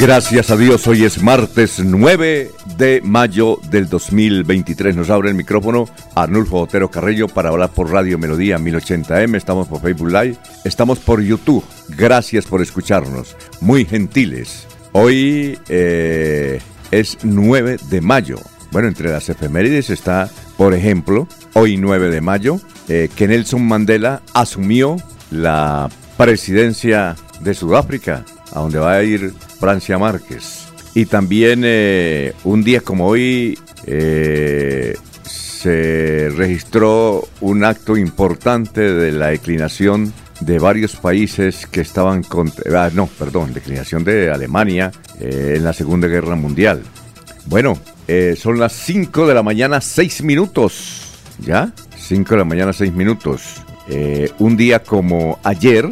Gracias 0.00 0.50
a 0.52 0.56
Dios, 0.56 0.86
hoy 0.86 1.04
es 1.04 1.20
martes 1.20 1.80
9 1.84 2.52
de 2.76 3.00
mayo 3.02 3.58
del 3.68 3.88
2023. 3.88 4.94
Nos 4.94 5.10
abre 5.10 5.30
el 5.30 5.34
micrófono 5.34 5.86
Arnulfo 6.14 6.60
Otero 6.60 6.88
Carrillo 6.88 7.26
para 7.26 7.48
hablar 7.48 7.70
por 7.70 7.90
Radio 7.90 8.16
Melodía 8.16 8.58
1080M. 8.58 9.34
Estamos 9.34 9.66
por 9.66 9.80
Facebook 9.80 10.12
Live, 10.12 10.36
estamos 10.64 11.00
por 11.00 11.20
YouTube. 11.20 11.64
Gracias 11.88 12.46
por 12.46 12.62
escucharnos. 12.62 13.36
Muy 13.60 13.84
gentiles. 13.84 14.68
Hoy 14.92 15.58
eh, 15.68 16.60
es 16.92 17.18
9 17.24 17.78
de 17.90 18.00
mayo. 18.00 18.36
Bueno, 18.70 18.86
entre 18.86 19.10
las 19.10 19.28
efemérides 19.28 19.90
está, 19.90 20.30
por 20.56 20.74
ejemplo, 20.74 21.26
hoy 21.54 21.76
9 21.76 22.08
de 22.10 22.20
mayo, 22.20 22.60
eh, 22.88 23.10
que 23.16 23.26
Nelson 23.26 23.66
Mandela 23.66 24.22
asumió 24.32 24.96
la 25.32 25.88
presidencia 26.16 27.16
de 27.40 27.52
Sudáfrica, 27.52 28.24
a 28.52 28.60
donde 28.60 28.78
va 28.78 28.92
a 28.94 29.02
ir 29.02 29.34
Francia 29.58 29.98
Márquez. 29.98 30.68
Y 30.94 31.06
también 31.06 31.62
eh, 31.64 32.32
un 32.44 32.64
día 32.64 32.80
como 32.80 33.06
hoy 33.06 33.58
eh, 33.86 34.96
se 35.22 36.30
registró 36.34 37.28
un 37.40 37.64
acto 37.64 37.96
importante 37.96 38.80
de 38.80 39.12
la 39.12 39.28
declinación 39.28 40.12
de 40.40 40.58
varios 40.58 40.96
países 40.96 41.66
que 41.66 41.80
estaban 41.80 42.22
contra, 42.22 42.84
ah, 42.84 42.90
no, 42.92 43.06
perdón, 43.06 43.52
declinación 43.52 44.04
de 44.04 44.30
Alemania 44.30 44.92
eh, 45.20 45.54
en 45.56 45.64
la 45.64 45.72
Segunda 45.72 46.08
Guerra 46.08 46.36
Mundial. 46.36 46.82
Bueno, 47.46 47.78
son 48.36 48.58
las 48.58 48.72
5 48.72 49.26
de 49.26 49.34
la 49.34 49.42
mañana, 49.42 49.80
6 49.80 50.22
minutos. 50.22 51.14
¿Ya? 51.38 51.72
5 51.96 52.30
de 52.30 52.38
la 52.38 52.44
mañana, 52.44 52.72
6 52.72 52.92
minutos. 52.92 53.62
un 54.38 54.56
día 54.56 54.82
como 54.82 55.38
ayer 55.44 55.88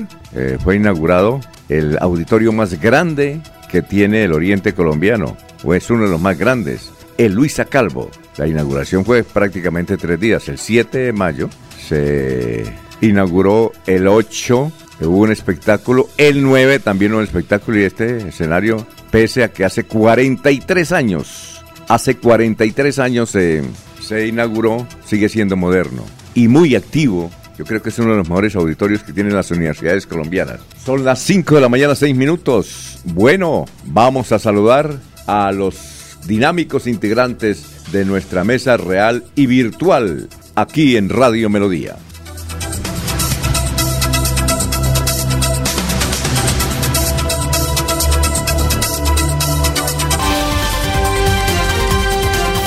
fue 0.63 0.77
inaugurado 0.77 1.41
el 1.69 1.97
auditorio 2.01 2.53
más 2.53 2.79
grande 2.81 3.41
que 3.71 3.83
tiene 3.83 4.25
el 4.25 4.33
oriente 4.33 4.75
colombiano, 4.75 5.37
o 5.65 5.75
es 5.75 5.91
uno 5.91 6.05
de 6.05 6.11
los 6.11 6.21
más 6.21 6.39
grandes, 6.39 6.93
el 7.19 7.33
Luisa 7.33 7.65
Calvo. 7.65 8.11
La 8.37 8.47
inauguración 8.47 9.05
fue 9.05 9.25
prácticamente 9.25 9.97
tres 9.97 10.21
días, 10.21 10.49
el 10.49 10.59
7 10.59 10.99
de 10.99 11.13
mayo 11.13 11.49
se 11.89 12.65
inauguró 13.01 13.73
el 13.87 14.09
8, 14.09 14.73
hubo 15.01 15.19
un 15.19 15.33
espectáculo, 15.33 16.09
el 16.19 16.43
9 16.43 16.81
también 16.81 17.13
hubo 17.13 17.19
un 17.19 17.25
espectáculo 17.25 17.79
y 17.79 17.85
este 17.85 18.29
escenario, 18.29 18.87
pese 19.11 19.45
a 19.45 19.53
que 19.53 19.65
hace 19.65 19.85
43 19.85 20.93
años, 20.93 21.65
hace 21.89 22.17
43 22.17 22.99
años 22.99 23.31
se, 23.31 23.63
se 24.01 24.27
inauguró, 24.27 24.87
sigue 25.05 25.29
siendo 25.29 25.57
moderno 25.57 26.05
y 26.35 26.49
muy 26.49 26.77
activo 26.77 27.31
yo 27.59 27.65
creo 27.65 27.83
que 27.83 27.89
es 27.89 27.99
uno 27.99 28.11
de 28.11 28.19
los 28.19 28.29
mejores 28.29 28.55
auditorios 28.55 29.03
que 29.03 29.13
tienen 29.13 29.35
las 29.35 29.51
universidades 29.51 30.07
colombianas. 30.07 30.61
Son 30.85 31.05
las 31.05 31.21
5 31.21 31.55
de 31.55 31.61
la 31.61 31.69
mañana, 31.69 31.95
6 31.95 32.15
minutos. 32.15 33.01
Bueno, 33.05 33.65
vamos 33.85 34.33
a 34.33 34.39
saludar 34.39 34.99
a 35.27 35.51
los 35.53 36.19
dinámicos 36.27 36.87
integrantes 36.87 37.91
de 37.93 38.05
nuestra 38.05 38.45
mesa 38.45 38.77
real 38.77 39.25
y 39.35 39.47
virtual 39.47 40.29
aquí 40.55 40.97
en 40.97 41.09
Radio 41.09 41.49
Melodía. 41.49 41.97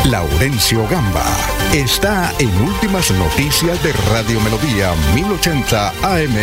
Laurencio 0.05 0.87
Gamba 0.87 1.38
está 1.73 2.33
en 2.39 2.49
Últimas 2.61 3.11
Noticias 3.11 3.81
de 3.83 3.93
Radio 4.11 4.39
Melodía 4.41 4.91
1080 5.13 5.89
AM. 6.01 6.35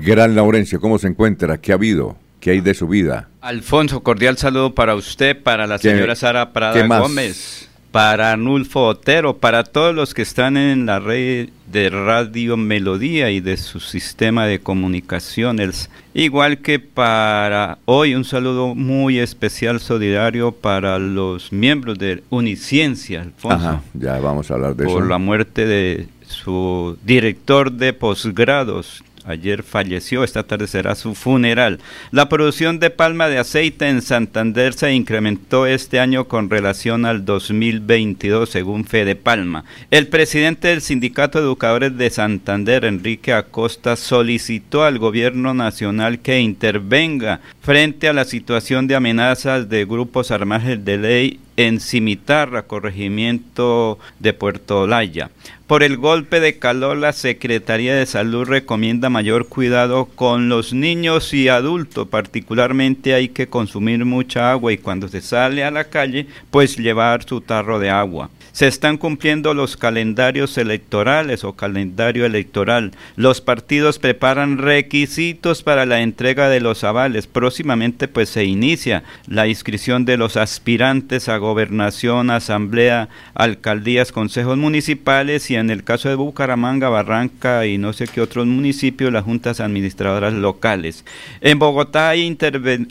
Gran 0.00 0.34
Laurencio, 0.34 0.80
¿cómo 0.80 0.98
se 0.98 1.08
encuentra? 1.08 1.58
¿Qué 1.58 1.72
ha 1.72 1.74
habido? 1.74 2.16
¿Qué 2.40 2.52
hay 2.52 2.60
de 2.62 2.72
su 2.72 2.88
vida? 2.88 3.28
Alfonso, 3.42 4.02
cordial 4.02 4.38
saludo 4.38 4.74
para 4.74 4.94
usted, 4.94 5.42
para 5.42 5.66
la 5.66 5.76
señora 5.76 6.16
Sara 6.16 6.52
Prada 6.54 6.86
Gómez 7.00 7.69
para 7.90 8.36
Nulfo 8.36 8.86
Otero, 8.86 9.36
para 9.38 9.64
todos 9.64 9.94
los 9.94 10.14
que 10.14 10.22
están 10.22 10.56
en 10.56 10.86
la 10.86 11.00
red 11.00 11.48
de 11.70 11.90
Radio 11.90 12.56
Melodía 12.56 13.30
y 13.30 13.40
de 13.40 13.56
su 13.56 13.80
sistema 13.80 14.46
de 14.46 14.60
comunicaciones, 14.60 15.90
igual 16.14 16.58
que 16.58 16.78
para 16.78 17.78
hoy 17.84 18.14
un 18.14 18.24
saludo 18.24 18.74
muy 18.74 19.18
especial 19.18 19.80
solidario 19.80 20.52
para 20.52 20.98
los 20.98 21.52
miembros 21.52 21.98
de 21.98 22.22
Uniciencia, 22.30 23.22
Alfonso. 23.22 23.82
ya 23.94 24.18
vamos 24.20 24.50
a 24.50 24.54
hablar 24.54 24.76
de 24.76 24.84
eso. 24.84 24.92
Por 24.92 25.08
la 25.08 25.18
muerte 25.18 25.66
de 25.66 26.08
su 26.26 26.96
director 27.04 27.72
de 27.72 27.92
posgrados, 27.92 29.02
Ayer 29.24 29.62
falleció, 29.62 30.24
esta 30.24 30.44
tarde 30.44 30.66
será 30.66 30.94
su 30.94 31.14
funeral. 31.14 31.78
La 32.10 32.28
producción 32.28 32.78
de 32.78 32.90
palma 32.90 33.28
de 33.28 33.38
aceite 33.38 33.88
en 33.88 34.02
Santander 34.02 34.72
se 34.72 34.92
incrementó 34.92 35.66
este 35.66 36.00
año 36.00 36.26
con 36.26 36.48
relación 36.48 37.04
al 37.04 37.24
2022, 37.24 38.48
según 38.48 38.84
Fede 38.84 39.16
Palma. 39.16 39.64
El 39.90 40.08
presidente 40.08 40.68
del 40.68 40.80
Sindicato 40.80 41.38
de 41.38 41.44
Educadores 41.44 41.96
de 41.96 42.10
Santander, 42.10 42.84
Enrique 42.84 43.32
Acosta, 43.32 43.96
solicitó 43.96 44.84
al 44.84 44.98
gobierno 44.98 45.54
nacional 45.54 46.20
que 46.20 46.40
intervenga 46.40 47.40
frente 47.62 48.08
a 48.08 48.12
la 48.12 48.24
situación 48.24 48.86
de 48.86 48.96
amenazas 48.96 49.68
de 49.68 49.84
grupos 49.84 50.30
armados 50.30 50.84
de 50.84 50.98
ley 50.98 51.40
en 51.56 51.80
Cimitarra, 51.80 52.62
corregimiento 52.62 53.98
de 54.18 54.32
Puerto 54.32 54.82
Olaya. 54.82 55.30
Por 55.66 55.82
el 55.82 55.98
golpe 55.98 56.40
de 56.40 56.58
calor, 56.58 56.96
la 56.96 57.12
Secretaría 57.12 57.94
de 57.94 58.06
Salud 58.06 58.44
recomienda 58.44 59.08
mayor 59.08 59.46
cuidado 59.46 60.06
con 60.06 60.48
los 60.48 60.72
niños 60.72 61.32
y 61.32 61.48
adultos. 61.48 62.08
Particularmente 62.08 63.14
hay 63.14 63.28
que 63.28 63.46
consumir 63.46 64.04
mucha 64.04 64.50
agua 64.50 64.72
y 64.72 64.78
cuando 64.78 65.06
se 65.06 65.20
sale 65.20 65.62
a 65.62 65.70
la 65.70 65.84
calle, 65.84 66.26
pues 66.50 66.76
llevar 66.76 67.24
su 67.24 67.40
tarro 67.40 67.78
de 67.78 67.90
agua. 67.90 68.30
Se 68.52 68.66
están 68.66 68.98
cumpliendo 68.98 69.54
los 69.54 69.76
calendarios 69.76 70.58
electorales 70.58 71.44
o 71.44 71.54
calendario 71.54 72.26
electoral. 72.26 72.92
Los 73.16 73.40
partidos 73.40 73.98
preparan 73.98 74.58
requisitos 74.58 75.62
para 75.62 75.86
la 75.86 76.00
entrega 76.00 76.48
de 76.48 76.60
los 76.60 76.84
avales. 76.84 77.26
Próximamente 77.26 78.08
pues 78.08 78.28
se 78.28 78.44
inicia 78.44 79.04
la 79.26 79.46
inscripción 79.46 80.04
de 80.04 80.16
los 80.16 80.36
aspirantes 80.36 81.28
a 81.28 81.36
gobernación, 81.36 82.30
asamblea, 82.30 83.08
alcaldías, 83.34 84.12
consejos 84.12 84.56
municipales 84.56 85.50
y 85.50 85.56
en 85.56 85.70
el 85.70 85.84
caso 85.84 86.08
de 86.08 86.14
Bucaramanga, 86.14 86.88
Barranca 86.88 87.66
y 87.66 87.78
no 87.78 87.92
sé 87.92 88.06
qué 88.06 88.20
otros 88.20 88.46
municipios, 88.46 89.12
las 89.12 89.24
juntas 89.24 89.60
administradoras 89.60 90.32
locales. 90.32 91.04
En 91.40 91.58
Bogotá 91.58 92.10
hay, 92.10 92.36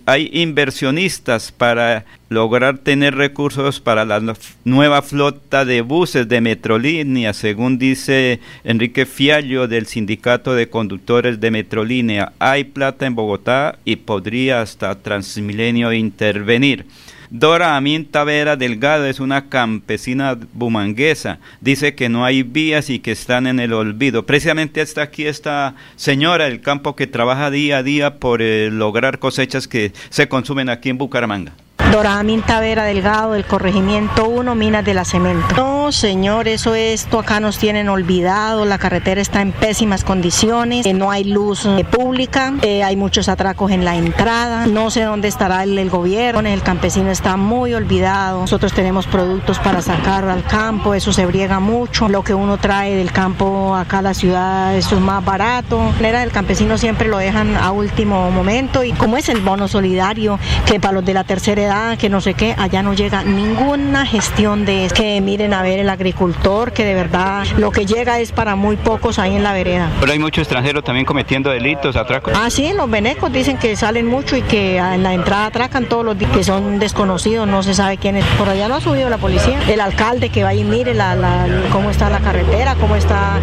hay 0.06 0.30
inversionistas 0.34 1.52
para 1.52 2.06
lograr 2.30 2.78
tener 2.78 3.16
recursos 3.16 3.80
para 3.80 4.06
la 4.06 4.22
nueva 4.64 5.02
flota 5.02 5.66
de 5.66 5.82
buses 5.82 6.28
de 6.30 6.42
Metrolínea, 6.42 7.34
según 7.34 7.78
dice 7.78 8.40
Enrique 8.64 9.06
Fiallo 9.06 9.68
del 9.68 9.88
Sindicato 9.88 10.54
de 10.54 10.70
Conductores 10.70 11.40
de 11.40 11.52
Metrolínea. 11.52 12.34
Hay 12.40 12.66
plata 12.66 13.06
en 13.06 13.16
Bogotá 13.16 13.80
y 13.84 13.98
podría 13.98 14.62
hasta 14.62 14.96
Transmilenio 15.02 15.92
intervenir. 15.92 16.86
Dora 17.32 17.78
Aminta 17.78 18.24
Vera 18.24 18.56
Delgado 18.56 19.06
es 19.06 19.20
una 19.20 19.50
campesina 19.50 20.36
bumanguesa. 20.54 21.38
Dice 21.62 21.94
que 21.94 22.10
no 22.10 22.26
hay 22.26 22.42
vías 22.42 22.90
y 22.90 23.00
que 23.00 23.12
están 23.12 23.46
en 23.46 23.60
el 23.60 23.74
olvido. 23.74 24.26
Precisamente 24.26 24.82
está 24.82 25.04
aquí 25.04 25.28
esta 25.28 25.76
señora 25.96 26.46
del 26.46 26.62
campo 26.62 26.96
que 26.96 27.06
trabaja 27.06 27.52
día 27.52 27.78
a 27.78 27.84
día 27.84 28.16
por 28.16 28.42
eh, 28.42 28.72
lograr 28.72 29.20
cosechas 29.20 29.68
que 29.68 29.94
se 30.10 30.28
consumen 30.28 30.70
aquí 30.70 30.90
en 30.90 30.98
Bucaramanga. 30.98 31.54
Doramín 31.92 32.44
Tavera 32.44 32.84
Delgado 32.84 33.32
del 33.32 33.46
corregimiento 33.46 34.30
1, 34.30 34.54
Minas 34.54 34.86
de 34.86 34.94
la 34.94 35.06
Cemento. 35.06 35.56
No, 35.56 35.92
señor, 35.92 36.48
eso 36.48 36.76
esto 36.76 37.18
acá 37.18 37.40
nos 37.40 37.58
tienen 37.58 37.90
olvidado, 37.90 38.64
la 38.66 38.78
carretera 38.78 39.20
está 39.20 39.42
en 39.42 39.52
pésimas 39.52 40.04
condiciones, 40.04 40.86
eh, 40.86 40.94
no 40.94 41.10
hay 41.10 41.24
luz 41.24 41.66
eh, 41.66 41.84
pública, 41.84 42.54
eh, 42.62 42.84
hay 42.84 42.96
muchos 42.96 43.28
atracos 43.28 43.72
en 43.72 43.86
la 43.86 43.96
entrada, 43.96 44.68
no 44.68 44.92
sé 44.92 45.02
dónde 45.02 45.28
estará 45.28 45.64
el, 45.64 45.90
gobierno, 45.90 46.48
el 46.48 46.62
campesino 46.62 47.10
está 47.10 47.38
muy 47.38 47.74
olvidado, 47.74 48.42
nosotros 48.42 48.72
tenemos 48.74 49.08
productos 49.08 49.58
para 49.58 49.82
sacar 49.82 50.26
al 50.26 50.44
campo, 50.44 50.94
eso 50.94 51.12
se 51.12 51.26
briega 51.26 51.60
mucho, 51.60 52.08
lo 52.08 52.24
que 52.24 52.36
uno 52.36 52.58
trae 52.58 52.96
del 52.96 53.12
campo 53.12 53.76
acá 53.76 53.98
a 53.98 54.04
la 54.04 54.14
ciudad, 54.14 54.76
eso 54.76 54.96
es 54.96 55.02
más 55.02 55.26
barato, 55.26 55.92
era 56.00 56.22
el 56.22 56.32
campesino 56.32 56.78
siempre 56.78 57.08
lo 57.08 57.18
dejan 57.18 57.58
a 57.58 57.72
último 57.72 58.30
momento 58.30 58.84
y 58.84 58.92
como 58.92 59.18
es 59.18 59.28
el 59.28 59.42
bono 59.42 59.68
solidario, 59.68 60.38
que 60.68 60.80
para 60.80 60.94
los 60.94 61.06
de 61.06 61.16
la 61.16 61.24
tercera 61.24 61.62
edad 61.64 61.79
que 61.98 62.10
no 62.10 62.22
sé 62.22 62.34
qué, 62.34 62.56
allá 62.58 62.84
no 62.84 62.94
llega 62.94 63.24
ninguna 63.24 64.06
gestión 64.06 64.66
de 64.66 64.90
que 64.94 65.22
miren 65.22 65.54
a 65.54 65.62
ver 65.62 65.80
el 65.80 65.90
agricultor, 65.90 66.72
que 66.72 66.84
de 66.84 66.94
verdad 66.94 67.46
lo 67.58 67.72
que 67.72 67.86
llega 67.86 68.20
es 68.20 68.32
para 68.32 68.56
muy 68.56 68.76
pocos 68.76 69.20
ahí 69.20 69.36
en 69.36 69.44
la 69.44 69.54
vereda. 69.54 69.90
Pero 70.00 70.12
hay 70.12 70.20
muchos 70.20 70.44
extranjeros 70.44 70.84
también 70.84 71.06
cometiendo 71.06 71.50
delitos, 71.50 71.96
atracos. 71.96 72.34
Ah, 72.36 72.50
sí, 72.50 72.72
los 72.74 72.90
venecos 72.90 73.32
dicen 73.32 73.58
que 73.58 73.76
salen 73.76 74.08
mucho 74.08 74.36
y 74.36 74.42
que 74.42 74.78
en 74.78 75.04
la 75.04 75.14
entrada 75.14 75.48
atracan 75.48 75.86
todos 75.86 76.06
los 76.06 76.18
que 76.18 76.44
son 76.44 76.80
desconocidos, 76.80 77.48
no 77.48 77.64
se 77.64 77.74
sabe 77.74 77.98
quién 77.98 78.16
es. 78.16 78.26
Por 78.38 78.50
allá 78.50 78.68
no 78.68 78.76
ha 78.76 78.82
subido 78.82 79.10
la 79.10 79.18
policía. 79.18 79.60
El 79.68 79.80
alcalde 79.80 80.30
que 80.30 80.44
va 80.44 80.54
y 80.54 80.64
mire 80.64 80.94
la, 80.94 81.16
la, 81.16 81.48
cómo 81.72 81.90
está 81.90 82.10
la 82.10 82.20
carretera, 82.20 82.76
cómo 82.76 82.96
está 82.96 83.40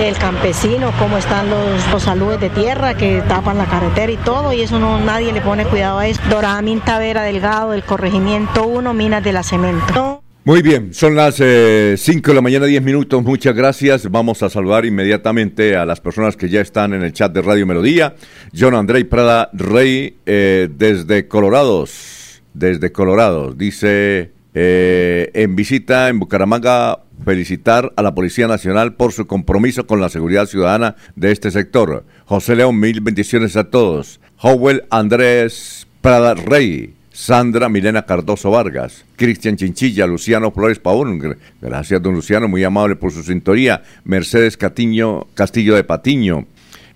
el 0.00 0.16
campesino, 0.16 0.92
cómo 0.98 1.16
están 1.18 1.50
los, 1.50 1.88
los 1.90 2.02
saludes 2.02 2.40
de 2.40 2.50
tierra 2.50 2.94
que 2.94 3.22
tapan 3.22 3.58
la 3.58 3.66
carretera 3.66 4.12
y 4.12 4.16
todo, 4.16 4.52
y 4.52 4.62
eso 4.62 4.78
no 4.78 5.00
nadie 5.00 5.32
le 5.32 5.40
pone 5.40 5.64
cuidado 5.64 5.98
a 5.98 6.06
eso. 6.06 6.20
Doramín 6.28 6.80
Tavera 6.80 7.22
Delgado, 7.22 7.72
corregimiento 7.82 8.66
1, 8.66 8.94
Minas 8.94 9.24
de 9.24 9.32
la 9.32 9.42
Cemento. 9.42 10.22
Muy 10.44 10.62
bien, 10.62 10.94
son 10.94 11.14
las 11.14 11.34
5 11.34 11.44
eh, 11.44 11.96
de 11.98 12.34
la 12.34 12.40
mañana, 12.40 12.66
10 12.66 12.82
minutos. 12.82 13.22
Muchas 13.22 13.54
gracias. 13.54 14.10
Vamos 14.10 14.42
a 14.42 14.48
saludar 14.48 14.86
inmediatamente 14.86 15.76
a 15.76 15.84
las 15.84 16.00
personas 16.00 16.36
que 16.36 16.48
ya 16.48 16.60
están 16.60 16.94
en 16.94 17.02
el 17.02 17.12
chat 17.12 17.30
de 17.32 17.42
Radio 17.42 17.66
Melodía. 17.66 18.14
John 18.58 18.74
André 18.74 19.04
Prada 19.04 19.50
Rey, 19.52 20.16
eh, 20.24 20.68
desde 20.74 21.28
Colorados. 21.28 22.42
Desde 22.54 22.90
Colorado. 22.90 23.52
Dice 23.52 24.32
eh, 24.54 25.30
en 25.34 25.54
visita 25.54 26.08
en 26.08 26.18
Bucaramanga 26.18 27.00
felicitar 27.24 27.92
a 27.96 28.02
la 28.02 28.14
Policía 28.14 28.48
Nacional 28.48 28.94
por 28.94 29.12
su 29.12 29.26
compromiso 29.26 29.86
con 29.86 30.00
la 30.00 30.08
seguridad 30.08 30.46
ciudadana 30.46 30.96
de 31.14 31.32
este 31.32 31.50
sector. 31.50 32.04
José 32.24 32.56
León, 32.56 32.80
mil 32.80 33.00
bendiciones 33.00 33.56
a 33.56 33.70
todos. 33.70 34.20
Howell 34.40 34.84
Andrés 34.90 35.86
Prada 36.00 36.34
Rey. 36.34 36.94
Sandra 37.20 37.68
Milena 37.68 38.06
Cardoso 38.06 38.50
Vargas, 38.50 39.04
Cristian 39.14 39.54
Chinchilla, 39.54 40.06
Luciano 40.06 40.50
Flores 40.52 40.78
Paún, 40.78 41.36
gracias 41.60 42.00
don 42.00 42.14
Luciano, 42.14 42.48
muy 42.48 42.64
amable 42.64 42.96
por 42.96 43.12
su 43.12 43.22
sintonía, 43.22 43.82
Mercedes 44.04 44.56
Catiño, 44.56 45.26
Castillo 45.34 45.74
de 45.74 45.84
Patiño, 45.84 46.46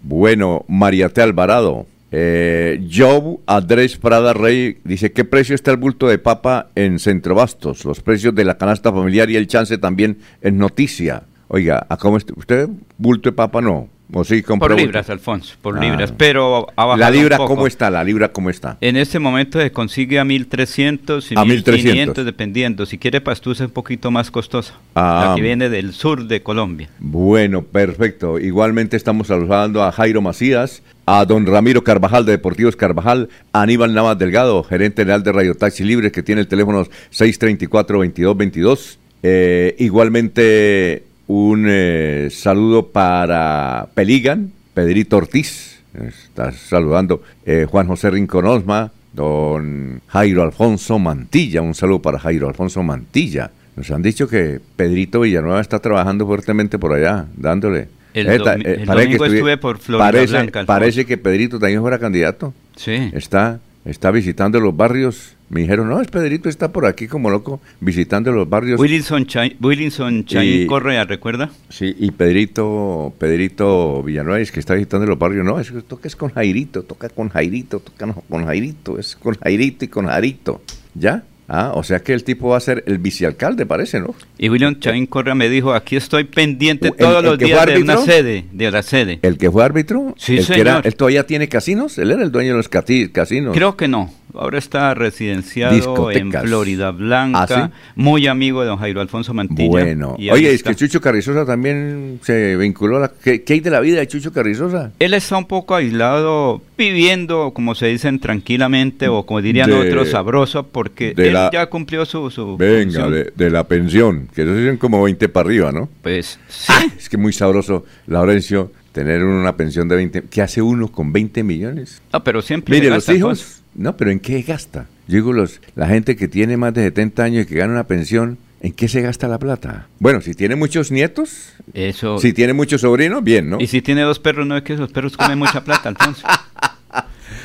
bueno, 0.00 0.64
Mariate 0.66 1.20
Alvarado, 1.20 1.86
eh, 2.10 2.88
Job 2.90 3.40
Andrés 3.44 3.98
Prada 3.98 4.32
Rey 4.32 4.78
dice, 4.82 5.12
¿qué 5.12 5.26
precio 5.26 5.54
está 5.54 5.72
el 5.72 5.76
bulto 5.76 6.08
de 6.08 6.16
papa 6.18 6.70
en 6.74 6.98
Centro 6.98 7.34
Bastos? 7.34 7.84
Los 7.84 8.00
precios 8.00 8.34
de 8.34 8.46
la 8.46 8.56
canasta 8.56 8.90
familiar 8.90 9.28
y 9.28 9.36
el 9.36 9.46
chance 9.46 9.76
también 9.76 10.16
es 10.40 10.54
noticia. 10.54 11.24
Oiga, 11.48 11.86
¿a 11.86 11.98
cómo 11.98 12.16
está? 12.16 12.32
¿usted 12.34 12.70
bulto 12.96 13.28
de 13.28 13.36
papa 13.36 13.60
no? 13.60 13.90
Por 14.10 14.76
libras, 14.76 15.10
Alfonso, 15.10 15.54
por 15.60 15.80
libras, 15.80 16.10
ah. 16.10 16.14
pero 16.16 16.66
¿La 16.96 17.10
libra 17.10 17.38
cómo 17.38 17.66
está? 17.66 17.90
¿La 17.90 18.04
libra 18.04 18.32
cómo 18.32 18.50
está? 18.50 18.76
En 18.80 18.96
este 18.96 19.18
momento 19.18 19.60
se 19.60 19.72
consigue 19.72 20.18
a 20.18 20.24
1.300 20.24 21.30
y 21.30 21.34
a 21.34 21.42
1.500 21.42 22.24
dependiendo. 22.24 22.86
Si 22.86 22.98
quiere 22.98 23.20
pastusa 23.20 23.64
es 23.64 23.68
un 23.68 23.74
poquito 23.74 24.10
más 24.10 24.30
costosa, 24.30 24.74
ah. 24.94 25.28
la 25.28 25.34
que 25.34 25.42
viene 25.42 25.68
del 25.68 25.92
sur 25.94 26.26
de 26.26 26.42
Colombia. 26.42 26.88
Bueno, 26.98 27.62
perfecto. 27.62 28.38
Igualmente 28.38 28.96
estamos 28.96 29.28
saludando 29.28 29.82
a 29.82 29.90
Jairo 29.90 30.20
Macías, 30.20 30.82
a 31.06 31.24
don 31.24 31.46
Ramiro 31.46 31.82
Carvajal 31.82 32.24
de 32.26 32.32
Deportivos 32.32 32.76
Carvajal, 32.76 33.28
a 33.52 33.62
Aníbal 33.62 33.94
Navas 33.94 34.18
Delgado, 34.18 34.62
gerente 34.62 35.02
general 35.02 35.22
de 35.22 35.32
Radio 35.32 35.54
Taxi 35.54 35.82
Libre, 35.82 36.12
que 36.12 36.22
tiene 36.22 36.42
el 36.42 36.48
teléfono 36.48 36.86
634-2222. 37.10 38.98
Eh, 39.22 39.74
igualmente 39.78 41.04
un 41.26 41.66
eh, 41.68 42.28
saludo 42.30 42.88
para 42.88 43.88
Peligan, 43.94 44.52
Pedrito 44.74 45.16
Ortiz, 45.16 45.80
está 45.94 46.52
saludando 46.52 47.22
eh, 47.46 47.66
Juan 47.68 47.86
José 47.86 48.10
Rincón 48.10 48.46
Osma, 48.46 48.92
don 49.12 50.02
Jairo 50.08 50.42
Alfonso 50.42 50.98
Mantilla, 50.98 51.62
un 51.62 51.74
saludo 51.74 52.02
para 52.02 52.18
Jairo 52.18 52.48
Alfonso 52.48 52.82
Mantilla. 52.82 53.50
Nos 53.76 53.90
han 53.90 54.02
dicho 54.02 54.28
que 54.28 54.60
Pedrito 54.76 55.20
Villanueva 55.20 55.60
está 55.60 55.78
trabajando 55.80 56.26
fuertemente 56.26 56.78
por 56.78 56.92
allá, 56.92 57.26
dándole. 57.36 57.88
El, 58.12 58.28
eh, 58.28 58.84
domingo 58.86 59.24
estuve 59.24 59.56
por 59.56 59.78
Florida 59.78 60.04
parece, 60.06 60.32
Blanca. 60.32 60.64
Parece 60.64 61.04
que 61.04 61.18
Pedrito 61.18 61.58
también 61.58 61.80
fuera 61.80 61.98
candidato. 61.98 62.54
Sí. 62.76 63.10
Está, 63.12 63.58
está 63.84 64.12
visitando 64.12 64.60
los 64.60 64.76
barrios 64.76 65.33
me 65.48 65.60
dijeron, 65.60 65.88
no, 65.88 66.00
es 66.00 66.08
Pedrito, 66.08 66.48
está 66.48 66.72
por 66.72 66.86
aquí 66.86 67.06
como 67.06 67.30
loco 67.30 67.60
visitando 67.80 68.32
los 68.32 68.48
barrios. 68.48 68.80
Willinson, 68.80 69.26
Chay, 69.26 69.56
Willinson 69.60 70.24
Chay 70.24 70.66
Correa, 70.66 71.04
¿recuerda? 71.04 71.50
Sí, 71.68 71.94
y 71.98 72.10
Pedrito, 72.10 73.12
Pedrito 73.18 74.02
Villanueva 74.02 74.40
es 74.40 74.50
que 74.50 74.60
está 74.60 74.74
visitando 74.74 75.06
los 75.06 75.18
barrios. 75.18 75.44
No, 75.44 75.60
es 75.60 75.70
que 75.70 75.82
toca 75.82 76.08
es 76.08 76.16
con 76.16 76.30
Jairito, 76.30 76.82
toca 76.82 77.08
con 77.08 77.28
Jairito, 77.28 77.80
toca 77.80 78.14
con 78.28 78.44
Jairito, 78.44 78.98
es 78.98 79.16
con 79.16 79.34
Jairito 79.34 79.84
y 79.84 79.88
con 79.88 80.06
Jarito. 80.06 80.62
¿Ya? 80.94 81.24
Ah, 81.48 81.72
o 81.74 81.82
sea 81.82 82.00
que 82.00 82.14
el 82.14 82.24
tipo 82.24 82.48
va 82.48 82.56
a 82.56 82.60
ser 82.60 82.84
el 82.86 82.98
vicealcalde, 82.98 83.66
parece, 83.66 84.00
¿no? 84.00 84.14
Y 84.38 84.48
William 84.48 84.78
Chavín 84.78 85.06
Correa 85.06 85.34
me 85.34 85.48
dijo, 85.48 85.74
aquí 85.74 85.96
estoy 85.96 86.24
pendiente 86.24 86.90
todos 86.90 87.22
los 87.22 87.38
días 87.38 87.66
de 87.66 87.82
una 87.82 87.98
sede, 87.98 88.44
de 88.50 88.70
la 88.70 88.82
sede. 88.82 89.18
¿El 89.22 89.36
que 89.36 89.50
fue 89.50 89.64
árbitro? 89.64 90.14
Sí, 90.16 90.38
¿El 90.38 90.44
señor. 90.44 90.82
¿Él 90.84 90.96
todavía 90.96 91.26
tiene 91.26 91.48
casinos? 91.48 91.98
¿Él 91.98 92.10
era 92.10 92.22
el 92.22 92.32
dueño 92.32 92.50
de 92.52 92.56
los 92.56 92.68
casinos? 92.68 93.54
Creo 93.54 93.76
que 93.76 93.88
no. 93.88 94.10
Ahora 94.36 94.58
está 94.58 94.94
residenciado 94.94 96.10
en 96.10 96.32
Florida 96.32 96.90
Blanca, 96.90 97.46
¿Ah, 97.50 97.70
muy 97.94 98.26
amigo 98.26 98.62
de 98.62 98.66
don 98.66 98.78
Jairo 98.78 99.00
Alfonso 99.00 99.32
Mantilla. 99.32 99.68
Bueno, 99.68 100.16
oye, 100.18 100.52
es 100.52 100.64
que 100.64 100.74
Chucho 100.74 101.00
Carrizosa 101.00 101.46
también 101.46 102.18
se 102.20 102.56
vinculó 102.56 102.96
a 102.96 103.00
la... 103.00 103.12
¿Qué, 103.22 103.44
hay 103.48 103.60
de 103.60 103.70
la 103.70 103.78
vida 103.78 104.00
de 104.00 104.08
Chucho 104.08 104.32
Carrizosa? 104.32 104.90
Él 104.98 105.14
está 105.14 105.36
un 105.36 105.44
poco 105.44 105.76
aislado, 105.76 106.62
viviendo, 106.76 107.52
como 107.54 107.76
se 107.76 107.86
dicen, 107.86 108.18
tranquilamente, 108.18 109.06
o 109.06 109.24
como 109.24 109.40
dirían 109.40 109.70
otros, 109.72 110.10
sabroso, 110.10 110.66
porque 110.66 111.14
él 111.16 111.33
ya 111.52 111.66
cumplió 111.66 112.04
su... 112.04 112.30
su 112.30 112.56
venga, 112.56 113.08
de, 113.08 113.50
la 113.50 113.66
pensión, 113.66 114.28
que 114.34 114.42
eso 114.42 114.54
son 114.54 114.76
como 114.76 115.02
20 115.02 115.28
para 115.28 115.46
arriba, 115.46 115.72
¿no? 115.72 115.88
Pues 116.02 116.38
sí. 116.48 116.72
Ah, 116.72 116.86
es 116.96 117.08
que 117.08 117.16
muy 117.16 117.32
sabroso, 117.32 117.84
Laurencio, 118.06 118.72
tener 118.92 119.24
una 119.24 119.56
pensión 119.56 119.88
de 119.88 119.96
20... 119.96 120.22
¿Qué 120.30 120.42
hace 120.42 120.62
uno 120.62 120.88
con 120.88 121.12
20 121.12 121.42
millones? 121.42 122.02
Ah, 122.12 122.22
pero 122.22 122.42
siempre... 122.42 122.74
Mire, 122.74 122.90
los 122.90 123.08
hijos... 123.08 123.60
No, 123.74 123.96
pero 123.96 124.10
¿en 124.10 124.20
qué 124.20 124.40
gasta? 124.42 124.86
Yo 125.08 125.16
digo, 125.16 125.32
los, 125.32 125.60
la 125.74 125.88
gente 125.88 126.16
que 126.16 126.28
tiene 126.28 126.56
más 126.56 126.72
de 126.74 126.84
70 126.84 127.22
años 127.22 127.44
y 127.44 127.46
que 127.48 127.56
gana 127.56 127.72
una 127.72 127.84
pensión, 127.84 128.38
¿en 128.60 128.72
qué 128.72 128.88
se 128.88 129.02
gasta 129.02 129.28
la 129.28 129.38
plata? 129.38 129.88
Bueno, 129.98 130.20
si 130.20 130.34
tiene 130.34 130.54
muchos 130.54 130.90
nietos, 130.90 131.52
eso. 131.72 132.18
Si 132.18 132.32
tiene 132.32 132.52
muchos 132.52 132.80
sobrinos, 132.82 133.22
bien, 133.22 133.50
¿no? 133.50 133.58
Y 133.60 133.66
si 133.66 133.82
tiene 133.82 134.02
dos 134.02 134.20
perros, 134.20 134.46
no 134.46 134.56
es 134.56 134.62
que 134.62 134.74
esos 134.74 134.90
perros 134.92 135.16
comen 135.16 135.38
mucha 135.38 135.64
plata, 135.64 135.88
Alfonso. 135.88 136.26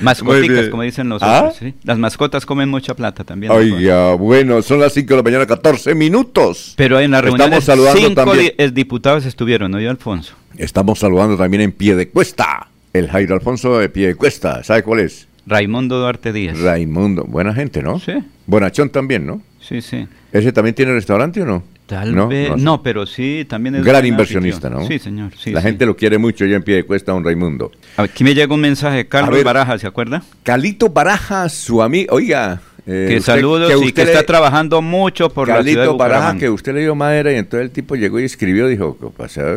Mascoticas, 0.01 0.69
como 0.69 0.83
dicen 0.83 1.09
los 1.09 1.21
¿Ah? 1.23 1.39
otros, 1.43 1.57
¿sí? 1.57 1.73
Las 1.83 1.97
mascotas 1.97 2.45
comen 2.45 2.69
mucha 2.69 2.95
plata 2.95 3.23
también. 3.23 3.51
Oiga, 3.51 4.13
bueno, 4.13 4.61
son 4.61 4.79
las 4.79 4.93
5 4.93 5.07
de 5.09 5.15
la 5.17 5.23
mañana, 5.23 5.45
14 5.45 5.95
minutos. 5.95 6.73
Pero 6.77 6.99
en 6.99 7.11
la 7.11 7.21
reunión 7.21 7.41
Estamos 7.41 7.65
saludando 7.65 7.99
cinco 7.99 8.25
también. 8.25 8.73
diputados 8.73 9.25
estuvieron, 9.25 9.71
¿no, 9.71 9.79
yo, 9.79 9.89
Alfonso? 9.89 10.33
Estamos 10.57 10.99
saludando 10.99 11.37
también 11.37 11.61
en 11.61 11.71
pie 11.71 11.95
de 11.95 12.09
cuesta. 12.09 12.67
El 12.93 13.07
Jairo 13.09 13.35
Alfonso 13.35 13.77
de 13.77 13.89
pie 13.89 14.07
de 14.07 14.15
cuesta, 14.15 14.63
¿sabe 14.63 14.83
cuál 14.83 15.01
es? 15.01 15.27
Raimundo 15.45 15.99
Duarte 15.99 16.31
Díaz. 16.33 16.59
Raimundo, 16.59 17.23
buena 17.25 17.53
gente, 17.53 17.81
¿no? 17.81 17.99
Sí. 17.99 18.13
Bonachón 18.45 18.89
también, 18.89 19.25
¿no? 19.25 19.41
Sí, 19.61 19.81
sí. 19.81 20.07
¿Ese 20.31 20.51
también 20.51 20.75
tiene 20.75 20.93
restaurante 20.93 21.41
o 21.41 21.45
no? 21.45 21.63
Tal 21.89 22.13
vez, 22.27 22.55
no, 22.55 22.84
pero 22.84 23.08
sí, 23.08 23.48
también 23.50 23.74
es... 23.74 23.84
Gran 23.84 24.05
inversionista, 24.05 24.69
¿no? 24.69 24.86
Sí, 24.86 25.00
señor. 25.00 25.31
Sí, 25.36 25.50
La 25.51 25.60
gente 25.60 25.88
lo 25.88 25.98
quiere 25.98 26.19
mucho 26.19 26.46
ya 26.46 26.55
en 26.55 26.62
pie 26.62 26.75
de 26.75 26.84
cuesta, 26.84 27.13
don 27.13 27.24
Raimundo. 27.24 27.72
Aquí 27.98 28.24
me 28.24 28.36
llega 28.36 28.53
un 28.53 28.62
mensaje, 28.62 29.08
Carlos 29.08 29.43
Barajas, 29.43 29.81
¿se 29.81 29.88
acuerda? 29.88 30.22
Calito 30.43 30.89
Barajas, 30.89 31.51
su 31.51 31.81
amigo, 31.81 32.13
oiga, 32.13 32.62
Eh, 32.91 33.05
que 33.08 33.22
saludos 33.22 33.72
y 33.86 33.91
que 33.91 34.01
está 34.01 34.24
trabajando 34.24 34.81
mucho 34.81 35.29
por 35.29 35.48
la 35.48 35.62
ciudad 35.62 35.86
de 35.86 35.93
Baraja, 35.96 36.38
que 36.39 36.50
usted 36.50 36.74
le 36.74 36.81
dio 36.81 36.96
madera 36.96 37.31
y 37.31 37.36
entonces 37.36 37.67
el 37.67 37.72
tipo 37.72 37.96
llegó 37.96 38.19
y 38.19 38.24
escribió, 38.24 38.65
dijo 38.65 38.98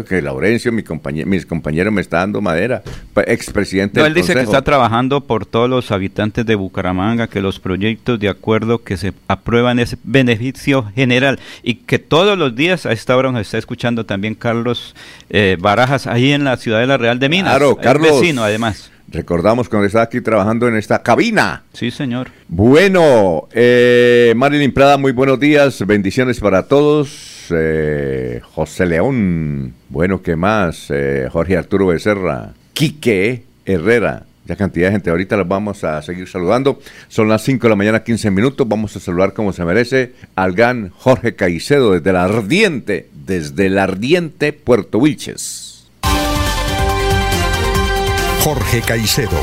que 0.07 0.21
Laurencio, 0.21 0.71
mi 0.71 0.83
compañero, 0.83 1.27
mis 1.27 1.47
compañeros 1.47 1.95
me 1.95 2.03
está 2.03 2.19
dando 2.19 2.43
madera, 2.43 2.83
expresidente 3.27 4.01
no, 4.01 4.05
él 4.05 4.13
dice 4.13 4.35
que 4.35 4.43
está 4.43 4.61
trabajando 4.61 5.23
por 5.23 5.47
todos 5.47 5.71
los 5.71 5.91
habitantes 5.93 6.45
de 6.45 6.55
Bucaramanga, 6.57 7.27
que 7.27 7.41
los 7.41 7.59
proyectos 7.59 8.21
de 8.21 8.29
acuerdo 8.29 8.85
que 8.85 8.99
se 8.99 9.15
aprueban 9.29 9.79
es 9.79 9.97
beneficio 10.05 10.85
general 10.95 11.41
y 11.63 11.77
que 11.77 11.99
todos 11.99 12.37
los 12.37 12.55
días 12.55 12.85
a 12.85 12.93
esta 12.93 13.17
hora 13.17 13.33
nos 13.33 13.41
está 13.41 13.57
escuchando 13.57 14.05
también 14.05 14.35
Carlos 14.35 14.95
eh, 15.31 15.57
Barajas 15.59 16.07
ahí 16.07 16.33
en 16.33 16.45
la 16.45 16.59
ciudad 16.59 16.81
de 16.81 16.87
la 16.87 16.99
Real 16.99 17.19
de 17.19 17.31
Minas, 17.31 17.57
claro, 17.57 17.77
Carlos, 17.77 18.21
vecino 18.21 18.45
además. 18.45 18.92
Recordamos 19.13 19.69
cuando 19.69 19.87
estaba 19.87 20.05
aquí 20.05 20.23
trabajando 20.23 20.67
en 20.69 20.77
esta 20.77 21.03
cabina. 21.03 21.65
Sí, 21.75 21.91
señor. 21.91 22.29
Bueno, 22.49 23.47
eh, 23.53 24.33
Marilyn 24.35 24.73
Prada, 24.73 24.97
muy 24.97 25.13
buenos 25.13 25.39
días, 25.39 25.87
bendiciones 25.87 26.41
para 26.41 26.63
todos. 26.67 27.49
Eh, 27.51 28.41
José 28.55 28.87
León, 28.87 29.75
bueno, 29.91 30.23
¿qué 30.23 30.35
más? 30.35 30.87
Eh, 30.89 31.29
Jorge 31.31 31.59
Arturo 31.59 31.89
Becerra, 31.89 32.55
Quique 32.73 33.45
Herrera, 33.67 34.25
ya 34.47 34.57
cantidad 34.57 34.87
de 34.87 34.93
gente. 34.93 35.11
Ahorita 35.11 35.37
los 35.37 35.47
vamos 35.47 35.85
a 35.85 36.01
seguir 36.01 36.27
saludando. 36.27 36.81
Son 37.09 37.29
las 37.29 37.43
5 37.43 37.65
de 37.65 37.69
la 37.69 37.77
mañana, 37.77 38.03
15 38.03 38.31
minutos. 38.31 38.67
Vamos 38.67 38.97
a 38.97 39.01
saludar 39.01 39.35
como 39.35 39.53
se 39.53 39.63
merece 39.67 40.15
al 40.37 40.53
gran 40.55 40.89
Jorge 40.89 41.35
Caicedo 41.35 41.93
desde 41.93 42.15
la 42.15 42.25
Ardiente, 42.25 43.11
desde 43.13 43.67
el 43.67 43.79
Ardiente 43.79 44.55
Puerto 44.55 44.99
Wilches. 44.99 45.72
Jorge 48.43 48.81
Caicedo. 48.81 49.39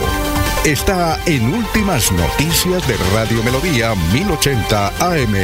Está 0.65 1.17
en 1.25 1.53
Últimas 1.53 2.11
Noticias 2.11 2.85
de 2.85 2.95
Radio 3.13 3.41
Melodía 3.43 3.93
1080 4.13 4.87
AM. 4.89 5.35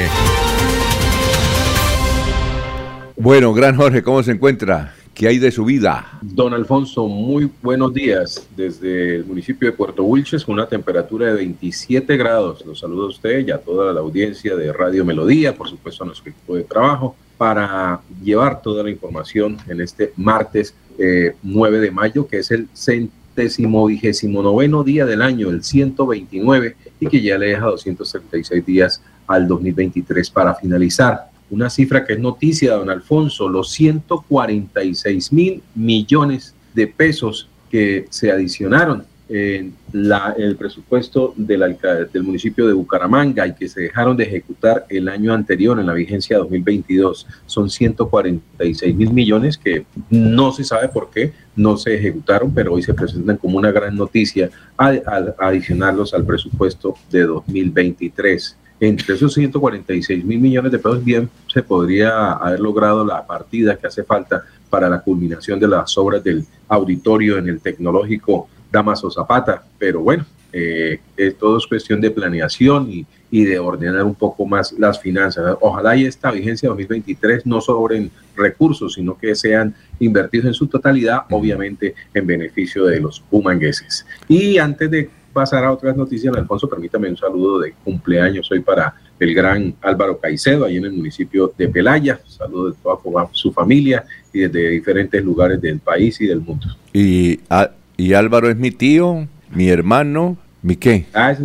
Bueno, 3.15 3.53
gran 3.53 3.77
Jorge, 3.77 4.03
¿cómo 4.03 4.21
se 4.23 4.33
encuentra? 4.33 4.93
¿Qué 5.13 5.29
hay 5.29 5.39
de 5.39 5.53
su 5.53 5.63
vida? 5.63 6.19
Don 6.21 6.53
Alfonso, 6.53 7.07
muy 7.07 7.49
buenos 7.61 7.93
días 7.93 8.45
desde 8.57 9.15
el 9.15 9.25
municipio 9.25 9.71
de 9.71 9.77
Puerto 9.77 10.03
Wilches 10.03 10.43
con 10.43 10.55
una 10.55 10.67
temperatura 10.67 11.27
de 11.27 11.35
27 11.35 12.17
grados. 12.17 12.65
Los 12.65 12.79
saludo 12.79 13.05
a 13.05 13.09
usted 13.09 13.47
y 13.47 13.51
a 13.51 13.57
toda 13.59 13.93
la 13.93 14.01
audiencia 14.01 14.57
de 14.57 14.73
Radio 14.73 15.05
Melodía, 15.05 15.55
por 15.55 15.69
supuesto 15.69 16.03
a 16.03 16.07
nuestro 16.07 16.29
equipo 16.29 16.57
de 16.57 16.65
trabajo, 16.65 17.15
para 17.37 18.01
llevar 18.21 18.61
toda 18.61 18.83
la 18.83 18.89
información 18.89 19.57
en 19.69 19.79
este 19.79 20.11
martes 20.17 20.75
9 20.97 21.77
eh, 21.77 21.79
de 21.79 21.91
mayo, 21.91 22.27
que 22.27 22.39
es 22.39 22.51
el 22.51 22.67
centro 22.73 23.24
décimo 23.35 23.85
vigésimo 23.85 24.41
noveno 24.41 24.83
día 24.83 25.05
del 25.05 25.21
año, 25.21 25.49
el 25.49 25.63
129, 25.63 26.75
y 26.99 27.07
que 27.07 27.21
ya 27.21 27.37
le 27.37 27.47
deja 27.47 27.65
236 27.65 28.65
días 28.65 29.01
al 29.27 29.47
2023 29.47 30.29
para 30.29 30.55
finalizar. 30.55 31.29
Una 31.49 31.69
cifra 31.69 32.05
que 32.05 32.13
es 32.13 32.19
noticia, 32.19 32.73
don 32.73 32.89
Alfonso, 32.89 33.47
los 33.49 33.71
146 33.71 35.31
mil 35.33 35.61
millones 35.75 36.55
de 36.73 36.87
pesos 36.87 37.49
que 37.69 38.07
se 38.09 38.31
adicionaron 38.31 39.05
en 39.27 39.73
la, 39.91 40.35
el 40.37 40.55
presupuesto 40.55 41.33
del, 41.35 41.77
del 42.13 42.23
municipio 42.23 42.67
de 42.67 42.73
Bucaramanga 42.73 43.47
y 43.47 43.55
que 43.55 43.67
se 43.67 43.81
dejaron 43.81 44.15
de 44.15 44.25
ejecutar 44.25 44.85
el 44.89 45.07
año 45.09 45.33
anterior 45.33 45.79
en 45.79 45.87
la 45.87 45.93
vigencia 45.93 46.37
2022 46.37 47.25
son 47.45 47.69
146 47.69 48.95
mil 48.95 49.11
millones 49.11 49.57
que 49.57 49.85
no 50.09 50.51
se 50.51 50.63
sabe 50.63 50.89
por 50.89 51.09
qué 51.09 51.33
no 51.55 51.77
se 51.77 51.95
ejecutaron, 51.95 52.53
pero 52.53 52.73
hoy 52.73 52.83
se 52.83 52.93
presentan 52.93 53.37
como 53.37 53.57
una 53.57 53.71
gran 53.71 53.95
noticia 53.95 54.49
al, 54.77 55.03
adicionarlos 55.39 56.13
al 56.13 56.25
presupuesto 56.25 56.95
de 57.09 57.23
2023 57.23 58.57
entre 58.79 59.15
esos 59.15 59.33
146 59.33 60.25
mil 60.25 60.39
millones 60.39 60.71
de 60.71 60.79
pesos, 60.79 61.03
bien 61.03 61.29
se 61.47 61.63
podría 61.63 62.33
haber 62.33 62.59
logrado 62.59 63.05
la 63.05 63.25
partida 63.25 63.77
que 63.77 63.87
hace 63.87 64.03
falta 64.03 64.43
para 64.69 64.89
la 64.89 64.99
culminación 64.99 65.59
de 65.59 65.67
las 65.69 65.97
obras 65.97 66.21
del 66.21 66.43
auditorio 66.67 67.37
en 67.37 67.47
el 67.47 67.61
tecnológico 67.61 68.49
Damaso 68.71 69.09
Zapata, 69.09 69.63
pero 69.77 70.01
bueno, 70.01 70.25
eh, 70.57 70.99
todo 71.37 71.57
es 71.57 71.67
cuestión 71.67 71.99
de 71.99 72.11
planeación 72.11 72.89
y, 72.89 73.05
de 73.31 73.59
ordenar 73.59 74.05
un 74.05 74.15
poco 74.15 74.45
más 74.45 74.71
las 74.79 75.01
finanzas. 75.01 75.57
Ojalá 75.59 75.97
y 75.97 76.05
esta 76.05 76.31
vigencia 76.31 76.69
2023 76.69 77.45
no 77.45 77.59
sobren 77.59 78.09
recursos, 78.37 78.93
sino 78.93 79.17
que 79.17 79.35
sean 79.35 79.75
invertidos 79.99 80.45
en 80.45 80.53
su 80.53 80.67
totalidad, 80.67 81.23
obviamente 81.29 81.95
en 82.13 82.25
beneficio 82.25 82.85
de 82.85 83.01
los 83.01 83.21
humangueses. 83.29 84.05
Y 84.29 84.57
antes 84.57 84.89
de 84.89 85.09
pasar 85.33 85.65
a 85.65 85.73
otras 85.73 85.97
noticias, 85.97 86.33
Alfonso, 86.33 86.69
permítame 86.69 87.09
un 87.09 87.17
saludo 87.17 87.59
de 87.59 87.73
cumpleaños 87.83 88.49
hoy 88.49 88.61
para 88.61 88.95
el 89.19 89.33
gran 89.33 89.75
Álvaro 89.81 90.17
Caicedo, 90.17 90.63
ahí 90.63 90.77
en 90.77 90.85
el 90.85 90.93
municipio 90.93 91.51
de 91.57 91.67
Pelaya. 91.67 92.21
Saludo 92.25 92.69
de 92.71 92.77
toda 92.81 93.29
su 93.33 93.51
familia 93.51 94.05
y 94.31 94.39
desde 94.39 94.69
diferentes 94.69 95.21
lugares 95.21 95.59
del 95.61 95.79
país 95.79 96.21
y 96.21 96.27
del 96.27 96.39
mundo. 96.39 96.67
Y 96.93 97.41
ah, 97.49 97.69
y 97.97 98.13
Álvaro 98.13 98.49
es 98.49 98.57
mi 98.57 98.71
tío, 98.71 99.27
mi 99.51 99.69
hermano, 99.69 100.37
mi 100.61 100.75
qué. 100.75 101.05
Ah, 101.13 101.31
es, 101.31 101.39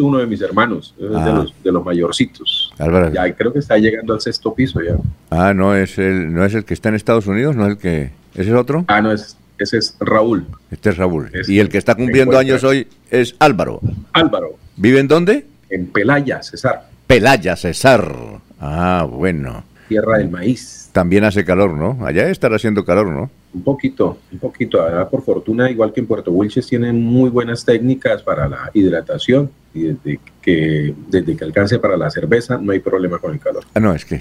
uno 0.00 0.18
de 0.18 0.26
mis 0.26 0.40
hermanos, 0.40 0.94
de, 0.98 1.06
ah. 1.16 1.32
los, 1.34 1.54
de 1.62 1.72
los 1.72 1.84
mayorcitos. 1.84 2.72
Álvaro. 2.78 3.12
Ya 3.12 3.32
creo 3.34 3.52
que 3.52 3.60
está 3.60 3.78
llegando 3.78 4.14
al 4.14 4.20
sexto 4.20 4.52
piso 4.52 4.80
ya. 4.82 4.96
Ah, 5.30 5.54
no 5.54 5.74
es 5.76 5.98
el, 5.98 6.32
no 6.32 6.44
es 6.44 6.54
el 6.54 6.64
que 6.64 6.74
está 6.74 6.88
en 6.88 6.96
Estados 6.96 7.26
Unidos, 7.26 7.54
no 7.54 7.66
es 7.66 7.72
el 7.72 7.78
que, 7.78 8.10
¿ese 8.34 8.50
es 8.50 8.54
otro? 8.56 8.84
Ah, 8.88 9.00
no 9.00 9.12
es, 9.12 9.36
ese 9.58 9.78
es 9.78 9.96
Raúl. 10.00 10.46
Este 10.70 10.90
es 10.90 10.96
Raúl. 10.96 11.30
y 11.46 11.58
el 11.58 11.68
que 11.68 11.78
está 11.78 11.94
cumpliendo 11.94 12.38
años 12.38 12.64
hoy 12.64 12.88
es 13.10 13.34
Álvaro. 13.38 13.80
Álvaro. 14.12 14.56
¿Vive 14.76 15.00
en 15.00 15.08
dónde? 15.08 15.46
En 15.70 15.86
Pelaya, 15.86 16.42
César. 16.42 16.88
Pelaya, 17.06 17.56
César. 17.56 18.12
Ah, 18.60 19.06
bueno. 19.08 19.64
Tierra 19.88 20.18
del 20.18 20.30
maíz. 20.30 20.90
También 20.92 21.24
hace 21.24 21.44
calor, 21.44 21.74
¿no? 21.74 22.04
Allá 22.06 22.28
estará 22.28 22.56
haciendo 22.56 22.84
calor, 22.84 23.08
¿no? 23.08 23.30
Un 23.54 23.62
poquito, 23.62 24.18
un 24.30 24.38
poquito. 24.38 24.84
por 25.10 25.22
fortuna, 25.22 25.70
igual 25.70 25.92
que 25.92 26.00
en 26.00 26.06
Puerto 26.06 26.30
Wilches, 26.30 26.66
tienen 26.66 27.02
muy 27.02 27.30
buenas 27.30 27.64
técnicas 27.64 28.22
para 28.22 28.48
la 28.48 28.70
hidratación 28.74 29.50
y 29.72 29.84
desde 29.84 30.20
que, 30.42 30.94
desde 31.08 31.36
que 31.36 31.44
alcance 31.44 31.78
para 31.78 31.96
la 31.96 32.10
cerveza 32.10 32.58
no 32.58 32.72
hay 32.72 32.80
problema 32.80 33.18
con 33.18 33.32
el 33.32 33.40
calor. 33.40 33.64
Ah, 33.74 33.80
no, 33.80 33.94
es 33.94 34.04
que 34.04 34.20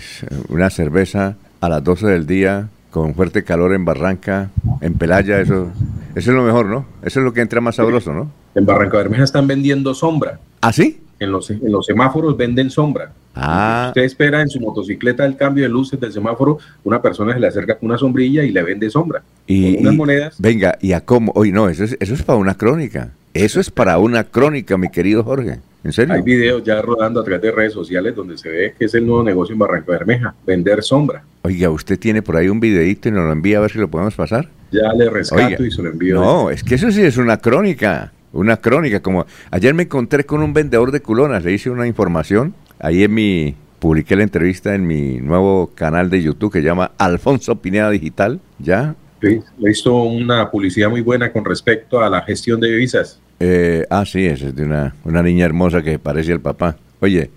una 0.49 0.69
cerveza 0.69 1.35
a 1.59 1.69
las 1.69 1.83
12 1.83 2.07
del 2.07 2.25
día 2.25 2.69
con 2.89 3.13
fuerte 3.15 3.43
calor 3.43 3.73
en 3.73 3.85
Barranca, 3.85 4.49
en 4.81 4.93
Pelaya, 4.95 5.39
eso, 5.41 5.71
eso 6.15 6.31
es 6.31 6.35
lo 6.35 6.43
mejor, 6.43 6.67
¿no? 6.67 6.85
Eso 7.03 7.19
es 7.19 7.25
lo 7.25 7.33
que 7.33 7.41
entra 7.41 7.61
más 7.61 7.75
sabroso, 7.75 8.13
¿no? 8.13 8.31
En 8.55 8.65
Barranca 8.65 8.97
Bermeja 8.97 9.23
están 9.23 9.45
vendiendo 9.45 9.93
sombra. 9.93 10.39
¿Ah, 10.61 10.73
sí? 10.73 11.01
En 11.19 11.31
los, 11.31 11.49
en 11.49 11.71
los 11.71 11.85
semáforos 11.85 12.37
venden 12.37 12.69
sombra. 12.69 13.11
Ah. 13.39 13.85
Usted 13.89 14.03
espera 14.03 14.41
en 14.41 14.49
su 14.49 14.59
motocicleta 14.59 15.25
el 15.25 15.37
cambio 15.37 15.63
de 15.63 15.69
luces 15.69 15.99
del 15.99 16.11
semáforo, 16.11 16.57
una 16.83 17.01
persona 17.01 17.33
se 17.33 17.39
le 17.39 17.47
acerca 17.47 17.77
con 17.77 17.89
una 17.89 17.97
sombrilla 17.97 18.43
y 18.43 18.51
le 18.51 18.63
vende 18.63 18.89
sombra. 18.89 19.21
Y, 19.45 19.77
unas 19.77 19.95
monedas. 19.95 20.35
Venga, 20.39 20.77
¿y 20.81 20.93
a 20.93 21.01
cómo? 21.01 21.31
Oye, 21.35 21.51
no, 21.51 21.69
eso 21.69 21.83
es, 21.83 21.95
eso 21.99 22.13
es 22.13 22.23
para 22.23 22.37
una 22.37 22.55
crónica. 22.55 23.11
Eso 23.33 23.59
es 23.59 23.69
para 23.69 23.97
una 23.99 24.23
crónica, 24.23 24.77
mi 24.77 24.89
querido 24.89 25.23
Jorge. 25.23 25.59
¿En 25.83 25.93
serio? 25.93 26.15
Hay 26.15 26.21
videos 26.21 26.63
ya 26.63 26.81
rodando 26.81 27.21
a 27.21 27.23
través 27.23 27.41
de 27.41 27.51
redes 27.51 27.73
sociales 27.73 28.15
donde 28.15 28.37
se 28.37 28.49
ve 28.49 28.73
que 28.77 28.85
es 28.85 28.93
el 28.95 29.05
nuevo 29.05 29.23
negocio 29.23 29.53
en 29.53 29.59
Barranco 29.59 29.91
Bermeja, 29.91 30.33
vender 30.45 30.83
sombra. 30.83 31.23
Oiga, 31.43 31.69
¿usted 31.69 31.99
tiene 31.99 32.21
por 32.21 32.35
ahí 32.35 32.49
un 32.49 32.59
videito 32.59 33.07
y 33.07 33.11
nos 33.11 33.25
lo 33.25 33.31
envía 33.31 33.59
a 33.59 33.61
ver 33.61 33.71
si 33.71 33.77
lo 33.77 33.87
podemos 33.87 34.15
pasar? 34.15 34.49
Ya 34.71 34.91
le 34.93 35.09
rescato 35.09 35.63
y 35.63 35.71
se 35.71 35.81
lo 35.81 35.89
envío. 35.89 36.15
No, 36.15 36.49
es 36.49 36.63
que 36.63 36.75
eso 36.75 36.91
sí 36.91 37.01
es 37.03 37.17
una 37.17 37.37
crónica. 37.37 38.11
Una 38.33 38.57
crónica, 38.57 38.99
como 38.99 39.25
ayer 39.51 39.73
me 39.73 39.83
encontré 39.83 40.25
con 40.25 40.41
un 40.41 40.53
vendedor 40.53 40.91
de 40.91 40.99
culonas, 40.99 41.43
le 41.45 41.53
hice 41.53 41.69
una 41.69 41.87
información, 41.87 42.53
ahí 42.79 43.03
en 43.03 43.13
mi, 43.13 43.55
publiqué 43.79 44.15
la 44.15 44.23
entrevista 44.23 44.75
en 44.75 44.87
mi 44.87 45.19
nuevo 45.19 45.71
canal 45.75 46.09
de 46.09 46.21
YouTube 46.21 46.51
que 46.51 46.59
se 46.59 46.65
llama 46.65 46.91
Alfonso 46.97 47.55
Pineda 47.57 47.89
Digital, 47.89 48.39
¿ya? 48.59 48.95
Sí, 49.21 49.39
le 49.57 49.71
hizo 49.71 50.03
una 50.03 50.51
publicidad 50.51 50.89
muy 50.89 51.01
buena 51.01 51.31
con 51.31 51.45
respecto 51.45 52.01
a 52.01 52.09
la 52.09 52.21
gestión 52.21 52.59
de 52.59 52.69
divisas. 52.69 53.19
Eh, 53.39 53.85
ah, 53.89 54.05
sí, 54.05 54.25
es 54.25 54.55
de 54.55 54.63
una, 54.63 54.95
una 55.03 55.23
niña 55.23 55.45
hermosa 55.45 55.81
que 55.81 55.99
parece 55.99 56.31
el 56.31 56.41
papá. 56.41 56.77
Oye. 56.99 57.31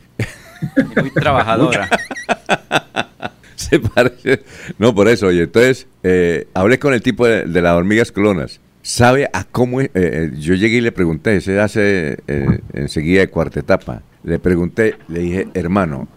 Muy 0.97 1.11
trabajadora. 1.11 1.88
Se 3.56 3.78
parece. 3.78 4.42
No, 4.78 4.94
por 4.94 5.09
eso, 5.09 5.26
oye. 5.28 5.42
Entonces, 5.42 5.87
eh, 6.02 6.49
hablé 6.54 6.78
con 6.78 6.94
el 6.94 7.02
tipo 7.02 7.26
de, 7.26 7.44
de 7.44 7.62
las 7.62 7.75
hormigas 7.75 8.12
colonas 8.12 8.61
sabe 8.82 9.28
a 9.32 9.44
cómo... 9.44 9.80
Eh, 9.80 9.90
eh, 9.94 10.30
yo 10.38 10.54
llegué 10.54 10.78
y 10.78 10.80
le 10.80 10.92
pregunté, 10.92 11.37
ese 11.37 11.61
hace 11.61 12.18
eh, 12.26 12.61
enseguida 12.73 13.20
de 13.20 13.28
cuarta 13.28 13.61
etapa, 13.61 14.02
le 14.23 14.39
pregunté, 14.39 14.97
le 15.09 15.21
dije, 15.21 15.49
hermano, 15.55 16.09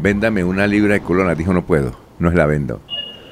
véndame 0.00 0.44
una 0.44 0.66
libra 0.66 0.94
de 0.94 1.00
colonas. 1.00 1.36
Dijo, 1.36 1.52
no 1.52 1.66
puedo, 1.66 1.92
no 2.18 2.30
la 2.30 2.46
vendo. 2.46 2.80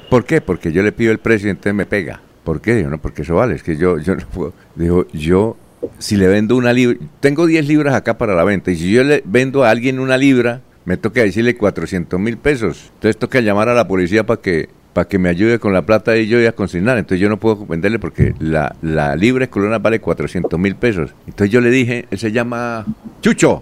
¿Por 0.09 0.25
qué? 0.25 0.41
Porque 0.41 0.71
yo 0.71 0.83
le 0.83 0.91
pido 0.91 1.11
el 1.11 1.19
precio 1.19 1.47
y 1.47 1.51
entonces 1.51 1.73
me 1.73 1.85
pega. 1.85 2.21
¿Por 2.43 2.61
qué? 2.61 2.75
Dijo, 2.75 2.89
no, 2.89 2.99
porque 2.99 3.23
eso 3.23 3.35
vale, 3.35 3.55
es 3.55 3.63
que 3.63 3.75
yo, 3.75 3.97
yo 3.97 4.15
no 4.15 4.25
puedo. 4.27 4.53
Dijo, 4.75 5.07
yo, 5.13 5.57
si 5.97 6.15
le 6.15 6.27
vendo 6.27 6.55
una 6.55 6.73
libra, 6.73 6.97
tengo 7.19 7.45
10 7.45 7.67
libras 7.67 7.95
acá 7.95 8.17
para 8.17 8.35
la 8.35 8.43
venta, 8.43 8.71
y 8.71 8.75
si 8.75 8.91
yo 8.91 9.03
le 9.03 9.23
vendo 9.25 9.63
a 9.63 9.71
alguien 9.71 9.99
una 9.99 10.17
libra, 10.17 10.61
me 10.85 10.97
toca 10.97 11.21
decirle 11.21 11.57
400 11.57 12.19
mil 12.19 12.37
pesos. 12.37 12.91
Entonces 12.93 13.17
toca 13.17 13.41
llamar 13.41 13.69
a 13.69 13.73
la 13.73 13.87
policía 13.87 14.25
para 14.25 14.41
que 14.41 14.69
para 14.93 15.09
que 15.09 15.19
me 15.19 15.27
ayude 15.27 15.59
con 15.59 15.73
la 15.73 15.81
plata 15.85 16.15
y 16.15 16.25
yo 16.25 16.37
voy 16.37 16.45
a 16.45 16.53
consignar. 16.53 16.97
Entonces 16.97 17.19
yo 17.19 17.27
no 17.27 17.37
puedo 17.37 17.65
venderle 17.65 17.99
porque 17.99 18.33
la, 18.39 18.77
la 18.81 19.13
libre 19.17 19.49
colona 19.49 19.77
vale 19.77 19.99
400 19.99 20.57
mil 20.57 20.77
pesos. 20.77 21.13
Entonces 21.27 21.49
yo 21.49 21.59
le 21.59 21.69
dije, 21.69 22.05
él 22.09 22.17
se 22.17 22.31
llama 22.31 22.85
Chucho. 23.19 23.61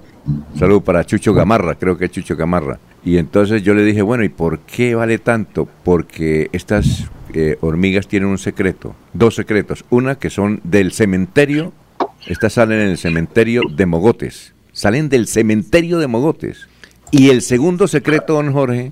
Saludo 0.58 0.82
para 0.82 1.06
Chucho 1.06 1.34
Gamarra, 1.34 1.76
creo 1.76 1.98
que 1.98 2.06
es 2.06 2.12
Chucho 2.12 2.36
Gamarra. 2.36 2.80
Y 3.04 3.18
entonces 3.18 3.64
yo 3.64 3.74
le 3.74 3.84
dije, 3.84 4.02
bueno, 4.02 4.24
¿y 4.24 4.30
por 4.30 4.60
qué 4.60 4.96
vale 4.96 5.18
tanto? 5.18 5.68
Porque 5.84 6.50
estas 6.54 7.10
eh, 7.34 7.58
hormigas 7.62 8.08
tienen 8.08 8.30
un 8.30 8.38
secreto, 8.38 8.96
dos 9.14 9.36
secretos. 9.36 9.84
Una 9.90 10.16
que 10.16 10.30
son 10.30 10.62
del 10.64 10.92
cementerio, 10.94 11.74
estas 12.28 12.54
salen 12.54 12.80
en 12.80 12.90
el 12.90 12.98
cementerio 12.98 13.62
de 13.76 13.86
Mogotes, 13.86 14.54
salen 14.72 15.10
del 15.10 15.28
cementerio 15.28 16.00
de 16.00 16.08
Mogotes. 16.08 16.68
Y 17.12 17.30
el 17.30 17.42
segundo 17.42 17.88
secreto, 17.88 18.34
don 18.34 18.54
Jorge, 18.54 18.92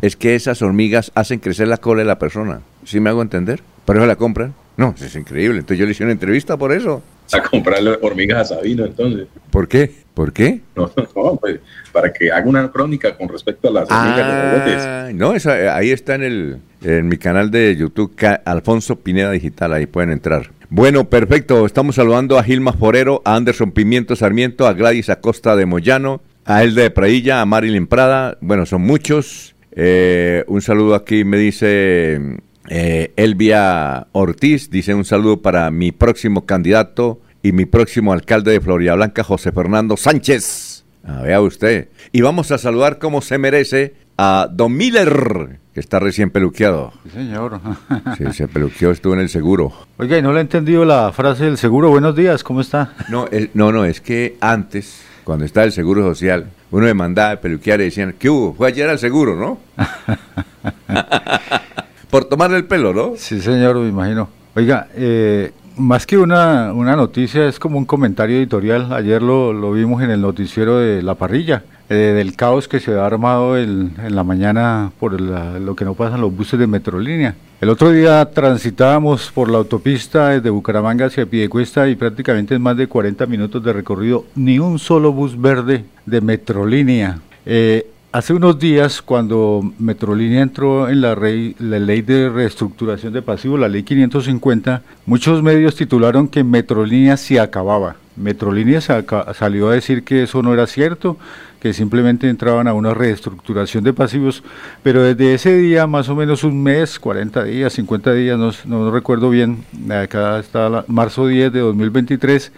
es 0.00 0.14
que 0.14 0.36
esas 0.36 0.62
hormigas 0.62 1.10
hacen 1.14 1.40
crecer 1.40 1.66
la 1.66 1.78
cola 1.78 2.02
de 2.02 2.06
la 2.06 2.18
persona. 2.18 2.60
¿Sí 2.84 3.00
me 3.00 3.10
hago 3.10 3.22
entender? 3.22 3.62
¿Por 3.84 3.96
eso 3.96 4.06
la 4.06 4.14
compran? 4.14 4.54
No, 4.76 4.94
es 5.00 5.16
increíble. 5.16 5.58
Entonces 5.58 5.78
yo 5.80 5.86
le 5.86 5.90
hice 5.90 6.04
una 6.04 6.12
entrevista 6.12 6.56
por 6.56 6.72
eso. 6.72 7.02
A 7.32 7.42
comprarle 7.42 7.98
hormigas 8.00 8.50
a 8.50 8.56
Sabino, 8.56 8.84
entonces. 8.84 9.26
¿Por 9.50 9.68
qué? 9.68 9.92
¿Por 10.14 10.32
qué? 10.32 10.60
No, 10.74 10.90
no, 10.96 11.36
pues 11.36 11.60
para 11.92 12.12
que 12.12 12.30
haga 12.30 12.48
una 12.48 12.70
crónica 12.70 13.16
con 13.16 13.28
respecto 13.28 13.68
a 13.68 13.70
las 13.70 13.90
hormigas 13.90 14.84
ah, 14.86 15.10
No, 15.14 15.34
esa, 15.34 15.76
ahí 15.76 15.90
está 15.90 16.14
en, 16.14 16.22
el, 16.22 16.58
en 16.82 17.08
mi 17.08 17.18
canal 17.18 17.50
de 17.50 17.76
YouTube, 17.76 18.14
Alfonso 18.44 18.96
Pineda 18.96 19.30
Digital, 19.30 19.72
ahí 19.72 19.86
pueden 19.86 20.10
entrar. 20.10 20.50
Bueno, 20.70 21.08
perfecto. 21.08 21.64
Estamos 21.64 21.94
saludando 21.94 22.38
a 22.38 22.44
Gilma 22.44 22.72
Forero, 22.72 23.22
a 23.24 23.36
Anderson 23.36 23.72
Pimiento 23.72 24.16
Sarmiento, 24.16 24.66
a 24.66 24.74
Gladys 24.74 25.08
Acosta 25.08 25.56
de 25.56 25.64
Moyano, 25.64 26.20
a 26.44 26.62
Elda 26.62 26.82
de 26.82 26.90
Prailla, 26.90 27.40
a 27.40 27.46
Marilyn 27.46 27.86
Prada. 27.86 28.36
Bueno, 28.42 28.66
son 28.66 28.82
muchos. 28.82 29.54
Eh, 29.72 30.44
un 30.46 30.60
saludo 30.60 30.94
aquí, 30.94 31.24
me 31.24 31.38
dice 31.38 32.20
eh, 32.68 33.12
Elvia 33.16 34.06
Ortiz 34.12 34.70
dice 34.70 34.94
un 34.94 35.04
saludo 35.04 35.42
para 35.42 35.70
mi 35.70 35.92
próximo 35.92 36.46
candidato 36.46 37.20
y 37.42 37.52
mi 37.52 37.66
próximo 37.66 38.12
alcalde 38.12 38.52
de 38.52 38.60
Florida 38.60 38.94
Blanca, 38.94 39.24
José 39.24 39.52
Fernando 39.52 39.96
Sánchez. 39.96 40.84
Ah, 41.04 41.22
vea 41.22 41.40
usted. 41.40 41.88
Y 42.12 42.20
vamos 42.20 42.50
a 42.50 42.58
saludar 42.58 42.98
como 42.98 43.22
se 43.22 43.38
merece 43.38 43.94
a 44.18 44.48
Don 44.52 44.76
Miller, 44.76 45.60
que 45.72 45.80
está 45.80 45.98
recién 45.98 46.30
peluqueado. 46.30 46.92
Sí, 47.04 47.10
señor. 47.10 47.60
sí, 48.18 48.24
se 48.32 48.48
peluqueó, 48.48 48.90
estuvo 48.90 49.14
en 49.14 49.20
el 49.20 49.28
seguro. 49.28 49.72
Oiga, 49.96 50.18
y 50.18 50.22
no 50.22 50.32
le 50.32 50.38
he 50.38 50.42
entendido 50.42 50.84
la 50.84 51.12
frase 51.12 51.44
del 51.44 51.56
seguro. 51.56 51.90
Buenos 51.90 52.16
días, 52.16 52.42
¿cómo 52.42 52.60
está? 52.60 52.92
No, 53.08 53.28
no, 53.54 53.72
no, 53.72 53.84
es 53.84 54.00
que 54.00 54.36
antes, 54.40 55.02
cuando 55.24 55.44
estaba 55.44 55.64
el 55.64 55.72
seguro 55.72 56.02
social, 56.02 56.50
uno 56.70 56.84
me 56.84 56.94
mandaba 56.94 57.32
a 57.32 57.40
peluquear 57.40 57.80
y 57.80 57.84
decían, 57.84 58.14
¿qué 58.18 58.28
hubo? 58.28 58.54
Fue 58.54 58.68
ayer 58.68 58.88
al 58.88 58.98
seguro, 58.98 59.36
¿no? 59.36 59.58
por 62.10 62.24
tomarle 62.24 62.56
el 62.56 62.64
pelo, 62.64 62.92
¿no? 62.92 63.12
Sí, 63.16 63.40
señor, 63.40 63.76
me 63.76 63.88
imagino. 63.88 64.28
Oiga, 64.54 64.88
eh, 64.94 65.52
más 65.76 66.06
que 66.06 66.18
una, 66.18 66.72
una 66.72 66.96
noticia, 66.96 67.46
es 67.48 67.58
como 67.58 67.78
un 67.78 67.84
comentario 67.84 68.36
editorial. 68.36 68.92
Ayer 68.92 69.22
lo, 69.22 69.52
lo 69.52 69.72
vimos 69.72 70.02
en 70.02 70.10
el 70.10 70.20
noticiero 70.20 70.78
de 70.78 71.02
La 71.02 71.14
Parrilla, 71.14 71.62
eh, 71.88 71.94
del 71.94 72.34
caos 72.34 72.68
que 72.68 72.80
se 72.80 72.92
ha 72.98 73.06
armado 73.06 73.56
en 73.56 73.94
la 74.08 74.24
mañana 74.24 74.90
por 74.98 75.20
lo 75.20 75.76
que 75.76 75.84
no 75.84 75.94
pasan 75.94 76.20
los 76.20 76.36
buses 76.36 76.58
de 76.58 76.66
Metrolínea. 76.66 77.34
El 77.60 77.70
otro 77.70 77.90
día 77.90 78.24
transitábamos 78.30 79.30
por 79.32 79.50
la 79.50 79.58
autopista 79.58 80.28
desde 80.28 80.50
Bucaramanga 80.50 81.06
hacia 81.06 81.26
Piedecuesta 81.26 81.88
y 81.88 81.96
prácticamente 81.96 82.54
en 82.54 82.62
más 82.62 82.76
de 82.76 82.86
40 82.86 83.26
minutos 83.26 83.64
de 83.64 83.72
recorrido, 83.72 84.26
ni 84.34 84.58
un 84.58 84.78
solo 84.78 85.12
bus 85.12 85.40
verde 85.40 85.84
de 86.06 86.20
Metrolínea. 86.20 87.20
Eh, 87.46 87.86
Hace 88.10 88.32
unos 88.32 88.58
días, 88.58 89.02
cuando 89.02 89.60
Metrolínea 89.78 90.40
entró 90.40 90.88
en 90.88 91.02
la, 91.02 91.14
ley 91.14 92.00
de 92.00 92.30
reestructuración 92.30 93.12
de 93.12 93.20
pasivos, 93.20 93.60
la 93.60 93.68
ley 93.68 93.82
550, 93.82 94.80
muchos 95.04 95.42
medios 95.42 95.76
titularon 95.76 96.26
que 96.26 96.42
Metrolínea 96.42 97.18
se 97.18 97.38
acababa. 97.38 97.96
Metrolínea 98.16 98.80
salió 98.80 99.68
a 99.68 99.74
decir 99.74 100.04
que 100.04 100.22
eso 100.22 100.42
no 100.42 100.54
era 100.54 100.66
cierto, 100.66 101.18
que 101.60 101.74
simplemente 101.74 102.30
entraban 102.30 102.66
a 102.66 102.72
una 102.72 102.94
reestructuración 102.94 103.84
de 103.84 103.92
pasivos, 103.92 104.42
pero 104.82 105.02
desde 105.02 105.34
ese 105.34 105.58
día, 105.58 105.86
más 105.86 106.08
o 106.08 106.16
menos 106.16 106.44
un 106.44 106.62
mes, 106.62 106.98
40 106.98 107.44
días, 107.44 107.74
50 107.74 108.14
días, 108.14 108.64
no, 108.64 108.90
recuerdo 108.90 109.28
bien, 109.28 109.64
acá 109.90 110.38
está 110.38 110.82
marzo 110.86 111.26
10 111.26 111.52
de 111.52 111.60
2023, 111.60 112.52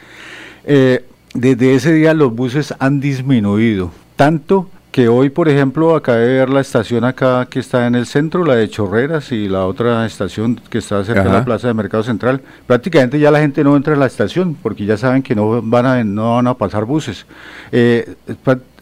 eh, 0.66 1.04
desde 1.34 1.74
ese 1.74 1.92
día 1.92 2.14
los 2.14 2.32
buses 2.32 2.72
han 2.78 3.00
disminuido, 3.00 3.90
tanto 4.14 4.70
que 4.90 5.08
hoy, 5.08 5.30
por 5.30 5.48
ejemplo, 5.48 5.94
acabé 5.94 6.26
de 6.26 6.38
ver 6.38 6.50
la 6.50 6.60
estación 6.60 7.04
acá 7.04 7.46
que 7.48 7.60
está 7.60 7.86
en 7.86 7.94
el 7.94 8.06
centro, 8.06 8.44
la 8.44 8.56
de 8.56 8.68
Chorreras, 8.68 9.30
y 9.30 9.48
la 9.48 9.66
otra 9.66 10.04
estación 10.04 10.60
que 10.68 10.78
está 10.78 11.04
cerca 11.04 11.24
de 11.24 11.30
la 11.30 11.44
Plaza 11.44 11.68
de 11.68 11.74
Mercado 11.74 12.02
Central. 12.02 12.40
Prácticamente 12.66 13.18
ya 13.20 13.30
la 13.30 13.40
gente 13.40 13.62
no 13.62 13.76
entra 13.76 13.94
en 13.94 14.00
la 14.00 14.06
estación 14.06 14.56
porque 14.60 14.84
ya 14.84 14.96
saben 14.96 15.22
que 15.22 15.34
no 15.34 15.62
van 15.62 15.86
a, 15.86 16.02
no 16.02 16.34
van 16.34 16.48
a 16.48 16.54
pasar 16.54 16.84
buses. 16.86 17.24
Eh, 17.70 18.14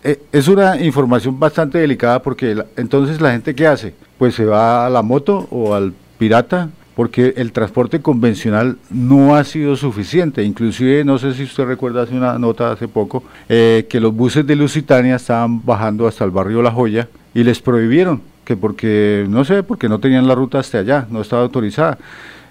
eh, 0.03 0.23
es 0.33 0.49
una 0.49 0.81
información 0.81 1.39
bastante 1.39 1.79
delicada 1.79 2.23
porque 2.23 2.57
entonces 2.77 3.21
la 3.21 3.33
gente 3.33 3.55
¿qué 3.55 3.67
hace? 3.67 3.95
Pues 4.17 4.35
se 4.35 4.47
va 4.47 4.87
a 4.87 4.91
la 4.91 5.03
moto 5.03 5.47
o 5.51 5.75
al 5.75 5.93
pirata 6.17 6.71
porque 6.99 7.35
el 7.37 7.53
transporte 7.53 8.01
convencional 8.01 8.77
no 8.91 9.37
ha 9.37 9.45
sido 9.45 9.77
suficiente. 9.77 10.43
Inclusive, 10.43 11.05
no 11.05 11.17
sé 11.17 11.33
si 11.33 11.45
usted 11.45 11.65
recuerda 11.65 12.03
hace 12.03 12.17
una 12.17 12.37
nota 12.41 12.73
hace 12.73 12.89
poco, 12.89 13.23
eh, 13.49 13.87
que 13.89 14.01
los 14.01 14.13
buses 14.13 14.45
de 14.45 14.57
Lusitania 14.57 15.15
estaban 15.15 15.65
bajando 15.65 16.09
hasta 16.09 16.25
el 16.25 16.33
barrio 16.33 16.61
La 16.61 16.73
Joya 16.73 17.07
y 17.35 17.45
les 17.45 17.61
prohibieron, 17.61 18.21
que 18.45 18.57
porque, 18.57 19.27
no 19.29 19.45
sé, 19.45 19.63
porque 19.63 19.89
no 19.89 20.01
tenían 20.01 20.27
la 20.27 20.35
ruta 20.35 20.59
hasta 20.59 20.79
allá, 20.79 21.07
no 21.09 21.21
estaba 21.21 21.43
autorizada. 21.43 21.99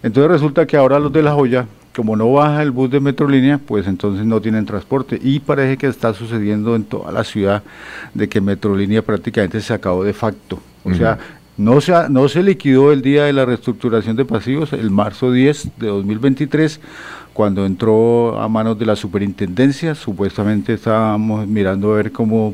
Entonces 0.02 0.32
resulta 0.32 0.66
que 0.66 0.78
ahora 0.78 0.98
los 0.98 1.12
de 1.12 1.24
La 1.24 1.34
Joya, 1.34 1.66
como 1.94 2.16
no 2.16 2.32
baja 2.32 2.64
el 2.64 2.72
bus 2.72 2.90
de 2.90 3.02
Metrolínea, 3.02 3.58
pues 3.58 3.86
entonces 3.86 4.26
no 4.26 4.40
tienen 4.40 4.66
transporte. 4.66 5.20
Y 5.22 5.42
parece 5.42 5.76
que 5.76 5.88
está 5.88 6.14
sucediendo 6.14 6.74
en 6.78 6.86
toda 6.86 7.12
la 7.12 7.26
ciudad 7.26 7.64
de 8.14 8.30
que 8.30 8.40
Metrolínea 8.40 9.02
prácticamente 9.02 9.60
se 9.60 9.74
acabó 9.74 10.06
de 10.06 10.14
facto. 10.14 10.58
O 10.86 10.94
sea, 10.94 11.18
no 11.58 11.82
se, 11.82 11.94
no 12.10 12.30
se 12.30 12.44
liquidó 12.44 12.92
el 12.92 13.02
día 13.02 13.26
de 13.26 13.34
la 13.34 13.46
reestructuración 13.46 14.16
de 14.16 14.26
pasivos, 14.26 14.74
el 14.74 14.92
marzo 14.92 15.32
10 15.32 15.72
de 15.78 15.88
2023, 15.88 16.80
cuando 17.34 17.66
entró 17.66 18.40
a 18.40 18.48
manos 18.48 18.78
de 18.78 18.86
la 18.86 18.96
superintendencia. 18.96 19.96
Supuestamente 19.96 20.74
estábamos 20.74 21.48
mirando 21.48 21.92
a 21.92 21.98
ver 21.98 22.12
cómo 22.12 22.54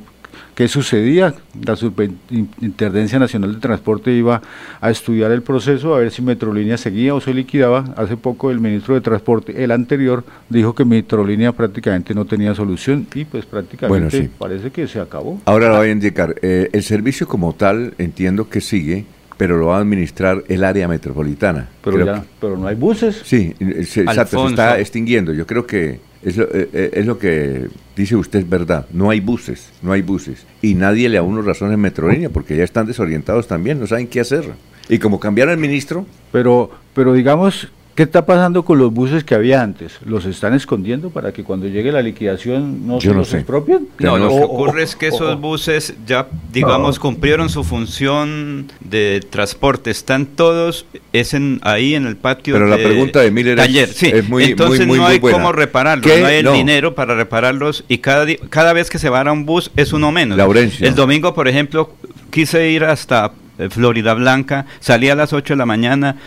qué 0.56 0.68
sucedía. 0.68 1.34
La 1.66 1.76
Superintendencia 1.76 3.20
Nacional 3.20 3.56
de 3.56 3.60
Transporte 3.60 4.12
iba 4.12 4.42
a 4.82 4.90
estudiar 4.90 5.32
el 5.32 5.42
proceso, 5.42 5.96
a 5.96 6.00
ver 6.00 6.12
si 6.12 6.22
Metrolínea 6.22 6.78
seguía 6.78 7.16
o 7.16 7.22
se 7.22 7.34
liquidaba. 7.34 7.86
Hace 7.96 8.18
poco 8.18 8.52
el 8.52 8.60
ministro 8.60 8.96
de 8.96 9.02
Transporte, 9.02 9.64
el 9.64 9.72
anterior, 9.72 10.24
dijo 10.50 10.76
que 10.76 10.86
Metrolínea 10.86 11.52
prácticamente 11.52 12.14
no 12.14 12.26
tenía 12.26 12.56
solución 12.56 13.08
y 13.14 13.26
pues 13.26 13.46
prácticamente 13.46 14.30
parece 14.38 14.72
que 14.72 14.88
se 14.88 15.00
acabó. 15.00 15.42
Ahora 15.46 15.70
lo 15.70 15.78
voy 15.78 15.90
a 15.90 15.92
indicar. 15.92 16.36
Eh, 16.42 16.70
el 16.74 16.84
servicio 16.84 17.28
como 17.28 17.54
tal 17.54 17.94
entiendo 17.98 18.50
que 18.50 18.62
sigue 18.62 19.06
pero 19.36 19.58
lo 19.58 19.68
va 19.68 19.78
a 19.78 19.80
administrar 19.80 20.44
el 20.48 20.64
área 20.64 20.88
metropolitana. 20.88 21.68
Pero, 21.84 22.06
ya, 22.06 22.24
pero 22.40 22.56
no 22.56 22.68
hay 22.68 22.76
buses. 22.76 23.24
Sí, 23.26 23.54
se, 23.84 24.02
exacto, 24.02 24.44
se 24.46 24.52
está 24.52 24.80
extinguiendo. 24.80 25.34
Yo 25.34 25.46
creo 25.48 25.66
que 25.66 26.00
es 26.24 26.38
lo, 26.38 26.46
eh, 26.46 26.70
eh, 26.74 26.92
es 26.94 27.06
lo 27.06 27.18
que 27.18 27.68
dice 27.96 28.16
usted, 28.16 28.40
es 28.40 28.50
verdad. 28.50 28.88
No 28.92 29.10
hay 29.10 29.20
buses, 29.20 29.70
no 29.82 29.92
hay 29.92 30.02
buses. 30.02 30.46
Y 30.62 30.76
nadie 30.76 31.10
le 31.10 31.18
da 31.18 31.24
uno 31.24 31.42
razón 31.42 31.72
en 31.72 31.80
Metrolínea 31.80 32.30
porque 32.30 32.56
ya 32.56 32.64
están 32.64 32.88
desorientados 32.88 33.48
también, 33.48 33.80
no 33.80 33.88
saben 33.88 34.08
qué 34.08 34.20
hacer. 34.20 34.46
Y 34.90 35.00
como 35.00 35.20
cambiaron 35.20 35.54
el 35.54 35.60
ministro. 35.60 36.06
Pero, 36.32 36.72
pero 36.94 37.14
digamos, 37.14 37.70
¿Qué 37.96 38.04
está 38.04 38.26
pasando 38.26 38.66
con 38.66 38.80
los 38.80 38.92
buses 38.92 39.24
que 39.24 39.36
había 39.36 39.62
antes? 39.62 40.00
¿Los 40.04 40.26
están 40.26 40.56
escondiendo 40.56 41.12
para 41.12 41.32
que 41.32 41.44
cuando 41.44 41.68
llegue 41.68 41.92
la 41.92 42.02
liquidación 42.02 42.88
no 42.88 43.00
se 43.00 43.14
los 43.14 43.32
expropien? 43.34 43.88
No, 44.00 44.18
lo 44.18 44.30
que 44.30 44.44
ocurre 44.44 44.82
es 44.82 44.96
que 44.96 45.08
esos 45.08 45.40
buses 45.40 45.94
ya, 46.08 46.28
digamos, 46.52 46.98
cumplieron 46.98 47.50
su 47.50 47.64
función 47.64 48.72
de 48.80 49.24
transporte. 49.30 49.92
Están 49.92 50.26
todos 50.26 50.88
es 51.12 51.36
en, 51.36 51.60
ahí 51.62 51.94
en 51.94 52.08
el 52.08 52.16
patio 52.16 52.56
Pero 52.56 52.66
la 52.66 52.78
pregunta 52.78 53.22
de 53.22 53.30
Miller 53.30 53.58
taller. 53.58 53.90
Es, 53.90 53.96
sí. 53.96 54.12
muy, 54.28 54.46
Entonces 54.46 54.88
no 54.88 55.06
hay 55.06 55.20
cómo 55.20 55.52
repararlos, 55.52 56.08
no 56.08 56.26
hay 56.26 56.38
el 56.38 56.52
dinero 56.52 56.96
para 56.96 57.14
repararlos 57.14 57.86
y 57.88 58.00
cada, 58.00 58.26
cada 58.50 58.74
vez 58.74 58.90
que 58.90 58.98
se 58.98 59.10
va 59.10 59.22
a 59.22 59.32
un 59.32 59.46
bus 59.46 59.72
es 59.78 59.94
uno 59.94 60.12
menos. 60.12 60.38
Laurencio. 60.38 60.88
El 60.88 60.96
domingo, 60.96 61.36
por 61.36 61.48
ejemplo, 61.48 61.94
quise 62.32 62.70
ir 62.70 62.84
hasta 62.84 63.34
eh, 63.60 63.70
Florida 63.70 64.16
Blanca, 64.16 64.66
salí 64.80 65.10
a 65.10 65.16
las 65.16 65.32
8 65.32 65.54
de 65.54 65.58
la 65.58 65.66
mañana, 65.68 66.18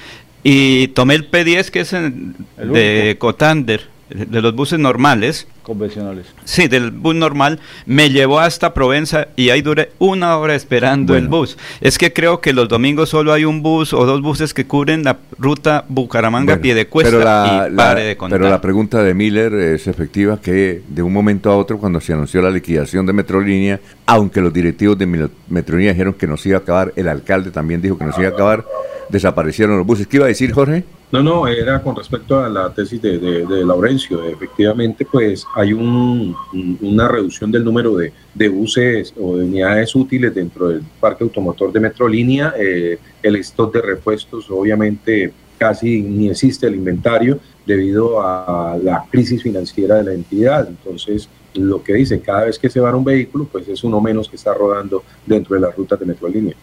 y 0.48 0.86
tomé 0.88 1.16
el 1.16 1.28
P10 1.28 1.70
que 1.70 1.80
es 1.80 1.90
de 1.90 3.16
Cotander, 3.18 3.88
de 4.08 4.40
los 4.40 4.54
buses 4.54 4.78
normales. 4.78 5.46
Convencionales. 5.62 6.26
Sí, 6.44 6.68
del 6.68 6.92
bus 6.92 7.14
normal. 7.14 7.58
Me 7.86 8.10
llevó 8.10 8.38
hasta 8.38 8.72
Provenza 8.72 9.28
y 9.34 9.50
ahí 9.50 9.62
duré 9.62 9.90
una 9.98 10.38
hora 10.38 10.54
esperando 10.54 11.16
el 11.16 11.26
bus. 11.26 11.58
Es 11.80 11.98
que 11.98 12.12
creo 12.12 12.40
que 12.40 12.52
los 12.52 12.68
domingos 12.68 13.08
solo 13.08 13.32
hay 13.32 13.44
un 13.44 13.62
bus 13.62 13.92
o 13.92 14.06
dos 14.06 14.22
buses 14.22 14.54
que 14.54 14.66
cubren 14.66 15.02
la 15.02 15.18
ruta 15.38 15.84
Bucaramanga-Pie 15.88 16.74
de 16.74 16.86
Cuesta 16.86 17.68
y 17.68 17.74
pare 17.74 18.04
de 18.04 18.16
contar. 18.16 18.38
Pero 18.38 18.48
la 18.48 18.60
pregunta 18.60 19.02
de 19.02 19.12
Miller 19.12 19.52
es 19.54 19.88
efectiva 19.88 20.40
que 20.40 20.82
de 20.86 21.02
un 21.02 21.12
momento 21.12 21.50
a 21.50 21.56
otro, 21.56 21.78
cuando 21.78 22.00
se 22.00 22.12
anunció 22.12 22.40
la 22.40 22.50
liquidación 22.50 23.06
de 23.06 23.12
Metrolínea, 23.12 23.80
aunque 24.06 24.40
los 24.40 24.52
directivos 24.52 24.96
de 24.96 25.28
Metrolínea 25.48 25.92
dijeron 25.92 26.14
que 26.14 26.28
nos 26.28 26.46
iba 26.46 26.58
a 26.58 26.60
acabar, 26.60 26.92
el 26.94 27.08
alcalde 27.08 27.50
también 27.50 27.82
dijo 27.82 27.98
que 27.98 28.04
nos 28.04 28.16
iba 28.18 28.28
a 28.28 28.30
acabar 28.30 28.64
desaparecieron 29.08 29.78
los 29.78 29.86
buses. 29.86 30.06
¿Qué 30.06 30.16
iba 30.16 30.26
a 30.26 30.28
decir, 30.28 30.52
Jorge? 30.52 30.84
No, 31.12 31.22
no, 31.22 31.46
era 31.46 31.80
con 31.82 31.94
respecto 31.94 32.40
a 32.40 32.48
la 32.48 32.74
tesis 32.74 33.00
de, 33.00 33.18
de, 33.18 33.64
Laurencio. 33.64 34.24
Efectivamente, 34.24 35.06
pues 35.10 35.46
hay 35.54 35.72
un, 35.72 36.34
una 36.80 37.06
reducción 37.06 37.52
del 37.52 37.64
número 37.64 37.94
de, 37.94 38.12
de, 38.34 38.48
buses 38.48 39.14
o 39.18 39.36
de 39.36 39.44
unidades 39.44 39.94
útiles 39.94 40.34
dentro 40.34 40.68
del 40.68 40.82
parque 40.98 41.22
automotor 41.22 41.72
de 41.72 41.78
Metrolínea. 41.78 42.54
Eh, 42.58 42.98
el 43.22 43.36
stock 43.36 43.72
de 43.72 43.82
repuestos, 43.82 44.50
obviamente, 44.50 45.32
casi 45.58 46.02
ni 46.02 46.28
existe 46.28 46.66
el 46.66 46.74
inventario 46.74 47.38
debido 47.64 48.20
a 48.20 48.76
la 48.82 49.04
crisis 49.08 49.42
financiera 49.42 49.96
de 49.96 50.04
la 50.04 50.12
entidad. 50.12 50.66
Entonces, 50.68 51.28
lo 51.54 51.82
que 51.82 51.94
dice, 51.94 52.20
cada 52.20 52.44
vez 52.44 52.58
que 52.58 52.68
se 52.68 52.80
va 52.80 52.94
un 52.94 53.04
vehículo, 53.04 53.48
pues 53.50 53.68
es 53.68 53.82
uno 53.84 54.00
menos 54.00 54.28
que 54.28 54.36
está 54.36 54.54
rodando 54.54 55.04
dentro 55.24 55.54
de 55.54 55.60
las 55.60 55.76
rutas 55.76 55.98
de 56.00 56.06
Metrolínea. 56.06 56.54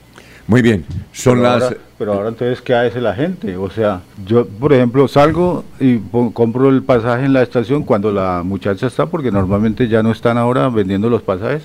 Muy 0.47 0.62
bien, 0.62 0.86
son 1.13 1.41
las... 1.41 1.75
pero 1.97 2.13
ahora 2.13 2.29
entonces, 2.29 2.62
¿qué 2.62 2.75
hace 2.75 2.99
la 2.99 3.13
gente? 3.13 3.56
O 3.56 3.69
sea, 3.69 4.01
yo, 4.25 4.45
por 4.45 4.73
ejemplo, 4.73 5.08
salgo 5.08 5.63
y 5.79 5.99
compro 6.34 6.69
el 6.69 6.84
pasaje 6.84 7.25
en 7.25 7.34
la 7.34 7.41
estación 7.41 7.84
cuando 7.84 8.12
la 8.12 8.43
muchacha 8.43 8.88
está, 8.88 9.06
porque 9.06 9.32
normalmente 9.32 9.88
ya 9.88 10.03
no 10.03 10.12
están 10.12 10.38
ahora 10.38 10.67
vendiendo 10.67 11.10
los 11.10 11.21
pasajes, 11.21 11.63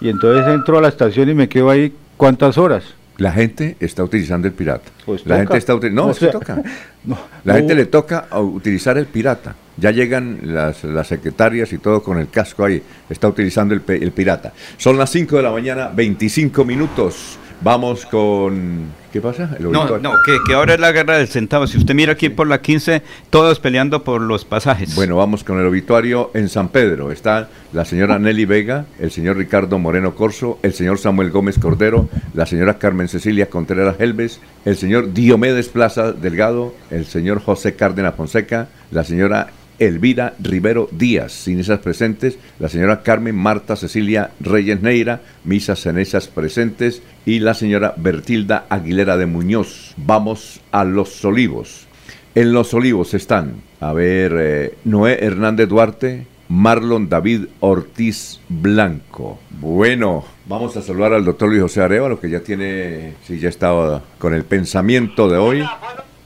y 0.00 0.08
entonces 0.08 0.46
entro 0.52 0.78
a 0.78 0.80
la 0.80 0.88
estación 0.88 1.28
y 1.28 1.34
me 1.34 1.48
quedo 1.48 1.68
ahí, 1.68 1.92
¿cuántas 2.16 2.56
horas? 2.56 2.84
La 3.18 3.30
gente 3.30 3.76
está 3.78 4.02
utilizando 4.02 4.48
el 4.48 4.54
pirata. 4.54 4.90
Pues 5.06 5.24
la 5.24 5.36
gente 5.36 5.56
está 5.56 5.74
no, 5.92 6.12
se 6.14 6.28
toca. 6.28 6.62
la 7.44 7.54
gente 7.54 7.74
le 7.74 7.86
toca 7.86 8.26
utilizar 8.40 8.98
el 8.98 9.06
pirata. 9.06 9.54
Ya 9.76 9.92
llegan 9.92 10.40
las, 10.42 10.82
las, 10.82 11.06
secretarias 11.06 11.72
y 11.72 11.78
todo 11.78 12.02
con 12.02 12.18
el 12.18 12.28
casco 12.28 12.64
ahí. 12.64 12.82
Está 13.08 13.28
utilizando 13.28 13.74
el, 13.74 13.82
el 13.86 14.10
pirata. 14.10 14.52
Son 14.78 14.96
las 14.96 15.10
5 15.10 15.36
de 15.36 15.42
la 15.42 15.52
mañana, 15.52 15.90
25 15.94 16.64
minutos. 16.64 17.38
Vamos 17.64 18.04
con... 18.04 18.92
¿Qué 19.10 19.22
pasa? 19.22 19.56
no, 19.58 19.98
no, 19.98 20.12
que, 20.46 20.52
ahora 20.52 20.74
es 20.74 20.80
la 20.80 20.92
guerra 20.92 21.16
del 21.16 21.28
centavo. 21.28 21.66
Si 21.66 21.78
usted 21.78 21.94
mira 21.94 22.12
aquí 22.12 22.28
por 22.28 22.46
la 22.46 22.60
15, 22.60 23.00
todos 23.30 23.58
peleando 23.58 24.04
por 24.04 24.20
los 24.20 24.44
pasajes. 24.44 24.94
Bueno, 24.94 25.16
vamos 25.16 25.44
con 25.44 25.58
el 25.58 25.66
obituario 25.66 26.30
en 26.34 26.50
San 26.50 26.68
Pedro. 26.68 27.10
Está 27.10 27.48
la 27.72 27.86
señora 27.86 28.18
Nelly 28.18 28.44
Vega, 28.44 28.84
el 28.98 29.10
señor 29.10 29.38
Ricardo 29.38 29.78
Moreno 29.78 30.14
Corso, 30.14 30.58
el 30.62 30.74
señor 30.74 30.98
Samuel 30.98 31.30
Gómez 31.30 31.58
Cordero, 31.58 32.10
la 32.34 32.44
señora 32.44 32.78
Carmen 32.78 33.08
Cecilia 33.08 33.48
Contreras 33.48 33.96
Helves, 33.98 34.40
el 34.66 34.76
señor 34.76 35.14
Diomedes 35.14 35.68
Plaza 35.68 36.12
Delgado, 36.12 36.74
el 36.90 37.06
señor 37.06 37.40
José 37.40 37.76
Cárdenas 37.76 38.14
Fonseca, 38.14 38.68
la 38.90 39.04
señora 39.04 39.48
Elvira 39.78 40.34
Rivero 40.40 40.88
Díaz, 40.92 41.48
esas 41.48 41.80
presentes, 41.80 42.38
la 42.58 42.68
señora 42.68 43.02
Carmen 43.02 43.34
Marta 43.34 43.76
Cecilia 43.76 44.30
Reyes 44.40 44.82
Neira, 44.82 45.20
misas 45.44 45.80
cenezas 45.80 46.28
presentes, 46.28 47.02
y 47.26 47.40
la 47.40 47.54
señora 47.54 47.94
Bertilda 47.96 48.66
Aguilera 48.68 49.16
de 49.16 49.26
Muñoz. 49.26 49.94
Vamos 49.96 50.60
a 50.72 50.84
Los 50.84 51.24
Olivos. 51.24 51.86
En 52.34 52.52
Los 52.52 52.74
Olivos 52.74 53.14
están, 53.14 53.62
a 53.80 53.92
ver, 53.92 54.34
eh, 54.38 54.74
Noé 54.84 55.18
Hernández 55.24 55.68
Duarte, 55.68 56.26
Marlon 56.48 57.08
David 57.08 57.46
Ortiz 57.60 58.40
Blanco. 58.48 59.38
Bueno, 59.50 60.24
vamos 60.46 60.76
a 60.76 60.82
saludar 60.82 61.12
al 61.14 61.24
doctor 61.24 61.48
Luis 61.48 61.62
José 61.62 61.82
Arevalo, 61.82 62.20
que 62.20 62.28
ya 62.30 62.40
tiene, 62.40 63.14
si 63.24 63.38
ya 63.38 63.48
estaba 63.48 64.02
con 64.18 64.34
el 64.34 64.44
pensamiento 64.44 65.28
de 65.28 65.38
hoy. 65.38 65.64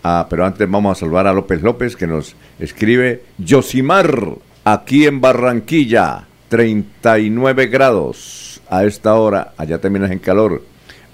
Ah, 0.02 0.26
pero 0.30 0.46
antes 0.46 0.68
vamos 0.70 0.96
a 0.96 1.00
saludar 1.00 1.26
a 1.26 1.32
López 1.32 1.62
López 1.62 1.96
que 1.96 2.06
nos 2.06 2.34
escribe 2.58 3.24
Yosimar, 3.38 4.36
aquí 4.64 5.06
en 5.06 5.20
Barranquilla, 5.20 6.26
39 6.48 7.66
grados 7.66 8.60
a 8.70 8.84
esta 8.84 9.14
hora, 9.14 9.52
allá 9.56 9.78
terminas 9.78 10.10
en 10.10 10.18
calor. 10.18 10.62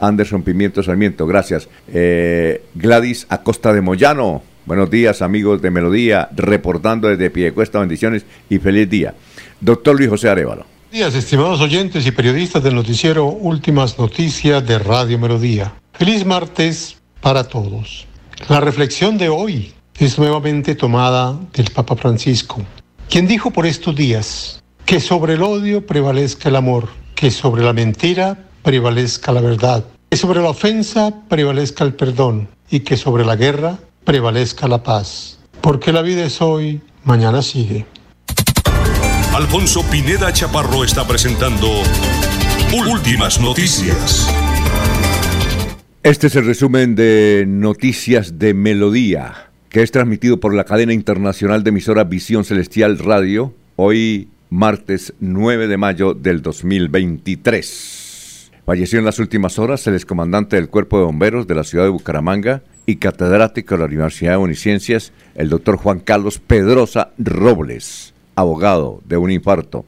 Anderson 0.00 0.42
Pimiento 0.42 0.82
Sarmiento, 0.82 1.26
gracias. 1.26 1.68
Eh, 1.88 2.64
Gladys 2.74 3.26
Acosta 3.28 3.72
de 3.72 3.80
Moyano, 3.80 4.42
buenos 4.66 4.90
días 4.90 5.22
amigos 5.22 5.62
de 5.62 5.70
Melodía, 5.70 6.28
reportando 6.34 7.08
desde 7.08 7.30
Piedecuesta, 7.30 7.80
bendiciones 7.80 8.24
y 8.50 8.58
feliz 8.58 8.88
día. 8.90 9.14
Doctor 9.60 9.96
Luis 9.96 10.10
José 10.10 10.28
Arevalo. 10.28 10.66
Buenos 10.90 11.12
días, 11.12 11.14
estimados 11.14 11.60
oyentes 11.60 12.06
y 12.06 12.12
periodistas 12.12 12.62
del 12.62 12.74
noticiero 12.74 13.26
Últimas 13.26 13.98
Noticias 13.98 14.64
de 14.66 14.78
Radio 14.78 15.18
Melodía. 15.18 15.74
Feliz 15.92 16.24
martes 16.24 16.98
para 17.20 17.44
todos. 17.44 18.06
La 18.48 18.60
reflexión 18.60 19.16
de 19.16 19.28
hoy 19.28 19.72
es 19.98 20.18
nuevamente 20.18 20.74
tomada 20.74 21.38
del 21.54 21.70
Papa 21.70 21.96
Francisco, 21.96 22.62
quien 23.08 23.26
dijo 23.26 23.50
por 23.50 23.64
estos 23.64 23.94
días 23.94 24.62
que 24.84 25.00
sobre 25.00 25.34
el 25.34 25.42
odio 25.42 25.86
prevalezca 25.86 26.48
el 26.48 26.56
amor, 26.56 26.88
que 27.14 27.30
sobre 27.30 27.62
la 27.62 27.72
mentira 27.72 28.48
prevalezca 28.62 29.32
la 29.32 29.40
verdad, 29.40 29.84
que 30.10 30.16
sobre 30.16 30.42
la 30.42 30.50
ofensa 30.50 31.14
prevalezca 31.28 31.84
el 31.84 31.94
perdón 31.94 32.48
y 32.70 32.80
que 32.80 32.96
sobre 32.96 33.24
la 33.24 33.36
guerra 33.36 33.78
prevalezca 34.04 34.68
la 34.68 34.82
paz. 34.82 35.38
Porque 35.60 35.92
la 35.92 36.02
vida 36.02 36.24
es 36.24 36.42
hoy, 36.42 36.82
mañana 37.04 37.40
sigue. 37.40 37.86
Alfonso 39.34 39.82
Pineda 39.90 40.32
Chaparro 40.32 40.84
está 40.84 41.06
presentando 41.06 41.68
Últimas 42.72 43.40
Noticias. 43.40 44.28
Este 46.04 46.26
es 46.26 46.36
el 46.36 46.44
resumen 46.44 46.94
de 46.96 47.46
Noticias 47.48 48.38
de 48.38 48.52
Melodía, 48.52 49.48
que 49.70 49.82
es 49.82 49.90
transmitido 49.90 50.38
por 50.38 50.52
la 50.52 50.64
cadena 50.64 50.92
internacional 50.92 51.64
de 51.64 51.70
emisora 51.70 52.04
Visión 52.04 52.44
Celestial 52.44 52.98
Radio, 52.98 53.54
hoy 53.76 54.28
martes 54.50 55.14
9 55.20 55.66
de 55.66 55.78
mayo 55.78 56.12
del 56.12 56.42
2023. 56.42 58.52
Falleció 58.66 58.98
en 58.98 59.06
las 59.06 59.18
últimas 59.18 59.58
horas 59.58 59.86
el 59.86 59.94
excomandante 59.94 60.56
del 60.56 60.68
Cuerpo 60.68 60.98
de 60.98 61.06
Bomberos 61.06 61.46
de 61.46 61.54
la 61.54 61.64
ciudad 61.64 61.84
de 61.84 61.90
Bucaramanga 61.90 62.62
y 62.84 62.96
catedrático 62.96 63.74
de 63.74 63.78
la 63.78 63.86
Universidad 63.86 64.32
de 64.32 64.36
Uniciencias, 64.36 65.14
el 65.34 65.48
doctor 65.48 65.78
Juan 65.78 66.00
Carlos 66.00 66.38
Pedrosa 66.38 67.12
Robles, 67.16 68.12
abogado 68.34 69.00
de 69.06 69.16
un 69.16 69.30
infarto. 69.30 69.86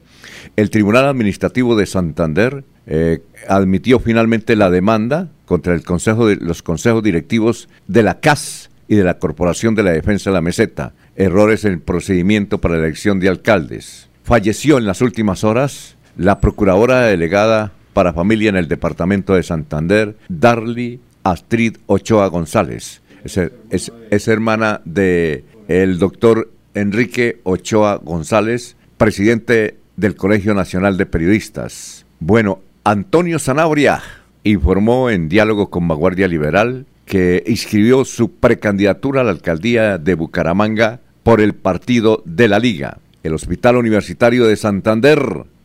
El 0.55 0.71
Tribunal 0.71 1.05
Administrativo 1.05 1.75
de 1.75 1.85
Santander 1.85 2.63
eh, 2.87 3.21
admitió 3.49 3.99
finalmente 3.99 4.55
la 4.55 4.69
demanda 4.69 5.29
contra 5.45 5.73
el 5.73 5.83
consejo 5.83 6.25
de, 6.25 6.37
los 6.37 6.63
consejos 6.63 7.03
directivos 7.03 7.67
de 7.87 8.01
la 8.01 8.19
CAS 8.21 8.69
y 8.87 8.95
de 8.95 9.03
la 9.03 9.19
Corporación 9.19 9.75
de 9.75 9.83
la 9.83 9.91
Defensa 9.91 10.29
de 10.29 10.35
la 10.35 10.41
Meseta, 10.41 10.93
errores 11.17 11.65
en 11.65 11.73
el 11.73 11.79
procedimiento 11.79 12.59
para 12.59 12.75
la 12.75 12.85
elección 12.85 13.19
de 13.19 13.27
alcaldes. 13.27 14.09
Falleció 14.23 14.77
en 14.77 14.85
las 14.85 15.01
últimas 15.01 15.43
horas 15.43 15.97
la 16.17 16.39
procuradora 16.39 17.01
delegada 17.01 17.73
para 17.93 18.13
familia 18.13 18.49
en 18.49 18.55
el 18.55 18.67
departamento 18.67 19.33
de 19.33 19.43
Santander, 19.43 20.15
Darly 20.29 21.01
Astrid 21.23 21.77
Ochoa 21.87 22.27
González. 22.27 23.01
Es, 23.23 23.91
es, 24.09 24.27
hermana 24.29 24.81
de 24.85 25.43
el 25.67 25.99
doctor 25.99 26.49
Enrique 26.73 27.41
Ochoa 27.43 27.97
González, 27.97 28.77
presidente 28.97 29.77
del 29.97 30.15
Colegio 30.15 30.53
Nacional 30.53 30.95
de 30.95 31.05
Periodistas. 31.05 32.05
Bueno, 32.19 32.61
Antonio 32.89 33.37
Zanabria 33.37 34.01
informó 34.45 35.09
en 35.09 35.27
diálogo 35.27 35.69
con 35.69 35.89
Vanguardia 35.89 36.29
Liberal 36.29 36.85
que 37.03 37.43
inscribió 37.45 38.05
su 38.05 38.35
precandidatura 38.35 39.19
a 39.19 39.23
la 39.25 39.31
alcaldía 39.31 39.97
de 39.97 40.13
Bucaramanga 40.13 41.01
por 41.21 41.41
el 41.41 41.53
partido 41.53 42.23
de 42.23 42.47
la 42.47 42.59
Liga. 42.59 42.99
El 43.23 43.33
Hospital 43.33 43.75
Universitario 43.75 44.45
de 44.45 44.55
Santander 44.55 45.19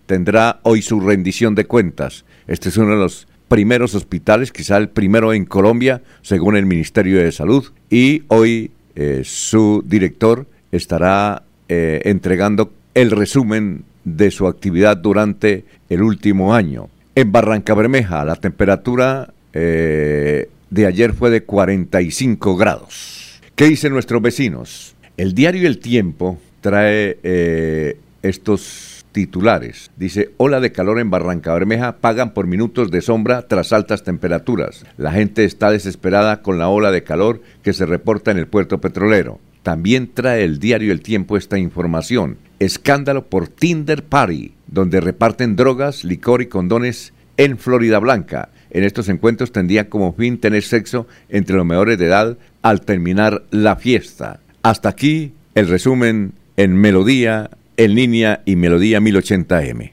tendrá 0.06 0.58
hoy 0.64 0.82
su 0.82 0.98
rendición 0.98 1.54
de 1.54 1.64
cuentas. 1.64 2.24
Este 2.48 2.70
es 2.70 2.76
uno 2.76 2.90
de 2.90 2.96
los 2.96 3.28
primeros 3.46 3.94
hospitales, 3.94 4.50
quizá 4.50 4.76
el 4.76 4.88
primero 4.88 5.32
en 5.32 5.44
Colombia, 5.44 6.02
según 6.22 6.56
el 6.56 6.66
Ministerio 6.66 7.22
de 7.22 7.30
Salud, 7.30 7.66
y 7.88 8.24
hoy 8.26 8.72
eh, 8.96 9.22
su 9.24 9.84
director 9.86 10.48
estará 10.72 11.44
eh, 11.68 12.00
entregando 12.04 12.72
el 12.94 13.12
resumen 13.12 13.84
de 14.02 14.32
su 14.32 14.48
actividad 14.48 14.96
durante 14.96 15.64
el 15.88 16.02
último 16.02 16.52
año. 16.52 16.88
En 17.14 17.30
Barranca 17.30 17.74
Bermeja 17.74 18.24
la 18.24 18.36
temperatura 18.36 19.34
eh, 19.52 20.48
de 20.70 20.86
ayer 20.86 21.12
fue 21.12 21.28
de 21.28 21.44
45 21.44 22.56
grados. 22.56 23.40
¿Qué 23.54 23.66
dicen 23.66 23.92
nuestros 23.92 24.22
vecinos? 24.22 24.96
El 25.18 25.34
diario 25.34 25.68
El 25.68 25.78
Tiempo 25.78 26.38
trae 26.62 27.18
eh, 27.22 27.98
estos 28.22 29.04
titulares. 29.12 29.90
Dice, 29.96 30.30
ola 30.38 30.58
de 30.60 30.72
calor 30.72 30.98
en 31.00 31.10
Barranca 31.10 31.52
Bermeja, 31.52 31.98
pagan 31.98 32.32
por 32.32 32.46
minutos 32.46 32.90
de 32.90 33.02
sombra 33.02 33.46
tras 33.46 33.74
altas 33.74 34.04
temperaturas. 34.04 34.86
La 34.96 35.12
gente 35.12 35.44
está 35.44 35.70
desesperada 35.70 36.40
con 36.40 36.58
la 36.58 36.70
ola 36.70 36.90
de 36.90 37.04
calor 37.04 37.42
que 37.62 37.74
se 37.74 37.84
reporta 37.84 38.30
en 38.30 38.38
el 38.38 38.46
puerto 38.46 38.80
petrolero. 38.80 39.38
También 39.62 40.10
trae 40.12 40.44
el 40.44 40.58
diario 40.58 40.92
El 40.92 41.02
Tiempo 41.02 41.36
esta 41.36 41.58
información. 41.58 42.38
Escándalo 42.58 43.26
por 43.26 43.48
Tinder 43.48 44.02
Party, 44.02 44.54
donde 44.72 45.00
reparten 45.00 45.54
drogas, 45.54 46.02
licor 46.02 46.42
y 46.42 46.46
condones 46.46 47.12
en 47.36 47.58
Florida 47.58 47.98
Blanca. 47.98 48.48
En 48.70 48.84
estos 48.84 49.08
encuentros 49.08 49.52
tendría 49.52 49.88
como 49.88 50.14
fin 50.14 50.38
tener 50.38 50.62
sexo 50.62 51.06
entre 51.28 51.56
los 51.56 51.66
menores 51.66 51.98
de 51.98 52.06
edad 52.06 52.38
al 52.62 52.80
terminar 52.80 53.44
la 53.50 53.76
fiesta. 53.76 54.40
Hasta 54.62 54.88
aquí 54.88 55.32
el 55.54 55.68
resumen 55.68 56.32
en 56.56 56.74
Melodía, 56.74 57.50
en 57.76 57.94
línea 57.94 58.42
y 58.46 58.56
Melodía 58.56 59.00
1080M. 59.00 59.92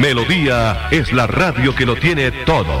Melodía 0.00 0.88
es 0.90 1.12
la 1.12 1.26
radio 1.28 1.74
que 1.74 1.86
lo 1.86 1.94
tiene 1.94 2.32
todo. 2.44 2.80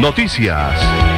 Noticias. 0.00 1.17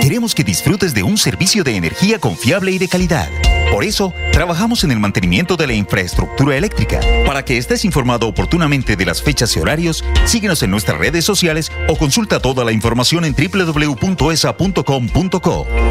Queremos 0.00 0.34
que 0.34 0.44
disfrutes 0.44 0.94
de 0.94 1.02
un 1.02 1.16
servicio 1.18 1.64
de 1.64 1.76
energía 1.76 2.18
confiable 2.18 2.72
y 2.72 2.78
de 2.78 2.88
calidad. 2.88 3.28
Por 3.70 3.84
eso, 3.84 4.12
trabajamos 4.32 4.82
en 4.82 4.90
el 4.90 4.98
mantenimiento 4.98 5.56
de 5.56 5.66
la 5.68 5.74
infraestructura 5.74 6.56
eléctrica. 6.56 7.00
Para 7.24 7.44
que 7.44 7.56
estés 7.56 7.84
informado 7.84 8.26
oportunamente 8.26 8.96
de 8.96 9.06
las 9.06 9.22
fechas 9.22 9.56
y 9.56 9.60
horarios, 9.60 10.04
síguenos 10.24 10.62
en 10.62 10.70
nuestras 10.72 10.98
redes 10.98 11.24
sociales 11.24 11.70
o 11.88 11.96
consulta 11.96 12.40
toda 12.40 12.64
la 12.64 12.72
información 12.72 13.24
en 13.24 13.34
www.esa.com.co. 13.34 13.96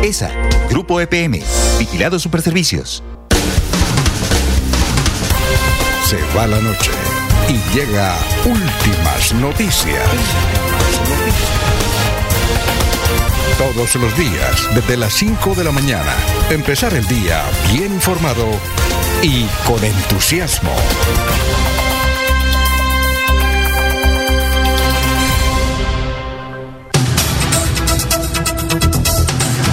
ESA, 0.03 0.31
Grupo 0.69 0.99
EPM, 0.99 1.39
Vigilado 1.79 2.19
Superservicios. 2.19 3.01
Se 6.05 6.17
va 6.35 6.47
la 6.47 6.59
noche 6.59 6.91
y 7.47 7.53
llega 7.75 8.17
últimas 8.45 9.33
noticias. 9.35 10.68
Todos 13.59 13.93
los 13.97 14.17
días, 14.17 14.73
desde 14.73 14.95
las 14.95 15.11
5 15.15 15.53
de 15.53 15.65
la 15.65 15.73
mañana, 15.73 16.15
empezar 16.49 16.93
el 16.93 17.05
día 17.07 17.43
bien 17.73 17.91
informado 17.91 18.45
y 19.21 19.43
con 19.67 19.83
entusiasmo. 19.83 20.71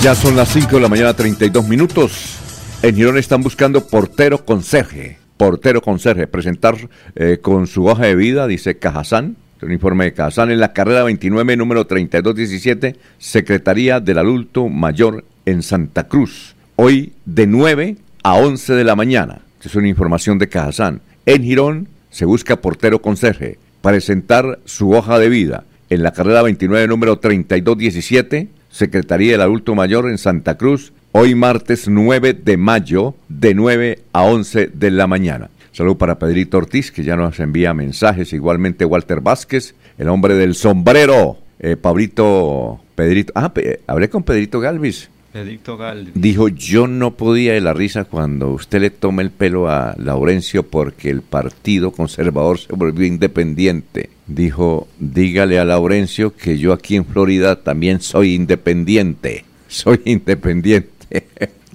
Ya 0.03 0.17
son 0.17 0.35
las 0.35 0.49
5 0.49 0.69
de 0.75 0.81
la 0.81 0.89
mañana, 0.89 1.15
32 1.15 1.69
minutos. 1.69 2.39
En 2.83 2.97
Girón 2.97 3.19
están 3.19 3.45
buscando 3.45 3.87
portero 3.87 4.45
conserje. 4.45 5.19
Portero 5.37 5.81
conserje. 5.81 6.27
Presentar 6.27 6.77
eh, 7.15 7.39
con 7.41 7.69
su 7.69 7.87
hoja 7.87 8.07
de 8.07 8.17
vida, 8.17 8.49
dice 8.49 8.81
Cajazán. 8.81 9.37
Un 9.63 9.73
informe 9.73 10.05
de 10.05 10.13
Cajazán 10.13 10.51
en 10.51 10.61
la 10.61 10.75
carrera 10.75 11.03
29, 11.05 11.57
número 11.57 11.87
3217, 11.87 12.97
Secretaría 13.19 14.01
del 14.01 14.19
Adulto 14.19 14.69
Mayor 14.69 15.25
en 15.47 15.63
Santa 15.63 16.09
Cruz. 16.09 16.55
Hoy 16.77 17.15
de 17.25 17.47
9 17.47 17.97
a 18.23 18.35
11 18.35 18.75
de 18.75 18.85
la 18.85 18.97
mañana. 18.97 19.41
Es 19.65 19.75
una 19.75 19.89
información 19.89 20.39
de 20.39 20.49
Cajazán. 20.49 21.01
En 21.25 21.43
Girón 21.43 21.89
se 22.11 22.27
busca 22.27 22.61
portero 22.61 23.01
conserje. 23.01 23.59
Presentar 23.81 24.59
su 24.67 24.93
hoja 24.93 25.19
de 25.19 25.31
vida 25.31 25.65
en 25.89 26.03
la 26.03 26.13
carrera 26.13 26.43
29, 26.43 26.87
número 26.87 27.19
3217, 27.19 28.49
Secretaría 28.71 29.33
del 29.33 29.41
Adulto 29.41 29.75
Mayor 29.75 30.11
en 30.11 30.19
Santa 30.19 30.59
Cruz, 30.59 30.93
hoy 31.13 31.35
martes 31.35 31.89
9 31.89 32.35
de 32.35 32.57
mayo, 32.59 33.15
de 33.29 33.55
9 33.55 34.01
a 34.13 34.23
11 34.23 34.67
de 34.67 34.91
la 34.91 35.07
mañana. 35.07 35.49
Salud 35.77 35.97
para 35.99 36.19
Pedrito 36.19 36.57
Ortiz, 36.57 36.91
que 36.91 37.05
ya 37.05 37.17
nos 37.17 37.39
envía 37.39 37.75
mensajes, 37.75 38.33
igualmente 38.33 38.87
Walter 38.87 39.21
Vázquez, 39.21 39.75
el 39.99 40.09
hombre 40.09 40.33
del 40.35 40.55
sombrero, 40.55 41.37
eh, 41.59 41.77
Pablito, 41.77 42.81
Pedrito, 42.95 43.31
ah, 43.35 43.53
pe- 43.53 43.81
hablé 43.87 44.09
con 44.09 44.23
Pedrito 44.23 44.59
Galvis, 44.59 45.11
Pedrito 45.35 45.77
Galvis. 45.77 46.15
dijo, 46.15 46.49
yo 46.49 46.87
no 46.87 47.11
podía 47.11 47.53
de 47.53 47.61
la 47.61 47.75
risa 47.75 48.05
cuando 48.05 48.53
usted 48.53 48.81
le 48.81 48.89
toma 48.89 49.21
el 49.21 49.29
pelo 49.31 49.69
a 49.69 49.95
Laurencio 49.99 50.63
porque 50.63 51.11
el 51.11 51.21
partido 51.21 51.91
conservador 51.91 52.59
se 52.59 52.73
volvió 52.73 53.05
independiente. 53.07 54.09
Dijo, 54.27 54.89
dígale 54.99 55.59
a 55.59 55.67
Laurencio 55.67 56.35
que 56.35 56.57
yo 56.57 56.73
aquí 56.73 56.97
en 56.97 57.05
Florida 57.05 57.63
también 57.63 58.01
soy 58.01 58.35
independiente. 58.35 59.45
Soy 59.69 60.01
independiente. 60.07 60.89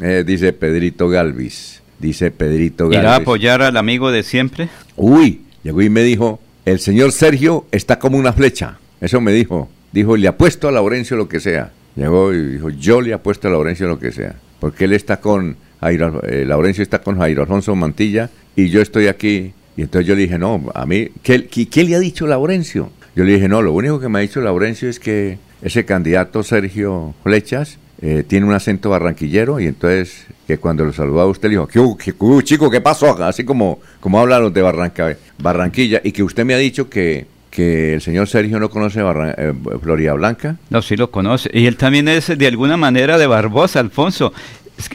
Eh, 0.03 0.23
dice 0.25 0.51
Pedrito 0.51 1.09
Galvis. 1.09 1.81
Dice 2.01 2.31
Pedrito 2.31 2.85
Galvis. 2.85 2.99
¿Irá 2.99 3.13
a 3.13 3.17
apoyar 3.17 3.61
al 3.61 3.77
amigo 3.77 4.11
de 4.11 4.23
siempre? 4.23 4.69
Uy, 4.97 5.41
llegó 5.63 5.83
y 5.83 5.89
me 5.89 6.01
dijo, 6.01 6.39
el 6.65 6.79
señor 6.79 7.11
Sergio 7.11 7.65
está 7.71 7.99
como 7.99 8.17
una 8.17 8.33
flecha. 8.33 8.79
Eso 8.99 9.21
me 9.21 9.31
dijo. 9.31 9.69
Dijo, 9.91 10.17
le 10.17 10.27
apuesto 10.27 10.67
a 10.67 10.71
Laurencio 10.71 11.15
lo 11.15 11.29
que 11.29 11.39
sea. 11.39 11.71
Llegó 11.95 12.33
y 12.33 12.53
dijo, 12.53 12.69
yo 12.71 13.01
le 13.01 13.13
apuesto 13.13 13.47
a 13.47 13.51
Laurencio 13.51 13.87
lo 13.87 13.99
que 13.99 14.11
sea. 14.11 14.35
Porque 14.59 14.85
él 14.85 14.93
está 14.93 15.19
con, 15.19 15.57
Jairo, 15.79 16.23
eh, 16.23 16.43
Laurencio 16.45 16.81
está 16.81 16.99
con 16.99 17.19
Jairo 17.19 17.43
Alfonso 17.43 17.75
Mantilla 17.75 18.29
y 18.55 18.69
yo 18.69 18.81
estoy 18.81 19.07
aquí. 19.07 19.53
Y 19.77 19.83
entonces 19.83 20.07
yo 20.07 20.15
le 20.15 20.21
dije, 20.21 20.39
no, 20.39 20.71
a 20.73 20.85
mí, 20.87 21.09
¿qué, 21.21 21.45
qué, 21.45 21.67
qué 21.67 21.83
le 21.83 21.95
ha 21.95 21.99
dicho 21.99 22.25
Laurencio? 22.25 22.89
Yo 23.15 23.23
le 23.25 23.33
dije, 23.33 23.47
no, 23.47 23.61
lo 23.61 23.73
único 23.73 23.99
que 23.99 24.09
me 24.09 24.19
ha 24.19 24.21
dicho 24.23 24.41
Laurencio 24.41 24.89
es 24.89 24.99
que 24.99 25.37
ese 25.61 25.85
candidato 25.85 26.41
Sergio 26.41 27.13
Flechas 27.23 27.77
eh, 28.01 28.23
tiene 28.27 28.45
un 28.45 28.53
acento 28.53 28.89
barranquillero 28.89 29.59
y 29.59 29.67
entonces 29.67 30.25
que 30.47 30.57
cuando 30.57 30.83
lo 30.85 30.91
saludaba 30.93 31.27
usted 31.29 31.49
le 31.49 31.55
dijo, 31.55 31.67
¿qué, 31.67 31.81
qué 32.03 32.13
chico, 32.43 32.69
¿qué 32.69 32.81
pasó? 32.81 33.21
Así 33.23 33.43
como, 33.43 33.79
como 33.99 34.19
hablan 34.19 34.41
los 34.43 34.53
de 34.53 34.61
Barranca, 34.61 35.15
Barranquilla 35.37 36.01
y 36.03 36.11
que 36.11 36.23
usted 36.23 36.43
me 36.45 36.53
ha 36.53 36.57
dicho 36.57 36.89
que, 36.89 37.27
que 37.49 37.93
el 37.95 38.01
señor 38.01 38.27
Sergio 38.27 38.59
no 38.59 38.69
conoce 38.69 39.01
Barran- 39.01 39.35
eh, 39.37 39.53
Florida 39.81 40.13
Blanca. 40.13 40.57
No, 40.69 40.81
sí 40.81 40.95
lo 40.97 41.11
conoce. 41.11 41.49
Y 41.53 41.67
él 41.67 41.77
también 41.77 42.07
es 42.07 42.35
de 42.37 42.47
alguna 42.47 42.75
manera 42.77 43.17
de 43.17 43.27
Barbosa, 43.27 43.79
Alfonso. 43.79 44.33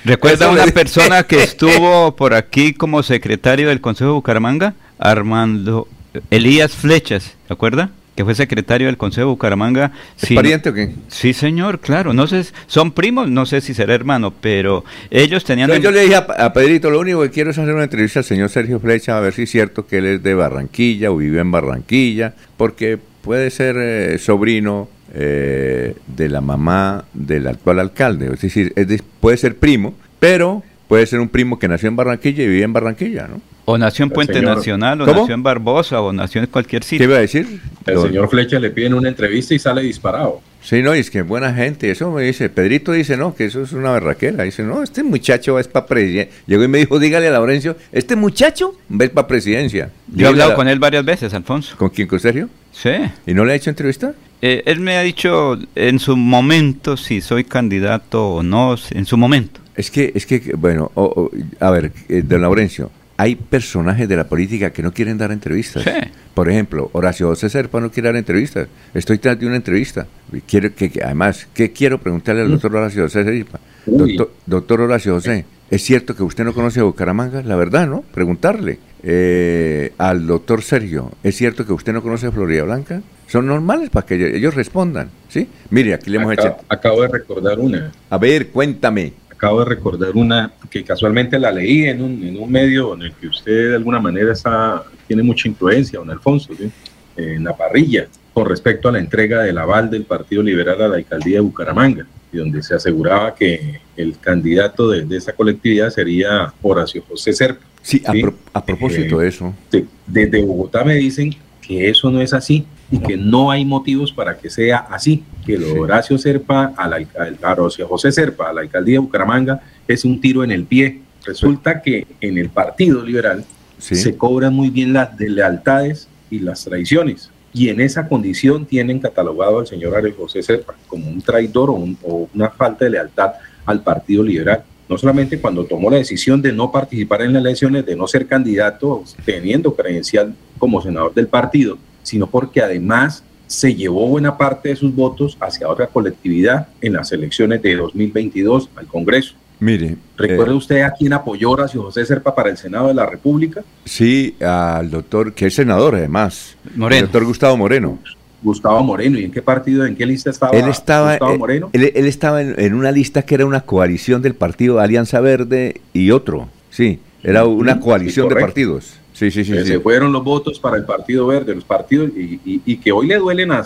¿Recuerda 0.04 0.50
una 0.50 0.66
persona 0.66 1.22
que 1.22 1.42
estuvo 1.44 2.16
por 2.16 2.34
aquí 2.34 2.72
como 2.72 3.02
secretario 3.04 3.68
del 3.68 3.80
Consejo 3.80 4.10
de 4.10 4.14
Bucaramanga? 4.14 4.74
Armando 4.98 5.86
Elías 6.30 6.72
Flechas, 6.72 7.34
¿se 7.46 7.52
acuerda? 7.52 7.90
Que 8.16 8.24
fue 8.24 8.34
secretario 8.34 8.86
del 8.86 8.96
Consejo 8.96 9.26
de 9.28 9.30
Bucaramanga. 9.32 9.92
¿Es 10.20 10.32
pariente 10.34 10.70
o 10.70 10.74
qué? 10.74 10.90
Sí, 11.08 11.32
señor, 11.34 11.80
claro. 11.80 12.14
No 12.14 12.26
sé, 12.26 12.44
son 12.66 12.90
primos, 12.92 13.28
no 13.30 13.44
sé 13.46 13.60
si 13.60 13.74
será 13.74 13.94
hermano, 13.94 14.32
pero 14.40 14.84
ellos 15.10 15.44
tenían... 15.44 15.68
Yo, 15.68 15.76
yo 15.76 15.90
le 15.90 16.00
dije 16.00 16.16
a, 16.16 16.20
a 16.46 16.52
Pedrito, 16.54 16.88
lo 16.90 16.98
único 16.98 17.20
que 17.22 17.30
quiero 17.30 17.50
es 17.50 17.58
hacer 17.58 17.74
una 17.74 17.84
entrevista 17.84 18.20
al 18.20 18.24
señor 18.24 18.48
Sergio 18.48 18.80
Flecha, 18.80 19.16
a 19.18 19.20
ver 19.20 19.34
si 19.34 19.42
es 19.42 19.50
cierto 19.50 19.86
que 19.86 19.98
él 19.98 20.06
es 20.06 20.22
de 20.22 20.34
Barranquilla 20.34 21.10
o 21.12 21.18
vive 21.18 21.40
en 21.40 21.50
Barranquilla, 21.50 22.34
porque 22.56 22.98
puede 23.20 23.50
ser 23.50 23.76
eh, 23.78 24.18
sobrino 24.18 24.88
eh, 25.14 25.94
de 26.06 26.28
la 26.30 26.40
mamá 26.40 27.04
del 27.12 27.46
actual 27.46 27.80
alcalde, 27.80 28.30
es 28.32 28.40
decir, 28.40 28.72
es 28.76 28.88
de- 28.88 29.02
puede 29.20 29.36
ser 29.36 29.56
primo, 29.56 29.94
pero 30.18 30.62
puede 30.88 31.04
ser 31.06 31.20
un 31.20 31.28
primo 31.28 31.58
que 31.58 31.68
nació 31.68 31.88
en 31.88 31.96
Barranquilla 31.96 32.44
y 32.44 32.48
vive 32.48 32.62
en 32.64 32.72
Barranquilla, 32.72 33.28
¿no? 33.28 33.40
O 33.66 33.76
nació 33.76 34.04
en 34.04 34.10
Puente 34.10 34.32
señor- 34.34 34.56
Nacional, 34.56 35.00
o 35.02 35.04
¿Cómo? 35.04 35.20
nació 35.22 35.34
en 35.34 35.42
Barbosa, 35.42 36.00
o 36.00 36.12
nació 36.12 36.40
en 36.40 36.46
cualquier 36.46 36.82
¿Qué 36.82 36.88
sitio. 36.88 37.04
iba 37.06 37.16
a 37.16 37.20
decir? 37.20 37.60
El 37.84 37.94
Don- 37.96 38.06
señor 38.08 38.28
Flecha 38.30 38.58
le 38.58 38.70
piden 38.70 38.94
una 38.94 39.08
entrevista 39.08 39.54
y 39.54 39.58
sale 39.58 39.82
disparado. 39.82 40.40
Sí, 40.62 40.82
no, 40.82 40.96
y 40.96 40.98
es 41.00 41.10
que 41.10 41.22
buena 41.22 41.52
gente, 41.54 41.90
eso 41.90 42.10
me 42.10 42.22
dice, 42.22 42.48
Pedrito 42.48 42.90
dice, 42.92 43.16
no, 43.16 43.34
que 43.34 43.44
eso 43.44 43.62
es 43.62 43.72
una 43.72 43.92
berraquera, 43.92 44.42
dice, 44.44 44.62
no, 44.64 44.82
este 44.82 45.02
muchacho 45.04 45.58
es 45.60 45.68
para 45.68 45.86
presidencia. 45.86 46.32
Llegó 46.46 46.64
y 46.64 46.68
me 46.68 46.78
dijo, 46.78 46.98
dígale 46.98 47.28
a 47.28 47.30
Laurencio, 47.30 47.76
este 47.92 48.16
muchacho 48.16 48.74
va 48.90 49.06
para 49.08 49.28
presidencia. 49.28 49.90
Yo 50.08 50.26
he 50.26 50.28
hablado 50.30 50.54
con 50.54 50.66
él 50.68 50.78
varias 50.80 51.04
veces, 51.04 51.34
Alfonso. 51.34 51.76
¿Con 51.76 51.90
quién, 51.90 52.08
con 52.08 52.18
Sergio? 52.18 52.48
Sí. 52.72 52.90
¿Y 53.26 53.34
no 53.34 53.44
le 53.44 53.52
ha 53.52 53.56
hecho 53.56 53.70
entrevista? 53.70 54.14
Eh, 54.42 54.62
él 54.66 54.80
me 54.80 54.96
ha 54.96 55.02
dicho 55.02 55.56
en 55.76 55.98
su 55.98 56.16
momento 56.16 56.96
si 56.96 57.20
soy 57.20 57.44
candidato 57.44 58.28
o 58.28 58.42
no, 58.42 58.76
en 58.90 59.06
su 59.06 59.16
momento. 59.16 59.60
Es 59.76 59.90
que, 59.90 60.12
es 60.14 60.26
que, 60.26 60.52
bueno, 60.56 60.90
o- 60.94 61.04
o, 61.04 61.30
a 61.64 61.70
ver, 61.70 61.92
eh, 62.08 62.22
don 62.24 62.42
Laurencio, 62.42 62.90
hay 63.16 63.34
personajes 63.36 64.08
de 64.08 64.16
la 64.16 64.24
política 64.28 64.70
que 64.70 64.82
no 64.82 64.92
quieren 64.92 65.16
dar 65.18 65.32
entrevistas. 65.32 65.82
Sí. 65.84 65.90
Por 66.34 66.50
ejemplo, 66.50 66.90
Horacio 66.92 67.28
José 67.28 67.48
Serpa 67.48 67.80
no 67.80 67.90
quiere 67.90 68.08
dar 68.10 68.16
entrevistas. 68.16 68.68
Estoy 68.92 69.18
tras 69.18 69.38
de 69.40 69.46
una 69.46 69.56
entrevista. 69.56 70.06
Quiero 70.46 70.74
que, 70.74 70.90
que- 70.90 71.02
además, 71.02 71.48
¿qué 71.54 71.72
quiero 71.72 71.98
preguntarle 71.98 72.42
al 72.42 72.50
doctor 72.50 72.76
Horacio 72.76 73.04
José 73.04 73.24
Serpa? 73.24 73.58
Doctor, 73.86 74.30
doctor 74.44 74.80
Horacio 74.82 75.14
José, 75.14 75.44
¿es 75.70 75.82
cierto 75.82 76.14
que 76.14 76.22
usted 76.22 76.44
no 76.44 76.52
conoce 76.52 76.80
a 76.80 76.82
Bucaramanga? 76.82 77.42
La 77.42 77.56
verdad, 77.56 77.86
¿no? 77.86 78.02
Preguntarle. 78.12 78.78
eh, 79.08 79.92
al 79.98 80.26
doctor 80.26 80.62
Sergio, 80.62 81.12
¿es 81.22 81.36
cierto 81.36 81.64
que 81.64 81.72
usted 81.72 81.92
no 81.92 82.02
conoce 82.02 82.26
a 82.26 82.32
Florida 82.32 82.64
Blanca? 82.64 83.02
Son 83.28 83.46
normales 83.46 83.88
para 83.90 84.04
que 84.06 84.36
ellos 84.36 84.54
respondan, 84.54 85.10
¿sí? 85.28 85.48
Mire, 85.70 85.94
aquí 85.94 86.10
le 86.10 86.16
hemos 86.18 86.32
Acabo, 86.32 86.48
hecho... 86.56 86.64
acabo 86.68 87.02
de 87.02 87.08
recordar 87.08 87.58
una. 87.60 87.92
A 88.10 88.18
ver, 88.18 88.48
cuéntame. 88.48 89.12
Acabo 89.36 89.58
de 89.60 89.66
recordar 89.66 90.12
una 90.14 90.50
que 90.70 90.82
casualmente 90.82 91.38
la 91.38 91.52
leí 91.52 91.84
en 91.84 92.02
un, 92.02 92.22
en 92.24 92.38
un 92.38 92.50
medio 92.50 92.94
en 92.94 93.02
el 93.02 93.12
que 93.12 93.28
usted 93.28 93.68
de 93.70 93.76
alguna 93.76 94.00
manera 94.00 94.32
está, 94.32 94.82
tiene 95.06 95.22
mucha 95.22 95.46
influencia, 95.46 95.98
don 95.98 96.10
Alfonso, 96.10 96.54
¿sí? 96.58 96.70
en 97.18 97.44
la 97.44 97.54
parrilla, 97.56 98.06
con 98.32 98.46
respecto 98.48 98.88
a 98.88 98.92
la 98.92 98.98
entrega 98.98 99.42
del 99.42 99.58
aval 99.58 99.90
del 99.90 100.04
Partido 100.04 100.42
Liberal 100.42 100.80
a 100.82 100.88
la 100.88 100.96
alcaldía 100.96 101.36
de 101.36 101.40
Bucaramanga, 101.40 102.06
y 102.32 102.38
donde 102.38 102.62
se 102.62 102.74
aseguraba 102.74 103.34
que 103.34 103.80
el 103.96 104.18
candidato 104.18 104.88
de, 104.90 105.04
de 105.04 105.16
esa 105.18 105.32
colectividad 105.32 105.90
sería 105.90 106.52
Horacio 106.62 107.02
José 107.08 107.32
Serpa. 107.34 107.64
Sí, 107.82 108.02
a, 108.06 108.12
Sí. 108.12 108.20
pro- 108.22 108.34
a 108.52 108.64
propósito 108.64 109.20
Eh, 109.20 109.24
de 109.24 109.28
eso. 109.28 109.54
de- 109.70 109.84
desde 110.06 110.42
Bogotá 110.42 110.82
me 110.82 110.94
dicen 110.94 111.34
que 111.66 111.88
eso 111.90 112.10
no 112.10 112.20
es 112.20 112.32
así 112.32 112.64
y 112.90 112.98
que 112.98 113.16
no 113.16 113.50
hay 113.50 113.64
motivos 113.64 114.12
para 114.12 114.36
que 114.38 114.48
sea 114.50 114.78
así, 114.90 115.24
que 115.44 115.58
lo 115.58 115.66
Sí. 115.66 115.78
Horacio 115.78 116.18
Serpa, 116.18 116.72
a 116.76 116.88
la, 116.88 116.98
a 117.42 117.52
Horacio 117.52 117.88
José 117.88 118.12
Serpa, 118.12 118.50
a 118.50 118.52
la 118.52 118.60
alcaldía 118.60 118.94
de 118.94 118.98
Bucaramanga, 119.00 119.60
es 119.88 120.04
un 120.04 120.20
tiro 120.20 120.44
en 120.44 120.52
el 120.52 120.64
pie. 120.64 121.00
Resulta 121.24 121.82
que 121.82 122.06
en 122.20 122.38
el 122.38 122.48
Partido 122.50 123.02
Liberal 123.02 123.44
Sí. 123.78 123.96
se 123.96 124.16
cobran 124.16 124.54
muy 124.54 124.70
bien 124.70 124.92
las 124.92 125.18
lealtades 125.18 126.08
y 126.30 126.38
las 126.38 126.64
traiciones. 126.64 127.30
Y 127.52 127.68
en 127.70 127.80
esa 127.80 128.06
condición 128.08 128.66
tienen 128.66 128.98
catalogado 129.00 129.58
al 129.60 129.66
señor 129.66 129.96
Ariel 129.96 130.14
José 130.16 130.42
Serpa 130.42 130.74
como 130.86 131.08
un 131.08 131.20
traidor 131.22 131.70
o, 131.70 131.74
un- 131.74 131.98
o 132.02 132.28
una 132.34 132.50
falta 132.50 132.84
de 132.84 132.92
lealtad 132.92 133.32
al 133.64 133.82
Partido 133.82 134.22
Liberal. 134.22 134.62
No 134.88 134.98
solamente 134.98 135.40
cuando 135.40 135.64
tomó 135.64 135.90
la 135.90 135.96
decisión 135.96 136.40
de 136.40 136.52
no 136.52 136.70
participar 136.70 137.22
en 137.22 137.32
las 137.32 137.42
elecciones, 137.42 137.84
de 137.84 137.96
no 137.96 138.06
ser 138.06 138.26
candidato 138.26 139.02
teniendo 139.24 139.74
credencial 139.74 140.34
como 140.58 140.80
senador 140.80 141.12
del 141.12 141.26
partido, 141.26 141.78
sino 142.02 142.28
porque 142.28 142.60
además 142.62 143.24
se 143.46 143.74
llevó 143.74 144.06
buena 144.08 144.36
parte 144.36 144.70
de 144.70 144.76
sus 144.76 144.94
votos 144.94 145.36
hacia 145.40 145.68
otra 145.68 145.86
colectividad 145.86 146.68
en 146.80 146.94
las 146.94 147.12
elecciones 147.12 147.62
de 147.62 147.76
2022 147.76 148.70
al 148.76 148.86
Congreso. 148.86 149.34
Mire, 149.58 149.96
¿Recuerda 150.16 150.52
eh, 150.52 150.56
usted 150.56 150.80
a 150.82 150.92
quién 150.92 151.14
apoyó 151.14 151.50
Horacio 151.50 151.82
José 151.82 152.04
Serpa 152.04 152.34
para 152.34 152.50
el 152.50 152.58
Senado 152.58 152.88
de 152.88 152.94
la 152.94 153.06
República? 153.06 153.64
sí, 153.84 154.36
al 154.40 154.90
doctor, 154.90 155.32
que 155.32 155.46
es 155.46 155.54
senador 155.54 155.94
además, 155.94 156.56
Moreno. 156.74 156.98
el 156.98 157.04
doctor 157.06 157.24
Gustavo 157.24 157.56
Moreno. 157.56 157.98
Gustavo 158.42 158.82
Moreno. 158.82 159.18
¿Y 159.18 159.24
en 159.24 159.32
qué 159.32 159.42
partido, 159.42 159.84
en 159.86 159.96
qué 159.96 160.06
lista 160.06 160.30
estaba, 160.30 160.56
Él 160.56 160.68
estaba, 160.68 161.12
Gustavo 161.12 161.32
eh, 161.34 161.38
Moreno? 161.38 161.70
él, 161.72 161.92
él 161.94 162.06
estaba 162.06 162.42
en, 162.42 162.54
en 162.58 162.74
una 162.74 162.90
lista 162.92 163.22
que 163.22 163.34
era 163.34 163.46
una 163.46 163.62
coalición 163.62 164.22
del 164.22 164.34
partido 164.34 164.78
Alianza 164.80 165.20
Verde 165.20 165.80
y 165.92 166.10
otro, 166.10 166.48
sí, 166.70 167.00
era 167.22 167.44
una 167.44 167.80
coalición 167.80 168.28
sí, 168.28 168.34
de 168.34 168.40
partidos. 168.40 168.94
Sí, 169.12 169.30
sí, 169.30 169.44
sí. 169.44 169.52
Sí. 169.56 169.64
Se 169.64 169.80
fueron 169.80 170.12
los 170.12 170.22
votos 170.22 170.60
para 170.60 170.76
el 170.76 170.84
Partido 170.84 171.26
Verde, 171.26 171.54
los 171.54 171.64
partidos, 171.64 172.10
y, 172.14 172.38
y- 172.44 172.60
y 172.66 172.76
que 172.76 172.92
hoy 172.92 173.06
le 173.06 173.16
duelen 173.16 173.50
a, 173.50 173.64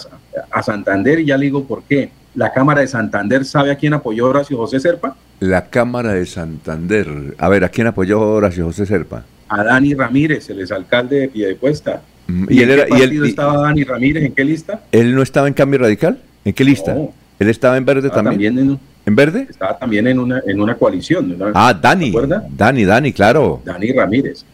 a 0.50 0.62
Santander, 0.62 1.18
y 1.18 1.24
ya 1.26 1.36
le 1.36 1.46
digo 1.46 1.64
por 1.64 1.82
qué. 1.82 2.10
La 2.36 2.52
Cámara 2.52 2.82
de 2.82 2.86
Santander 2.86 3.44
sabe 3.44 3.72
a 3.72 3.74
quién 3.76 3.92
apoyó 3.92 4.28
Horacio 4.28 4.56
José 4.56 4.78
Serpa, 4.78 5.16
La 5.40 5.66
Cámara 5.68 6.12
de 6.12 6.24
Santander. 6.24 7.34
A 7.38 7.48
ver, 7.48 7.64
¿a 7.64 7.68
quién 7.68 7.88
apoyó 7.88 8.20
Horacio 8.20 8.64
José 8.66 8.86
Serpa? 8.86 9.24
a 9.48 9.64
Dani 9.64 9.94
Ramírez, 9.94 10.48
el 10.50 10.60
exalcalde 10.60 11.18
de 11.18 11.28
Piedecuesta. 11.28 12.00
Mm, 12.30 12.46
¿Y, 12.48 12.54
¿Y, 12.58 12.62
en 12.62 12.70
él, 12.70 12.76
qué 12.76 12.82
era, 12.82 12.88
y, 12.88 12.92
él, 12.94 12.98
partido 13.08 13.24
estaba 13.24 13.56
Dani 13.62 13.84
Ramírez? 13.84 14.24
¿En 14.24 14.32
qué 14.32 14.44
lista? 14.44 14.80
él 14.92 15.14
no 15.14 15.22
estaba 15.22 15.48
en 15.48 15.54
Cambio 15.54 15.80
Radical? 15.80 16.18
¿En 16.44 16.52
qué 16.52 16.64
lista? 16.64 16.94
No. 16.94 17.12
¿Él 17.38 17.48
estaba 17.48 17.76
en 17.76 17.84
Verde 17.84 18.08
Estaba 18.08 18.24
también? 18.30 18.54
también 18.56 18.72
en, 18.74 18.80
¿En 19.06 19.16
Verde? 19.16 19.46
estaba 19.48 19.78
también 19.78 20.06
en 20.06 20.18
una, 20.18 20.42
en 20.46 20.60
una 20.60 20.74
coalición. 20.76 21.36
¿no? 21.38 21.46
Ah, 21.54 21.72
Dani. 21.74 22.12
Dani, 22.50 22.84
Dani, 22.84 23.12
claro. 23.12 23.62
Dani 23.64 23.92
Ramírez. 23.92 24.44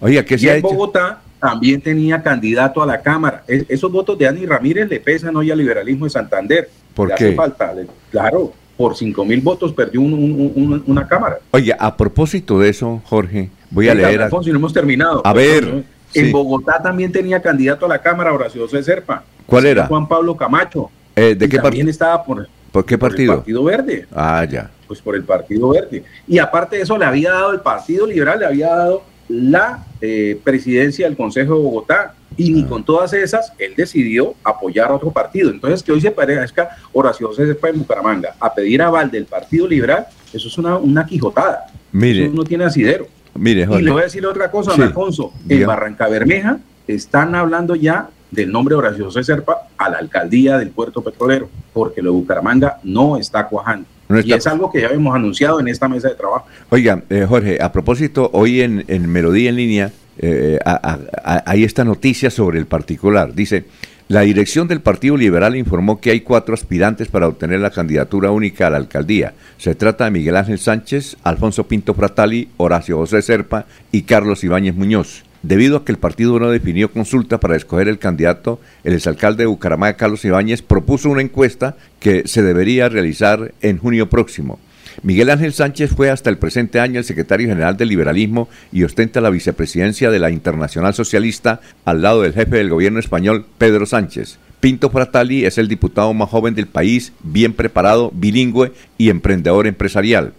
Oiga, 0.00 0.24
¿qué 0.24 0.34
Y 0.34 0.38
se 0.38 0.50
ha 0.50 0.52
en 0.54 0.58
hecho? 0.58 0.68
Bogotá 0.68 1.20
también 1.40 1.80
tenía 1.80 2.22
candidato 2.22 2.82
a 2.82 2.86
la 2.86 3.00
Cámara. 3.00 3.44
Esos 3.46 3.90
votos 3.92 4.18
de 4.18 4.24
Dani 4.26 4.44
Ramírez 4.44 4.88
le 4.88 4.98
pesan 5.00 5.36
hoy 5.36 5.50
al 5.50 5.58
liberalismo 5.58 6.04
de 6.04 6.10
Santander. 6.10 6.68
¿Por 6.94 7.08
Le 7.08 7.14
qué? 7.14 7.24
hace 7.26 7.34
falta. 7.34 7.72
le- 7.74 7.86
claro, 8.10 8.52
por 8.76 8.96
5 8.96 9.24
mil 9.24 9.40
votos 9.40 9.72
perdió 9.72 10.00
un- 10.00 10.12
un- 10.14 10.52
un- 10.54 10.82
una 10.86 11.06
Cámara. 11.06 11.38
Oiga, 11.52 11.76
a 11.78 11.96
propósito 11.96 12.58
de 12.58 12.68
eso, 12.70 13.00
Jorge, 13.06 13.50
voy 13.70 13.88
a 13.88 13.94
leer. 13.94 14.20
a- 14.20 14.24
Alfonso, 14.24 14.50
no 14.50 14.56
hemos 14.56 14.72
terminado. 14.72 15.22
A 15.24 15.32
ver, 15.32 15.84
En. 16.20 16.32
Bogotá 16.32 16.80
también 16.82 17.12
tenía 17.12 17.40
candidato 17.40 17.86
a 17.86 17.88
la 17.88 17.98
Cámara 18.00 18.32
Horacio 18.32 18.62
José 18.62 18.82
Serpa. 18.82 19.24
¿Cuál 19.46 19.66
era? 19.66 19.86
Juan 19.86 20.08
Pablo 20.08 20.36
Camacho. 20.36 20.90
Eh, 21.14 21.34
¿De 21.34 21.48
qué 21.48 21.56
también 21.58 21.86
partido? 21.86 21.90
estaba 21.90 22.24
por, 22.24 22.48
¿Por 22.72 22.84
qué 22.84 22.98
por 22.98 23.08
el 23.10 23.14
partido? 23.16 23.36
Partido 23.36 23.64
Verde. 23.64 24.06
Ah, 24.14 24.44
ya. 24.44 24.70
pues 24.86 25.00
por 25.00 25.14
el 25.16 25.24
Partido 25.24 25.68
Verde. 25.70 26.04
Y 26.28 26.38
aparte 26.38 26.76
de 26.76 26.82
eso, 26.82 26.96
le 26.98 27.04
había 27.04 27.30
dado 27.30 27.52
el 27.52 27.60
Partido 27.60 28.06
Liberal, 28.06 28.38
le 28.40 28.46
había 28.46 28.68
dado 28.68 29.02
la 29.28 29.84
eh, 30.00 30.38
presidencia 30.44 31.06
del 31.06 31.16
Consejo 31.16 31.54
de 31.56 31.60
Bogotá. 31.62 32.14
Y 32.38 32.50
ni 32.50 32.62
Ah. 32.64 32.66
con 32.68 32.84
todas 32.84 33.12
esas, 33.14 33.52
él 33.58 33.72
decidió 33.76 34.34
apoyar 34.44 34.90
a 34.90 34.94
otro 34.94 35.10
partido. 35.10 35.48
Entonces, 35.50 35.82
que 35.82 35.90
hoy 35.90 36.02
se 36.02 36.10
parezca 36.10 36.68
Horacio 36.92 37.28
José 37.28 37.46
Serpa 37.46 37.70
en 37.70 37.78
Bucaramanga 37.78 38.34
a 38.38 38.52
pedir 38.52 38.82
aval 38.82 39.10
del 39.10 39.24
Partido 39.24 39.66
Liberal, 39.66 40.06
eso 40.34 40.46
es 40.48 40.58
una, 40.58 40.76
una 40.76 41.06
quijotada. 41.06 41.64
Mire, 41.92 42.26
Eso 42.26 42.34
no 42.34 42.44
tiene 42.44 42.64
asidero. 42.64 43.06
Mire, 43.38 43.66
Y 43.78 43.82
le 43.82 43.90
voy 43.90 44.00
a 44.02 44.04
decir 44.04 44.24
otra 44.26 44.50
cosa, 44.50 44.72
Sí. 44.72 44.82
Alfonso. 44.82 45.32
En. 45.48 45.66
Barranca 45.66 46.08
Bermeja 46.08 46.58
están 46.86 47.34
hablando 47.34 47.74
ya 47.74 48.08
del 48.30 48.50
nombre 48.52 48.74
de 48.74 48.78
Horacio 48.78 49.04
José 49.06 49.22
Serpa 49.24 49.68
a 49.78 49.88
la 49.88 49.98
alcaldía 49.98 50.58
del 50.58 50.70
puerto 50.70 51.02
petrolero, 51.02 51.48
porque 51.72 52.02
lo 52.02 52.10
de 52.12 52.16
Bucaramanga 52.18 52.78
no 52.82 53.16
está 53.16 53.46
cuajando. 53.46 53.86
No 54.08 54.20
Y 54.20 54.32
es 54.32 54.46
algo 54.46 54.70
que 54.70 54.80
ya 54.82 54.88
hemos 54.88 55.14
anunciado 55.14 55.58
en 55.60 55.68
esta 55.68 55.88
mesa 55.88 56.08
de 56.08 56.14
trabajo. 56.14 56.46
Oiga, 56.70 57.02
eh, 57.10 57.26
Jorge, 57.28 57.58
a 57.60 57.72
propósito, 57.72 58.30
hoy 58.32 58.60
en, 58.62 58.84
en 58.88 59.10
Melodía 59.10 59.50
en 59.50 59.56
línea 59.56 59.90
eh, 60.18 60.58
a- 60.64 60.70
a- 60.92 60.98
a- 61.36 61.42
hay 61.44 61.64
esta 61.64 61.84
noticia 61.84 62.30
sobre 62.30 62.58
el 62.58 62.66
particular. 62.66 63.34
Dice, 63.34 63.64
la 64.08 64.20
dirección 64.20 64.68
del 64.68 64.80
Partido 64.80 65.16
Liberal 65.16 65.56
informó 65.56 66.00
que 66.00 66.12
hay 66.12 66.20
cuatro 66.20 66.54
aspirantes 66.54 67.08
para 67.08 67.26
obtener 67.26 67.58
la 67.58 67.72
candidatura 67.72 68.30
única 68.30 68.68
a 68.68 68.70
la 68.70 68.76
alcaldía. 68.76 69.34
Se 69.58 69.74
trata 69.74 70.04
de 70.04 70.12
Miguel 70.12 70.36
Ángel 70.36 70.60
Sánchez, 70.60 71.16
Alfonso 71.24 71.66
Pinto 71.66 71.92
Fratali, 71.92 72.48
Horacio 72.56 72.98
José 72.98 73.20
Serpa 73.20 73.66
y 73.90 74.02
Carlos 74.02 74.44
Ibáñez 74.44 74.76
Muñoz. 74.76 75.24
Debido 75.42 75.78
a 75.78 75.84
que 75.84 75.90
el 75.90 75.98
partido 75.98 76.38
no 76.38 76.50
definió 76.50 76.92
consulta 76.92 77.40
para 77.40 77.56
escoger 77.56 77.88
el 77.88 77.98
candidato, 77.98 78.60
el 78.84 78.94
exalcalde 78.94 79.42
de 79.42 79.48
Bucaramanga, 79.48 79.96
Carlos 79.96 80.24
Ibáñez, 80.24 80.62
propuso 80.62 81.10
una 81.10 81.22
encuesta 81.22 81.76
que 81.98 82.28
se 82.28 82.42
debería 82.42 82.88
realizar 82.88 83.54
en 83.60 83.78
junio 83.78 84.08
próximo. 84.08 84.60
Miguel 85.02 85.30
Ángel 85.30 85.52
Sánchez 85.52 85.90
fue 85.94 86.10
hasta 86.10 86.30
el 86.30 86.38
presente 86.38 86.80
año 86.80 86.98
el 86.98 87.04
secretario 87.04 87.48
general 87.48 87.76
del 87.76 87.88
liberalismo 87.88 88.48
y 88.72 88.84
ostenta 88.84 89.20
la 89.20 89.30
vicepresidencia 89.30 90.10
de 90.10 90.18
la 90.18 90.30
Internacional 90.30 90.94
Socialista 90.94 91.60
al 91.84 92.02
lado 92.02 92.22
del 92.22 92.32
jefe 92.32 92.56
del 92.56 92.70
gobierno 92.70 92.98
español, 92.98 93.44
Pedro 93.58 93.86
Sánchez. 93.86 94.38
Pinto 94.60 94.90
Fratali 94.90 95.44
es 95.44 95.58
el 95.58 95.68
diputado 95.68 96.12
más 96.14 96.30
joven 96.30 96.54
del 96.54 96.66
país, 96.66 97.12
bien 97.22 97.52
preparado, 97.52 98.10
bilingüe 98.14 98.72
y 98.96 99.10
emprendedor 99.10 99.66
empresarial. 99.66 100.32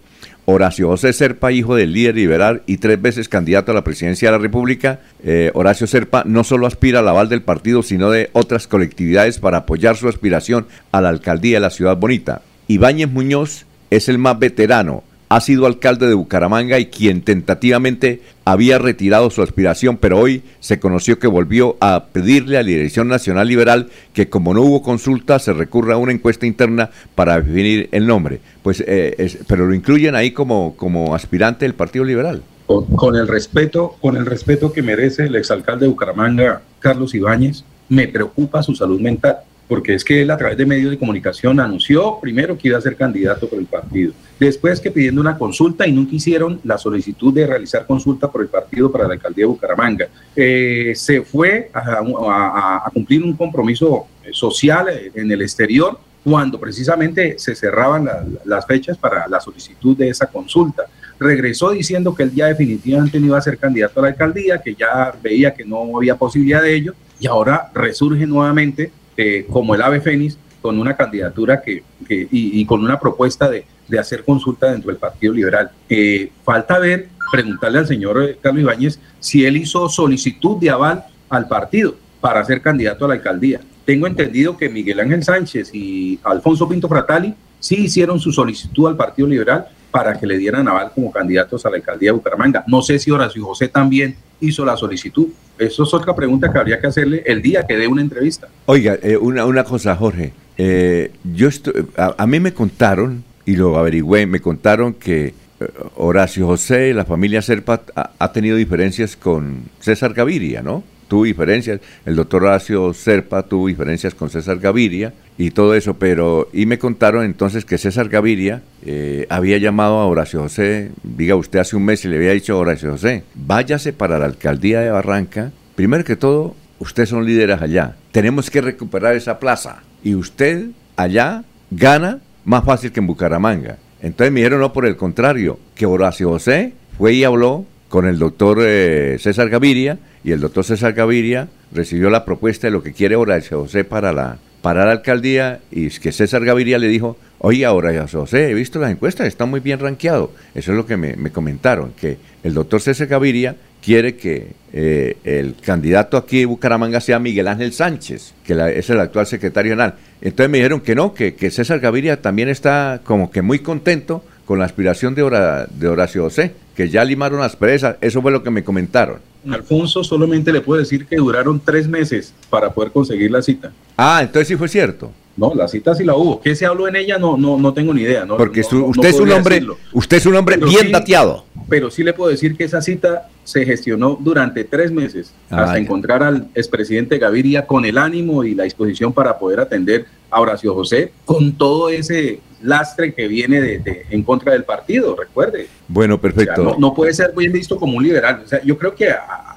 Horacio 0.44 0.88
José 0.88 1.12
Serpa, 1.12 1.52
hijo 1.52 1.76
del 1.76 1.92
líder 1.92 2.16
liberal 2.16 2.62
y 2.66 2.78
tres 2.78 3.00
veces 3.00 3.28
candidato 3.28 3.70
a 3.70 3.74
la 3.74 3.84
presidencia 3.84 4.28
de 4.28 4.32
la 4.32 4.42
República, 4.42 5.00
eh, 5.22 5.50
Horacio 5.54 5.86
Serpa 5.86 6.24
no 6.26 6.42
solo 6.42 6.66
aspira 6.66 7.00
al 7.00 7.08
aval 7.08 7.28
del 7.28 7.42
partido, 7.42 7.82
sino 7.82 8.10
de 8.10 8.30
otras 8.32 8.66
colectividades 8.66 9.38
para 9.38 9.58
apoyar 9.58 9.96
su 9.96 10.08
aspiración 10.08 10.66
a 10.90 11.02
la 11.02 11.10
alcaldía 11.10 11.58
de 11.58 11.60
la 11.60 11.70
Ciudad 11.70 11.98
Bonita. 11.98 12.40
Ibáñez 12.66 13.10
Muñoz 13.10 13.66
es 13.90 14.08
el 14.08 14.18
más 14.18 14.38
veterano, 14.38 15.02
ha 15.28 15.40
sido 15.40 15.66
alcalde 15.66 16.06
de 16.06 16.14
Bucaramanga 16.14 16.78
y 16.78 16.86
quien 16.86 17.22
tentativamente 17.22 18.22
había 18.44 18.78
retirado 18.78 19.30
su 19.30 19.42
aspiración, 19.42 19.98
pero 19.98 20.18
hoy 20.18 20.42
se 20.60 20.80
conoció 20.80 21.18
que 21.18 21.26
volvió 21.26 21.76
a 21.80 22.06
pedirle 22.12 22.56
a 22.56 22.62
la 22.62 22.68
Dirección 22.68 23.08
Nacional 23.08 23.46
Liberal 23.46 23.88
que 24.14 24.30
como 24.30 24.54
no 24.54 24.62
hubo 24.62 24.82
consulta 24.82 25.38
se 25.38 25.52
recurra 25.52 25.94
a 25.94 25.98
una 25.98 26.12
encuesta 26.12 26.46
interna 26.46 26.90
para 27.14 27.40
definir 27.40 27.88
el 27.92 28.06
nombre. 28.06 28.40
Pues, 28.62 28.82
eh, 28.86 29.38
pero 29.46 29.66
lo 29.66 29.74
incluyen 29.74 30.14
ahí 30.14 30.30
como, 30.30 30.74
como 30.76 31.14
aspirante 31.14 31.66
del 31.66 31.74
Partido 31.74 32.04
Liberal. 32.04 32.42
Con, 32.66 32.86
con 32.86 33.16
el 33.16 33.28
respeto, 33.28 33.96
con 34.00 34.16
el 34.16 34.24
respeto 34.24 34.72
que 34.72 34.82
merece 34.82 35.24
el 35.24 35.36
exalcalde 35.36 35.86
de 35.86 35.90
Bucaramanga, 35.90 36.62
Carlos 36.78 37.14
Ibáñez, 37.14 37.64
me 37.88 38.08
preocupa 38.08 38.62
su 38.62 38.74
salud 38.74 39.00
mental, 39.00 39.38
porque 39.68 39.94
es 39.94 40.02
que 40.04 40.22
él 40.22 40.30
a 40.30 40.36
través 40.36 40.56
de 40.56 40.64
medios 40.66 40.90
de 40.90 40.98
comunicación 40.98 41.60
anunció 41.60 42.18
primero 42.20 42.56
que 42.56 42.68
iba 42.68 42.78
a 42.78 42.80
ser 42.80 42.96
candidato 42.96 43.48
por 43.48 43.58
el 43.58 43.66
partido, 43.66 44.12
después 44.40 44.80
que 44.80 44.90
pidiendo 44.90 45.20
una 45.20 45.36
consulta 45.36 45.86
y 45.86 45.92
nunca 45.92 46.14
hicieron 46.16 46.58
la 46.64 46.78
solicitud 46.78 47.32
de 47.34 47.46
realizar 47.46 47.86
consulta 47.86 48.30
por 48.30 48.40
el 48.42 48.48
partido 48.48 48.90
para 48.90 49.06
la 49.06 49.14
alcaldía 49.14 49.42
de 49.42 49.48
Bucaramanga. 49.48 50.08
Eh, 50.34 50.92
se 50.96 51.22
fue 51.22 51.70
a, 51.74 51.80
a- 51.80 52.82
a 52.86 52.90
cumplir 52.92 53.22
un 53.22 53.34
compromiso 53.36 54.06
eh, 54.24 54.30
social 54.32 54.88
eh, 54.88 55.12
en 55.14 55.30
el 55.30 55.42
exterior 55.42 55.98
cuando 56.24 56.58
precisamente 56.58 57.38
se 57.38 57.54
cerraban 57.54 58.04
la- 58.06 58.24
las 58.44 58.66
fechas 58.66 58.96
para 58.96 59.28
la 59.28 59.40
solicitud 59.40 59.96
de 59.96 60.08
esa 60.08 60.26
consulta 60.26 60.84
regresó 61.20 61.70
diciendo 61.70 62.14
que 62.14 62.22
él 62.22 62.32
ya 62.32 62.46
definitivamente 62.46 63.18
no 63.18 63.26
iba 63.26 63.38
a 63.38 63.42
ser 63.42 63.58
candidato 63.58 63.98
a 63.98 64.04
la 64.04 64.08
alcaldía, 64.10 64.62
que 64.62 64.74
ya 64.74 65.12
veía 65.20 65.52
que 65.52 65.64
no 65.64 65.96
había 65.96 66.14
posibilidad 66.14 66.62
de 66.62 66.72
ello, 66.74 66.94
y 67.18 67.26
ahora 67.26 67.70
resurge 67.74 68.24
nuevamente 68.24 68.92
eh, 69.18 69.46
como 69.50 69.74
el 69.74 69.82
ave 69.82 70.00
fénix 70.00 70.38
con 70.62 70.78
una 70.78 70.96
candidatura 70.96 71.60
que, 71.60 71.82
que- 72.06 72.26
y, 72.30 72.60
y 72.60 72.64
con 72.64 72.82
una 72.82 72.98
propuesta 72.98 73.50
de, 73.50 73.64
de 73.86 73.98
hacer 73.98 74.24
consulta 74.24 74.70
dentro 74.70 74.88
del 74.90 74.96
Partido 74.98 75.34
Liberal. 75.34 75.70
Eh, 75.88 76.30
falta 76.44 76.78
ver, 76.78 77.08
preguntarle 77.30 77.78
al 77.80 77.86
señor 77.86 78.22
eh, 78.22 78.38
Carlos 78.40 78.62
Ibáñez 78.62 78.98
si 79.20 79.44
él 79.44 79.56
hizo 79.58 79.88
solicitud 79.88 80.56
de 80.58 80.70
aval 80.70 81.04
al 81.28 81.46
partido 81.46 81.94
para 82.20 82.42
ser 82.44 82.62
candidato 82.62 83.04
a 83.04 83.08
la 83.08 83.14
alcaldía. 83.14 83.60
Tengo 83.84 84.06
entendido 84.06 84.56
que 84.56 84.68
Miguel 84.68 85.00
Ángel 85.00 85.22
Sánchez 85.22 85.70
y 85.74 86.18
Alfonso 86.24 86.68
Pinto 86.68 86.88
Fratali 86.88 87.34
sí 87.60 87.76
hicieron 87.84 88.18
su 88.20 88.32
solicitud 88.32 88.86
al 88.88 88.96
Partido 88.96 89.28
Liberal 89.28 89.66
para 89.90 90.18
que 90.18 90.26
le 90.26 90.36
dieran 90.38 90.68
aval 90.68 90.90
como 90.94 91.10
candidatos 91.10 91.64
a 91.64 91.70
la 91.70 91.76
alcaldía 91.76 92.08
de 92.10 92.16
Bucaramanga. 92.16 92.64
No 92.66 92.82
sé 92.82 92.98
si 92.98 93.10
Horacio 93.10 93.44
José 93.44 93.68
también 93.68 94.16
hizo 94.40 94.64
la 94.64 94.76
solicitud. 94.76 95.28
Eso 95.58 95.82
es 95.82 95.94
otra 95.94 96.14
pregunta 96.14 96.52
que 96.52 96.58
habría 96.58 96.80
que 96.80 96.86
hacerle 96.86 97.22
el 97.26 97.42
día 97.42 97.66
que 97.66 97.76
dé 97.76 97.88
una 97.88 98.02
entrevista. 98.02 98.48
Oiga, 98.66 98.96
eh, 99.02 99.16
una, 99.16 99.44
una 99.44 99.64
cosa, 99.64 99.96
Jorge. 99.96 100.32
Eh, 100.56 101.10
yo 101.34 101.48
a, 101.96 102.14
a 102.16 102.26
mí 102.26 102.40
me 102.40 102.52
contaron, 102.52 103.24
y 103.44 103.56
lo 103.56 103.76
averigüé, 103.78 104.26
me 104.26 104.40
contaron 104.40 104.94
que 104.94 105.34
eh, 105.60 105.66
Horacio 105.96 106.46
José, 106.46 106.94
la 106.94 107.04
familia 107.04 107.42
Serpa, 107.42 107.82
ha, 107.96 108.10
ha 108.18 108.32
tenido 108.32 108.56
diferencias 108.56 109.16
con 109.16 109.62
César 109.80 110.14
Gaviria, 110.14 110.62
¿no? 110.62 110.84
Tuvo 111.08 111.24
diferencias, 111.24 111.80
el 112.04 112.16
doctor 112.16 112.44
Horacio 112.44 112.92
Serpa 112.92 113.42
tuvo 113.42 113.66
diferencias 113.66 114.14
con 114.14 114.28
César 114.28 114.58
Gaviria 114.58 115.14
y 115.38 115.50
todo 115.50 115.74
eso, 115.74 115.94
pero, 115.94 116.48
y 116.52 116.66
me 116.66 116.78
contaron 116.78 117.24
entonces 117.24 117.64
que 117.64 117.78
César 117.78 118.08
Gaviria 118.08 118.62
eh, 118.84 119.26
había 119.30 119.58
llamado 119.58 119.94
a 120.00 120.06
Horacio 120.06 120.42
José, 120.42 120.90
diga 121.02 121.34
usted 121.34 121.60
hace 121.60 121.76
un 121.76 121.84
mes 121.84 122.04
y 122.04 122.08
le 122.08 122.16
había 122.16 122.32
dicho 122.32 122.54
a 122.54 122.58
Horacio 122.58 122.90
José, 122.90 123.24
váyase 123.34 123.92
para 123.92 124.18
la 124.18 124.26
alcaldía 124.26 124.80
de 124.80 124.90
Barranca, 124.90 125.50
primero 125.74 126.04
que 126.04 126.16
todo, 126.16 126.54
ustedes 126.78 127.08
son 127.08 127.24
líderes 127.24 127.62
allá, 127.62 127.96
tenemos 128.12 128.50
que 128.50 128.60
recuperar 128.60 129.16
esa 129.16 129.38
plaza 129.38 129.82
y 130.04 130.14
usted 130.14 130.66
allá 130.96 131.44
gana 131.70 132.20
más 132.44 132.64
fácil 132.64 132.92
que 132.92 133.00
en 133.00 133.06
Bucaramanga. 133.06 133.78
Entonces 134.00 134.32
me 134.32 134.40
dijeron, 134.40 134.60
no, 134.60 134.72
por 134.72 134.86
el 134.86 134.96
contrario, 134.96 135.58
que 135.74 135.86
Horacio 135.86 136.30
José 136.30 136.72
fue 136.96 137.14
y 137.14 137.24
habló 137.24 137.66
con 137.88 138.06
el 138.06 138.18
doctor 138.18 138.58
eh, 138.62 139.16
César 139.18 139.48
Gaviria 139.48 139.98
y 140.24 140.32
el 140.32 140.40
doctor 140.40 140.64
César 140.64 140.92
Gaviria 140.92 141.48
recibió 141.72 142.10
la 142.10 142.24
propuesta 142.24 142.66
de 142.66 142.70
lo 142.72 142.82
que 142.82 142.92
quiere 142.92 143.16
Horacio 143.16 143.60
José 143.60 143.84
para 143.84 144.12
la, 144.12 144.38
para 144.62 144.84
la 144.84 144.92
alcaldía 144.92 145.60
y 145.70 145.86
es 145.86 146.00
que 146.00 146.12
César 146.12 146.44
Gaviria 146.44 146.78
le 146.78 146.88
dijo, 146.88 147.16
oye, 147.38 147.66
Horacio 147.66 148.20
José, 148.20 148.50
he 148.50 148.54
visto 148.54 148.78
las 148.78 148.90
encuestas, 148.90 149.26
está 149.26 149.46
muy 149.46 149.60
bien 149.60 149.78
rankeado. 149.80 150.32
Eso 150.54 150.72
es 150.72 150.76
lo 150.76 150.86
que 150.86 150.96
me, 150.96 151.16
me 151.16 151.30
comentaron, 151.30 151.92
que 151.98 152.18
el 152.42 152.54
doctor 152.54 152.80
César 152.80 153.06
Gaviria 153.06 153.56
quiere 153.82 154.16
que 154.16 154.48
eh, 154.72 155.16
el 155.24 155.54
candidato 155.62 156.16
aquí 156.16 156.40
de 156.40 156.46
Bucaramanga 156.46 157.00
sea 157.00 157.18
Miguel 157.18 157.46
Ángel 157.48 157.72
Sánchez, 157.72 158.34
que 158.44 158.54
la- 158.54 158.70
es 158.70 158.90
el 158.90 159.00
actual 159.00 159.26
secretario 159.26 159.70
general. 159.72 159.94
Entonces 160.20 160.50
me 160.50 160.58
dijeron 160.58 160.80
que 160.80 160.94
no, 160.96 161.14
que, 161.14 161.34
que 161.34 161.50
César 161.50 161.78
Gaviria 161.78 162.20
también 162.20 162.48
está 162.48 163.00
como 163.04 163.30
que 163.30 163.40
muy 163.40 163.60
contento 163.60 164.24
con 164.48 164.58
la 164.58 164.64
aspiración 164.64 165.14
de, 165.14 165.22
Hora- 165.22 165.66
de 165.70 165.88
Horacio 165.88 166.22
José, 166.22 166.54
que 166.74 166.88
ya 166.88 167.04
limaron 167.04 167.38
las 167.40 167.54
presas, 167.54 167.96
eso 168.00 168.22
fue 168.22 168.32
lo 168.32 168.42
que 168.42 168.48
me 168.48 168.64
comentaron. 168.64 169.18
Alfonso 169.50 170.02
solamente 170.02 170.50
le 170.54 170.62
puedo 170.62 170.80
decir 170.80 171.04
que 171.04 171.16
duraron 171.16 171.60
tres 171.62 171.86
meses 171.86 172.32
para 172.48 172.72
poder 172.72 172.90
conseguir 172.90 173.30
la 173.30 173.42
cita. 173.42 173.72
Ah, 173.98 174.20
entonces 174.22 174.48
sí 174.48 174.56
fue 174.56 174.68
cierto. 174.68 175.12
No, 175.36 175.52
la 175.54 175.68
cita 175.68 175.94
sí 175.94 176.02
la 176.02 176.16
hubo. 176.16 176.40
¿Qué 176.40 176.54
se 176.56 176.64
habló 176.64 176.88
en 176.88 176.96
ella? 176.96 177.18
No, 177.18 177.36
no, 177.36 177.58
no 177.58 177.74
tengo 177.74 177.92
ni 177.92 178.00
idea. 178.02 178.24
No, 178.24 178.38
Porque 178.38 178.62
su- 178.62 178.76
no- 178.76 178.80
no 178.86 178.88
usted 178.88 179.08
es 179.10 179.20
un 179.20 179.30
hombre, 179.32 179.56
decirlo. 179.56 179.76
usted 179.92 180.16
es 180.16 180.24
un 180.26 180.34
hombre 180.34 180.56
Pero 180.56 180.68
bien 180.70 180.86
sí- 180.86 180.92
dateado. 180.92 181.44
Pero 181.68 181.90
sí 181.90 182.02
le 182.02 182.14
puedo 182.14 182.30
decir 182.30 182.56
que 182.56 182.64
esa 182.64 182.80
cita 182.80 183.28
se 183.44 183.66
gestionó 183.66 184.16
durante 184.18 184.64
tres 184.64 184.90
meses 184.90 185.34
Ah, 185.50 185.58
hasta 185.64 185.74
ya. 185.74 185.78
encontrar 185.80 186.22
al 186.22 186.48
expresidente 186.54 187.18
Gaviria 187.18 187.66
con 187.66 187.84
el 187.84 187.98
ánimo 187.98 188.44
y 188.44 188.54
la 188.54 188.64
disposición 188.64 189.12
para 189.12 189.38
poder 189.38 189.60
atender 189.60 190.06
a 190.30 190.40
Horacio 190.40 190.74
José 190.74 191.12
con 191.26 191.52
todo 191.52 191.90
ese 191.90 192.40
lastre 192.62 193.14
que 193.14 193.28
viene 193.28 193.60
de, 193.60 193.78
de- 193.78 194.06
en 194.10 194.22
contra 194.22 194.52
del 194.52 194.64
partido, 194.64 195.14
recuerde. 195.16 195.68
Bueno, 195.88 196.14
O 196.14 196.18
sea, 196.18 196.22
perfecto. 196.32 196.62
no, 196.64 196.76
no 196.78 196.94
puede 196.94 197.12
ser 197.14 197.32
bien 197.36 197.52
visto 197.52 197.78
como 197.78 197.96
un 197.96 198.02
liberal. 198.04 198.42
O 198.44 198.48
sea, 198.48 198.62
yo 198.62 198.76
creo 198.78 198.94
que 198.94 199.10
a, 199.10 199.56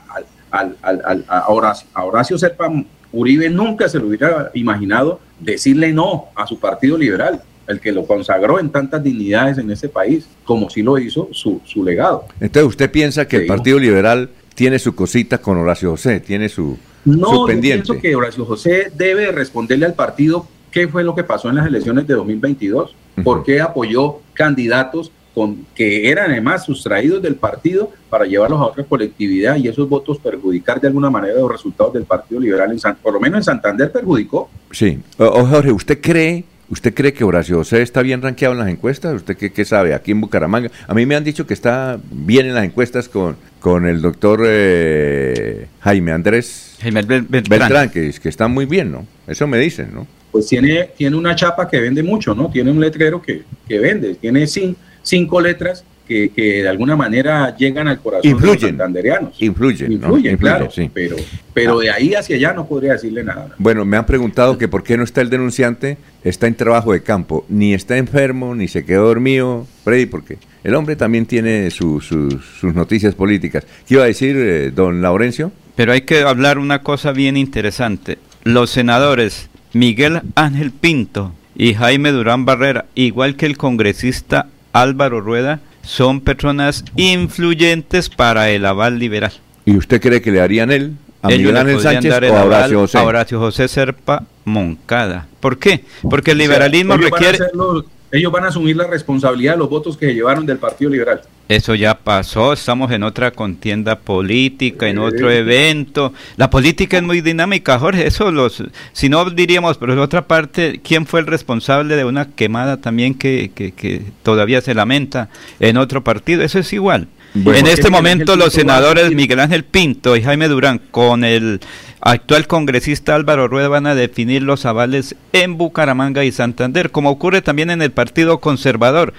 a- 0.52 1.16
a 1.28 1.48
Horacio, 1.50 1.88
Horacio 1.96 2.38
Serpa 2.38 2.70
Uribe 3.14 3.50
nunca 3.50 3.90
se 3.90 4.00
lo 4.00 4.08
hubiera 4.08 4.52
imaginado 4.54 5.20
decirle 5.40 5.92
no 5.92 6.26
a 6.36 6.46
su 6.48 6.60
partido 6.60 6.98
liberal, 6.98 7.42
el 7.68 7.80
que 7.80 7.92
lo 7.92 8.06
consagró 8.06 8.60
en 8.60 8.70
tantas 8.70 9.04
dignidades 9.04 9.58
en 9.58 9.70
ese 9.72 9.90
país, 9.90 10.28
como 10.46 10.70
sí 10.70 10.82
lo 10.82 10.98
hizo 10.98 11.30
su, 11.32 11.62
su 11.66 11.84
legado. 11.84 12.26
Entonces 12.40 12.70
usted 12.70 12.92
piensa 12.92 13.28
que 13.28 13.38
el. 13.38 13.48
Partido 13.48 13.80
Liberal 13.80 14.30
tiene 14.56 14.80
su 14.80 14.94
cosita 14.96 15.38
con 15.40 15.58
Horacio 15.58 15.92
José, 15.92 16.20
tiene 16.20 16.50
su, 16.50 16.78
su 17.04 17.12
No, 17.14 17.32
yo 17.34 17.46
pendiente. 17.48 17.86
pienso 17.86 18.02
que 18.02 18.16
Horacio 18.16 18.46
José 18.46 18.92
debe 18.96 19.32
responderle 19.32 19.86
al 19.86 19.94
partido 19.94 20.48
qué 20.72 20.88
fue 20.88 21.04
lo 21.04 21.14
que 21.16 21.24
pasó 21.24 21.50
en 21.50 21.56
las 21.56 21.68
elecciones 21.68 22.08
de 22.08 22.14
2022, 22.16 22.96
por 23.24 23.44
qué 23.44 23.62
apoyó 23.62 24.20
candidatos 24.34 25.12
con, 25.34 25.66
que 25.76 26.10
eran 26.10 26.32
además 26.32 26.66
sustraídos 26.66 27.22
del 27.22 27.36
partido 27.36 27.90
para 28.10 28.26
llevarlos 28.26 28.60
a 28.60 28.66
otra 28.66 28.84
colectividad 28.84 29.56
y 29.56 29.68
esos 29.70 29.88
votos 29.88 30.18
perjudicar 30.20 30.82
de 30.82 30.88
alguna 30.88 31.10
manera 31.10 31.36
los 31.40 31.50
resultados 31.52 31.94
del 31.94 32.04
Partido 32.04 32.42
Liberal, 32.42 32.72
en 32.72 32.80
San- 32.80 32.98
por 32.98 33.14
lo 33.14 33.20
menos 33.20 33.38
en 33.40 33.44
Santander 33.44 33.92
perjudicó. 33.92 34.50
Sí. 34.72 35.00
O, 35.18 35.46
Jorge, 35.46 35.72
¿usted 35.72 36.00
cree, 36.02 36.44
¿usted 36.70 36.94
cree 36.94 37.14
que 37.14 37.24
Horacio 37.24 37.56
José 37.58 37.82
está 37.82 38.02
bien 38.02 38.22
rankeado 38.22 38.54
en 38.56 38.60
las 38.60 38.68
encuestas? 38.68 39.14
¿Usted 39.16 39.38
qué, 39.38 39.54
qué 39.54 39.64
sabe? 39.64 39.94
Aquí 39.94 40.12
en 40.12 40.20
Bucaramanga. 40.20 40.70
A 40.86 40.94
mí 40.94 41.06
me 41.06 41.16
han 41.16 41.24
dicho 41.24 41.48
que 41.48 41.54
está 41.54 41.98
bien 42.12 42.46
en 42.48 42.54
las 42.56 42.66
encuestas 42.66 43.08
con, 43.08 43.38
con 43.62 43.86
el 43.88 44.02
doctor 44.02 44.42
eh, 44.46 45.68
Jaime 45.80 46.12
Andrés 46.12 46.76
Jaime 46.82 47.04
Bel- 47.04 47.26
Beltrán. 47.30 47.60
Beltrán, 47.60 47.90
que, 47.90 48.12
que 48.22 48.30
está 48.30 48.48
muy 48.50 48.66
bien, 48.66 48.92
¿no? 48.92 49.06
Eso 49.28 49.48
me 49.48 49.58
dicen, 49.60 49.92
¿no? 49.94 50.08
Pues 50.32 50.48
tiene, 50.48 50.90
tiene 50.98 51.16
una 51.16 51.36
chapa 51.36 51.68
que 51.70 51.80
vende 51.80 52.02
mucho, 52.04 52.34
¿no? 52.34 52.50
Tiene 52.50 52.72
un 52.72 52.80
letrero 52.80 53.22
que, 53.22 53.44
que 53.68 53.80
vende, 53.80 54.16
tiene 54.16 54.44
cin- 54.44 54.76
cinco 55.04 55.42
letras 55.42 55.84
que, 56.08 56.30
que 56.30 56.64
de 56.64 56.68
alguna 56.70 56.96
manera 56.96 57.56
llegan 57.56 57.88
al 57.88 58.00
corazón 58.00 58.24
de 58.24 58.30
Influyen. 58.30 58.54
los 58.54 58.62
santanderianos. 58.70 59.42
Influyen, 59.42 59.88
¿no? 59.90 59.94
Influyen, 59.96 60.32
Influyen, 60.34 60.38
claro, 60.38 60.72
sí. 60.72 60.90
pero, 60.94 61.16
pero 61.54 61.80
de 61.80 61.90
ahí 61.92 62.14
hacia 62.16 62.36
allá 62.36 62.54
no 62.54 62.66
podría 62.68 62.94
decirle 62.94 63.24
nada. 63.24 63.50
Bueno, 63.58 63.86
me 63.86 63.98
han 63.98 64.06
preguntado 64.06 64.58
que 64.58 64.68
por 64.68 64.84
qué 64.84 64.98
no 64.98 65.04
está 65.04 65.22
el 65.22 65.30
denunciante, 65.30 65.98
está 66.24 66.48
en 66.48 66.56
trabajo 66.56 66.92
de 66.94 67.02
campo, 67.04 67.46
ni 67.50 67.74
está 67.74 67.98
enfermo, 67.98 68.56
ni 68.56 68.68
se 68.68 68.84
quedó 68.86 69.08
dormido, 69.08 69.68
Freddy, 69.84 70.06
porque 70.06 70.38
el 70.64 70.76
hombre 70.76 70.96
también 70.96 71.26
tiene 71.26 71.70
su- 71.72 72.02
su- 72.02 72.40
sus 72.60 72.74
noticias 72.74 73.16
políticas. 73.16 73.66
¿Qué 73.88 73.94
iba 73.96 74.04
a 74.04 74.08
decir 74.08 74.36
eh, 74.38 74.72
don 74.74 75.02
Laurencio? 75.02 75.52
Pero 75.76 75.92
hay 75.94 76.02
que 76.02 76.22
hablar 76.22 76.58
una 76.58 76.82
cosa 76.84 77.12
bien 77.14 77.38
interesante. 77.38 78.18
Los 78.44 78.70
senadores 78.72 79.50
Miguel 79.74 80.22
Ángel 80.36 80.72
Pinto 80.72 81.34
y 81.56 81.74
Jaime 81.74 82.12
Durán 82.12 82.46
Barrera, 82.46 82.86
igual 82.96 83.36
que 83.36 83.46
el 83.46 83.58
congresista 83.58 84.48
Álvaro 84.74 85.22
Rueda, 85.22 85.60
son 85.84 86.22
personas 86.22 86.84
influyentes 86.96 88.10
para 88.10 88.50
el 88.50 88.66
aval 88.66 89.00
liberal. 89.00 89.32
¿Y 89.66 89.76
usted 89.78 90.02
cree 90.02 90.22
que 90.22 90.32
le 90.32 90.42
harían 90.42 90.72
él 90.72 90.94
a 91.22 91.28
Ellos 91.30 91.40
Miguel 91.40 91.58
Ángel 91.58 91.80
Sánchez 91.82 92.12
dar 92.12 92.24
el 92.24 92.32
o 92.32 92.38
a 92.38 92.44
Horacio 92.44 92.80
José? 92.80 92.98
a 92.98 93.04
Horacio 93.04 93.40
José 93.40 93.68
Serpa 93.68 94.24
Moncada. 94.46 95.28
¿Por 95.40 95.58
qué? 95.58 95.84
Porque 96.10 96.32
el 96.32 96.38
O 96.38 96.40
sea, 96.40 96.46
liberalismo 96.48 96.94
ellos 96.96 97.12
requiere... 97.12 97.38
los- 97.54 97.86
ellos 98.14 98.32
van 98.32 98.44
a 98.44 98.48
asumir 98.48 98.76
la 98.76 98.88
responsabilidad 98.88 99.54
de 99.54 99.60
los 99.60 99.70
votos 99.70 99.96
que 99.96 100.08
se 100.08 100.14
llevaron 100.14 100.46
del 100.46 100.58
Partido 100.58 100.92
Liberal. 100.92 101.22
Eso 101.52 101.76
ya 101.76 102.00
pasó, 102.00 102.54
estamos 102.54 102.90
en 102.92 103.04
otra 103.04 103.32
contienda 103.32 104.00
política, 104.00 104.88
en 104.88 105.00
otro 105.00 105.30
evento. 105.30 106.14
La 106.38 106.50
política 106.50 106.96
es 106.96 107.04
muy 107.04 107.20
dinámica, 107.20 107.78
Jorge, 107.78 108.08
eso 108.08 108.32
los, 108.32 108.64
si 108.94 109.10
no 109.10 109.30
diríamos, 109.30 109.78
pero 109.78 109.94
de 109.94 110.00
otra 110.00 110.28
parte, 110.28 110.80
¿quién 110.82 111.06
fue 111.06 111.20
el 111.20 111.28
responsable 111.28 111.98
de 111.98 112.06
una 112.06 112.30
quemada 112.30 112.78
también 112.78 113.16
que, 113.16 113.52
que, 113.54 113.74
que 113.74 114.02
todavía 114.24 114.62
se 114.62 114.74
lamenta 114.74 115.28
en 115.60 115.76
otro 115.76 116.06
partido? 116.06 116.42
Eso 116.42 116.58
es 116.58 116.72
igual. 116.72 117.10
Bueno. 117.34 117.60
en 117.60 117.68
este 117.68 117.90
momento 117.90 118.36
los 118.36 118.54
senadores 118.54 119.12
Miguel 119.14 119.40
Ángel 119.40 119.64
Pinto 119.64 120.18
y 120.18 120.22
Jaime 120.22 120.50
Durán 120.50 120.82
con 120.92 121.24
el 121.24 121.62
actual 122.02 122.46
congresista 122.46 123.16
Álvaro 123.16 123.48
Rueda 123.48 123.70
van 123.70 123.88
a 123.88 123.96
definir 123.96 124.42
los 124.42 124.66
avales 124.66 125.16
en 125.32 125.58
Bucaramanga 125.58 126.24
y 126.24 126.32
Santander, 126.32 126.92
como 126.92 127.10
ocurre 127.10 127.42
también 127.42 127.70
en 127.70 127.82
el 127.82 127.92
Partido 127.92 128.40
Conservador. 128.40 129.14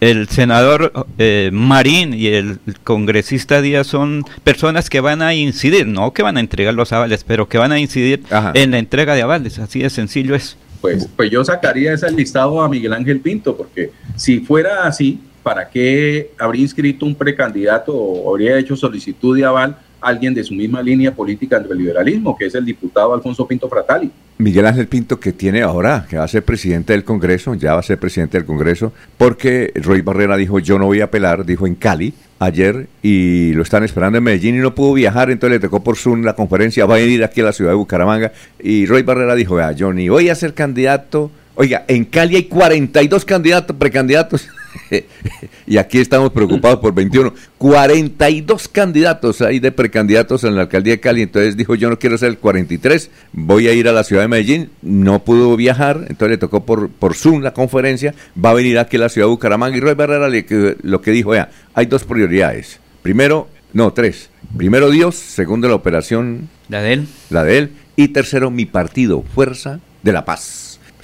El 0.00 0.28
senador 0.28 0.92
eh, 1.18 1.50
Marín 1.52 2.12
y 2.14 2.26
el 2.26 2.58
congresista 2.84 3.62
Díaz 3.62 3.86
son 3.86 4.24
personas 4.44 4.90
que 4.90 5.00
van 5.00 5.22
a 5.22 5.34
incidir, 5.34 5.86
no 5.86 6.12
que 6.12 6.22
van 6.22 6.36
a 6.36 6.40
entregar 6.40 6.74
los 6.74 6.92
avales, 6.92 7.24
pero 7.24 7.48
que 7.48 7.58
van 7.58 7.72
a 7.72 7.78
incidir 7.78 8.22
Ajá. 8.30 8.52
en 8.54 8.72
la 8.72 8.78
entrega 8.78 9.14
de 9.14 9.22
avales. 9.22 9.58
Así 9.58 9.80
de 9.80 9.90
sencillo 9.90 10.34
es. 10.34 10.56
Pues, 10.80 11.08
pues 11.16 11.30
yo 11.30 11.44
sacaría 11.44 11.94
ese 11.94 12.10
listado 12.12 12.60
a 12.60 12.68
Miguel 12.68 12.92
Ángel 12.92 13.20
Pinto, 13.20 13.56
porque 13.56 13.90
si 14.14 14.40
fuera 14.40 14.86
así, 14.86 15.20
¿para 15.42 15.68
qué 15.68 16.30
habría 16.38 16.62
inscrito 16.62 17.06
un 17.06 17.14
precandidato 17.14 17.94
o 17.94 18.30
habría 18.30 18.58
hecho 18.58 18.76
solicitud 18.76 19.36
de 19.36 19.44
aval 19.44 19.78
alguien 20.06 20.34
de 20.34 20.44
su 20.44 20.54
misma 20.54 20.82
línea 20.82 21.12
política 21.12 21.58
del 21.58 21.76
liberalismo, 21.76 22.36
que 22.36 22.46
es 22.46 22.54
el 22.54 22.64
diputado 22.64 23.12
Alfonso 23.12 23.46
Pinto 23.46 23.68
Fratali? 23.68 24.10
Miguel 24.38 24.66
Ángel 24.66 24.86
Pinto 24.86 25.18
que 25.18 25.32
tiene 25.32 25.62
ahora, 25.62 26.06
que 26.08 26.18
va 26.18 26.24
a 26.24 26.28
ser 26.28 26.44
presidente 26.44 26.92
del 26.92 27.04
Congreso, 27.04 27.54
ya 27.54 27.74
va 27.74 27.80
a 27.80 27.82
ser 27.82 27.98
presidente 27.98 28.38
del 28.38 28.46
Congreso, 28.46 28.92
porque 29.16 29.72
Roy 29.74 30.02
Barrera 30.02 30.36
dijo 30.36 30.58
yo 30.58 30.78
no 30.78 30.86
voy 30.86 31.00
a 31.00 31.04
apelar, 31.04 31.44
dijo 31.44 31.66
en 31.66 31.74
Cali 31.74 32.12
ayer 32.38 32.86
y 33.02 33.52
lo 33.54 33.62
están 33.62 33.82
esperando 33.82 34.18
en 34.18 34.24
Medellín 34.24 34.56
y 34.56 34.58
no 34.58 34.74
pudo 34.74 34.92
viajar, 34.92 35.30
entonces 35.30 35.58
le 35.58 35.66
tocó 35.66 35.82
por 35.82 35.96
Zoom 35.96 36.22
la 36.22 36.34
conferencia, 36.34 36.86
va 36.86 36.96
a 36.96 37.00
ir 37.00 37.24
aquí 37.24 37.40
a 37.40 37.44
la 37.44 37.52
ciudad 37.52 37.70
de 37.70 37.76
Bucaramanga 37.76 38.32
y 38.62 38.86
Roy 38.86 39.02
Barrera 39.02 39.34
dijo, 39.34 39.54
vea, 39.54 39.72
yo 39.72 39.92
ni 39.92 40.08
voy 40.08 40.28
a 40.28 40.34
ser 40.34 40.52
candidato 40.52 41.30
Oiga, 41.58 41.86
en 41.88 42.04
Cali 42.04 42.36
hay 42.36 42.44
42 42.44 43.24
candidatos, 43.24 43.74
precandidatos. 43.76 44.46
y 45.66 45.78
aquí 45.78 45.98
estamos 45.98 46.30
preocupados 46.30 46.80
por 46.80 46.94
21. 46.94 47.32
42 47.56 48.68
candidatos 48.68 49.40
hay 49.40 49.58
de 49.58 49.72
precandidatos 49.72 50.44
en 50.44 50.54
la 50.54 50.62
alcaldía 50.62 50.92
de 50.92 51.00
Cali. 51.00 51.22
Entonces 51.22 51.56
dijo, 51.56 51.74
yo 51.74 51.88
no 51.88 51.98
quiero 51.98 52.18
ser 52.18 52.28
el 52.28 52.38
43, 52.38 53.10
voy 53.32 53.68
a 53.68 53.72
ir 53.72 53.88
a 53.88 53.92
la 53.92 54.04
ciudad 54.04 54.20
de 54.20 54.28
Medellín. 54.28 54.70
No 54.82 55.24
pudo 55.24 55.56
viajar, 55.56 56.04
entonces 56.10 56.28
le 56.28 56.36
tocó 56.36 56.66
por, 56.66 56.90
por 56.90 57.14
Zoom 57.14 57.40
la 57.40 57.54
conferencia. 57.54 58.14
Va 58.42 58.50
a 58.50 58.54
venir 58.54 58.78
aquí 58.78 58.98
a 58.98 59.00
la 59.00 59.08
ciudad 59.08 59.26
de 59.26 59.30
Bucaramanga. 59.30 59.78
Y 59.78 59.80
Roy 59.80 59.94
Barrera 59.94 60.28
lo 60.28 61.00
que 61.00 61.10
dijo, 61.10 61.30
vea, 61.30 61.50
hay 61.72 61.86
dos 61.86 62.04
prioridades. 62.04 62.80
Primero, 63.00 63.48
no, 63.72 63.94
tres. 63.94 64.28
Primero 64.58 64.90
Dios, 64.90 65.14
segundo 65.14 65.68
la 65.68 65.74
operación. 65.74 66.50
La 66.68 66.82
de 66.82 66.92
él. 66.92 67.08
La 67.30 67.44
de 67.44 67.58
él. 67.58 67.70
Y 67.96 68.08
tercero, 68.08 68.50
mi 68.50 68.66
partido, 68.66 69.22
Fuerza 69.22 69.80
de 70.02 70.12
la 70.12 70.26
Paz. 70.26 70.65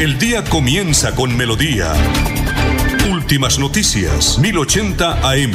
El 0.00 0.16
día 0.16 0.44
comienza 0.44 1.12
con 1.16 1.36
melodía. 1.36 1.92
Últimas 3.10 3.58
noticias, 3.58 4.38
1080 4.38 5.28
AM. 5.28 5.52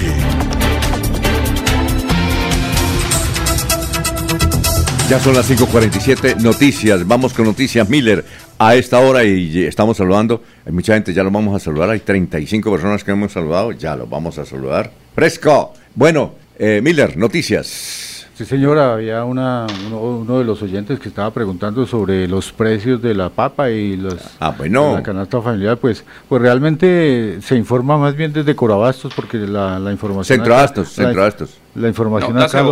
Ya 5.07 5.19
son 5.21 5.35
las 5.35 5.49
5:47, 5.49 6.35
noticias, 6.41 7.07
vamos 7.07 7.33
con 7.33 7.45
noticias 7.45 7.87
Miller 7.87 8.25
a 8.59 8.75
esta 8.75 8.99
hora 8.99 9.23
y 9.23 9.63
estamos 9.63 9.95
saludando, 9.95 10.43
hay 10.65 10.73
mucha 10.73 10.93
gente, 10.93 11.13
ya 11.13 11.23
lo 11.23 11.31
vamos 11.31 11.55
a 11.55 11.63
saludar, 11.63 11.89
hay 11.89 12.01
35 12.01 12.69
personas 12.69 13.01
que 13.05 13.11
hemos 13.11 13.31
saludado, 13.31 13.71
ya 13.71 13.95
lo 13.95 14.07
vamos 14.07 14.37
a 14.39 14.45
saludar. 14.45 14.91
Fresco, 15.15 15.73
bueno, 15.95 16.33
eh, 16.59 16.81
Miller, 16.83 17.15
noticias. 17.15 18.12
Sí, 18.35 18.45
señora, 18.45 18.93
había 18.93 19.23
una, 19.25 19.67
uno, 19.91 20.39
de 20.39 20.43
los 20.43 20.59
oyentes 20.63 20.99
que 20.99 21.07
estaba 21.07 21.29
preguntando 21.29 21.85
sobre 21.85 22.27
los 22.27 22.51
precios 22.51 22.99
de 22.99 23.13
la 23.13 23.29
papa 23.29 23.69
y 23.69 23.95
los, 23.95 24.15
ah, 24.39 24.55
bueno. 24.57 24.93
la 24.95 25.03
canasta 25.03 25.39
familiar. 25.39 25.77
Pues, 25.77 26.03
pues 26.27 26.41
realmente 26.41 27.37
se 27.43 27.55
informa 27.55 27.95
más 27.99 28.15
bien 28.15 28.33
desde 28.33 28.55
Corabastos, 28.55 29.13
porque 29.13 29.37
la, 29.37 29.77
la 29.77 29.91
información. 29.91 30.37
Centroastos, 30.39 30.89
Centroastos. 30.93 31.59
La, 31.75 31.87
información 31.87 32.35
acá. 32.39 32.63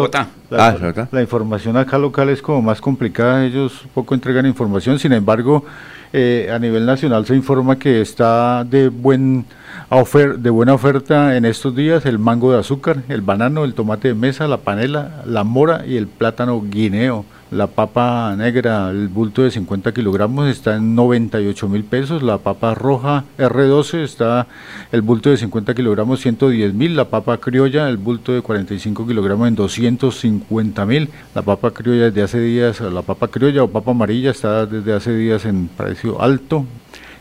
La, 0.50 0.68
ah, 0.70 1.08
la, 1.12 1.22
información 1.22 1.78
acá 1.78 2.00
local 2.00 2.30
es 2.30 2.42
como 2.42 2.64
más 2.64 2.82
complicada, 2.82 3.46
ellos 3.46 3.86
poco 3.94 4.16
entregan 4.16 4.48
información, 4.48 4.98
sin 4.98 5.14
embargo, 5.14 5.64
eh, 6.12 6.50
a 6.52 6.58
nivel 6.58 6.88
nacional 6.88 7.28
se 7.28 7.36
informa 7.36 7.78
que 7.78 8.02
está 8.02 8.64
de 8.64 8.90
buen 8.90 9.46
de 9.92 10.50
buena 10.50 10.74
oferta 10.74 11.36
en 11.36 11.44
estos 11.44 11.76
días 11.76 12.06
el 12.06 12.18
mango 12.18 12.54
de 12.54 12.60
azúcar, 12.60 13.04
el 13.10 13.20
banano, 13.20 13.66
el 13.66 13.74
tomate 13.74 14.08
de 14.08 14.14
mesa, 14.14 14.48
la 14.48 14.56
panela, 14.56 15.22
la 15.26 15.44
mora 15.44 15.86
y 15.86 15.98
el 15.98 16.08
plátano 16.08 16.62
guineo. 16.62 17.26
La 17.52 17.68
papa 17.68 18.34
negra, 18.38 18.90
el 18.90 19.10
bulto 19.10 19.42
de 19.42 19.52
50 19.52 19.94
kilogramos 19.94 20.48
está 20.48 20.78
en 20.78 20.96
98 20.96 21.68
mil 21.68 21.84
pesos. 21.84 22.24
La 22.24 22.38
papa 22.38 22.74
roja 22.74 23.26
R12 23.38 24.04
está 24.04 24.48
el 24.94 25.02
bulto 25.02 25.30
de 25.30 25.36
50 25.36 25.76
kilogramos 25.76 26.22
110 26.22 26.74
mil. 26.74 26.96
La 26.96 27.10
papa 27.10 27.38
criolla, 27.40 27.90
el 27.90 27.98
bulto 27.98 28.32
de 28.32 28.42
45 28.42 29.06
kilogramos 29.06 29.50
en 29.50 29.56
250 29.56 30.86
mil. 30.86 31.10
La 31.36 31.42
papa 31.42 31.72
criolla 31.72 32.06
desde 32.06 32.24
hace 32.24 32.40
días, 32.40 32.80
la 32.80 33.02
papa 33.02 33.28
criolla 33.28 33.64
o 33.64 33.68
papa 33.68 33.92
amarilla 33.92 34.32
está 34.32 34.66
desde 34.66 34.94
hace 34.94 35.14
días 35.14 35.44
en 35.44 35.68
precio 35.68 36.22
alto, 36.22 36.66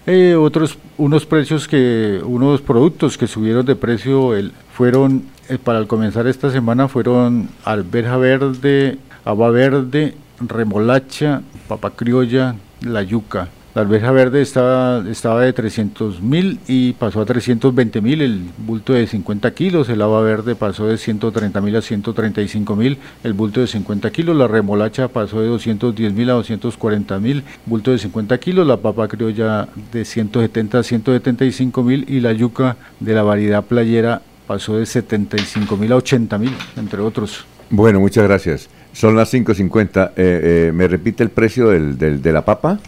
eh, 0.07 0.35
otros, 0.35 0.79
unos 0.99 1.27
precios 1.27 1.69
que, 1.69 2.21
unos 2.25 2.61
productos 2.61 3.19
que 3.19 3.27
subieron 3.27 3.67
de 3.67 3.77
precio 3.77 4.35
el, 4.35 4.53
fueron, 4.73 5.25
eh, 5.49 5.59
para 5.59 5.85
comenzar 5.87 6.27
esta 6.27 6.51
semana, 6.51 6.89
fueron 6.89 7.49
alberja 7.65 8.17
verde, 8.17 8.99
haba 9.25 9.51
verde, 9.51 10.15
remolacha, 10.41 11.43
papa 11.69 11.91
criolla, 11.91 12.57
la 12.81 13.03
yuca. 13.03 13.49
La 13.73 13.83
alberja 13.83 14.11
verde 14.11 14.43
estaba, 14.43 15.09
estaba 15.09 15.43
de 15.43 15.53
300 15.53 16.21
mil 16.23 16.59
y 16.66 16.95
pasó 16.95 17.21
a 17.21 17.25
320 17.25 18.01
mil, 18.01 18.21
el 18.21 18.43
bulto 18.59 18.95
de 18.95 19.07
50 19.07 19.55
kilos, 19.55 19.89
el 19.89 20.03
haba 20.03 20.21
verde 20.23 20.57
pasó 20.57 20.87
de 20.87 20.99
130 20.99 21.61
mil 21.61 21.77
a 21.77 21.81
135 21.81 22.75
mil, 22.75 22.99
el 23.23 23.33
bulto 23.33 23.61
de 23.61 23.68
50 23.68 24.11
kilos, 24.11 24.37
la 24.37 24.49
remolacha 24.49 25.07
pasó 25.07 25.41
de 25.41 25.47
210 25.47 26.12
mil 26.14 26.31
a 26.31 26.33
240 26.33 27.21
mil, 27.21 27.45
bulto 27.64 27.93
de 27.93 27.99
50 27.99 28.39
kilos, 28.39 28.66
la 28.66 28.79
papa 28.79 29.07
criolla 29.07 29.68
de 29.93 30.05
170 30.05 30.79
a 30.81 30.83
175 30.83 31.83
mil 31.85 32.05
y 32.09 32.18
la 32.18 32.33
yuca 32.33 32.77
de 32.99 33.14
la 33.14 33.23
variedad 33.23 33.62
playera 33.62 34.21
pasó 34.49 34.79
de 34.79 34.87
75 34.87 35.77
mil 35.77 35.93
a 35.93 35.97
80 35.97 36.39
mil, 36.39 36.53
entre 36.77 37.01
otros. 37.03 37.47
Bueno, 37.71 38.01
muchas 38.01 38.25
gracias. 38.25 38.68
Son 38.93 39.14
las 39.14 39.33
5.50. 39.33 40.09
Eh, 40.09 40.12
eh, 40.16 40.73
¿Me 40.75 40.89
repite 40.89 41.23
el 41.23 41.31
precio 41.31 41.68
del, 41.68 41.97
del, 41.97 42.21
de 42.21 42.33
la 42.33 42.45
papa? 42.45 42.81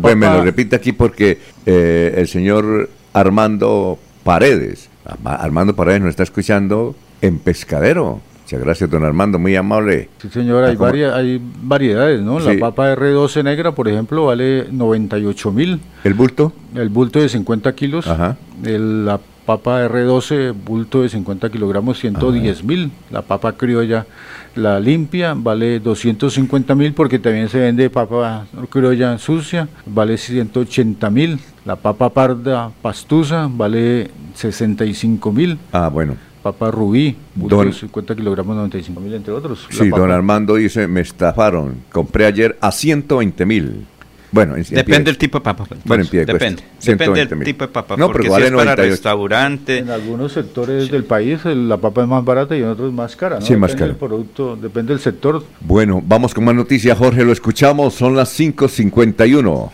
Pues 0.00 0.16
me 0.16 0.26
lo 0.26 0.42
repite 0.42 0.76
aquí 0.76 0.92
porque 0.92 1.38
eh, 1.66 2.14
el 2.16 2.28
señor 2.28 2.90
Armando 3.12 3.98
Paredes, 4.24 4.88
Armando 5.24 5.74
Paredes 5.74 6.00
nos 6.00 6.10
está 6.10 6.22
escuchando 6.22 6.94
en 7.20 7.38
Pescadero. 7.38 8.20
Muchas 8.42 8.60
gracias, 8.60 8.90
don 8.90 9.04
Armando, 9.04 9.38
muy 9.38 9.56
amable. 9.56 10.10
Sí, 10.20 10.28
señor, 10.28 10.64
hay, 10.64 10.76
varias, 10.76 11.14
hay 11.14 11.40
variedades, 11.62 12.20
¿no? 12.20 12.38
La 12.38 12.58
papa 12.58 12.94
R12 12.94 13.44
negra, 13.44 13.72
por 13.72 13.88
ejemplo, 13.88 14.26
vale 14.26 14.66
98 14.70 15.52
mil. 15.52 15.80
¿El 16.04 16.14
bulto? 16.14 16.52
El 16.74 16.88
bulto 16.90 17.20
de 17.20 17.28
50 17.28 17.74
kilos. 17.74 18.06
Ajá. 18.06 18.36
la 18.62 19.20
papa 19.46 19.86
R12, 19.88 20.52
bulto 20.52 21.02
de 21.02 21.08
50 21.08 21.50
kilogramos, 21.50 21.98
110 21.98 22.64
mil. 22.64 22.90
La 23.10 23.22
papa 23.22 23.52
criolla 23.52 24.06
la 24.54 24.80
limpia 24.80 25.34
vale 25.36 25.80
250 25.80 26.74
mil 26.74 26.92
porque 26.92 27.18
también 27.18 27.48
se 27.48 27.58
vende 27.58 27.90
papa 27.90 28.46
criolla 28.70 29.18
sucia, 29.18 29.68
vale 29.86 30.16
180 30.16 31.10
mil. 31.10 31.40
La 31.64 31.76
papa 31.76 32.10
parda 32.10 32.70
pastusa 32.82 33.48
vale 33.50 34.10
65 34.34 35.32
mil. 35.32 35.58
Ah, 35.72 35.88
bueno. 35.88 36.16
Papa 36.42 36.72
rubí, 36.72 37.16
don, 37.36 37.72
50 37.72 38.16
kilogramos, 38.16 38.56
95 38.56 39.00
mil, 39.00 39.14
entre 39.14 39.32
otros. 39.32 39.68
Sí, 39.70 39.90
don 39.90 40.10
Armando 40.10 40.56
dice, 40.56 40.88
me 40.88 41.00
estafaron, 41.00 41.76
compré 41.92 42.26
ayer 42.26 42.58
a 42.60 42.72
120 42.72 43.46
mil. 43.46 43.86
Bueno, 44.32 44.54
depende 44.56 45.10
del 45.10 45.18
tipo 45.18 45.38
de 45.38 45.44
papa. 45.44 45.64
Pues. 45.66 45.80
Bueno, 45.84 46.02
en 46.04 46.10
pie 46.10 46.24
depende. 46.24 46.62
Depende 46.82 47.26
del 47.26 47.44
tipo 47.44 47.66
de 47.66 47.72
papa. 47.72 47.96
No, 47.96 48.10
porque 48.10 48.28
si 48.28 48.42
es 48.42 48.50
para 48.50 48.74
restaurante. 48.74 49.78
En 49.78 49.90
algunos 49.90 50.32
sectores 50.32 50.90
del 50.90 51.04
país 51.04 51.44
la 51.44 51.76
papa 51.76 52.02
es 52.02 52.08
más 52.08 52.24
barata 52.24 52.56
y 52.56 52.60
en 52.60 52.68
otros 52.68 52.92
más 52.92 53.14
cara. 53.14 53.38
¿no? 53.38 53.46
Sí, 53.46 53.54
más 53.56 53.76
cara. 53.76 53.94
producto, 53.94 54.56
depende 54.56 54.94
del 54.94 55.00
sector. 55.00 55.44
Bueno, 55.60 56.02
vamos 56.04 56.32
con 56.34 56.44
más 56.44 56.54
noticias, 56.54 56.96
Jorge. 56.96 57.24
Lo 57.24 57.32
escuchamos. 57.32 57.94
Son 57.94 58.16
las 58.16 58.38
5:51 58.38 59.70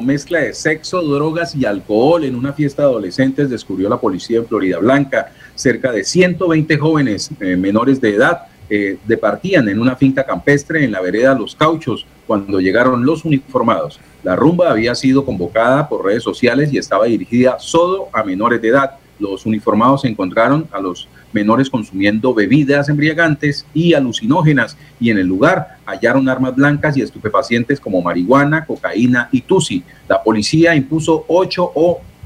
mezcla 0.00 0.38
de 0.38 0.54
sexo, 0.54 1.02
drogas 1.02 1.56
y 1.56 1.64
alcohol 1.64 2.24
en 2.24 2.36
una 2.36 2.52
fiesta 2.52 2.82
de 2.82 2.88
adolescentes 2.88 3.50
descubrió 3.50 3.88
la 3.88 3.98
policía 3.98 4.38
en 4.38 4.46
Florida 4.46 4.78
Blanca. 4.78 5.32
Cerca 5.56 5.90
de 5.90 6.04
120 6.04 6.78
jóvenes 6.78 7.30
eh, 7.40 7.56
menores 7.56 8.00
de 8.00 8.14
edad 8.14 8.42
eh, 8.68 8.98
departían 9.04 9.68
en 9.68 9.80
una 9.80 9.96
finca 9.96 10.24
campestre 10.24 10.84
en 10.84 10.92
la 10.92 11.00
vereda 11.00 11.34
Los 11.34 11.56
Cauchos 11.56 12.06
cuando 12.30 12.60
llegaron 12.60 13.04
los 13.04 13.24
uniformados. 13.24 13.98
La 14.22 14.36
rumba 14.36 14.70
había 14.70 14.94
sido 14.94 15.24
convocada 15.24 15.88
por 15.88 16.04
redes 16.04 16.22
sociales 16.22 16.72
y 16.72 16.78
estaba 16.78 17.06
dirigida 17.06 17.56
solo 17.58 18.06
a 18.12 18.22
menores 18.22 18.62
de 18.62 18.68
edad. 18.68 18.92
Los 19.18 19.46
uniformados 19.46 20.04
encontraron 20.04 20.68
a 20.70 20.80
los 20.80 21.08
menores 21.32 21.68
consumiendo 21.68 22.32
bebidas 22.32 22.88
embriagantes 22.88 23.66
y 23.74 23.94
alucinógenas 23.94 24.76
y 25.00 25.10
en 25.10 25.18
el 25.18 25.26
lugar 25.26 25.78
hallaron 25.84 26.28
armas 26.28 26.54
blancas 26.54 26.96
y 26.96 27.02
estupefacientes 27.02 27.80
como 27.80 28.00
marihuana, 28.00 28.64
cocaína 28.64 29.28
y 29.32 29.40
tusi. 29.40 29.82
La 30.06 30.22
policía 30.22 30.76
impuso 30.76 31.24
ocho 31.26 31.72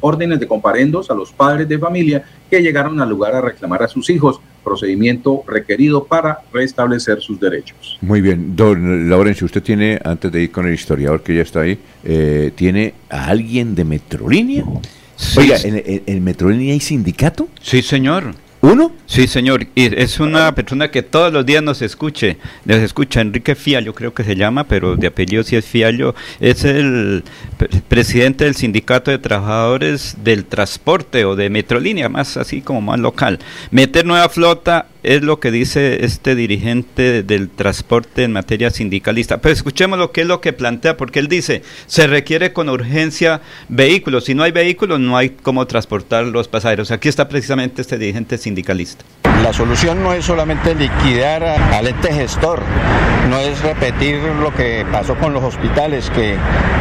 órdenes 0.02 0.38
de 0.38 0.46
comparendos 0.46 1.10
a 1.10 1.14
los 1.14 1.32
padres 1.32 1.66
de 1.66 1.78
familia 1.78 2.26
que 2.54 2.62
llegaron 2.62 3.00
al 3.00 3.08
lugar 3.08 3.34
a 3.34 3.40
reclamar 3.40 3.82
a 3.82 3.88
sus 3.88 4.08
hijos 4.10 4.40
procedimiento 4.62 5.42
requerido 5.46 6.04
para 6.04 6.38
restablecer 6.52 7.20
sus 7.20 7.38
derechos. 7.40 7.98
Muy 8.00 8.20
bien, 8.20 8.54
don 8.54 9.10
Laurencio, 9.10 9.44
usted 9.44 9.62
tiene, 9.62 10.00
antes 10.04 10.30
de 10.30 10.42
ir 10.44 10.52
con 10.52 10.66
el 10.66 10.74
historiador 10.74 11.22
que 11.22 11.34
ya 11.34 11.42
está 11.42 11.62
ahí, 11.62 11.78
eh, 12.04 12.52
¿tiene 12.54 12.94
a 13.10 13.26
alguien 13.26 13.74
de 13.74 13.84
Metrolínea? 13.84 14.64
Oiga, 15.36 15.56
¿en, 15.64 16.02
¿en, 16.06 16.24
Metrolínea 16.24 16.72
hay 16.72 16.80
sindicato? 16.80 17.48
Sí, 17.60 17.82
señor. 17.82 18.34
¿Uno? 18.64 18.92
Sí, 19.04 19.26
señor. 19.26 19.66
Y 19.74 19.94
es 19.94 20.20
una 20.20 20.54
persona 20.54 20.90
que 20.90 21.02
todos 21.02 21.30
los 21.30 21.44
días 21.44 21.62
nos 21.62 21.82
escuche. 21.82 22.38
Nos 22.64 22.78
escucha 22.78 23.20
Enrique 23.20 23.54
Fiallo, 23.54 23.94
creo 23.94 24.14
que 24.14 24.24
se 24.24 24.36
llama, 24.36 24.64
pero 24.64 24.96
de 24.96 25.06
apellido 25.06 25.42
sí 25.42 25.54
es 25.54 25.66
Fiallo. 25.66 26.14
Es 26.40 26.64
el 26.64 27.24
presidente 27.88 28.44
del 28.44 28.54
Sindicato 28.54 29.10
de 29.10 29.18
Trabajadores 29.18 30.16
del 30.24 30.46
Transporte 30.46 31.26
o 31.26 31.36
de 31.36 31.50
Metrolínea, 31.50 32.08
más 32.08 32.38
así 32.38 32.62
como 32.62 32.80
más 32.80 32.98
local. 32.98 33.38
Meter 33.70 34.06
nueva 34.06 34.30
flota 34.30 34.86
es 35.04 35.22
lo 35.22 35.38
que 35.38 35.50
dice 35.50 36.04
este 36.04 36.34
dirigente 36.34 37.22
del 37.22 37.50
transporte 37.50 38.24
en 38.24 38.32
materia 38.32 38.70
sindicalista. 38.70 39.38
Pero 39.38 39.52
escuchemos 39.52 39.98
lo 39.98 40.10
que 40.10 40.22
es 40.22 40.26
lo 40.26 40.40
que 40.40 40.52
plantea, 40.52 40.96
porque 40.96 41.20
él 41.20 41.28
dice, 41.28 41.62
se 41.86 42.06
requiere 42.06 42.52
con 42.52 42.68
urgencia 42.68 43.40
vehículos. 43.68 44.24
Si 44.24 44.34
no 44.34 44.42
hay 44.42 44.52
vehículos, 44.52 44.98
no 45.00 45.16
hay 45.16 45.30
cómo 45.30 45.66
transportar 45.66 46.24
los 46.26 46.48
pasajeros. 46.48 46.90
Aquí 46.90 47.08
está 47.08 47.28
precisamente 47.28 47.82
este 47.82 47.98
dirigente 47.98 48.38
sindicalista. 48.38 49.04
La 49.42 49.52
solución 49.52 50.02
no 50.02 50.12
es 50.12 50.24
solamente 50.24 50.74
liquidar 50.74 51.44
al 51.44 51.86
ente 51.86 52.12
gestor, 52.12 52.62
no 53.28 53.38
es 53.40 53.62
repetir 53.62 54.20
lo 54.20 54.54
que 54.54 54.86
pasó 54.90 55.14
con 55.16 55.32
los 55.32 55.42
hospitales, 55.42 56.10
que 56.10 56.36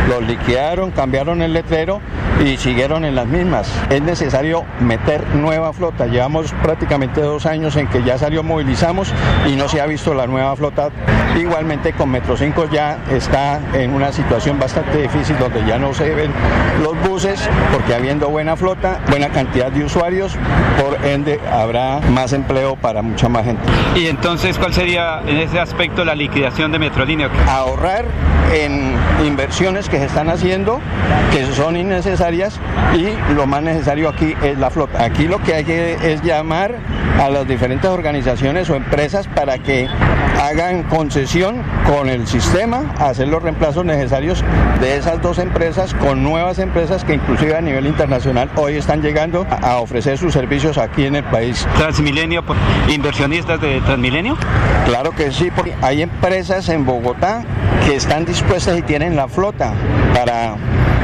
los 0.10 0.24
liquidaron, 0.24 0.92
cambiaron 0.92 1.42
el 1.42 1.54
letrero 1.54 2.02
y 2.44 2.58
siguieron 2.58 3.06
en 3.06 3.16
las 3.16 3.28
mismas. 3.28 3.72
Es 3.90 4.02
necesario 4.02 4.66
meter 4.80 5.26
nueva 5.36 5.72
flota. 5.74 6.08
Llevamos 6.08 6.54
prácticamente 6.62 7.22
dos 7.22 7.46
años 7.46 7.76
en 7.76 7.88
que 7.88 8.04
ya 8.04 8.18
salió 8.18 8.44
movilizamos 8.44 9.14
y 9.48 9.56
no 9.56 9.70
se 9.70 9.82
ha 9.82 9.86
visto 9.86 10.14
la 10.14 10.28
nueva 10.28 10.56
flota. 10.56 10.90
Igualmente 11.38 11.94
con 11.94 12.12
Metro 12.12 12.36
5 12.36 12.70
ya 12.72 13.00
está 13.12 13.60
en 13.74 13.94
una 13.94 14.12
situación 14.12 14.60
bastante 14.60 15.02
difícil 15.02 15.38
donde 15.40 15.66
ya 15.66 15.80
no 15.80 15.94
se 15.94 16.14
ven 16.14 16.32
los 16.84 17.00
buses 17.10 17.50
porque 17.72 17.94
habiendo 17.94 18.30
buena 18.30 18.56
flota, 18.56 19.00
buena 19.10 19.30
cantidad 19.30 19.72
de 19.72 19.86
usuarios, 19.86 20.36
por 20.82 21.06
ende 21.06 21.40
habrá 21.52 22.00
más 22.12 22.34
empleo 22.44 22.76
para 22.76 23.02
mucha 23.02 23.30
más 23.30 23.46
gente. 23.46 23.64
¿Y 23.96 24.08
entonces 24.08 24.58
cuál 24.58 24.74
sería 24.74 25.22
en 25.26 25.38
ese 25.38 25.60
aspecto 25.60 26.04
la 26.04 26.16
liquidación 26.16 26.72
de 26.72 26.80
Metrolínea? 26.80 27.30
Ahorrar 27.48 28.06
en 28.54 28.94
inversiones 29.26 29.90
que 29.90 29.98
se 29.98 30.06
están 30.06 30.30
haciendo, 30.30 30.80
que 31.32 31.46
son 31.54 31.76
innecesarias 31.76 32.60
y 32.96 33.34
lo 33.34 33.48
más 33.48 33.64
necesario 33.64 34.10
aquí 34.10 34.36
es 34.44 34.58
la 34.58 34.70
flota. 34.70 35.04
Aquí 35.04 35.28
lo 35.28 35.42
que 35.42 35.56
hay 35.56 35.64
que 35.64 36.14
es 36.14 36.22
llamar 36.22 36.76
a 37.20 37.30
las 37.30 37.48
diferentes 37.48 37.90
organizaciones 37.90 38.70
o 38.70 38.76
empresas 38.76 39.28
para 39.28 39.58
que 39.58 39.88
hagan 40.42 40.84
concesión 40.84 41.62
con 41.86 42.10
el 42.10 42.28
sistema, 42.28 42.94
hacer 43.00 43.28
los 43.28 43.42
reemplazos 43.42 43.86
necesarios 43.86 44.44
de 44.82 44.98
esas 44.98 45.22
dos 45.22 45.40
empresas 45.40 45.94
con 45.94 46.24
nuevas 46.24 46.60
empresas 46.60 47.04
que 47.04 47.14
inclusive 47.14 47.56
a 47.56 47.62
nivel 47.62 47.88
internacional 47.88 48.50
hoy 48.56 48.76
están 48.76 49.02
llegando 49.02 49.46
a 49.50 49.78
ofrecer 49.78 50.18
sus 50.18 50.34
servicios 50.34 50.78
aquí 50.78 51.06
en 51.06 51.16
el 51.16 51.24
país. 51.24 51.68
Transmilenio, 51.78 52.33
inversionistas 52.90 53.60
de 53.62 53.82
Transmilenio? 53.82 54.38
Claro 54.86 55.12
que 55.12 55.32
sí, 55.32 55.50
porque 55.56 55.74
hay 55.82 56.02
empresas 56.02 56.70
en 56.70 56.86
Bogotá 56.86 57.44
que 57.86 57.96
están 57.96 58.26
dispuestas 58.26 58.78
y 58.78 58.82
tienen 58.82 59.16
la 59.16 59.28
flota 59.28 59.74
para 60.14 60.56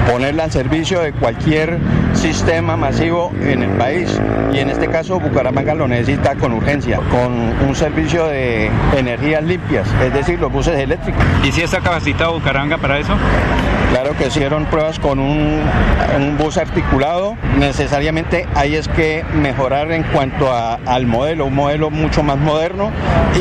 ponerla 0.10 0.46
al 0.46 0.52
servicio 0.52 1.02
de 1.02 1.12
cualquier 1.12 1.78
sistema 2.14 2.76
masivo 2.76 3.32
en 3.42 3.64
el 3.64 3.70
país. 3.72 4.20
Y 4.54 4.60
en 4.60 4.70
este 4.70 4.88
caso 4.88 5.20
Bucaramanga 5.20 5.76
lo 5.76 5.88
necesita 5.88 6.36
con 6.36 6.54
urgencia, 6.54 7.00
con 7.12 7.54
un 7.68 7.76
servicio 7.76 8.26
de 8.28 8.72
energías 8.98 9.44
limpias, 9.44 9.88
es 10.04 10.14
decir, 10.14 10.40
los 10.40 10.52
buses 10.52 10.80
eléctricos. 10.80 11.24
¿Y 11.44 11.52
si 11.52 11.62
está 11.62 11.80
capacitado 11.80 12.34
Bucaramanga 12.34 12.78
para 12.78 13.00
eso? 13.00 13.14
Claro 13.92 14.16
que 14.16 14.28
hicieron 14.28 14.66
pruebas 14.66 15.00
con 15.00 15.18
un, 15.18 15.62
un 16.16 16.38
bus 16.38 16.58
articulado. 16.58 17.36
Necesariamente 17.58 18.48
hay 18.54 18.76
es 18.76 18.88
que 18.88 19.26
mejorar 19.34 19.92
en 19.92 20.04
cuanto 20.04 20.54
a, 20.54 20.76
al 20.86 21.08
modelo, 21.08 21.48
un 21.48 21.56
modelo 21.56 21.90
mucho 21.90 22.22
más 22.22 22.38
moderno 22.38 22.92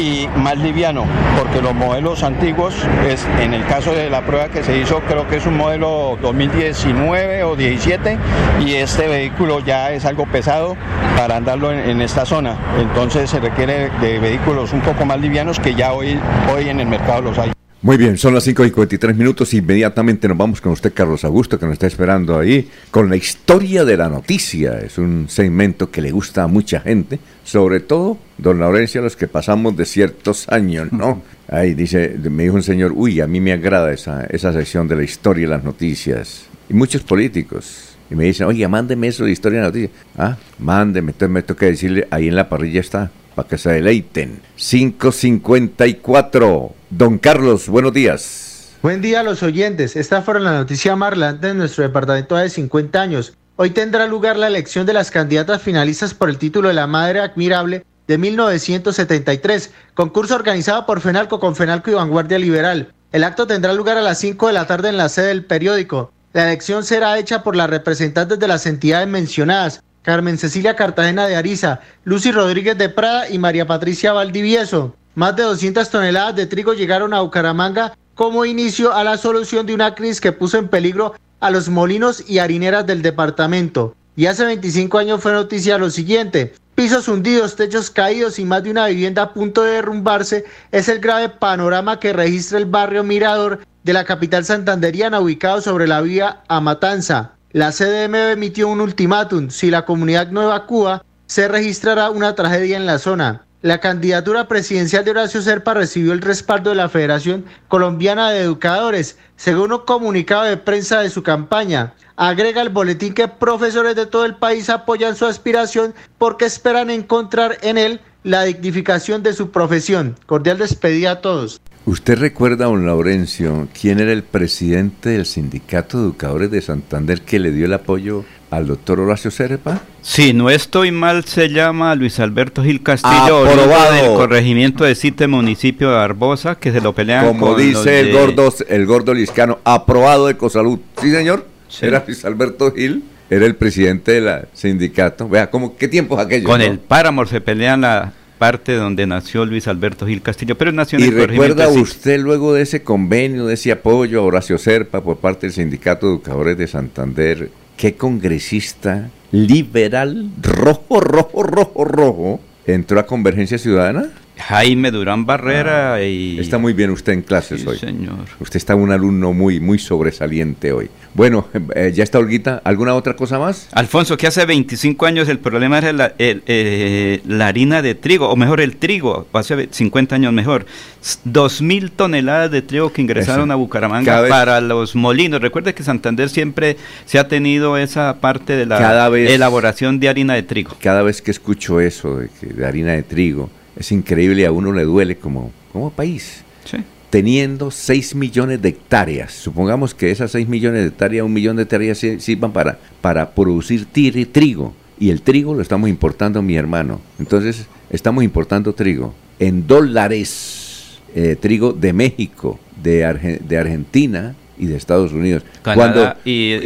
y 0.01 0.27
más 0.37 0.57
liviano, 0.57 1.05
porque 1.39 1.61
los 1.61 1.75
modelos 1.75 2.23
antiguos, 2.23 2.75
es, 3.07 3.27
en 3.41 3.55
el 3.55 3.65
caso 3.67 3.93
de 3.93 4.11
la 4.11 4.25
prueba 4.25 4.49
que 4.49 4.63
se 4.63 4.79
hizo, 4.79 5.01
creo 5.01 5.29
que 5.29 5.37
es 5.37 5.47
un 5.47 5.57
modelo 5.57 6.19
2019 6.21 7.45
o 7.45 7.57
17 7.57 8.19
y 8.65 8.75
este 8.75 9.09
vehículo 9.09 9.61
ya 9.61 9.93
es 9.93 10.05
algo 10.05 10.27
pesado 10.27 10.77
para 11.17 11.37
andarlo 11.37 11.73
en, 11.73 11.81
en 11.81 12.03
esta 12.03 12.25
zona. 12.25 12.57
Entonces 12.81 13.31
se 13.31 13.41
requiere 13.41 13.91
de 14.01 14.19
vehículos 14.19 14.73
un 14.73 14.81
poco 14.81 15.05
más 15.05 15.21
livianos 15.21 15.61
que 15.61 15.75
ya 15.75 15.93
hoy, 15.93 16.19
hoy 16.55 16.69
en 16.69 16.81
el 16.81 16.87
mercado 16.87 17.23
los 17.23 17.39
hay. 17.39 17.53
Muy 17.81 17.97
bien, 17.97 18.19
son 18.19 18.35
las 18.35 18.43
5 18.43 18.65
y 18.67 18.71
43 18.73 19.17
minutos. 19.17 19.55
Inmediatamente 19.55 20.27
nos 20.27 20.37
vamos 20.37 20.61
con 20.61 20.73
usted, 20.73 20.93
Carlos 20.93 21.25
Augusto, 21.25 21.61
que 21.61 21.67
nos 21.67 21.75
está 21.75 21.87
esperando 21.87 22.37
ahí, 22.37 22.69
con 22.91 23.09
la 23.09 23.15
historia 23.15 23.85
de 23.85 23.97
la 23.97 24.09
noticia. 24.09 24.81
Es 24.81 24.99
un 24.99 25.29
segmento 25.29 25.89
que 25.89 26.03
le 26.03 26.11
gusta 26.11 26.43
a 26.43 26.47
mucha 26.49 26.81
gente, 26.81 27.21
sobre 27.45 27.79
todo, 27.79 28.19
don 28.37 28.59
Laurencio, 28.59 29.01
a 29.01 29.05
los 29.05 29.15
que 29.15 29.29
pasamos 29.29 29.77
de 29.77 29.85
ciertos 29.85 30.49
años, 30.49 30.93
¿no? 30.93 31.23
Ahí 31.51 31.73
dice, 31.75 32.15
me 32.31 32.43
dijo 32.43 32.57
un 32.57 32.63
señor, 32.63 32.93
uy, 32.95 33.23
a 33.23 33.27
mí 33.27 33.41
me 33.41 33.53
agrada 33.53 33.91
esa, 33.93 34.25
esa 34.25 34.53
sección 34.53 34.87
de 34.87 34.97
la 34.97 35.03
historia 35.03 35.45
y 35.45 35.49
las 35.49 35.65
noticias. 35.65 36.45
Y 36.69 36.75
muchos 36.75 37.03
políticos. 37.03 37.97
Y 38.11 38.15
me 38.15 38.25
dicen, 38.25 38.47
oye, 38.47 38.69
mándeme 38.69 39.09
eso 39.09 39.25
de 39.25 39.31
historia 39.31 39.61
y 39.61 39.63
noticias. 39.63 39.93
Ah, 40.17 40.37
mándeme, 40.59 41.13
entonces 41.13 41.33
me 41.33 41.43
toca 41.43 41.65
decirle, 41.65 42.07
ahí 42.11 42.29
en 42.29 42.37
la 42.37 42.51
parrilla 42.51 42.81
está, 42.81 43.11
para 43.35 43.49
que 43.49 43.57
se 43.57 43.71
deleiten. 43.71 44.43
554. 44.57 46.75
Don 46.91 47.17
Carlos, 47.19 47.67
buenos 47.69 47.95
días. 47.95 48.77
Buen 48.83 49.01
día 49.01 49.21
a 49.21 49.23
los 49.23 49.43
oyentes. 49.43 49.97
Esta 49.97 50.21
fue 50.21 50.39
la 50.41 50.53
noticia 50.53 50.97
más 50.97 51.41
de 51.41 51.55
nuestro 51.55 51.83
departamento 51.83 52.37
de 52.37 52.51
50 52.51 53.01
años. 53.01 53.33
Hoy 53.57 53.71
tendrá 53.71 54.07
lugar 54.07 54.37
la 54.37 54.49
elección 54.49 54.85
de 54.87 54.93
las 54.93 55.11
candidatas 55.11 55.63
finalistas 55.63 56.13
por 56.13 56.29
el 56.29 56.37
título 56.37 56.69
de 56.69 56.75
la 56.75 56.87
Madre 56.87 57.21
Admirable 57.21 57.87
de 58.09 58.19
1973, 58.19 59.71
concurso 59.95 60.35
organizado 60.35 60.87
por 60.87 61.01
FENALCO 61.01 61.39
con 61.39 61.55
FENALCO 61.55 61.91
y 61.91 61.95
Vanguardia 61.95 62.39
Liberal. 62.39 62.93
El 63.13 63.23
acto 63.23 63.47
tendrá 63.47 63.75
lugar 63.75 63.99
a 63.99 64.03
las 64.03 64.19
5 64.19 64.49
de 64.49 64.53
la 64.55 64.67
tarde 64.67 64.89
en 64.89 64.97
la 64.97 65.11
sede 65.11 65.29
del 65.29 65.45
periódico. 65.45 66.11
La 66.33 66.45
elección 66.45 66.85
será 66.85 67.19
hecha 67.19 67.43
por 67.43 67.55
las 67.55 67.71
representantes 67.71 68.39
de 68.39 68.49
las 68.49 68.67
entidades 68.67 69.09
mencionadas, 69.09 69.83
Carmen 70.03 70.39
Cecilia 70.39 70.75
Cartagena 70.75 71.27
de 71.27 71.37
Ariza, 71.37 71.81
Lucy 72.05 72.33
Rodríguez 72.33 72.79
de 72.79 72.89
Prada 72.89 73.29
y 73.29 73.39
María 73.39 73.67
Patricia 73.67 74.13
Valdivieso. 74.13 74.95
Más 75.15 75.37
de 75.37 75.43
200 75.43 75.91
toneladas 75.91 76.35
de 76.35 76.47
trigo 76.47 76.73
llegaron 76.73 77.13
a 77.13 77.21
Bucaramanga 77.21 77.93
como 78.15 78.47
inicio 78.47 78.95
a 78.95 79.05
la 79.05 79.19
solución 79.19 79.67
de 79.67 79.75
una 79.75 79.95
crisis 79.95 80.21
que 80.21 80.33
puso 80.33 80.57
en 80.57 80.69
peligro 80.69 81.15
a 81.41 81.51
los 81.51 81.69
molinos 81.69 82.25
y 82.27 82.39
harineras 82.39 82.87
del 82.87 83.03
departamento. 83.03 83.95
Y 84.17 84.27
hace 84.27 84.45
25 84.45 84.99
años 84.99 85.21
fue 85.21 85.33
noticia 85.33 85.79
lo 85.79 85.91
siguiente. 85.91 86.55
Pisos 86.79 87.09
hundidos, 87.09 87.57
techos 87.57 87.91
caídos 87.91 88.39
y 88.39 88.45
más 88.45 88.63
de 88.63 88.71
una 88.71 88.87
vivienda 88.87 89.23
a 89.23 89.33
punto 89.35 89.65
de 89.65 89.73
derrumbarse 89.73 90.45
es 90.71 90.89
el 90.89 91.01
grave 91.01 91.29
panorama 91.29 91.99
que 91.99 92.13
registra 92.13 92.57
el 92.57 92.67
barrio 92.67 93.03
Mirador 93.03 93.67
de 93.83 93.93
la 93.93 94.05
capital 94.05 94.45
santanderiana 94.45 95.19
ubicado 95.19 95.61
sobre 95.61 95.89
la 95.89 96.01
vía 96.03 96.45
a 96.47 96.61
Matanza. 96.61 97.33
La 97.51 97.73
CDM 97.73 98.15
emitió 98.31 98.69
un 98.69 98.81
ultimátum. 98.81 99.51
Si 99.51 99.73
la 99.73 99.85
comunidad 99.85 100.31
no 100.31 100.41
evacúa, 100.41 101.05
se 101.27 101.49
registrará 101.49 102.11
una 102.11 102.37
tragedia 102.37 102.77
en 102.77 102.87
la 102.87 103.01
zona. 103.01 103.48
La 103.61 103.81
candidatura 103.81 104.47
presidencial 104.47 105.05
de 105.05 105.11
Horacio 105.11 105.43
Serpa 105.43 105.75
recibió 105.75 106.13
el 106.13 106.21
respaldo 106.21 106.71
de 106.71 106.77
la 106.77 106.89
Federación 106.89 107.45
Colombiana 107.67 108.31
de 108.31 108.43
Educadores, 108.43 109.19
según 109.35 109.73
un 109.73 109.81
comunicado 109.81 110.45
de 110.45 110.57
prensa 110.57 111.01
de 111.01 111.11
su 111.11 111.25
campaña. 111.25 111.95
Agrega 112.15 112.63
el 112.63 112.69
boletín 112.69 113.15
que 113.15 113.27
profesores 113.27 113.97
de 113.97 114.07
todo 114.07 114.25
el 114.27 114.37
país 114.37 114.71
apoyan 114.71 115.17
su 115.17 115.27
aspiración 115.27 115.93
porque 116.19 116.45
esperan 116.45 116.89
encontrar 116.89 117.59
en 117.63 117.79
él 117.79 118.01
la 118.23 118.45
dignificación 118.45 119.25
de 119.25 119.33
su 119.33 119.51
profesión. 119.51 120.15
Cordial 120.27 120.59
despedida 120.59 121.11
a 121.11 121.21
todos. 121.21 121.61
¿Usted 121.85 122.17
recuerda, 122.17 122.67
don 122.67 122.87
Laurencio, 122.87 123.67
quién 123.81 123.99
era 123.99 124.13
el 124.13 124.23
presidente 124.23 125.09
del 125.09 125.27
Sindicato 125.27 125.99
de 125.99 126.05
Educadores 126.05 126.53
de 126.53 126.61
Santander 126.61 127.23
que 127.23 127.41
le 127.41 127.51
dio 127.51 127.67
el 127.67 127.73
apoyo 127.73 128.25
al 128.51 128.67
doctor 128.67 129.01
Horacio 129.01 129.31
Serpa? 129.31 129.83
Si 130.03 130.33
no 130.33 130.49
estoy 130.51 130.91
mal, 130.91 131.25
se 131.25 131.49
llama 131.49 131.95
Luis 131.95 132.19
Alberto 132.21 132.63
Gil 132.63 132.83
Castillo, 132.83 133.47
Aprobado. 133.47 133.93
del 133.95 134.15
corregimiento 134.15 134.85
de 134.85 134.95
Cite, 134.95 135.27
municipio 135.27 135.91
de 135.91 135.97
Barbosa, 135.97 136.55
que 136.57 136.73
se 136.73 136.81
lo 136.81 136.95
pelean 136.95 137.27
Como 137.27 137.49
con 137.55 137.59
dice 137.61 138.01
el 138.01 138.07
de- 138.07 138.13
gordo, 138.13 138.55
el 138.69 138.87
gordo 138.87 139.15
liscano, 139.15 139.59
aprobado 139.65 140.27
de 140.29 140.37
Cosalud. 140.37 140.79
Sí, 141.01 141.11
señor. 141.11 141.47
Sí. 141.69 141.85
Era 141.87 142.03
Luis 142.07 142.25
Alberto 142.25 142.73
Gil, 142.73 143.05
era 143.29 143.45
el 143.45 143.55
presidente 143.55 144.21
del 144.21 144.47
sindicato. 144.55 145.29
Vea, 145.29 145.51
¿cómo, 145.51 145.77
¿qué 145.77 145.87
tiempos 145.89 146.19
aquellos? 146.19 146.47
Con 146.47 146.61
no? 146.61 146.65
el 146.67 146.79
páramo 146.79 147.27
se 147.27 147.43
pelean 147.43 147.83
la 147.83 148.13
parte 148.39 148.75
donde 148.75 149.07
nació 149.07 149.45
Luis 149.45 149.67
Alberto 149.69 150.07
Gil 150.07 150.23
Castillo, 150.23 150.57
pero 150.57 150.73
nació 150.73 150.99
en 150.99 151.05
¿Y 151.05 151.09
el 151.09 151.27
recuerda 151.29 151.69
usted 151.69 152.21
luego 152.21 152.55
de 152.55 152.63
ese 152.63 152.83
convenio, 152.83 153.47
de 153.47 153.55
ese 153.55 153.73
apoyo 153.73 154.21
a 154.21 154.23
Horacio 154.23 154.57
Serpa 154.59 155.03
por 155.03 155.17
parte 155.19 155.47
del 155.49 155.53
Sindicato 155.55 156.07
de 156.07 156.13
Educadores 156.15 156.57
de 156.57 156.69
Santander, 156.69 157.51
qué 157.79 157.95
congresista 157.95 159.09
liberal, 159.31 160.31
rojo, 160.43 161.01
rojo, 161.01 161.43
rojo, 161.45 161.85
rojo, 161.85 162.41
entró 162.67 163.01
a 163.01 163.07
Convergencia 163.07 163.57
Ciudadana? 163.57 164.11
Jaime 164.39 164.91
Durán 164.91 165.27
Barrera 165.27 165.95
Ah, 165.95 166.03
y... 166.03 166.39
Está 166.39 166.59
muy 166.59 166.73
bien 166.73 166.91
usted 166.91 167.13
en 167.13 167.23
clases 167.23 167.61
Sí, 167.63 167.67
hoy. 167.69 167.79
señor. 167.79 168.27
Usted 168.41 168.57
está 168.57 168.75
un 168.75 168.91
alumno 168.93 169.33
muy, 169.33 169.61
muy 169.61 169.79
sobresaliente 169.79 170.73
hoy. 170.73 170.89
Bueno, 171.15 171.49
eh, 171.75 171.93
ya 171.95 172.05
está 172.05 172.19
Olguita. 172.19 172.61
¿Alguna 172.65 172.95
otra 172.95 173.17
cosa 173.17 173.39
más? 173.39 173.69
Alfonso, 173.73 174.17
que 174.17 174.27
hace 174.27 174.45
25 174.47 175.07
años 175.07 175.29
el 175.29 175.39
problema 175.41 175.79
era 175.79 175.93
la, 175.93 176.13
el, 176.19 176.43
eh, 176.47 177.21
la 177.27 177.49
harina 177.49 177.83
de 177.83 177.95
trigo, 177.95 178.29
o 178.29 178.37
mejor 178.37 178.61
el 178.61 178.77
trigo, 178.77 179.27
hace 179.33 179.69
50 179.71 180.15
años 180.15 180.33
mejor. 180.33 180.67
S- 181.03 181.19
Dos 181.25 181.61
mil 181.63 181.91
toneladas 181.91 182.51
de 182.51 182.63
trigo 182.63 182.93
que 182.93 183.03
ingresaron 183.03 183.49
Eso. 183.49 183.53
a 183.53 183.57
Bucaramanga 183.57 184.21
vez- 184.21 184.31
para 184.31 184.61
los 184.61 184.95
molinos. 184.95 185.41
Recuerde 185.41 185.75
que 185.75 185.83
Santander 185.83 186.29
siempre 186.29 186.77
se 187.07 187.19
ha 187.19 187.27
tenido 187.27 187.77
esa 187.77 188.21
parte 188.21 188.55
de 188.57 188.67
la 188.67 189.09
vez- 189.09 189.31
elaboración 189.31 189.99
de 190.01 190.09
harina 190.09 190.35
de 190.35 190.43
trigo. 190.45 190.73
Cada 190.81 191.03
vez 191.03 191.21
que 191.23 191.31
escucho 191.33 191.81
eso 191.81 192.19
de, 192.19 192.29
que- 192.41 192.47
de 192.47 192.67
harina 192.67 192.93
de 192.93 193.03
trigo, 193.03 193.51
es 193.79 193.93
increíble 193.93 194.43
y 194.43 194.45
a 194.45 194.53
uno 194.53 194.73
le 194.73 194.85
duele 194.85 195.17
como, 195.17 195.51
como 195.73 195.91
país. 195.91 196.43
Sí. 196.65 196.79
Teniendo 197.11 197.71
6 197.71 198.15
millones 198.17 198.61
de 198.61 198.69
hectáreas, 198.71 199.33
supongamos 199.33 199.95
que 199.95 200.11
esas 200.11 200.31
6 200.33 200.47
millones 200.49 200.83
de 200.83 200.89
hectáreas, 200.89 201.25
un 201.25 201.33
millón 201.33 201.57
de 201.57 201.63
hectáreas 201.63 201.97
si- 201.99 202.21
sirvan 202.21 202.53
para, 202.53 202.79
para 203.01 203.31
producir 203.31 203.87
tiri- 203.93 204.27
trigo. 204.31 204.75
Y 205.01 205.11
el 205.11 205.23
trigo 205.23 205.55
lo 205.55 205.63
estamos 205.63 205.89
importando, 205.89 206.43
mi 206.43 206.57
hermano. 206.57 207.01
Entonces, 207.19 207.67
estamos 207.89 208.25
importando 208.25 208.75
trigo 208.75 209.15
en 209.39 209.67
dólares. 209.67 211.01
eh, 211.15 211.37
trigo 211.41 211.73
de 211.73 211.93
México, 211.95 212.61
de, 212.83 213.03
Arge- 213.07 213.39
de 213.41 213.57
Argentina 213.57 214.35
y 214.59 214.67
de 214.67 214.77
Estados 214.77 215.13
Unidos. 215.13 215.43
Canadá 215.63 216.19
y 216.25 216.51
eh, 216.53 216.61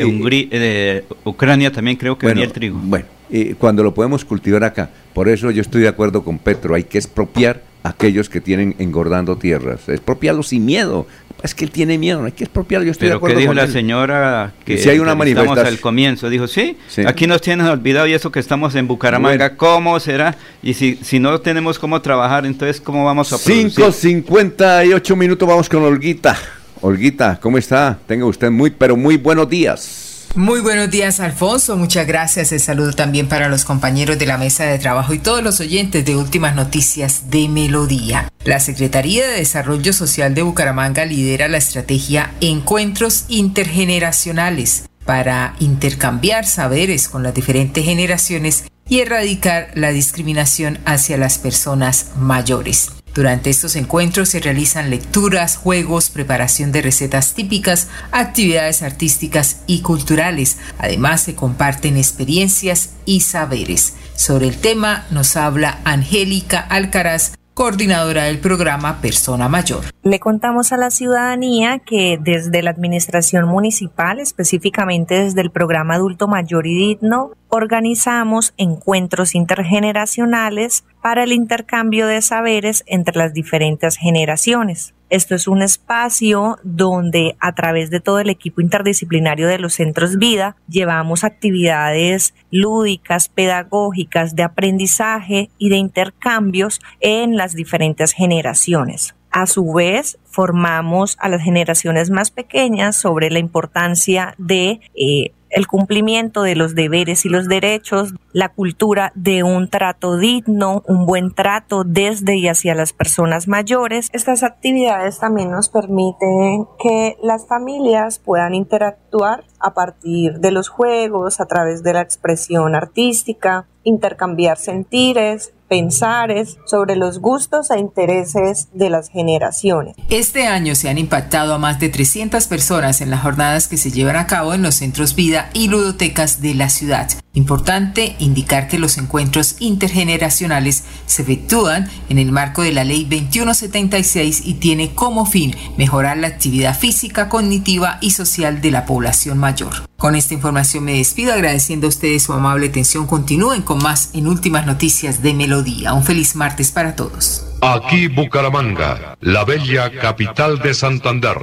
eh, 0.50 1.04
Ucrania 1.24 1.70
también 1.70 1.96
creo 1.96 2.18
que 2.18 2.26
venía 2.26 2.44
el 2.44 2.52
trigo. 2.52 2.78
Bueno, 2.82 3.06
eh, 3.32 3.54
cuando 3.58 3.82
lo 3.82 3.92
podemos 3.94 4.24
cultivar 4.24 4.62
acá. 4.62 4.90
Por 5.14 5.28
eso 5.28 5.50
yo 5.50 5.62
estoy 5.62 5.80
de 5.82 5.88
acuerdo 5.88 6.22
con 6.22 6.38
Petro, 6.38 6.74
hay 6.74 6.84
que 6.84 6.98
expropiar 6.98 7.62
a 7.82 7.88
aquellos 7.88 8.28
que 8.28 8.40
tienen 8.40 8.76
engordando 8.78 9.36
tierras. 9.36 9.88
Expropiarlos 9.88 10.48
sin 10.48 10.64
miedo. 10.64 11.06
Es 11.42 11.56
que 11.56 11.64
él 11.64 11.72
tiene 11.72 11.98
miedo, 11.98 12.20
no 12.20 12.26
hay 12.26 12.32
que 12.32 12.44
expropiarlo. 12.44 12.84
Yo 12.86 12.92
estoy 12.92 13.08
de 13.08 13.14
acuerdo 13.14 13.34
que 13.34 13.40
dijo 13.40 13.50
con 13.50 13.56
la 13.56 13.64
él. 13.64 13.72
señora 13.72 14.52
que 14.64 14.78
Si 14.78 14.88
hay 14.88 15.00
una 15.00 15.16
manifestación. 15.16 15.66
al 15.66 15.80
comienzo, 15.80 16.30
dijo, 16.30 16.46
sí, 16.46 16.76
Sí. 16.86 17.02
aquí 17.04 17.26
nos 17.26 17.40
tienen 17.40 17.66
olvidado 17.66 18.06
y 18.06 18.12
eso 18.12 18.30
que 18.30 18.38
estamos 18.38 18.76
en 18.76 18.86
Bucaramanga, 18.86 19.56
¿cómo 19.56 19.98
será? 19.98 20.36
Y 20.62 20.74
si, 20.74 20.96
si 21.02 21.18
no 21.18 21.40
tenemos 21.40 21.80
cómo 21.80 22.00
trabajar, 22.00 22.46
entonces 22.46 22.80
¿cómo 22.80 23.04
vamos 23.04 23.32
a 23.32 23.38
producir? 23.38 23.72
5.58 23.72 25.16
minutos, 25.16 25.48
vamos 25.48 25.68
con 25.68 25.82
Olguita. 25.82 26.36
Olguita, 26.80 27.38
¿cómo 27.40 27.58
está? 27.58 27.98
Tenga 28.06 28.24
usted 28.26 28.50
muy, 28.50 28.70
pero 28.70 28.96
muy 28.96 29.16
buenos 29.16 29.48
días. 29.48 30.01
Muy 30.34 30.60
buenos 30.60 30.90
días, 30.90 31.20
Alfonso. 31.20 31.76
Muchas 31.76 32.06
gracias. 32.06 32.52
El 32.52 32.60
saludo 32.60 32.94
también 32.94 33.28
para 33.28 33.50
los 33.50 33.66
compañeros 33.66 34.18
de 34.18 34.24
la 34.24 34.38
mesa 34.38 34.64
de 34.64 34.78
trabajo 34.78 35.12
y 35.12 35.18
todos 35.18 35.42
los 35.42 35.60
oyentes 35.60 36.06
de 36.06 36.16
Últimas 36.16 36.54
Noticias 36.54 37.28
de 37.28 37.48
Melodía. 37.48 38.32
La 38.44 38.58
Secretaría 38.58 39.28
de 39.28 39.36
Desarrollo 39.36 39.92
Social 39.92 40.34
de 40.34 40.40
Bucaramanga 40.40 41.04
lidera 41.04 41.48
la 41.48 41.58
estrategia 41.58 42.32
Encuentros 42.40 43.26
Intergeneracionales 43.28 44.88
para 45.04 45.54
intercambiar 45.58 46.46
saberes 46.46 47.08
con 47.08 47.22
las 47.22 47.34
diferentes 47.34 47.84
generaciones 47.84 48.64
y 48.88 49.00
erradicar 49.00 49.70
la 49.74 49.90
discriminación 49.90 50.78
hacia 50.86 51.18
las 51.18 51.36
personas 51.36 52.06
mayores. 52.16 53.01
Durante 53.14 53.50
estos 53.50 53.76
encuentros 53.76 54.30
se 54.30 54.40
realizan 54.40 54.88
lecturas, 54.88 55.56
juegos, 55.56 56.08
preparación 56.08 56.72
de 56.72 56.80
recetas 56.80 57.34
típicas, 57.34 57.88
actividades 58.10 58.82
artísticas 58.82 59.58
y 59.66 59.82
culturales. 59.82 60.56
Además 60.78 61.22
se 61.22 61.34
comparten 61.34 61.98
experiencias 61.98 62.90
y 63.04 63.20
saberes. 63.20 63.94
Sobre 64.14 64.48
el 64.48 64.56
tema 64.56 65.06
nos 65.10 65.36
habla 65.36 65.80
Angélica 65.84 66.60
Alcaraz, 66.60 67.32
coordinadora 67.54 68.24
del 68.24 68.38
programa 68.38 69.00
Persona 69.00 69.48
Mayor. 69.48 69.84
Le 70.02 70.18
contamos 70.18 70.72
a 70.72 70.76
la 70.76 70.90
ciudadanía 70.90 71.78
que 71.78 72.18
desde 72.20 72.62
la 72.62 72.70
Administración 72.70 73.46
Municipal, 73.46 74.20
específicamente 74.20 75.22
desde 75.24 75.40
el 75.42 75.50
programa 75.50 75.94
Adulto 75.94 76.28
Mayor 76.28 76.66
y 76.66 76.74
Digno, 76.74 77.32
organizamos 77.48 78.54
encuentros 78.56 79.34
intergeneracionales 79.34 80.84
para 81.02 81.24
el 81.24 81.32
intercambio 81.32 82.06
de 82.06 82.22
saberes 82.22 82.82
entre 82.86 83.16
las 83.16 83.34
diferentes 83.34 83.96
generaciones. 83.96 84.94
Esto 85.12 85.34
es 85.34 85.46
un 85.46 85.60
espacio 85.60 86.56
donde 86.62 87.36
a 87.38 87.54
través 87.54 87.90
de 87.90 88.00
todo 88.00 88.18
el 88.18 88.30
equipo 88.30 88.62
interdisciplinario 88.62 89.46
de 89.46 89.58
los 89.58 89.74
centros 89.74 90.16
vida 90.16 90.56
llevamos 90.70 91.22
actividades 91.22 92.32
lúdicas, 92.50 93.28
pedagógicas, 93.28 94.34
de 94.36 94.42
aprendizaje 94.42 95.50
y 95.58 95.68
de 95.68 95.76
intercambios 95.76 96.80
en 97.00 97.36
las 97.36 97.54
diferentes 97.54 98.14
generaciones. 98.14 99.14
A 99.30 99.46
su 99.46 99.70
vez, 99.74 100.18
formamos 100.24 101.18
a 101.20 101.28
las 101.28 101.42
generaciones 101.42 102.08
más 102.08 102.30
pequeñas 102.30 102.96
sobre 102.96 103.30
la 103.30 103.38
importancia 103.38 104.34
de 104.38 104.80
eh, 104.94 105.32
el 105.52 105.66
cumplimiento 105.66 106.42
de 106.42 106.56
los 106.56 106.74
deberes 106.74 107.24
y 107.24 107.28
los 107.28 107.46
derechos, 107.46 108.14
la 108.32 108.48
cultura 108.48 109.12
de 109.14 109.42
un 109.42 109.68
trato 109.68 110.16
digno, 110.16 110.82
un 110.88 111.06
buen 111.06 111.32
trato 111.34 111.84
desde 111.84 112.36
y 112.36 112.48
hacia 112.48 112.74
las 112.74 112.92
personas 112.92 113.48
mayores. 113.48 114.08
Estas 114.12 114.42
actividades 114.42 115.18
también 115.18 115.50
nos 115.50 115.68
permiten 115.68 116.66
que 116.78 117.16
las 117.22 117.46
familias 117.46 118.18
puedan 118.18 118.54
interactuar 118.54 119.44
a 119.60 119.74
partir 119.74 120.40
de 120.40 120.50
los 120.50 120.68
juegos, 120.68 121.40
a 121.40 121.46
través 121.46 121.82
de 121.82 121.92
la 121.92 122.00
expresión 122.00 122.74
artística, 122.74 123.66
intercambiar 123.84 124.58
sentires, 124.58 125.52
pensares 125.72 126.58
sobre 126.66 126.96
los 126.96 127.18
gustos 127.18 127.70
e 127.70 127.78
intereses 127.78 128.68
de 128.74 128.90
las 128.90 129.08
generaciones. 129.08 129.96
Este 130.10 130.46
año 130.46 130.74
se 130.74 130.90
han 130.90 130.98
impactado 130.98 131.54
a 131.54 131.58
más 131.58 131.80
de 131.80 131.88
300 131.88 132.46
personas 132.46 133.00
en 133.00 133.08
las 133.08 133.22
jornadas 133.22 133.68
que 133.68 133.78
se 133.78 133.90
llevan 133.90 134.16
a 134.16 134.26
cabo 134.26 134.52
en 134.52 134.60
los 134.60 134.74
centros 134.74 135.14
vida 135.14 135.48
y 135.54 135.68
ludotecas 135.68 136.42
de 136.42 136.54
la 136.54 136.68
ciudad. 136.68 137.08
Importante 137.32 138.16
indicar 138.18 138.68
que 138.68 138.78
los 138.78 138.98
encuentros 138.98 139.56
intergeneracionales 139.60 140.84
se 141.06 141.22
efectúan 141.22 141.88
en 142.10 142.18
el 142.18 142.30
marco 142.30 142.60
de 142.60 142.72
la 142.72 142.84
Ley 142.84 143.04
2176 143.04 144.42
y 144.44 144.54
tiene 144.54 144.94
como 144.94 145.24
fin 145.24 145.56
mejorar 145.78 146.18
la 146.18 146.26
actividad 146.26 146.78
física, 146.78 147.30
cognitiva 147.30 147.96
y 148.02 148.10
social 148.10 148.60
de 148.60 148.72
la 148.72 148.84
población 148.84 149.38
mayor. 149.38 149.72
Con 149.96 150.16
esta 150.16 150.34
información 150.34 150.84
me 150.84 150.98
despido 150.98 151.32
agradeciendo 151.32 151.86
a 151.86 151.88
ustedes 151.88 152.24
su 152.24 152.32
amable 152.32 152.66
atención. 152.66 153.06
Continúen 153.06 153.62
con 153.62 153.78
más 153.78 154.10
en 154.14 154.26
Últimas 154.26 154.66
Noticias 154.66 155.22
de 155.22 155.32
Melodía. 155.32 155.61
Un 155.62 156.02
feliz 156.02 156.34
martes 156.34 156.72
para 156.72 156.96
todos. 156.96 157.46
Aquí 157.60 158.08
Bucaramanga, 158.08 159.16
la 159.20 159.44
bella 159.44 159.90
capital 159.90 160.58
de 160.58 160.74
Santander. 160.74 161.36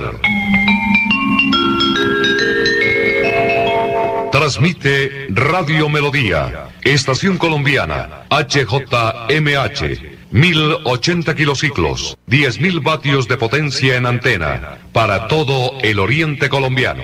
Transmite 4.29 5.27
Radio 5.29 5.87
Melodía, 5.87 6.67
Estación 6.81 7.37
Colombiana, 7.37 8.25
HJMH, 8.29 10.01
1080 10.31 11.35
kilociclos, 11.35 12.17
10.000 12.27 12.83
vatios 12.83 13.27
de 13.29 13.37
potencia 13.37 13.95
en 13.95 14.05
antena, 14.05 14.79
para 14.91 15.29
todo 15.29 15.79
el 15.81 15.99
oriente 15.99 16.49
colombiano. 16.49 17.03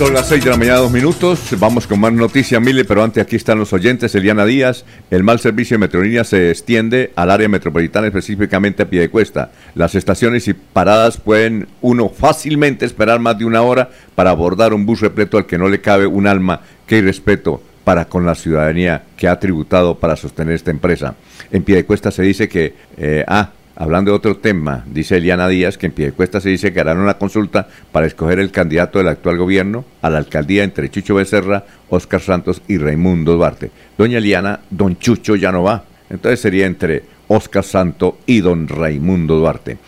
Son 0.00 0.14
las 0.14 0.28
6 0.28 0.44
de 0.44 0.50
la 0.50 0.56
mañana, 0.56 0.78
dos 0.78 0.92
minutos. 0.92 1.40
Vamos 1.58 1.86
con 1.86 2.00
más 2.00 2.10
noticias, 2.10 2.58
Mile, 2.58 2.86
pero 2.86 3.02
antes 3.02 3.22
aquí 3.22 3.36
están 3.36 3.58
los 3.58 3.74
oyentes. 3.74 4.14
Eliana 4.14 4.46
Díaz, 4.46 4.86
el 5.10 5.22
mal 5.22 5.40
servicio 5.40 5.74
de 5.74 5.80
Metrolínea 5.80 6.24
se 6.24 6.50
extiende 6.50 7.12
al 7.16 7.30
área 7.30 7.50
metropolitana, 7.50 8.06
específicamente 8.06 8.82
a 8.82 8.88
pie 8.88 9.00
de 9.00 9.10
cuesta. 9.10 9.52
Las 9.74 9.94
estaciones 9.94 10.48
y 10.48 10.54
paradas 10.54 11.18
pueden 11.18 11.68
uno 11.82 12.08
fácilmente 12.08 12.86
esperar 12.86 13.20
más 13.20 13.36
de 13.36 13.44
una 13.44 13.60
hora 13.60 13.90
para 14.14 14.30
abordar 14.30 14.72
un 14.72 14.86
bus 14.86 15.02
repleto 15.02 15.36
al 15.36 15.44
que 15.44 15.58
no 15.58 15.68
le 15.68 15.82
cabe 15.82 16.06
un 16.06 16.26
alma 16.26 16.62
que 16.86 16.96
irrespeto 16.96 17.60
para 17.84 18.06
con 18.06 18.24
la 18.24 18.34
ciudadanía 18.34 19.02
que 19.18 19.28
ha 19.28 19.38
tributado 19.38 19.98
para 19.98 20.16
sostener 20.16 20.54
esta 20.54 20.70
empresa. 20.70 21.14
En 21.52 21.62
pie 21.62 21.76
de 21.76 21.84
cuesta 21.84 22.10
se 22.10 22.22
dice 22.22 22.48
que, 22.48 22.72
eh, 22.96 23.22
ah, 23.28 23.50
Hablando 23.76 24.10
de 24.10 24.16
otro 24.16 24.36
tema, 24.36 24.84
dice 24.86 25.16
Eliana 25.16 25.48
Díaz 25.48 25.78
que 25.78 25.86
en 25.86 25.92
Piedecuesta 25.92 26.40
se 26.40 26.50
dice 26.50 26.72
que 26.72 26.80
harán 26.80 26.98
una 26.98 27.14
consulta 27.14 27.68
para 27.92 28.06
escoger 28.06 28.38
el 28.38 28.50
candidato 28.50 28.98
del 28.98 29.08
actual 29.08 29.38
gobierno 29.38 29.84
a 30.02 30.10
la 30.10 30.18
alcaldía 30.18 30.64
entre 30.64 30.90
Chucho 30.90 31.14
Becerra, 31.14 31.64
Óscar 31.88 32.20
Santos 32.20 32.62
y 32.68 32.78
Raimundo 32.78 33.34
Duarte. 33.34 33.70
Doña 33.96 34.18
Eliana, 34.18 34.60
don 34.70 34.98
Chucho 34.98 35.36
ya 35.36 35.52
no 35.52 35.62
va. 35.62 35.84
Entonces 36.10 36.40
sería 36.40 36.66
entre 36.66 37.04
Óscar 37.28 37.64
Santo 37.64 38.18
y 38.26 38.40
don 38.40 38.68
Raimundo 38.68 39.36
Duarte. 39.38 39.78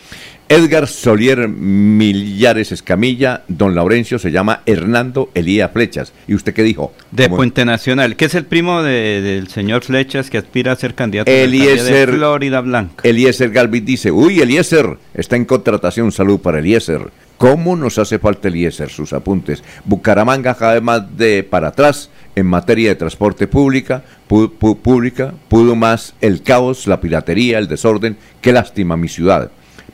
Edgar 0.53 0.87
Solier 0.87 1.47
Millares 1.47 2.71
Escamilla, 2.71 3.41
don 3.47 3.73
Laurencio 3.73 4.19
se 4.19 4.29
llama 4.29 4.61
Hernando 4.67 5.31
Elía 5.33 5.69
Flechas. 5.69 6.13
¿Y 6.27 6.35
usted 6.35 6.53
qué 6.53 6.61
dijo? 6.61 6.93
De 7.09 7.27
Puente 7.27 7.65
Nacional, 7.65 8.15
que 8.15 8.25
es 8.25 8.35
el 8.35 8.45
primo 8.45 8.83
de- 8.83 9.21
del 9.21 9.47
señor 9.47 9.83
Flechas 9.83 10.29
que 10.29 10.37
aspira 10.37 10.71
a 10.71 10.75
ser 10.75 10.93
candidato 10.93 11.31
Eliezer, 11.31 12.11
de 12.11 12.17
Florida 12.17 12.61
Blanca. 12.61 13.01
Eliezer 13.01 13.49
Galvis 13.49 13.83
dice, 13.83 14.11
uy, 14.11 14.41
Eliezer, 14.41 14.99
está 15.15 15.35
en 15.37 15.45
contratación, 15.45 16.11
salud 16.11 16.39
para 16.39 16.59
Eliezer. 16.59 17.09
¿Cómo 17.39 17.75
nos 17.75 17.97
hace 17.97 18.19
falta 18.19 18.47
Eliezer? 18.47 18.89
Sus 18.91 19.11
apuntes. 19.11 19.63
Bucaramanga 19.85 20.53
cada 20.53 20.75
vez 20.75 20.83
más 20.83 21.17
de 21.17 21.41
para 21.43 21.69
atrás 21.69 22.11
en 22.35 22.45
materia 22.45 22.89
de 22.89 22.95
transporte 22.95 23.47
pública, 23.47 24.03
pu- 24.29 24.51
pu- 24.59 24.77
pública, 24.77 25.33
pudo 25.47 25.75
más 25.75 26.13
el 26.21 26.43
caos, 26.43 26.85
la 26.85 27.01
piratería, 27.01 27.57
el 27.57 27.67
desorden. 27.67 28.17
Qué 28.39 28.53
lástima 28.53 28.95
mi 28.97 29.07
ciudad. 29.07 29.49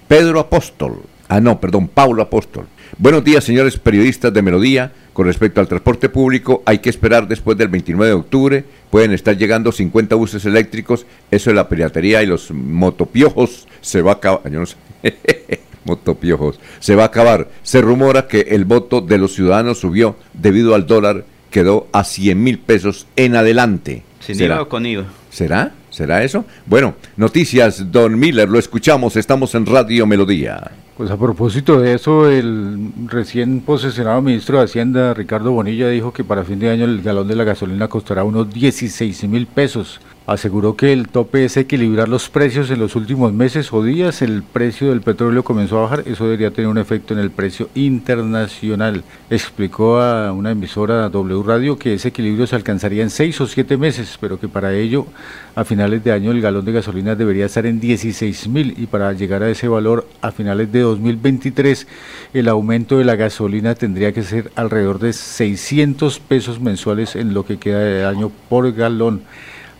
Pedro 0.10 0.40
Apóstol. 0.40 1.04
Ah, 1.28 1.40
no, 1.40 1.60
perdón, 1.62 1.88
Paulo 1.88 2.24
Apóstol. 2.24 2.66
Buenos 2.98 3.24
días, 3.24 3.44
señores 3.44 3.78
periodistas 3.78 4.34
de 4.34 4.42
Melodía. 4.42 4.92
Con 5.14 5.28
respecto 5.28 5.62
al 5.62 5.68
transporte 5.68 6.10
público, 6.10 6.64
hay 6.66 6.80
que 6.80 6.90
esperar 6.90 7.28
después 7.28 7.56
del 7.60 7.68
29 7.68 8.08
de 8.08 8.20
octubre. 8.20 8.66
Pueden 8.90 9.12
estar 9.14 9.38
llegando 9.38 9.72
50 9.72 10.16
buses 10.16 10.44
eléctricos. 10.46 11.06
Eso 11.30 11.52
de 11.52 11.56
la 11.56 11.70
piratería 11.70 12.24
y 12.24 12.26
los 12.26 12.50
motopiojos 12.50 13.68
se 13.82 14.02
va 14.02 14.14
a 14.14 14.16
acabar. 14.16 14.52
Yo 14.52 14.62
no 14.62 14.66
sé. 14.66 14.78
motopiojos. 15.86 16.60
Se 16.80 16.96
va 16.96 17.04
a 17.04 17.08
acabar. 17.08 17.48
Se 17.62 17.80
rumora 17.80 18.28
que 18.28 18.48
el 18.50 18.66
voto 18.66 19.02
de 19.02 19.20
los 19.20 19.36
ciudadanos 19.36 19.78
subió 19.78 20.16
debido 20.34 20.74
al 20.74 20.88
dólar. 20.88 21.24
Quedó 21.52 21.88
a 21.92 22.04
100 22.04 22.44
mil 22.44 22.58
pesos 22.58 23.06
en 23.16 23.36
adelante. 23.36 24.02
¿Sin 24.22 24.38
¿Será? 24.38 24.56
IVA 24.56 24.64
o 24.64 24.70
con 24.70 24.88
IVA? 24.88 25.06
¿Será? 25.30 25.74
¿Será 25.90 26.24
eso? 26.24 26.46
Bueno, 26.66 26.96
noticias, 27.18 27.92
don 27.92 28.18
Miller, 28.18 28.48
lo 28.48 28.60
escuchamos, 28.60 29.16
estamos 29.16 29.56
en 29.56 29.66
Radio 29.66 30.06
Melodía. 30.06 30.72
Pues 30.98 31.10
a 31.12 31.18
propósito 31.18 31.80
de 31.80 31.94
eso, 31.94 32.30
el 32.30 32.92
recién 33.08 33.62
posesionado 33.62 34.22
ministro 34.22 34.58
de 34.58 34.66
Hacienda, 34.66 35.14
Ricardo 35.14 35.52
Bonilla, 35.52 35.88
dijo 35.88 36.12
que 36.12 36.26
para 36.26 36.44
fin 36.44 36.60
de 36.60 36.70
año 36.70 36.84
el 36.84 37.02
galón 37.02 37.28
de 37.28 37.38
la 37.38 37.46
gasolina 37.46 37.88
costará 37.88 38.24
unos 38.26 38.54
16 38.54 39.24
mil 39.30 39.48
pesos. 39.48 40.02
Aseguró 40.30 40.76
que 40.76 40.94
el 40.94 41.08
tope 41.08 41.44
es 41.44 41.58
equilibrar 41.58 42.08
los 42.08 42.30
precios 42.30 42.70
en 42.70 42.78
los 42.78 42.96
últimos 42.96 43.34
meses 43.34 43.74
o 43.74 43.82
días. 43.82 44.22
El 44.22 44.44
precio 44.44 44.90
del 44.90 45.02
petróleo 45.02 45.44
comenzó 45.44 45.80
a 45.80 45.82
bajar. 45.82 46.04
Eso 46.06 46.26
debería 46.26 46.52
tener 46.52 46.70
un 46.70 46.78
efecto 46.78 47.16
en 47.16 47.20
el 47.20 47.32
precio 47.32 47.68
internacional. 47.74 49.04
Explicó 49.32 50.00
a 50.00 50.32
una 50.32 50.52
emisora 50.52 51.10
W 51.10 51.42
Radio 51.42 51.80
que 51.80 51.96
ese 51.96 52.10
equilibrio 52.10 52.46
se 52.46 52.56
alcanzaría 52.56 53.02
en 53.02 53.10
seis 53.10 53.42
o 53.42 53.48
siete 53.48 53.76
meses, 53.76 54.20
pero 54.22 54.40
que 54.40 54.48
para 54.48 54.72
ello 54.72 55.08
a 55.56 55.64
finales 55.64 56.04
de 56.04 56.12
año 56.12 56.30
el 56.30 56.42
galón 56.42 56.64
de 56.64 56.74
gasolina 56.74 57.16
debería 57.16 57.48
estar 57.48 57.66
en 57.66 57.80
16 57.80 58.50
mil 58.50 58.76
y 58.78 58.86
para 58.86 59.12
llegar 59.14 59.42
a 59.42 59.50
ese 59.50 59.68
valor 59.68 60.08
a 60.22 60.32
finales 60.32 60.72
de 60.72 60.82
2023 60.82 61.88
el 62.36 62.48
aumento 62.50 63.00
de 63.00 63.04
la 63.04 63.16
gasolina 63.16 63.74
tendría 63.74 64.12
que 64.12 64.22
ser 64.22 64.52
alrededor 64.56 65.00
de 65.00 65.12
600 65.12 66.20
pesos 66.20 66.60
mensuales 66.60 67.16
en 67.16 67.34
lo 67.34 67.48
que 67.48 67.58
queda 67.58 67.80
de 67.80 68.06
año 68.06 68.32
por 68.48 68.72
galón. 68.74 69.24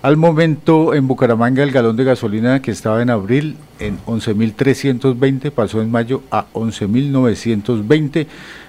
Al 0.02 0.16
momento 0.16 0.94
en 0.94 1.10
Bucaramanga 1.10 1.62
el 1.62 1.72
galón 1.72 1.98
de 1.98 2.06
gasolina 2.06 2.62
que 2.62 2.72
estaba 2.72 3.02
en 3.02 3.10
abril 3.10 3.58
en 3.80 4.00
11.320 4.06 5.52
pasó 5.52 5.82
en 5.82 5.92
mayo 5.92 6.24
a 6.32 6.46
11.920 6.54 8.26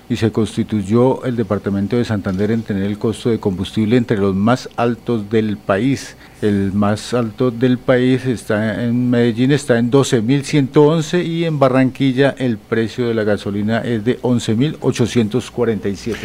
y 0.09 0.17
se 0.17 0.33
constituyó 0.33 1.25
el 1.25 1.37
departamento 1.37 1.97
de 1.97 2.05
Santander 2.05 2.51
en 2.51 2.63
tener 2.63 2.83
el 2.83 2.99
costo 2.99 3.31
de 3.31 3.39
combustible 3.39 3.97
entre 3.97 4.19
los 4.19 4.35
más 4.35 4.69
altos 4.77 5.31
del 5.31 5.57
país. 5.57 6.17
El 6.43 6.73
más 6.73 7.15
alto 7.15 7.53
del 7.53 7.79
país 7.79 8.27
está 8.27 8.83
en 8.83 9.09
Medellín, 9.09 9.53
está 9.53 9.79
en 9.79 9.89
12.111 9.89 11.25
y 11.25 11.45
en 11.45 11.61
Barranquilla 11.61 12.35
el 12.39 12.59
precio 12.59 13.07
de 13.07 13.15
la 13.15 13.23
gasolina 13.23 13.83
es 13.83 14.05
de 14.05 14.21
11.847. 14.21 16.17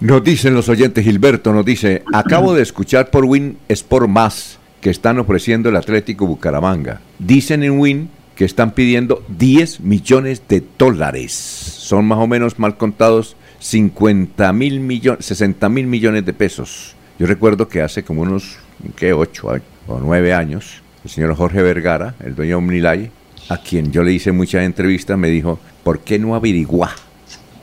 Nos 0.00 0.22
dicen 0.22 0.52
los 0.52 0.68
oyentes, 0.68 1.02
Gilberto 1.04 1.54
nos 1.54 1.64
dice, 1.64 2.02
acabo 2.12 2.52
de 2.52 2.62
escuchar 2.62 3.10
por 3.10 3.24
Win 3.24 3.56
Sport 3.66 4.08
Más 4.08 4.58
que 4.82 4.90
están 4.90 5.18
ofreciendo 5.18 5.70
el 5.70 5.76
Atlético 5.76 6.26
Bucaramanga. 6.26 7.00
Dicen 7.18 7.62
en 7.62 7.78
Win 7.78 8.10
que 8.34 8.44
están 8.44 8.72
pidiendo 8.72 9.24
10 9.38 9.80
millones 9.80 10.42
de 10.48 10.62
dólares. 10.76 11.32
Son 11.32 12.04
más 12.04 12.18
o 12.18 12.26
menos 12.26 12.58
mal 12.58 12.76
contados 12.76 13.36
50 13.60 14.52
mil 14.52 14.80
millones, 14.80 15.24
60 15.24 15.66
mil 15.70 15.86
millones 15.86 16.26
de 16.26 16.34
pesos. 16.34 16.94
Yo 17.18 17.26
recuerdo 17.26 17.66
que 17.66 17.80
hace 17.80 18.02
como 18.02 18.20
unos, 18.20 18.58
¿qué? 18.96 19.14
8 19.14 19.48
o 19.86 19.98
9 19.98 20.34
años, 20.34 20.82
el 21.04 21.10
señor 21.10 21.34
Jorge 21.34 21.62
Vergara, 21.62 22.14
el 22.22 22.34
dueño 22.34 22.50
de 22.50 22.54
Omnilay, 22.56 23.10
a 23.48 23.56
quien 23.56 23.90
yo 23.92 24.02
le 24.02 24.12
hice 24.12 24.30
muchas 24.30 24.64
entrevistas, 24.64 25.16
me 25.16 25.30
dijo, 25.30 25.58
¿por 25.82 26.00
qué 26.00 26.18
no 26.18 26.34
averiguar 26.34 27.05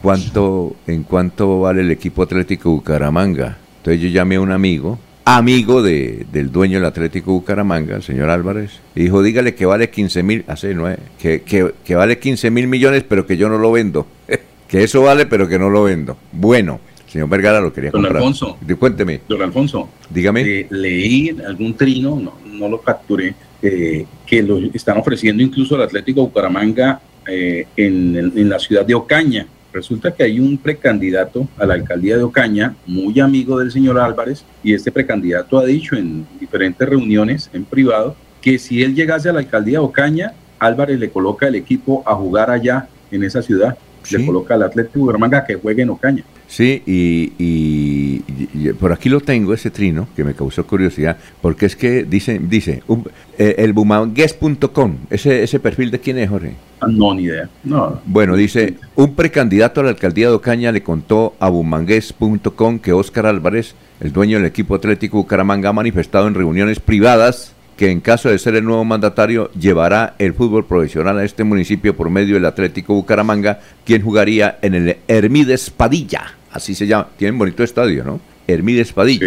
cuánto, 0.03 0.75
en 0.85 1.03
cuánto 1.03 1.61
vale 1.61 1.81
el 1.81 1.89
equipo 1.91 2.21
Atlético 2.23 2.69
Bucaramanga? 2.71 3.57
Entonces 3.77 4.01
yo 4.01 4.09
llamé 4.09 4.35
a 4.35 4.41
un 4.41 4.51
amigo, 4.51 4.99
amigo 5.25 5.81
de, 5.81 6.25
del 6.31 6.51
dueño 6.51 6.77
del 6.77 6.85
Atlético 6.85 7.31
Bucaramanga, 7.33 7.95
el 7.95 8.03
señor 8.03 8.29
Álvarez, 8.29 8.71
y 8.95 9.03
dijo, 9.03 9.23
dígale 9.23 9.55
que 9.55 9.65
vale 9.65 9.89
15 9.89 10.21
mil, 10.23 10.43
hace 10.47 10.73
nueve, 10.75 10.99
que, 11.19 11.41
que, 11.41 11.73
que 11.83 11.95
vale 11.95 12.19
15 12.19 12.51
mil 12.51 12.67
millones, 12.67 13.03
pero 13.07 13.25
que 13.25 13.37
yo 13.37 13.49
no 13.49 13.57
lo 13.57 13.71
vendo. 13.71 14.05
que 14.67 14.83
eso 14.83 15.01
vale, 15.03 15.25
pero 15.25 15.47
que 15.47 15.57
no 15.57 15.69
lo 15.69 15.83
vendo. 15.83 16.17
Bueno, 16.31 16.79
señor 17.07 17.29
Vergara 17.29 17.61
lo 17.61 17.71
quería 17.71 17.91
Don 17.91 18.01
comprar. 18.01 18.17
Alfonso. 18.23 18.57
Cuénteme, 18.77 19.21
Don 19.27 19.41
Alfonso, 19.41 19.89
dígame. 20.09 20.41
eh, 20.41 20.67
leí 20.69 21.29
en 21.29 21.41
algún 21.41 21.75
trino, 21.75 22.19
no, 22.19 22.33
no 22.45 22.67
lo 22.69 22.81
capturé, 22.81 23.33
eh, 23.61 24.05
que 24.25 24.43
lo 24.43 24.57
están 24.73 24.97
ofreciendo 24.97 25.41
incluso 25.43 25.75
al 25.75 25.83
Atlético 25.83 26.21
Bucaramanga 26.23 26.99
eh, 27.27 27.67
en, 27.77 28.15
en- 28.17 28.33
en 28.37 28.49
la 28.49 28.59
ciudad 28.59 28.85
de 28.85 28.93
Ocaña. 28.95 29.45
Resulta 29.73 30.13
que 30.13 30.23
hay 30.23 30.39
un 30.39 30.59
precandidato 30.59 31.47
a 31.57 31.65
la 31.65 31.73
alcaldía 31.73 32.15
de 32.15 32.23
Ocaña, 32.23 32.75
muy 32.85 33.19
amigo 33.19 33.57
del 33.57 33.71
señor 33.71 33.97
Álvarez, 33.97 34.45
y 34.63 34.75
este 34.75 34.91
precandidato 34.91 35.57
ha 35.57 35.65
dicho 35.65 35.95
en 35.95 36.27
diferentes 36.39 36.87
reuniones 36.87 37.49
en 37.53 37.65
privado 37.65 38.15
que 38.39 38.59
si 38.59 38.83
él 38.83 38.93
llegase 38.93 39.29
a 39.29 39.33
la 39.33 39.39
alcaldía 39.39 39.79
de 39.79 39.85
Ocaña, 39.85 40.33
Álvarez 40.59 40.99
le 40.99 41.09
coloca 41.09 41.47
el 41.47 41.55
equipo 41.55 42.03
a 42.05 42.13
jugar 42.13 42.51
allá 42.51 42.87
en 43.09 43.23
esa 43.23 43.41
ciudad. 43.41 43.75
Le 44.11 44.25
coloca 44.25 44.53
al 44.55 44.63
Atlético 44.63 44.99
Bucaramanga 44.99 45.45
que 45.45 45.55
juegue 45.55 45.83
en 45.83 45.89
Ocaña. 45.91 46.23
Sí, 46.47 46.83
y, 46.85 47.33
y- 47.39 48.23
y 48.53 48.73
por 48.73 48.91
aquí 48.91 49.09
lo 49.09 49.19
tengo, 49.21 49.53
ese 49.53 49.71
trino, 49.71 50.07
que 50.15 50.23
me 50.23 50.33
causó 50.35 50.65
curiosidad, 50.67 51.17
porque 51.41 51.65
es 51.65 51.75
que 51.75 52.03
dice, 52.03 52.39
dice 52.43 52.83
un- 52.87 53.07
eh, 53.37 53.55
el 53.57 53.73
bumangues.com, 53.73 54.97
ese, 55.09 55.43
ese 55.43 55.59
perfil 55.59 55.89
de 55.89 55.99
quién 55.99 56.17
es, 56.19 56.29
Jorge. 56.29 56.53
Ah, 56.79 56.87
No, 56.89 57.13
ni 57.15 57.23
idea. 57.23 57.49
No. 57.63 58.01
Bueno, 58.05 58.35
dice, 58.35 58.75
un 58.95 59.15
precandidato 59.15 59.81
a 59.81 59.83
la 59.85 59.89
alcaldía 59.91 60.27
de 60.29 60.35
Ocaña 60.35 60.71
le 60.71 60.83
contó 60.83 61.33
a 61.39 61.49
bumangues.com 61.49 62.79
que 62.79 62.93
Óscar 62.93 63.25
Álvarez, 63.25 63.73
el 63.99 64.11
dueño 64.11 64.37
del 64.37 64.45
equipo 64.45 64.75
Atlético 64.75 65.17
Bucaramanga, 65.17 65.69
ha 65.69 65.73
manifestado 65.73 66.27
en 66.27 66.35
reuniones 66.35 66.79
privadas 66.79 67.53
que 67.83 67.91
en 67.91 67.99
caso 67.99 68.29
de 68.29 68.39
ser 68.39 68.55
el 68.55 68.63
nuevo 68.63 68.85
mandatario 68.85 69.51
llevará 69.59 70.15
el 70.17 70.33
fútbol 70.33 70.65
profesional 70.65 71.19
a 71.19 71.25
este 71.25 71.43
municipio 71.43 71.93
por 71.93 72.09
medio 72.09 72.35
del 72.35 72.45
Atlético 72.45 72.93
Bucaramanga, 72.93 73.59
quien 73.85 74.01
jugaría 74.01 74.57
en 74.61 74.73
el 74.73 74.97
Hermides 75.05 75.69
Padilla, 75.69 76.33
así 76.49 76.75
se 76.75 76.87
llama, 76.87 77.09
tiene 77.17 77.33
un 77.33 77.39
bonito 77.39 77.61
estadio, 77.61 78.05
¿no? 78.05 78.21
Hermides 78.47 78.93
Padilla. 78.93 79.25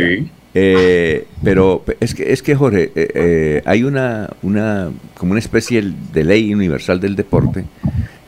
Eh, 0.55 1.27
pero 1.45 1.85
es 2.01 2.15
que, 2.15 2.33
es 2.33 2.43
que 2.43 2.55
Jorge, 2.55 2.93
eh, 2.95 3.09
eh, 3.15 3.63
hay 3.67 3.83
una, 3.83 4.31
una, 4.41 4.89
como 5.19 5.33
una 5.33 5.41
especie 5.41 5.93
de 6.15 6.25
ley 6.25 6.55
universal 6.55 6.99
del 6.99 7.15
deporte 7.15 7.65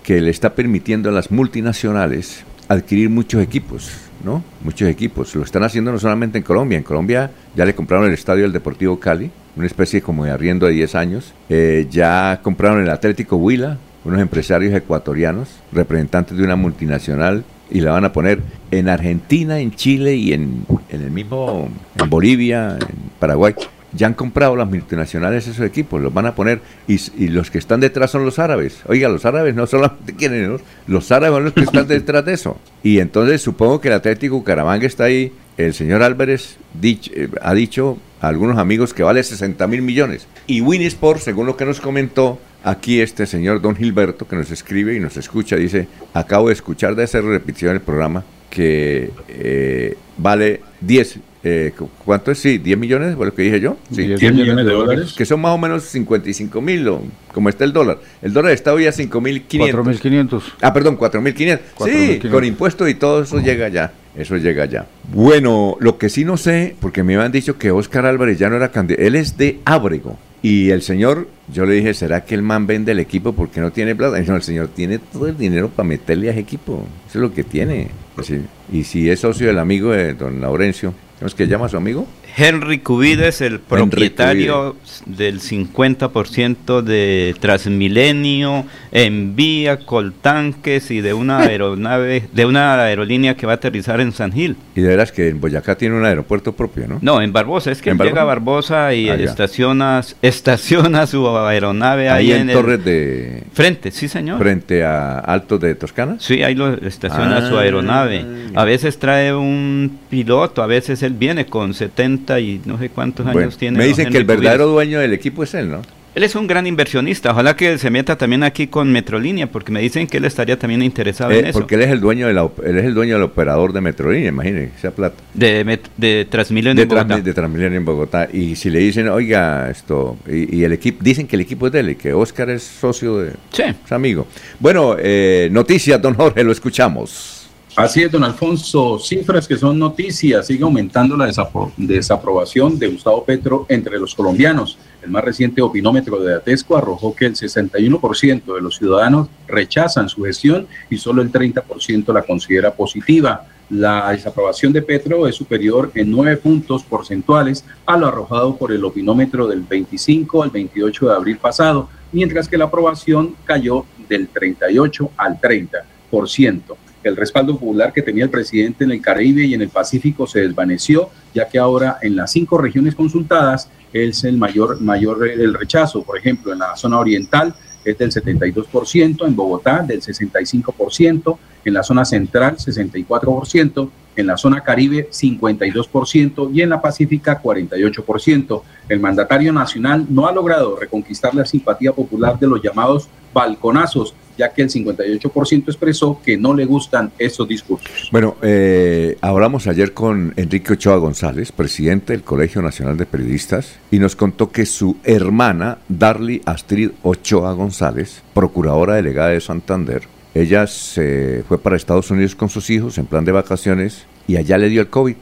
que 0.02 0.20
le 0.20 0.28
está 0.28 0.54
permitiendo 0.54 1.08
a 1.08 1.12
las 1.12 1.30
multinacionales 1.30 2.44
adquirir 2.68 3.08
muchos 3.08 3.42
equipos, 3.42 3.92
¿no? 4.22 4.44
Muchos 4.62 4.90
equipos. 4.90 5.34
Lo 5.34 5.42
están 5.42 5.62
haciendo 5.62 5.90
no 5.90 5.98
solamente 5.98 6.36
en 6.36 6.44
Colombia. 6.44 6.76
En 6.76 6.84
Colombia 6.84 7.30
ya 7.56 7.64
le 7.64 7.74
compraron 7.74 8.06
el 8.08 8.12
estadio 8.12 8.42
del 8.42 8.52
Deportivo 8.52 9.00
Cali, 9.00 9.30
una 9.58 9.66
especie 9.66 10.00
como 10.00 10.24
de 10.24 10.30
arriendo 10.30 10.66
de 10.66 10.72
10 10.72 10.94
años. 10.94 11.34
Eh, 11.48 11.86
ya 11.90 12.40
compraron 12.42 12.80
el 12.80 12.90
Atlético 12.90 13.36
Huila, 13.36 13.76
unos 14.04 14.20
empresarios 14.20 14.72
ecuatorianos, 14.72 15.48
representantes 15.72 16.36
de 16.36 16.44
una 16.44 16.56
multinacional, 16.56 17.44
y 17.70 17.80
la 17.80 17.90
van 17.90 18.04
a 18.04 18.12
poner 18.12 18.40
en 18.70 18.88
Argentina, 18.88 19.58
en 19.58 19.72
Chile 19.72 20.14
y 20.14 20.32
en, 20.32 20.64
en 20.88 21.02
el 21.02 21.10
mismo, 21.10 21.68
en 22.00 22.08
Bolivia, 22.08 22.78
en 22.80 22.96
Paraguay. 23.18 23.54
Ya 23.92 24.06
han 24.06 24.14
comprado 24.14 24.54
las 24.54 24.68
multinacionales 24.68 25.48
esos 25.48 25.66
equipos, 25.66 26.00
los 26.00 26.12
van 26.12 26.26
a 26.26 26.34
poner 26.34 26.60
y, 26.86 27.28
los 27.28 27.50
que 27.50 27.58
están 27.58 27.80
detrás 27.80 28.10
son 28.10 28.24
los 28.24 28.38
árabes. 28.38 28.80
Oiga, 28.86 29.08
los 29.08 29.24
árabes 29.24 29.54
no 29.54 29.66
solamente 29.66 30.14
quieren, 30.16 30.58
los 30.86 31.10
árabes 31.10 31.36
son 31.36 31.44
los 31.44 31.52
que 31.52 31.62
están 31.62 31.88
detrás 31.88 32.24
de 32.24 32.34
eso. 32.34 32.58
Y 32.82 33.00
entonces 33.00 33.42
supongo 33.42 33.80
que 33.80 33.88
el 33.88 33.94
Atlético 33.94 34.36
Bucaramanga 34.36 34.86
está 34.86 35.04
ahí. 35.04 35.32
El 35.58 35.74
señor 35.74 36.02
Álvarez 36.02 36.56
dich- 36.80 37.10
eh, 37.14 37.28
ha 37.42 37.52
dicho 37.52 37.98
a 38.20 38.28
algunos 38.28 38.56
amigos 38.58 38.94
que 38.94 39.02
vale 39.02 39.22
60 39.22 39.66
mil 39.66 39.82
millones. 39.82 40.26
Y 40.46 40.60
Winsport, 40.60 41.20
según 41.20 41.46
lo 41.46 41.56
que 41.56 41.64
nos 41.66 41.80
comentó 41.80 42.38
aquí 42.64 43.00
este 43.00 43.26
señor 43.26 43.60
Don 43.60 43.76
Gilberto, 43.76 44.26
que 44.26 44.36
nos 44.36 44.50
escribe 44.50 44.94
y 44.94 45.00
nos 45.00 45.16
escucha, 45.16 45.56
dice, 45.56 45.86
acabo 46.14 46.48
de 46.48 46.54
escuchar 46.54 46.94
de 46.94 47.02
hacer 47.04 47.24
repetición 47.24 47.74
el 47.74 47.80
programa, 47.80 48.24
que 48.50 49.10
eh, 49.28 49.96
vale 50.16 50.60
10, 50.80 51.18
eh, 51.44 51.72
cu- 51.76 51.88
¿cuánto 52.04 52.30
es? 52.30 52.38
Sí, 52.38 52.58
10 52.58 52.78
millones, 52.78 53.14
fue 53.16 53.26
lo 53.26 53.34
que 53.34 53.42
dije 53.42 53.60
yo. 53.60 53.76
Sí, 53.92 54.06
10 54.06 54.32
millones 54.32 54.64
de 54.66 54.72
dólares. 54.72 55.12
Que 55.16 55.24
son 55.26 55.40
más 55.40 55.52
o 55.52 55.58
menos 55.58 55.84
55 55.84 56.60
mil, 56.60 56.88
como 57.32 57.48
está 57.48 57.64
el 57.64 57.72
dólar. 57.72 57.98
El 58.22 58.32
dólar 58.32 58.52
está 58.52 58.72
hoy 58.72 58.86
a 58.86 58.92
5 58.92 59.20
mil 59.20 59.44
4.500. 59.46 60.42
Ah, 60.62 60.72
perdón, 60.72 60.96
4.500. 60.98 61.58
Sí, 61.84 62.20
4.500. 62.22 62.30
con 62.30 62.44
impuestos 62.44 62.88
y 62.88 62.94
todo 62.94 63.22
eso 63.22 63.38
llega 63.40 63.68
ya. 63.68 63.92
Eso 64.18 64.36
llega 64.36 64.64
ya. 64.64 64.86
Bueno, 65.12 65.76
lo 65.78 65.96
que 65.96 66.08
sí 66.08 66.24
no 66.24 66.36
sé, 66.36 66.74
porque 66.80 67.04
me 67.04 67.14
habían 67.14 67.30
dicho 67.30 67.56
que 67.56 67.70
Oscar 67.70 68.04
Álvarez 68.04 68.36
ya 68.36 68.50
no 68.50 68.56
era 68.56 68.72
candidato. 68.72 69.06
Él 69.06 69.14
es 69.14 69.38
de 69.38 69.60
Ábrego. 69.64 70.18
Y 70.42 70.70
el 70.70 70.82
señor, 70.82 71.28
yo 71.52 71.64
le 71.66 71.74
dije, 71.74 71.94
¿será 71.94 72.24
que 72.24 72.34
el 72.34 72.42
man 72.42 72.66
vende 72.66 72.92
el 72.92 72.98
equipo 72.98 73.32
porque 73.32 73.60
no 73.60 73.70
tiene 73.70 73.94
plata? 73.94 74.20
No, 74.20 74.34
el 74.36 74.42
señor 74.42 74.68
tiene 74.68 74.98
todo 74.98 75.28
el 75.28 75.38
dinero 75.38 75.68
para 75.68 75.88
meterle 75.88 76.28
a 76.28 76.32
ese 76.32 76.40
equipo. 76.40 76.84
Eso 77.08 77.18
es 77.18 77.22
lo 77.22 77.32
que 77.32 77.44
tiene. 77.44 77.90
Así. 78.16 78.40
Y 78.72 78.82
si 78.84 79.08
es 79.08 79.20
socio 79.20 79.46
del 79.46 79.58
amigo 79.58 79.92
de 79.92 80.14
don 80.14 80.40
Laurencio, 80.40 80.94
¿cómo 81.18 81.28
es 81.28 81.34
que 81.34 81.46
llama 81.46 81.66
a 81.66 81.68
su 81.68 81.76
amigo? 81.76 82.06
Henry 82.40 82.78
Cubides, 82.78 83.40
el 83.40 83.58
propietario 83.58 84.76
del 85.06 85.40
50% 85.40 86.82
de 86.82 87.34
Transmilenio, 87.40 88.64
envía 88.92 89.78
coltanques 89.80 90.92
y 90.92 91.00
de 91.00 91.14
una 91.14 91.40
aeronave, 91.40 92.28
de 92.32 92.46
una 92.46 92.80
aerolínea 92.84 93.36
que 93.36 93.44
va 93.44 93.52
a 93.52 93.56
aterrizar 93.56 94.00
en 94.00 94.12
San 94.12 94.30
Gil. 94.30 94.56
Y 94.76 94.82
de 94.82 94.88
veras 94.88 95.10
que 95.10 95.30
en 95.30 95.40
Boyacá 95.40 95.76
tiene 95.76 95.96
un 95.96 96.04
aeropuerto 96.04 96.52
propio, 96.52 96.86
¿no? 96.86 96.98
No, 97.02 97.20
en 97.20 97.32
Barbosa, 97.32 97.72
es 97.72 97.82
que 97.82 97.90
¿En 97.90 98.00
él 98.00 98.06
llega 98.06 98.22
a 98.22 98.24
Barbosa? 98.24 98.94
Y 98.94 99.08
Ah, 99.08 99.14
estaciona, 99.16 100.02
estaciona 100.22 101.06
su 101.08 101.26
aeronave 101.28 102.08
ahí, 102.08 102.30
Ahí 102.30 102.40
en 102.40 102.52
Torres 102.52 102.84
de... 102.84 103.42
Frente, 103.52 103.90
sí 103.90 104.06
señor. 104.06 104.38
Frente 104.38 104.84
a 104.84 105.18
Altos 105.18 105.58
de 105.60 105.74
Toscana. 105.74 106.16
Sí, 106.20 106.42
ahí 106.44 106.54
lo 106.54 106.72
estaciona 106.74 107.38
Ah, 107.38 107.48
su 107.48 107.58
aeronave. 107.58 108.24
A 108.54 108.64
veces 108.64 108.98
trae 108.98 109.34
un 109.34 109.98
piloto, 110.08 110.62
a 110.62 110.66
veces 110.66 111.02
él 111.02 111.14
viene 111.14 111.46
con 111.46 111.74
70 111.74 112.27
y 112.40 112.60
no 112.64 112.78
sé 112.78 112.88
cuántos 112.88 113.24
Bueno, 113.24 113.40
años 113.40 113.56
tiene. 113.58 113.78
me 113.78 113.86
dicen 113.86 114.10
que 114.10 114.18
el 114.18 114.24
verdadero 114.24 114.66
dueño 114.66 115.00
del 115.00 115.12
equipo 115.12 115.42
es 115.44 115.54
él, 115.54 115.70
¿no? 115.70 115.82
Él 116.14 116.24
es 116.24 116.34
un 116.34 116.48
gran 116.48 116.66
inversionista. 116.66 117.30
Ojalá 117.30 117.54
que 117.54 117.78
se 117.78 117.90
meta 117.90 118.16
también 118.16 118.42
aquí 118.42 118.66
con 118.66 118.90
Metrolínea, 118.90 119.46
porque 119.46 119.70
me 119.70 119.80
dicen 119.80 120.08
que 120.08 120.16
él 120.16 120.24
estaría 120.24 120.58
también 120.58 120.82
interesado 120.82 121.30
Eh, 121.30 121.38
en 121.40 121.46
eso. 121.46 121.58
porque 121.60 121.76
él 121.76 121.82
es 121.82 121.90
el 121.90 122.00
dueño 122.00 122.26
de 122.26 122.32
la, 122.34 122.48
él 122.64 122.78
es 122.78 122.84
el 122.86 122.94
dueño 122.94 123.14
del 123.14 123.22
operador 123.22 123.72
de 123.72 123.80
Metrolínea, 123.82 124.30
imagínese, 124.30 124.70
esa 124.76 124.90
plata. 124.90 125.14
De, 125.34 125.78
de 125.96 126.26
Transmilenio 126.28 126.74
De, 126.74 126.82
en 126.82 126.88
Bogotá. 126.88 127.20
De 127.20 127.34
Transmilenio 127.34 127.78
en 127.78 127.84
Bogotá. 127.84 128.28
Y 128.32 128.56
si 128.56 128.68
le 128.68 128.80
dicen, 128.80 129.08
oiga, 129.10 129.70
esto, 129.70 130.16
y, 130.26 130.56
y 130.56 130.64
el 130.64 130.72
equipo, 130.72 130.98
dicen 131.04 131.28
que 131.28 131.36
el 131.36 131.42
equipo 131.42 131.66
es 131.68 131.72
de 131.72 131.80
él 131.80 131.90
y 131.90 131.94
que 131.94 132.12
Oscar 132.12 132.50
es 132.50 132.64
socio 132.64 133.18
de 133.18 133.32
sí. 133.52 133.62
es 133.62 133.92
amigo. 133.92 134.26
Bueno, 134.58 134.96
eh, 134.98 135.48
noticias, 135.52 136.02
don 136.02 136.14
Jorge, 136.14 136.42
lo 136.42 136.50
escuchamos. 136.50 137.37
Así 137.80 138.02
es, 138.02 138.10
don 138.10 138.24
Alfonso, 138.24 138.98
cifras 138.98 139.46
que 139.46 139.56
son 139.56 139.78
noticias, 139.78 140.48
sigue 140.48 140.64
aumentando 140.64 141.16
la 141.16 141.28
desapro- 141.28 141.70
desaprobación 141.76 142.76
de 142.76 142.88
Gustavo 142.88 143.24
Petro 143.24 143.66
entre 143.68 144.00
los 144.00 144.16
colombianos. 144.16 144.76
El 145.00 145.10
más 145.10 145.24
reciente 145.24 145.62
opinómetro 145.62 146.18
de 146.18 146.34
Atesco 146.34 146.76
arrojó 146.76 147.14
que 147.14 147.26
el 147.26 147.36
61% 147.36 148.52
de 148.52 148.60
los 148.60 148.76
ciudadanos 148.78 149.28
rechazan 149.46 150.08
su 150.08 150.24
gestión 150.24 150.66
y 150.90 150.96
solo 150.98 151.22
el 151.22 151.30
30% 151.30 152.12
la 152.12 152.22
considera 152.22 152.72
positiva. 152.74 153.46
La 153.70 154.10
desaprobación 154.10 154.72
de 154.72 154.82
Petro 154.82 155.28
es 155.28 155.36
superior 155.36 155.92
en 155.94 156.10
nueve 156.10 156.36
puntos 156.36 156.82
porcentuales 156.82 157.64
a 157.86 157.96
lo 157.96 158.08
arrojado 158.08 158.56
por 158.56 158.72
el 158.72 158.84
opinómetro 158.84 159.46
del 159.46 159.60
25 159.62 160.42
al 160.42 160.50
28 160.50 161.10
de 161.10 161.14
abril 161.14 161.38
pasado, 161.38 161.88
mientras 162.10 162.48
que 162.48 162.58
la 162.58 162.64
aprobación 162.64 163.36
cayó 163.44 163.84
del 164.08 164.26
38 164.26 165.10
al 165.16 165.40
30%. 165.40 166.76
El 167.02 167.16
respaldo 167.16 167.58
popular 167.58 167.92
que 167.92 168.02
tenía 168.02 168.24
el 168.24 168.30
presidente 168.30 168.84
en 168.84 168.90
el 168.90 169.00
Caribe 169.00 169.44
y 169.44 169.54
en 169.54 169.62
el 169.62 169.68
Pacífico 169.68 170.26
se 170.26 170.40
desvaneció, 170.40 171.10
ya 171.34 171.48
que 171.48 171.58
ahora 171.58 171.98
en 172.02 172.16
las 172.16 172.32
cinco 172.32 172.58
regiones 172.58 172.94
consultadas 172.94 173.70
es 173.92 174.24
el 174.24 174.36
mayor, 174.36 174.80
mayor 174.80 175.28
el 175.28 175.54
rechazo. 175.54 176.02
Por 176.02 176.18
ejemplo, 176.18 176.52
en 176.52 176.58
la 176.58 176.76
zona 176.76 176.98
oriental 176.98 177.54
es 177.84 177.96
del 177.98 178.10
72%, 178.10 179.26
en 179.26 179.36
Bogotá 179.36 179.82
del 179.82 180.00
65%, 180.02 181.38
en 181.64 181.74
la 181.74 181.82
zona 181.82 182.04
central 182.04 182.56
64%, 182.56 183.90
en 184.16 184.26
la 184.26 184.36
zona 184.36 184.62
caribe 184.62 185.08
52% 185.10 186.50
y 186.52 186.62
en 186.62 186.70
la 186.70 186.80
pacífica 186.80 187.40
48%. 187.40 188.62
El 188.88 189.00
mandatario 189.00 189.52
nacional 189.52 190.06
no 190.08 190.26
ha 190.26 190.32
logrado 190.32 190.76
reconquistar 190.76 191.34
la 191.34 191.46
simpatía 191.46 191.92
popular 191.92 192.38
de 192.38 192.48
los 192.48 192.60
llamados 192.60 193.08
balconazos, 193.32 194.14
ya 194.38 194.52
que 194.52 194.62
el 194.62 194.70
58% 194.70 195.64
expresó 195.66 196.20
que 196.24 196.38
no 196.38 196.54
le 196.54 196.64
gustan 196.64 197.10
esos 197.18 197.46
discursos. 197.46 198.08
Bueno, 198.12 198.36
eh, 198.42 199.18
hablamos 199.20 199.66
ayer 199.66 199.92
con 199.92 200.32
Enrique 200.36 200.74
Ochoa 200.74 200.96
González, 200.96 201.52
presidente 201.52 202.12
del 202.12 202.22
Colegio 202.22 202.62
Nacional 202.62 202.96
de 202.96 203.04
Periodistas, 203.04 203.74
y 203.90 203.98
nos 203.98 204.16
contó 204.16 204.50
que 204.50 204.64
su 204.64 204.96
hermana, 205.04 205.78
Darly 205.88 206.40
Astrid 206.46 206.90
Ochoa 207.02 207.52
González, 207.52 208.22
procuradora 208.32 208.94
delegada 208.94 209.30
de 209.30 209.40
Santander, 209.40 210.02
ella 210.34 210.66
se 210.66 211.42
fue 211.48 211.58
para 211.58 211.76
Estados 211.76 212.10
Unidos 212.10 212.36
con 212.36 212.48
sus 212.48 212.70
hijos 212.70 212.96
en 212.98 213.06
plan 213.06 213.24
de 213.24 213.32
vacaciones 213.32 214.06
y 214.28 214.36
allá 214.36 214.56
le 214.58 214.68
dio 214.68 214.80
el 214.80 214.88
COVID. 214.88 215.16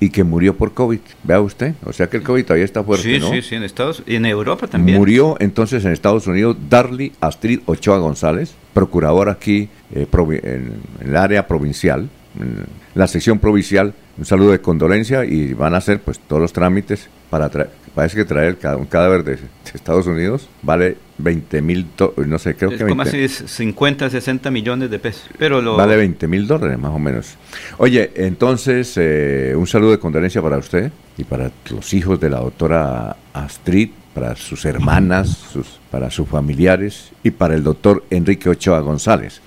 Y 0.00 0.10
que 0.10 0.24
murió 0.24 0.56
por 0.56 0.72
COVID. 0.72 0.98
Vea 1.22 1.40
usted. 1.40 1.74
O 1.84 1.92
sea 1.92 2.08
que 2.08 2.16
el 2.16 2.22
COVID 2.22 2.44
todavía 2.44 2.64
está 2.64 2.82
fuerte, 2.82 3.04
sí, 3.04 3.20
¿no? 3.20 3.30
sí, 3.30 3.42
sí, 3.42 3.54
en 3.54 3.62
Estados 3.62 4.02
y 4.06 4.16
en 4.16 4.24
Europa 4.26 4.66
también. 4.66 4.96
Murió 4.96 5.36
entonces 5.40 5.84
en 5.84 5.92
Estados 5.92 6.26
Unidos 6.26 6.56
Darly 6.68 7.12
Astrid 7.20 7.60
Ochoa 7.66 7.98
González, 7.98 8.54
procuradora 8.72 9.32
aquí 9.32 9.68
eh, 9.94 10.06
en, 10.12 10.40
en 10.42 11.08
el 11.08 11.16
área 11.16 11.46
provincial, 11.46 12.08
en 12.38 12.64
la 12.94 13.06
sección 13.06 13.38
provincial. 13.38 13.94
Un 14.16 14.24
saludo 14.24 14.52
de 14.52 14.60
condolencia 14.60 15.24
y 15.24 15.52
van 15.52 15.74
a 15.74 15.78
hacer 15.78 16.00
pues 16.00 16.18
todos 16.18 16.40
los 16.40 16.52
trámites 16.52 17.08
para 17.28 17.48
traer. 17.48 17.70
Parece 17.94 18.16
que 18.16 18.24
traer 18.24 18.58
cada, 18.58 18.76
un 18.76 18.86
cadáver 18.86 19.22
de, 19.24 19.36
de 19.36 19.42
Estados 19.74 20.06
Unidos 20.06 20.48
vale 20.62 20.96
20 21.22 21.62
mil, 21.62 21.86
no 22.26 22.38
sé, 22.38 22.54
creo 22.54 22.70
es 22.70 22.78
que 22.78 22.86
como 22.86 23.04
20 23.04 23.24
así 23.24 23.44
50, 23.46 24.10
60 24.10 24.50
millones 24.50 24.90
de 24.90 24.98
pesos. 24.98 25.28
Pero 25.38 25.60
lo 25.60 25.76
Vale 25.76 25.96
20 25.96 26.26
mil 26.28 26.46
dólares 26.46 26.78
más 26.78 26.92
o 26.92 26.98
menos. 26.98 27.36
Oye, 27.78 28.10
entonces 28.16 28.94
eh, 28.96 29.54
un 29.56 29.66
saludo 29.66 29.92
de 29.92 29.98
condolencia 29.98 30.42
para 30.42 30.58
usted 30.58 30.90
y 31.16 31.24
para 31.24 31.50
los 31.70 31.92
hijos 31.94 32.20
de 32.20 32.30
la 32.30 32.40
doctora 32.40 33.16
Astrid, 33.32 33.90
para 34.14 34.36
sus 34.36 34.64
hermanas, 34.64 35.28
sus, 35.52 35.78
para 35.90 36.10
sus 36.10 36.28
familiares 36.28 37.10
y 37.22 37.30
para 37.30 37.54
el 37.54 37.62
doctor 37.62 38.04
Enrique 38.10 38.48
Ochoa 38.48 38.80
González. 38.80 39.40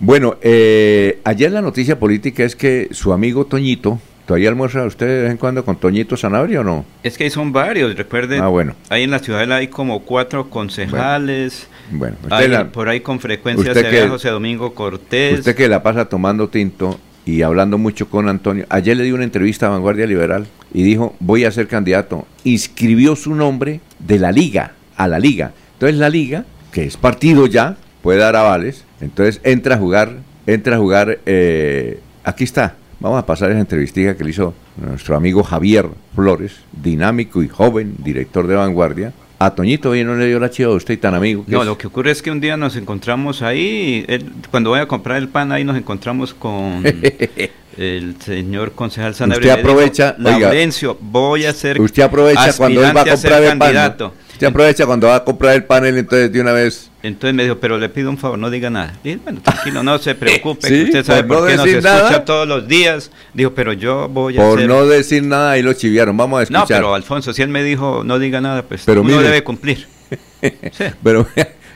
Bueno, 0.00 0.36
eh, 0.42 1.20
ayer 1.24 1.52
la 1.52 1.62
noticia 1.62 1.98
política 1.98 2.44
es 2.44 2.56
que 2.56 2.88
su 2.90 3.12
amigo 3.12 3.46
Toñito, 3.46 4.00
¿todavía 4.26 4.48
almuerza 4.48 4.84
usted 4.84 5.06
de 5.06 5.22
vez 5.22 5.30
en 5.32 5.36
cuando 5.36 5.64
con 5.64 5.76
Toñito 5.76 6.16
Sanabria 6.16 6.60
o 6.60 6.64
no? 6.64 6.84
Es 7.02 7.16
que 7.18 7.24
ahí 7.24 7.30
son 7.30 7.52
varios, 7.52 7.96
recuerden. 7.96 8.42
Ah, 8.42 8.48
bueno. 8.48 8.74
Ahí 8.88 9.02
en 9.04 9.10
la 9.10 9.18
ciudad 9.18 9.50
hay 9.52 9.68
como 9.68 10.00
cuatro 10.02 10.48
concejales. 10.50 11.66
Bueno, 11.90 12.16
hay- 12.30 12.48
la- 12.48 12.68
por 12.70 12.88
ahí 12.88 13.00
con 13.00 13.20
frecuencia 13.20 13.70
usted 13.70 13.82
se 13.84 13.90
que- 13.90 13.96
ve 14.00 14.06
a 14.06 14.08
José 14.08 14.30
Domingo 14.30 14.74
Cortés. 14.74 15.38
Usted 15.40 15.54
que 15.54 15.68
la 15.68 15.82
pasa 15.82 16.06
tomando 16.06 16.48
tinto 16.48 16.98
y 17.26 17.42
hablando 17.42 17.78
mucho 17.78 18.08
con 18.08 18.28
Antonio. 18.28 18.66
Ayer 18.68 18.96
le 18.96 19.04
dio 19.04 19.14
una 19.14 19.24
entrevista 19.24 19.66
a 19.66 19.70
Vanguardia 19.70 20.06
Liberal 20.06 20.46
y 20.72 20.82
dijo, 20.82 21.14
voy 21.20 21.44
a 21.44 21.50
ser 21.50 21.68
candidato. 21.68 22.26
Inscribió 22.44 23.16
su 23.16 23.34
nombre 23.34 23.80
de 23.98 24.18
la 24.18 24.32
liga, 24.32 24.72
a 24.96 25.08
la 25.08 25.18
liga. 25.18 25.52
Entonces 25.74 25.98
la 25.98 26.08
liga, 26.08 26.44
que 26.72 26.84
es 26.84 26.96
partido 26.96 27.46
ya, 27.46 27.76
puede 28.02 28.18
dar 28.18 28.36
avales. 28.36 28.84
Entonces 29.00 29.40
entra 29.44 29.74
a 29.74 29.78
jugar, 29.78 30.10
entra 30.46 30.76
a 30.76 30.78
jugar, 30.78 31.18
eh, 31.26 32.00
aquí 32.24 32.44
está. 32.44 32.76
Vamos 33.04 33.18
a 33.18 33.26
pasar 33.26 33.50
esa 33.50 33.60
entrevista 33.60 34.16
que 34.16 34.24
le 34.24 34.30
hizo 34.30 34.54
nuestro 34.78 35.14
amigo 35.14 35.42
Javier 35.42 35.88
Flores, 36.14 36.52
dinámico 36.72 37.42
y 37.42 37.48
joven 37.48 37.96
director 37.98 38.46
de 38.46 38.54
Vanguardia. 38.54 39.12
A 39.38 39.54
Toñito 39.54 39.90
hoy 39.90 40.02
no 40.04 40.16
le 40.16 40.26
dio 40.26 40.40
la 40.40 40.48
chiva 40.48 40.72
a 40.72 40.74
usted 40.74 40.94
y 40.94 40.96
tan 40.96 41.14
amigo. 41.14 41.44
No, 41.46 41.60
es. 41.60 41.66
lo 41.66 41.76
que 41.76 41.86
ocurre 41.86 42.12
es 42.12 42.22
que 42.22 42.30
un 42.30 42.40
día 42.40 42.56
nos 42.56 42.76
encontramos 42.76 43.42
ahí, 43.42 44.06
él- 44.08 44.32
cuando 44.50 44.70
voy 44.70 44.80
a 44.80 44.88
comprar 44.88 45.18
el 45.18 45.28
pan 45.28 45.52
ahí 45.52 45.64
nos 45.64 45.76
encontramos 45.76 46.32
con 46.32 46.82
el 47.76 48.16
señor 48.22 48.72
concejal 48.72 49.14
Sanabria. 49.14 49.50
Usted 49.52 49.62
digo, 49.62 49.70
aprovecha, 49.70 50.16
oiga, 50.18 50.38
Laurencio, 50.38 50.96
voy 50.98 51.44
a 51.44 51.52
ser 51.52 51.78
Usted 51.82 52.04
aprovecha 52.04 52.54
cuando 52.56 52.82
él 52.82 52.96
va 52.96 53.02
a 53.02 53.04
comprar 53.04 53.42
el 53.42 53.48
pan. 53.48 53.58
¿no? 53.58 53.64
candidato. 53.66 54.14
Usted 54.32 54.46
aprovecha 54.46 54.86
cuando 54.86 55.08
va 55.08 55.16
a 55.16 55.24
comprar 55.24 55.54
el 55.56 55.64
panel, 55.64 55.98
entonces 55.98 56.32
de 56.32 56.40
una 56.40 56.52
vez. 56.52 56.90
Entonces 57.04 57.34
me 57.34 57.42
dijo, 57.42 57.58
pero 57.58 57.76
le 57.76 57.90
pido 57.90 58.08
un 58.08 58.16
favor, 58.16 58.38
no 58.38 58.48
diga 58.48 58.70
nada. 58.70 58.98
Y 59.04 59.16
bueno, 59.16 59.42
tranquilo, 59.42 59.82
no 59.82 59.98
se 59.98 60.14
preocupe, 60.14 60.66
Sí, 60.68 60.74
que 60.74 60.84
usted 60.84 61.04
sabe 61.04 61.24
por 61.24 61.36
por, 61.36 61.40
no 61.42 61.48
qué 61.50 61.56
nos 61.56 61.64
decir 61.66 61.76
escucha 61.78 62.02
nada. 62.10 62.24
todos 62.24 62.48
los 62.48 62.66
días. 62.66 63.10
Dijo, 63.34 63.52
pero 63.54 63.74
yo 63.74 64.08
voy 64.08 64.38
a 64.38 64.40
Por 64.40 64.62
no 64.62 64.86
decir 64.86 65.22
nada, 65.22 65.50
ahí 65.50 65.62
lo 65.62 65.74
chiviaron. 65.74 66.16
Vamos 66.16 66.40
a 66.40 66.42
escuchar. 66.44 66.62
No, 66.62 66.66
pero 66.66 66.94
Alfonso, 66.94 67.34
si 67.34 67.42
él 67.42 67.48
me 67.48 67.62
dijo, 67.62 68.02
no 68.04 68.18
diga 68.18 68.40
nada, 68.40 68.62
pues 68.62 68.84
Pero 68.86 69.02
uno 69.02 69.10
mire. 69.10 69.22
debe 69.24 69.44
cumplir. 69.44 69.86
Sí. 70.40 70.84
Pero 71.02 71.26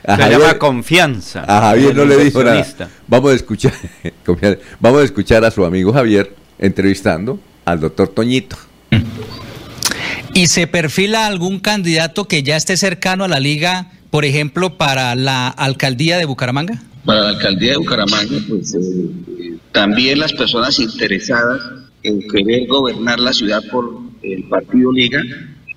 a 0.05 0.15
Se 0.15 0.29
llama 0.31 0.57
confianza. 0.57 1.43
A 1.47 1.61
Javier 1.61 1.95
no 1.95 2.05
le 2.05 2.17
dijo 2.17 2.43
nada. 2.43 2.65
Vamos 3.07 3.31
a 3.31 3.35
escuchar, 3.35 3.73
vamos 4.79 5.01
a 5.01 5.03
escuchar 5.03 5.45
a 5.45 5.51
su 5.51 5.63
amigo 5.65 5.93
Javier 5.93 6.35
entrevistando 6.57 7.39
al 7.65 7.79
doctor 7.79 8.07
Toñito. 8.09 8.57
¿Y 10.33 10.47
se 10.47 10.67
perfila 10.67 11.27
algún 11.27 11.59
candidato 11.59 12.25
que 12.25 12.43
ya 12.43 12.55
esté 12.55 12.77
cercano 12.77 13.23
a 13.23 13.27
la 13.27 13.39
liga, 13.39 13.91
por 14.09 14.25
ejemplo, 14.25 14.77
para 14.77 15.15
la 15.15 15.47
alcaldía 15.47 16.17
de 16.17 16.25
Bucaramanga? 16.25 16.81
Para 17.05 17.21
la 17.21 17.29
alcaldía 17.29 17.71
de 17.71 17.77
Bucaramanga, 17.77 18.37
pues 18.47 18.73
eh, 18.73 19.57
también 19.71 20.19
las 20.19 20.33
personas 20.33 20.79
interesadas 20.79 21.61
en 22.03 22.21
querer 22.27 22.67
gobernar 22.67 23.19
la 23.19 23.33
ciudad 23.33 23.61
por 23.71 23.99
el 24.21 24.43
partido 24.45 24.91
Liga 24.91 25.21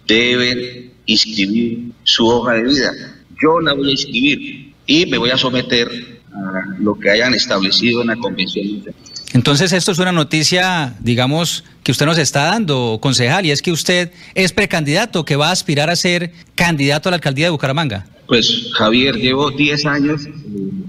deben 0.07 0.93
inscribir 1.07 1.93
su 2.05 2.27
hoja 2.27 2.55
de 2.55 2.63
vida. 2.65 2.93
Yo 3.43 3.61
la 3.61 3.73
voy 3.75 3.89
a 3.89 3.93
inscribir 3.93 4.73
y 4.87 5.07
me 5.07 5.19
voy 5.19 5.31
a 5.31 5.37
someter 5.37 5.89
a 6.33 6.79
lo 6.79 6.99
que 6.99 7.11
hayan 7.11 7.35
establecido 7.35 8.03
en 8.03 8.09
la 8.09 8.17
convención. 8.17 8.83
Entonces, 9.35 9.73
esto 9.73 9.93
es 9.93 9.99
una 9.99 10.13
noticia, 10.13 10.95
digamos, 11.01 11.65
que 11.83 11.93
usted 11.93 12.07
nos 12.07 12.19
está 12.19 12.45
dando, 12.45 12.99
concejal, 13.01 13.47
y 13.47 13.51
es 13.51 13.63
que 13.63 13.73
usted 13.73 14.13
es 14.35 14.53
precandidato, 14.53 15.25
que 15.25 15.37
va 15.37 15.49
a 15.49 15.53
aspirar 15.53 15.89
a 15.89 15.97
ser 15.97 16.33
candidato 16.55 17.09
a 17.09 17.11
la 17.11 17.17
alcaldía 17.17 17.47
de 17.47 17.51
Bucaramanga. 17.51 18.07
Pues 18.27 18.71
Javier, 18.75 19.17
llevo 19.17 19.51
10 19.51 19.87
años 19.87 20.23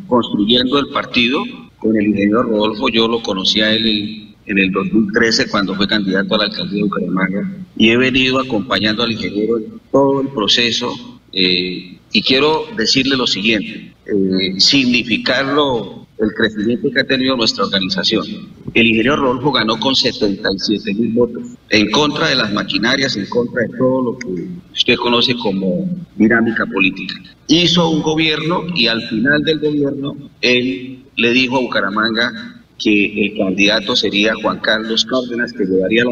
construyendo 0.07 0.77
el 0.79 0.87
partido 0.89 1.43
con 1.77 1.95
el 1.95 2.07
ingeniero 2.07 2.43
Rodolfo. 2.43 2.89
Yo 2.89 3.07
lo 3.07 3.21
conocí 3.21 3.61
a 3.61 3.71
él 3.71 4.35
en 4.45 4.59
el 4.59 4.71
2013 4.71 5.49
cuando 5.49 5.75
fue 5.75 5.87
candidato 5.87 6.35
a 6.35 6.39
la 6.39 6.43
alcaldía 6.45 6.77
de 6.77 6.83
Bucaramanga 6.83 7.51
y 7.77 7.89
he 7.89 7.97
venido 7.97 8.39
acompañando 8.39 9.03
al 9.03 9.11
ingeniero 9.13 9.57
en 9.57 9.81
todo 9.91 10.21
el 10.21 10.27
proceso. 10.29 10.93
eh, 11.35 11.97
y 12.15 12.21
quiero 12.21 12.67
decirle 12.77 13.17
lo 13.17 13.25
siguiente, 13.25 13.91
eh, 14.05 14.59
significarlo 14.59 16.02
el 16.23 16.33
crecimiento 16.33 16.89
que 16.91 16.99
ha 17.01 17.03
tenido 17.03 17.35
nuestra 17.35 17.65
organización. 17.65 18.25
El 18.73 18.87
ingeniero 18.87 19.17
Rodolfo 19.17 19.51
ganó 19.51 19.79
con 19.79 19.95
77 19.95 20.93
mil 20.93 21.13
votos, 21.13 21.43
en 21.69 21.91
contra 21.91 22.27
de 22.29 22.35
las 22.35 22.51
maquinarias, 22.51 23.15
en 23.17 23.27
contra 23.27 23.63
de 23.63 23.77
todo 23.77 24.03
lo 24.03 24.17
que 24.17 24.47
usted 24.73 24.95
conoce 24.95 25.35
como 25.35 25.89
dinámica 26.15 26.65
política. 26.65 27.15
Hizo 27.47 27.89
un 27.89 28.01
gobierno 28.01 28.63
y 28.75 28.87
al 28.87 29.01
final 29.03 29.43
del 29.43 29.59
gobierno 29.59 30.15
él 30.41 31.03
le 31.15 31.31
dijo 31.31 31.57
a 31.57 31.61
Bucaramanga 31.61 32.63
que 32.79 33.25
el 33.25 33.37
candidato 33.37 33.95
sería 33.95 34.33
Juan 34.35 34.59
Carlos 34.59 35.05
Cárdenas, 35.05 35.53
que 35.53 35.65
llevaría 35.65 36.03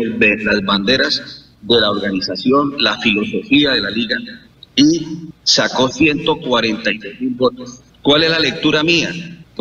las 0.44 0.62
banderas 0.64 1.52
de 1.62 1.80
la 1.80 1.92
organización, 1.92 2.76
la 2.78 2.98
filosofía 3.00 3.72
de 3.72 3.82
la 3.82 3.90
liga, 3.90 4.18
y 4.76 5.06
sacó 5.44 5.90
143 5.90 7.22
mil 7.22 7.32
votos. 7.32 7.82
¿Cuál 8.02 8.24
es 8.24 8.32
la 8.32 8.40
lectura 8.40 8.84
mía? 8.84 9.12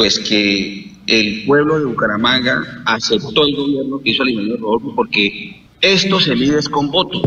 Pues 0.01 0.19
que 0.19 0.91
el 1.09 1.45
pueblo 1.45 1.79
de 1.79 1.85
Bucaramanga 1.85 2.63
aceptó 2.87 3.47
el 3.47 3.55
gobierno 3.55 4.01
que 4.01 4.13
hizo 4.13 4.23
el 4.23 4.31
ingeniero 4.31 4.57
Rodolfo 4.57 4.95
porque 4.97 5.61
esto 5.83 6.19
se 6.19 6.35
mide 6.35 6.59
con 6.71 6.91
votos. 6.91 7.21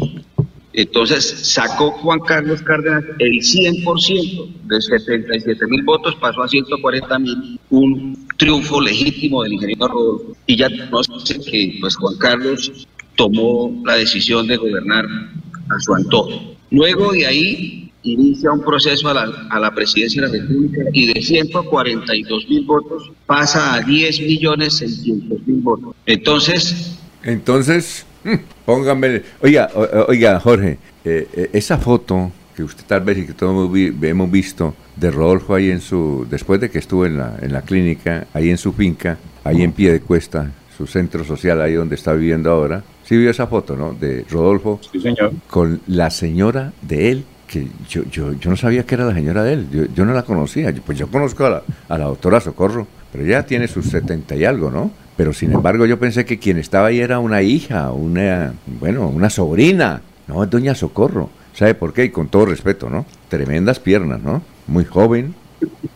Entonces 0.73 1.23
sacó 1.23 1.91
Juan 1.91 2.21
Carlos 2.21 2.63
Cárdenas 2.63 3.03
el 3.19 3.41
100% 3.41 4.47
de 4.63 4.81
77 4.81 5.67
mil 5.67 5.83
votos, 5.83 6.15
pasó 6.15 6.41
a 6.41 6.47
140 6.47 7.19
mil, 7.19 7.59
un 7.69 8.27
triunfo 8.37 8.81
legítimo 8.81 9.43
del 9.43 9.53
ingeniero 9.53 9.89
Rodolfo. 9.89 10.35
Y 10.47 10.55
ya 10.55 10.67
no 10.67 11.03
sé 11.03 11.39
que 11.41 11.77
pues 11.79 11.95
Juan 11.95 12.17
Carlos 12.17 12.87
tomó 13.15 13.83
la 13.85 13.97
decisión 13.97 14.47
de 14.47 14.57
gobernar 14.57 15.05
a 15.05 15.79
su 15.79 15.93
antojo. 15.93 16.55
Luego 16.71 17.11
de 17.11 17.27
ahí 17.27 17.82
inicia 18.03 18.51
un 18.51 18.61
proceso 18.61 19.07
a 19.09 19.13
la, 19.13 19.31
a 19.49 19.59
la 19.59 19.73
presidencia 19.73 20.21
de 20.21 20.27
la 20.27 20.33
República 20.43 20.81
y 20.93 21.13
de 21.13 21.21
142 21.21 22.49
mil 22.49 22.65
votos 22.65 23.11
pasa 23.25 23.75
a 23.75 23.81
10 23.81 24.21
millones 24.21 24.77
600 24.77 25.47
mil 25.47 25.61
votos. 25.61 25.95
Entonces, 26.05 26.97
Entonces, 27.23 28.05
mm, 28.23 28.35
póngame. 28.65 29.21
Oiga, 29.41 29.69
oiga, 30.07 30.39
Jorge, 30.39 30.77
eh, 31.05 31.27
eh, 31.33 31.49
esa 31.53 31.77
foto 31.77 32.31
que 32.55 32.63
usted 32.63 32.83
tal 32.85 33.01
vez 33.01 33.17
y 33.17 33.25
que 33.25 33.33
todos 33.33 33.71
hemos 33.75 34.31
visto 34.31 34.75
de 34.95 35.09
Rodolfo 35.09 35.55
ahí 35.55 35.71
en 35.71 35.81
su, 35.81 36.27
después 36.29 36.59
de 36.61 36.69
que 36.69 36.77
estuvo 36.79 37.05
en 37.05 37.17
la, 37.17 37.37
en 37.41 37.51
la 37.51 37.61
clínica, 37.63 38.27
ahí 38.33 38.49
en 38.49 38.57
su 38.57 38.73
finca, 38.73 39.17
ahí 39.43 39.63
en 39.63 39.71
pie 39.71 39.91
de 39.91 40.01
cuesta, 40.01 40.51
su 40.77 40.85
centro 40.85 41.23
social, 41.23 41.61
ahí 41.61 41.73
donde 41.73 41.95
está 41.95 42.13
viviendo 42.13 42.51
ahora. 42.51 42.83
Sí 43.03 43.17
vio 43.17 43.29
esa 43.31 43.47
foto, 43.47 43.75
¿no? 43.75 43.93
De 43.93 44.23
Rodolfo 44.29 44.79
Sí, 44.91 44.99
señor. 44.99 45.33
con 45.49 45.81
la 45.87 46.09
señora 46.09 46.73
de 46.81 47.11
él, 47.11 47.23
que 47.47 47.67
yo, 47.89 48.03
yo, 48.11 48.33
yo 48.33 48.49
no 48.49 48.55
sabía 48.57 48.85
que 48.85 48.95
era 48.95 49.05
la 49.05 49.13
señora 49.13 49.43
de 49.43 49.53
él, 49.53 49.67
yo, 49.71 49.85
yo 49.93 50.05
no 50.05 50.13
la 50.13 50.23
conocía, 50.23 50.73
pues 50.85 50.97
yo 50.97 51.07
conozco 51.07 51.45
a 51.45 51.49
la, 51.49 51.61
a 51.89 51.97
la 51.97 52.05
doctora 52.05 52.39
Socorro, 52.39 52.87
pero 53.11 53.25
ella 53.25 53.45
tiene 53.45 53.67
sus 53.67 53.85
70 53.87 54.35
y 54.35 54.45
algo, 54.45 54.71
¿no? 54.71 54.91
Pero 55.17 55.33
sin 55.33 55.51
embargo 55.51 55.85
yo 55.85 55.99
pensé 55.99 56.25
que 56.25 56.39
quien 56.39 56.57
estaba 56.57 56.87
ahí 56.87 56.99
era 56.99 57.19
una 57.19 57.41
hija, 57.43 57.91
una, 57.91 58.53
bueno, 58.79 59.07
una 59.07 59.29
sobrina, 59.29 60.01
no, 60.27 60.43
es 60.43 60.49
doña 60.49 60.73
Socorro. 60.73 61.29
¿Sabe 61.53 61.75
por 61.75 61.93
qué? 61.93 62.05
Y 62.05 62.09
con 62.09 62.29
todo 62.29 62.47
respeto, 62.47 62.89
¿no? 62.89 63.05
Tremendas 63.29 63.77
piernas, 63.79 64.19
¿no? 64.23 64.41
Muy 64.65 64.85
joven. 64.85 65.35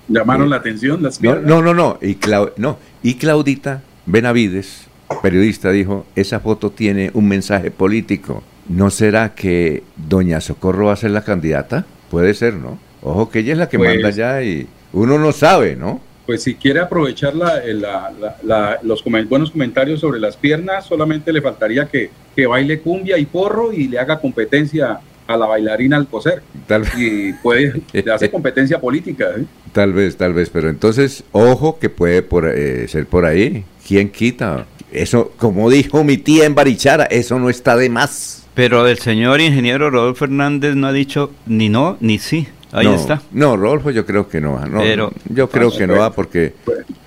Llamaron 0.07 0.49
la 0.51 0.57
atención 0.57 1.01
las 1.01 1.15
No, 1.19 1.31
piernas. 1.31 1.49
no, 1.49 1.61
no, 1.63 1.73
no. 1.73 1.97
Y, 2.01 2.15
Clau- 2.15 2.51
no. 2.57 2.77
y 3.01 3.15
Claudita 3.15 3.81
Benavides, 4.05 4.85
periodista, 5.23 5.71
dijo, 5.71 6.05
esa 6.15 6.39
foto 6.39 6.69
tiene 6.69 7.09
un 7.15 7.27
mensaje 7.27 7.71
político. 7.71 8.43
¿No 8.69 8.89
será 8.89 9.33
que 9.33 9.83
doña 9.95 10.41
Socorro 10.41 10.87
va 10.87 10.93
a 10.93 10.97
ser 10.97 11.11
la 11.11 11.23
candidata? 11.23 11.85
Puede 12.11 12.33
ser, 12.33 12.55
¿no? 12.55 12.79
Ojo 13.01 13.29
que 13.29 13.39
ella 13.39 13.53
es 13.53 13.57
la 13.59 13.69
que 13.69 13.77
Pues- 13.77 13.89
manda 13.93 14.09
ya 14.09 14.41
y 14.43 14.67
uno 14.93 15.17
no 15.17 15.31
sabe, 15.31 15.75
¿no? 15.75 16.01
Pues 16.25 16.43
si 16.43 16.55
quiere 16.55 16.81
aprovechar 16.81 17.33
la- 17.35 17.61
la- 17.65 18.11
la- 18.19 18.35
la- 18.43 18.79
los 18.83 19.01
buenos 19.29 19.51
comentarios 19.51 20.01
sobre 20.01 20.19
las 20.19 20.35
piernas, 20.35 20.85
solamente 20.85 21.31
le 21.31 21.41
faltaría 21.41 21.85
que, 21.85 22.09
que 22.35 22.45
baile 22.45 22.79
cumbia 22.81 23.17
y 23.17 23.25
porro 23.25 23.71
y 23.71 23.87
le 23.87 23.97
haga 23.99 24.19
competencia 24.19 24.99
a 25.25 25.37
la 25.37 25.45
bailarina 25.45 25.95
Alcocer. 25.95 26.41
Tal, 26.67 26.83
Y 26.97 27.31
puede, 27.33 27.81
le 27.93 28.11
hace 28.11 28.29
competencia 28.31 28.79
política. 28.81 29.25
¿eh? 29.37 29.45
tal 29.71 29.93
vez, 29.93 30.17
tal 30.17 30.33
vez, 30.33 30.49
pero 30.49 30.69
entonces, 30.69 31.23
ojo 31.31 31.77
que 31.79 31.89
puede 31.89 32.23
por, 32.23 32.45
eh, 32.53 32.87
ser 32.89 33.05
por 33.05 33.23
ahí. 33.25 33.63
¿Quién 33.87 34.09
quita? 34.09 34.65
Eso, 34.91 35.31
como 35.37 35.69
dijo 35.69 36.03
mi 36.03 36.17
tía 36.17 36.45
en 36.45 36.55
Barichara, 36.55 37.05
eso 37.05 37.37
no 37.39 37.49
está 37.49 37.77
de 37.77 37.89
más. 37.89 38.46
Pero 38.57 38.85
el 38.87 38.97
señor 38.97 39.39
ingeniero 39.39 39.89
Rodolfo 39.89 40.25
Hernández 40.25 40.75
no 40.75 40.87
ha 40.87 40.91
dicho 40.91 41.31
ni 41.45 41.69
no 41.69 41.95
ni 42.01 42.17
sí. 42.19 42.47
Ahí 42.73 42.85
no, 42.85 42.95
está. 42.95 43.21
No, 43.31 43.55
Rodolfo 43.55 43.91
yo 43.91 44.05
creo 44.05 44.27
que 44.27 44.41
no 44.41 44.55
va. 44.55 44.65
No, 44.65 44.79
Pero- 44.81 45.13
yo 45.29 45.47
creo 45.49 45.67
Pues, 45.69 45.77
que 45.79 45.87
no 45.87 45.97
va 45.97 46.11
porque 46.11 46.53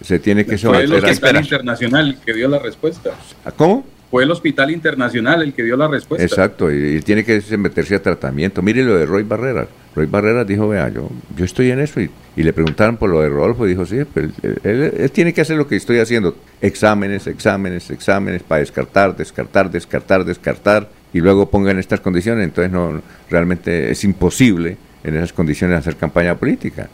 se 0.00 0.18
tiene 0.18 0.46
que 0.46 0.56
Fue 0.56 0.80
el 0.84 0.88
someter 0.88 1.04
a... 1.04 1.10
Hospital 1.12 1.36
Internacional 1.42 2.08
el 2.08 2.16
que 2.18 2.32
dio 2.32 2.48
la 2.48 2.58
respuesta. 2.60 3.10
¿Cómo? 3.56 3.84
Fue 4.10 4.22
el 4.24 4.30
Hospital 4.30 4.70
Internacional 4.70 5.42
el 5.42 5.52
que 5.52 5.62
dio 5.62 5.76
la 5.76 5.86
respuesta. 5.86 6.24
Exacto, 6.24 6.72
y, 6.72 6.96
y 6.96 7.00
tiene 7.02 7.24
que 7.24 7.40
someterse 7.40 7.94
a 7.96 8.02
tratamiento. 8.02 8.62
Mire 8.62 8.82
lo 8.82 8.96
de 8.96 9.04
Roy 9.06 9.22
Barrera. 9.24 9.68
Roy 9.94 10.06
Barreras 10.06 10.46
dijo, 10.46 10.68
vea, 10.68 10.88
yo, 10.88 11.10
yo 11.36 11.44
estoy 11.44 11.70
en 11.72 11.80
eso 11.80 12.00
y, 12.00 12.08
y 12.36 12.42
le 12.44 12.52
preguntaron 12.52 12.96
por 12.96 13.10
lo 13.10 13.20
de 13.20 13.28
Rodolfo 13.28 13.66
y 13.66 13.70
dijo, 13.70 13.84
sí, 13.84 13.98
pues, 14.12 14.30
él, 14.42 14.58
él- 14.64 14.94
él 14.96 15.10
tiene 15.10 15.32
que 15.34 15.40
hacer 15.42 15.56
lo 15.56 15.66
que 15.68 15.76
estoy 15.76 15.98
haciendo, 15.98 16.36
exámenes, 16.60 17.26
exámenes, 17.26 17.90
exámenes 17.90 18.42
para 18.44 18.60
descartar, 18.60 19.16
descartar, 19.16 19.70
descartar, 19.70 20.24
descartar 20.24 20.88
y 21.12 21.20
luego 21.20 21.50
pongan 21.50 21.78
estas 21.78 22.00
condiciones, 22.00 22.44
entonces 22.44 22.72
no, 22.72 23.00
realmente 23.28 23.90
es 23.90 24.04
imposible 24.04 24.76
en 25.02 25.16
esas 25.16 25.32
condiciones 25.32 25.78
hacer 25.78 25.96
campaña 25.96 26.34
política. 26.36 26.88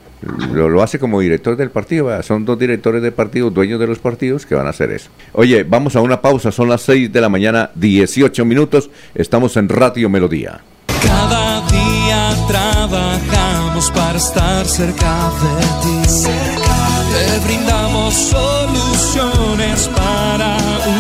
Lo, 0.52 0.68
lo 0.68 0.82
hace 0.82 0.98
como 0.98 1.20
director 1.20 1.56
del 1.56 1.70
partido, 1.70 2.22
son 2.22 2.44
dos 2.44 2.59
directores 2.59 3.02
de 3.02 3.12
partido, 3.12 3.51
dueños 3.51 3.78
de 3.78 3.86
los 3.86 3.98
partidos 3.98 4.47
que 4.47 4.55
van 4.55 4.66
a 4.66 4.70
hacer 4.70 4.90
eso. 4.90 5.10
Oye, 5.32 5.64
vamos 5.64 5.97
a 5.97 6.01
una 6.01 6.20
pausa, 6.20 6.51
son 6.51 6.68
las 6.68 6.82
6 6.82 7.12
de 7.12 7.20
la 7.20 7.28
mañana, 7.28 7.70
18 7.74 8.44
minutos, 8.44 8.90
estamos 9.14 9.56
en 9.56 9.68
Radio 9.68 10.09
Melodía. 10.09 10.60
Cada 11.02 11.60
día 11.68 12.34
trabajamos 12.48 13.90
para 13.90 14.18
estar 14.18 14.66
cerca 14.66 15.30
de 15.43 15.60
ti. 15.82 15.97
Te 17.12 17.47
brindamos 17.47 18.14
soluciones 18.14 19.88
para 19.88 20.56
un 20.86 20.95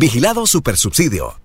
Vigilado 0.00 0.46
Supersubsidio. 0.46 1.40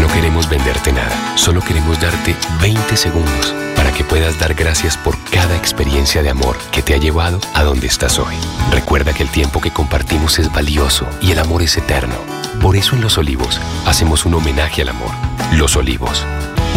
No 0.00 0.08
queremos 0.14 0.48
venderte 0.48 0.90
nada, 0.90 1.36
solo 1.36 1.60
queremos 1.60 2.00
darte 2.00 2.34
20 2.62 2.96
segundos 2.96 3.54
para 3.76 3.92
que 3.92 4.04
puedas 4.04 4.38
dar 4.38 4.54
gracias 4.54 4.96
por 4.96 5.18
cada 5.24 5.54
experiencia 5.54 6.22
de 6.22 6.30
amor 6.30 6.56
que 6.72 6.80
te 6.80 6.94
ha 6.94 6.96
llevado 6.96 7.38
a 7.52 7.62
donde 7.62 7.86
estás 7.86 8.18
hoy. 8.18 8.34
Recuerda 8.70 9.12
que 9.12 9.22
el 9.22 9.28
tiempo 9.28 9.60
que 9.60 9.70
compartimos 9.70 10.38
es 10.38 10.50
valioso 10.50 11.06
y 11.20 11.32
el 11.32 11.40
amor 11.40 11.60
es 11.60 11.76
eterno. 11.76 12.16
Por 12.62 12.74
eso 12.74 12.96
en 12.96 13.02
Los 13.02 13.18
Olivos 13.18 13.60
hacemos 13.84 14.24
un 14.24 14.32
homenaje 14.32 14.80
al 14.80 14.88
amor. 14.88 15.10
Los 15.52 15.76
Olivos, 15.76 16.24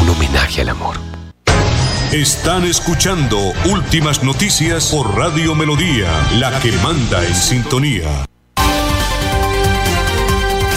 un 0.01 0.09
homenaje 0.09 0.59
al 0.59 0.67
amor. 0.69 0.97
Están 2.11 2.65
escuchando 2.65 3.39
Últimas 3.71 4.23
Noticias 4.23 4.89
por 4.91 5.15
Radio 5.15 5.55
Melodía, 5.55 6.11
la 6.33 6.59
que 6.59 6.73
manda 6.73 7.25
en 7.25 7.33
sintonía. 7.33 8.25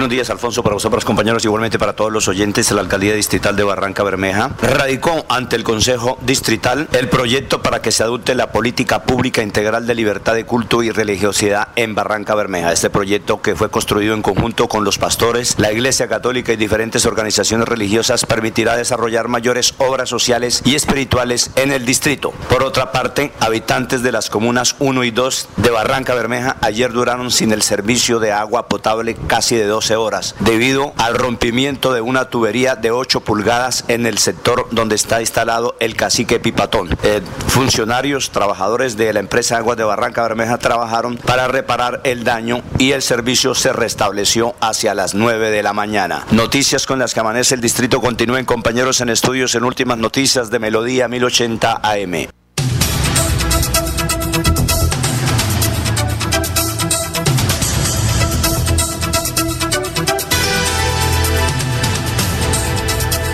Buenos 0.00 0.14
días, 0.14 0.30
Alfonso, 0.30 0.62
para 0.62 0.72
vosotros, 0.72 1.04
compañeros, 1.04 1.44
igualmente 1.44 1.78
para 1.78 1.92
todos 1.92 2.10
los 2.10 2.26
oyentes 2.26 2.72
la 2.72 2.80
Alcaldía 2.80 3.12
Distrital 3.12 3.54
de 3.54 3.64
Barranca 3.64 4.02
Bermeja. 4.02 4.50
Radicó 4.62 5.26
ante 5.28 5.56
el 5.56 5.62
Consejo 5.62 6.16
Distrital 6.22 6.88
el 6.92 7.10
proyecto 7.10 7.60
para 7.60 7.82
que 7.82 7.92
se 7.92 8.02
adopte 8.02 8.34
la 8.34 8.50
política 8.50 9.02
pública 9.02 9.42
integral 9.42 9.86
de 9.86 9.94
libertad 9.94 10.32
de 10.36 10.46
culto 10.46 10.82
y 10.82 10.90
religiosidad 10.90 11.68
en 11.76 11.94
Barranca 11.94 12.34
Bermeja. 12.34 12.72
Este 12.72 12.88
proyecto, 12.88 13.42
que 13.42 13.54
fue 13.54 13.68
construido 13.68 14.14
en 14.14 14.22
conjunto 14.22 14.68
con 14.68 14.84
los 14.84 14.96
pastores, 14.96 15.56
la 15.58 15.70
Iglesia 15.70 16.08
Católica 16.08 16.54
y 16.54 16.56
diferentes 16.56 17.04
organizaciones 17.04 17.68
religiosas, 17.68 18.24
permitirá 18.24 18.76
desarrollar 18.76 19.28
mayores 19.28 19.74
obras 19.76 20.08
sociales 20.08 20.62
y 20.64 20.76
espirituales 20.76 21.50
en 21.56 21.72
el 21.72 21.84
distrito. 21.84 22.30
Por 22.48 22.62
otra 22.62 22.90
parte, 22.90 23.32
habitantes 23.38 24.02
de 24.02 24.12
las 24.12 24.30
comunas 24.30 24.76
1 24.78 25.04
y 25.04 25.10
2 25.10 25.48
de 25.58 25.68
Barranca 25.68 26.14
Bermeja 26.14 26.56
ayer 26.62 26.90
duraron 26.90 27.30
sin 27.30 27.52
el 27.52 27.60
servicio 27.60 28.18
de 28.18 28.32
agua 28.32 28.66
potable 28.66 29.14
casi 29.26 29.56
de 29.56 29.66
12 29.90 29.96
horas 29.96 30.34
debido 30.38 30.92
al 30.98 31.16
rompimiento 31.16 31.92
de 31.92 32.00
una 32.00 32.26
tubería 32.26 32.76
de 32.76 32.92
8 32.92 33.20
pulgadas 33.20 33.84
en 33.88 34.06
el 34.06 34.18
sector 34.18 34.68
donde 34.70 34.94
está 34.94 35.20
instalado 35.20 35.74
el 35.80 35.96
cacique 35.96 36.38
Pipatón. 36.38 36.96
Eh, 37.02 37.22
funcionarios, 37.48 38.30
trabajadores 38.30 38.96
de 38.96 39.12
la 39.12 39.20
empresa 39.20 39.56
Aguas 39.56 39.76
de 39.76 39.84
Barranca 39.84 40.22
Bermeja 40.22 40.58
trabajaron 40.58 41.16
para 41.16 41.48
reparar 41.48 42.00
el 42.04 42.22
daño 42.22 42.62
y 42.78 42.92
el 42.92 43.02
servicio 43.02 43.54
se 43.54 43.72
restableció 43.72 44.54
hacia 44.60 44.94
las 44.94 45.14
9 45.14 45.50
de 45.50 45.62
la 45.62 45.72
mañana. 45.72 46.24
Noticias 46.30 46.86
con 46.86 47.00
las 47.00 47.12
que 47.12 47.20
amanece 47.20 47.56
el 47.56 47.60
distrito 47.60 48.00
continúen 48.00 48.44
compañeros 48.44 49.00
en 49.00 49.08
estudios 49.08 49.54
en 49.56 49.64
últimas 49.64 49.98
noticias 49.98 50.50
de 50.50 50.58
Melodía 50.60 51.08
1080 51.08 51.80
AM. 51.82 52.39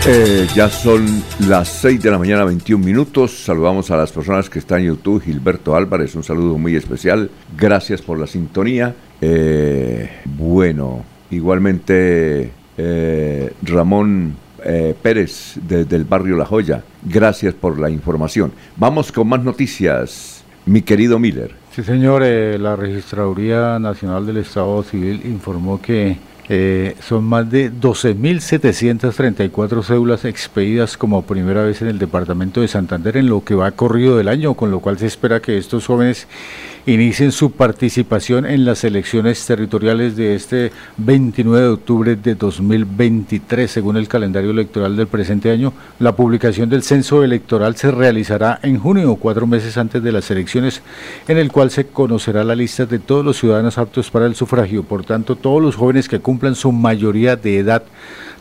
Eh, 0.08 0.46
ya 0.54 0.70
son 0.70 1.04
las 1.48 1.66
6 1.66 2.00
de 2.00 2.10
la 2.12 2.18
mañana, 2.18 2.44
21 2.44 2.84
minutos. 2.84 3.42
Saludamos 3.44 3.90
a 3.90 3.96
las 3.96 4.12
personas 4.12 4.48
que 4.48 4.60
están 4.60 4.78
en 4.78 4.86
YouTube. 4.86 5.20
Gilberto 5.20 5.74
Álvarez, 5.74 6.14
un 6.14 6.22
saludo 6.22 6.56
muy 6.58 6.76
especial. 6.76 7.28
Gracias 7.58 8.02
por 8.02 8.16
la 8.16 8.28
sintonía. 8.28 8.94
Eh, 9.20 10.08
bueno, 10.24 11.04
igualmente 11.32 12.52
eh, 12.78 13.52
Ramón 13.62 14.36
eh, 14.64 14.94
Pérez 15.02 15.54
desde 15.66 15.96
el 15.96 16.04
barrio 16.04 16.36
La 16.36 16.44
Joya. 16.44 16.84
Gracias 17.02 17.54
por 17.54 17.78
la 17.80 17.90
información. 17.90 18.52
Vamos 18.76 19.10
con 19.10 19.28
más 19.28 19.42
noticias, 19.42 20.44
mi 20.66 20.82
querido 20.82 21.18
Miller. 21.18 21.52
Sí, 21.72 21.82
señor, 21.82 22.22
eh, 22.24 22.58
la 22.58 22.76
Registraduría 22.76 23.78
Nacional 23.78 24.24
del 24.24 24.38
Estado 24.38 24.82
Civil 24.82 25.22
informó 25.24 25.82
que 25.82 26.16
eh, 26.48 26.94
son 27.00 27.24
más 27.24 27.50
de 27.50 27.72
12.734 27.72 29.82
cédulas 29.82 30.24
expedidas 30.24 30.96
como 30.96 31.22
primera 31.22 31.64
vez 31.64 31.82
en 31.82 31.88
el 31.88 31.98
departamento 31.98 32.60
de 32.60 32.68
Santander 32.68 33.16
en 33.16 33.28
lo 33.28 33.42
que 33.42 33.56
va 33.56 33.72
corrido 33.72 34.16
del 34.16 34.28
año, 34.28 34.54
con 34.54 34.70
lo 34.70 34.78
cual 34.80 34.96
se 34.98 35.06
espera 35.06 35.40
que 35.40 35.58
estos 35.58 35.86
jóvenes 35.86 36.28
inicien 36.86 37.32
su 37.32 37.50
participación 37.50 38.46
en 38.46 38.64
las 38.64 38.84
elecciones 38.84 39.44
territoriales 39.44 40.16
de 40.16 40.36
este 40.36 40.72
29 40.98 41.66
de 41.66 41.72
octubre 41.72 42.16
de 42.16 42.34
2023, 42.36 43.68
según 43.68 43.96
el 43.96 44.06
calendario 44.06 44.50
electoral 44.52 44.96
del 44.96 45.08
presente 45.08 45.50
año. 45.50 45.72
La 45.98 46.14
publicación 46.14 46.70
del 46.70 46.84
censo 46.84 47.24
electoral 47.24 47.76
se 47.76 47.90
realizará 47.90 48.60
en 48.62 48.78
junio, 48.78 49.16
cuatro 49.16 49.48
meses 49.48 49.76
antes 49.76 50.00
de 50.02 50.12
las 50.12 50.30
elecciones, 50.30 50.80
en 51.26 51.38
el 51.38 51.50
cual 51.50 51.72
se 51.72 51.86
conocerá 51.86 52.44
la 52.44 52.54
lista 52.54 52.86
de 52.86 53.00
todos 53.00 53.24
los 53.24 53.38
ciudadanos 53.38 53.78
aptos 53.78 54.10
para 54.10 54.26
el 54.26 54.36
sufragio. 54.36 54.84
Por 54.84 55.04
tanto, 55.04 55.34
todos 55.34 55.60
los 55.60 55.74
jóvenes 55.74 56.08
que 56.08 56.20
cumplan 56.20 56.54
su 56.54 56.70
mayoría 56.70 57.34
de 57.34 57.58
edad 57.58 57.82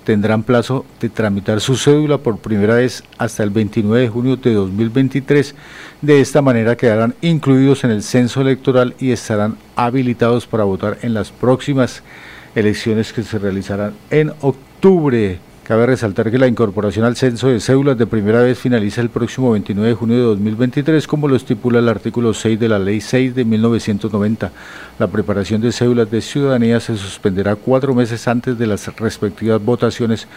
tendrán 0.05 0.43
plazo 0.43 0.85
de 1.01 1.09
tramitar 1.09 1.59
su 1.59 1.75
cédula 1.75 2.19
por 2.19 2.37
primera 2.37 2.75
vez 2.75 3.03
hasta 3.17 3.43
el 3.43 3.49
29 3.49 4.03
de 4.03 4.09
junio 4.09 4.37
de 4.37 4.53
2023. 4.53 5.55
De 6.01 6.21
esta 6.21 6.41
manera 6.41 6.77
quedarán 6.77 7.15
incluidos 7.21 7.83
en 7.83 7.91
el 7.91 8.03
censo 8.03 8.39
electoral 8.39 8.95
y 8.99 9.11
estarán 9.11 9.57
habilitados 9.75 10.45
para 10.47 10.63
votar 10.63 10.99
en 11.01 11.13
las 11.13 11.31
próximas 11.31 12.03
elecciones 12.53 13.11
que 13.11 13.23
se 13.23 13.39
realizarán 13.39 13.93
en 14.09 14.31
octubre. 14.41 15.39
Cabe 15.65 15.87
resaltar 15.87 16.29
que 16.29 16.37
la 16.37 16.47
incorporación 16.47 17.05
al 17.05 17.15
censo 17.15 17.47
de 17.47 17.59
cédulas 17.59 17.97
de 17.97 18.05
primera 18.05 18.39
vez 18.43 18.59
finaliza 18.59 19.01
el 19.01 19.09
próximo 19.09 19.49
29 19.53 19.89
de 19.89 19.95
junio 19.95 20.15
de 20.17 20.21
2023, 20.21 21.07
como 21.07 21.27
lo 21.27 21.35
estipula 21.35 21.79
el 21.79 21.89
artículo 21.89 22.35
6 22.35 22.59
de 22.59 22.69
la 22.69 22.77
Ley 22.77 23.01
6 23.01 23.33
de 23.33 23.45
1990. 23.45 24.51
La 24.99 25.07
preparación 25.07 25.61
de 25.61 25.71
cédulas 25.71 26.11
de 26.11 26.21
ciudadanía 26.21 26.79
se 26.79 26.95
suspenderá 26.95 27.55
cuatro 27.55 27.95
meses 27.95 28.27
antes 28.27 28.59
de 28.59 28.67
las 28.67 28.95
respectivas 28.95 29.59
votaciones 29.59 30.27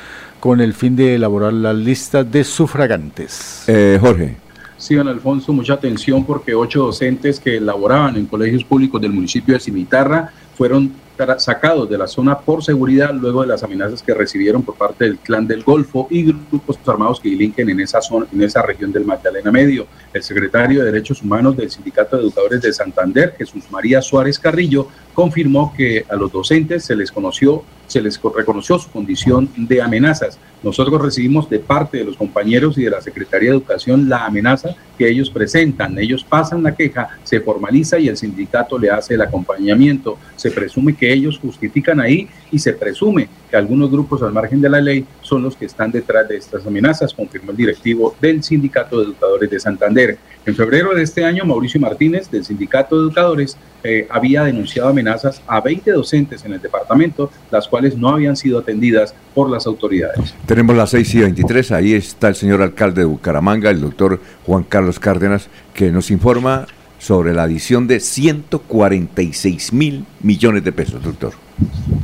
con 0.40 0.62
el 0.62 0.72
fin 0.72 0.96
de 0.96 1.16
elaborar 1.16 1.52
la 1.52 1.74
lista 1.74 2.24
de 2.24 2.42
sufragantes. 2.42 3.64
Eh, 3.66 3.98
Jorge. 4.00 4.34
Sí, 4.78 4.94
don 4.94 5.08
Alfonso, 5.08 5.52
mucha 5.52 5.74
atención 5.74 6.24
porque 6.24 6.54
ocho 6.54 6.84
docentes 6.84 7.38
que 7.38 7.60
laboraban 7.60 8.16
en 8.16 8.24
colegios 8.24 8.64
públicos 8.64 8.98
del 8.98 9.12
municipio 9.12 9.52
de 9.52 9.60
Cimitarra 9.60 10.32
fueron 10.56 10.90
sacados 11.38 11.88
de 11.88 11.98
la 11.98 12.06
zona 12.06 12.38
por 12.38 12.64
seguridad 12.64 13.12
luego 13.12 13.42
de 13.42 13.48
las 13.48 13.62
amenazas 13.62 14.02
que 14.02 14.14
recibieron 14.14 14.62
por 14.62 14.76
parte 14.76 15.04
del 15.04 15.18
clan 15.18 15.46
del 15.46 15.62
Golfo 15.62 16.06
y 16.10 16.24
grupos 16.24 16.78
armados 16.86 17.20
que 17.20 17.30
delinquen 17.30 17.68
en 17.70 17.80
esa 17.80 18.00
zona, 18.00 18.26
en 18.32 18.42
esa 18.42 18.62
región 18.62 18.92
del 18.92 19.04
Magdalena 19.04 19.50
Medio. 19.50 19.86
El 20.12 20.22
secretario 20.22 20.80
de 20.80 20.86
Derechos 20.90 21.22
Humanos 21.22 21.56
del 21.56 21.70
Sindicato 21.70 22.16
de 22.16 22.22
Educadores 22.22 22.62
de 22.62 22.72
Santander, 22.72 23.34
Jesús 23.36 23.64
María 23.70 24.00
Suárez 24.00 24.38
Carrillo, 24.38 24.88
confirmó 25.14 25.74
que 25.76 26.06
a 26.08 26.16
los 26.16 26.32
docentes 26.32 26.84
se 26.84 26.96
les 26.96 27.10
conoció 27.10 27.62
se 27.88 28.00
les 28.00 28.20
reconoció 28.36 28.78
su 28.78 28.88
condición 28.90 29.48
de 29.56 29.82
amenazas. 29.82 30.38
Nosotros 30.62 31.00
recibimos 31.02 31.50
de 31.50 31.58
parte 31.58 31.98
de 31.98 32.04
los 32.04 32.16
compañeros 32.16 32.78
y 32.78 32.84
de 32.84 32.90
la 32.90 33.00
Secretaría 33.00 33.50
de 33.50 33.56
Educación 33.56 34.08
la 34.08 34.24
amenaza 34.24 34.76
que 34.96 35.08
ellos 35.08 35.30
presentan. 35.30 35.98
Ellos 35.98 36.24
pasan 36.24 36.62
la 36.62 36.74
queja, 36.74 37.08
se 37.22 37.40
formaliza 37.40 37.98
y 37.98 38.08
el 38.08 38.16
sindicato 38.16 38.78
le 38.78 38.90
hace 38.90 39.14
el 39.14 39.22
acompañamiento. 39.22 40.18
Se 40.36 40.50
presume 40.50 40.94
que 40.94 41.12
ellos 41.12 41.38
justifican 41.38 42.00
ahí 42.00 42.28
y 42.50 42.58
se 42.58 42.72
presume 42.72 43.28
que 43.50 43.56
algunos 43.56 43.90
grupos 43.90 44.22
al 44.22 44.32
margen 44.32 44.60
de 44.60 44.68
la 44.68 44.80
ley 44.80 45.06
son 45.22 45.42
los 45.42 45.56
que 45.56 45.66
están 45.66 45.90
detrás 45.90 46.28
de 46.28 46.36
estas 46.36 46.66
amenazas, 46.66 47.14
confirmó 47.14 47.52
el 47.52 47.56
directivo 47.56 48.14
del 48.20 48.42
Sindicato 48.42 48.98
de 48.98 49.04
Educadores 49.04 49.50
de 49.50 49.60
Santander. 49.60 50.18
En 50.44 50.54
febrero 50.54 50.94
de 50.94 51.02
este 51.02 51.24
año, 51.24 51.44
Mauricio 51.44 51.80
Martínez, 51.80 52.30
del 52.30 52.44
Sindicato 52.44 52.96
de 52.96 53.02
Educadores, 53.02 53.56
eh, 53.84 54.06
había 54.10 54.44
denunciado 54.44 54.88
amenazas 54.88 55.40
a 55.46 55.60
20 55.60 55.92
docentes 55.92 56.44
en 56.44 56.52
el 56.52 56.60
departamento, 56.60 57.30
las 57.50 57.68
cuales 57.68 57.77
no 57.96 58.10
habían 58.10 58.36
sido 58.36 58.58
atendidas 58.58 59.14
por 59.34 59.50
las 59.50 59.66
autoridades. 59.66 60.34
Tenemos 60.46 60.76
las 60.76 60.90
6 60.90 61.14
y 61.14 61.18
23, 61.20 61.72
ahí 61.72 61.94
está 61.94 62.28
el 62.28 62.34
señor 62.34 62.62
alcalde 62.62 63.02
de 63.02 63.06
Bucaramanga, 63.06 63.70
el 63.70 63.80
doctor 63.80 64.20
Juan 64.46 64.64
Carlos 64.64 64.98
Cárdenas, 64.98 65.48
que 65.74 65.90
nos 65.90 66.10
informa 66.10 66.66
sobre 66.98 67.32
la 67.32 67.44
adición 67.44 67.86
de 67.86 68.00
146 68.00 69.72
mil 69.72 70.04
millones 70.20 70.64
de 70.64 70.72
pesos, 70.72 71.02
doctor. 71.02 71.32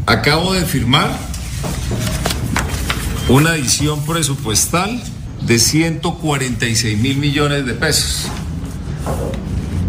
Acabo 0.06 0.52
de 0.54 0.64
firmar 0.64 1.10
una 3.28 3.50
adición 3.50 4.04
presupuestal 4.04 5.02
de 5.46 5.58
146 5.58 6.98
mil 6.98 7.16
millones 7.18 7.66
de 7.66 7.74
pesos. 7.74 8.28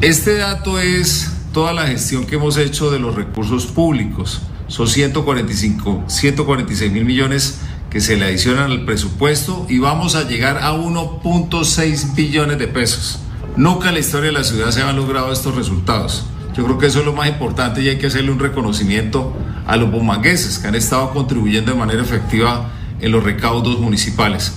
Este 0.02 0.38
dato 0.38 0.80
es 0.80 1.32
toda 1.54 1.74
la 1.74 1.88
gestión 1.88 2.26
que 2.26 2.36
hemos 2.36 2.58
hecho 2.58 2.92
de 2.92 3.00
los 3.00 3.16
recursos 3.16 3.66
públicos. 3.66 4.42
Son 4.68 4.88
145, 4.88 6.06
146 6.08 6.92
mil 6.92 7.06
millones 7.06 7.60
que 7.90 8.02
se 8.02 8.18
le 8.18 8.26
adicionan 8.26 8.72
al 8.72 8.86
presupuesto 8.86 9.66
y 9.70 9.80
vamos 9.80 10.16
a 10.16 10.28
llegar 10.28 10.58
a 10.58 10.74
1.6 10.74 12.16
billones 12.16 12.60
de 12.60 12.68
pesos. 12.68 13.20
Nunca 13.56 13.88
en 13.88 13.94
la 13.94 14.02
historia 14.02 14.28
de 14.28 14.34
la 14.34 14.44
ciudad 14.44 14.72
se 14.72 14.82
han 14.82 14.96
logrado 14.96 15.32
estos 15.32 15.56
resultados. 15.56 16.26
Yo 16.56 16.64
creo 16.66 16.78
que 16.78 16.88
eso 16.88 17.00
es 17.00 17.06
lo 17.06 17.14
más 17.14 17.30
importante 17.30 17.82
y 17.82 17.90
hay 17.90 17.98
que 17.98 18.08
hacerle 18.08 18.32
un 18.32 18.40
reconocimiento 18.40 19.34
a 19.66 19.78
los 19.78 19.92
bumangueses 19.92 20.60
que 20.60 20.68
han 20.68 20.76
estado 20.76 21.12
contribuyendo 21.12 21.72
de 21.72 21.78
manera 21.78 22.02
efectiva 22.02 22.70
en 23.00 23.12
los 23.12 23.24
recaudos 23.24 23.80
municipales. 23.80 24.54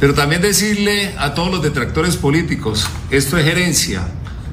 Pero 0.00 0.14
también 0.14 0.42
decirle 0.42 1.14
a 1.18 1.32
todos 1.32 1.50
los 1.50 1.62
detractores 1.62 2.16
políticos, 2.16 2.88
esto 3.10 3.38
es 3.38 3.44
gerencia, 3.44 4.02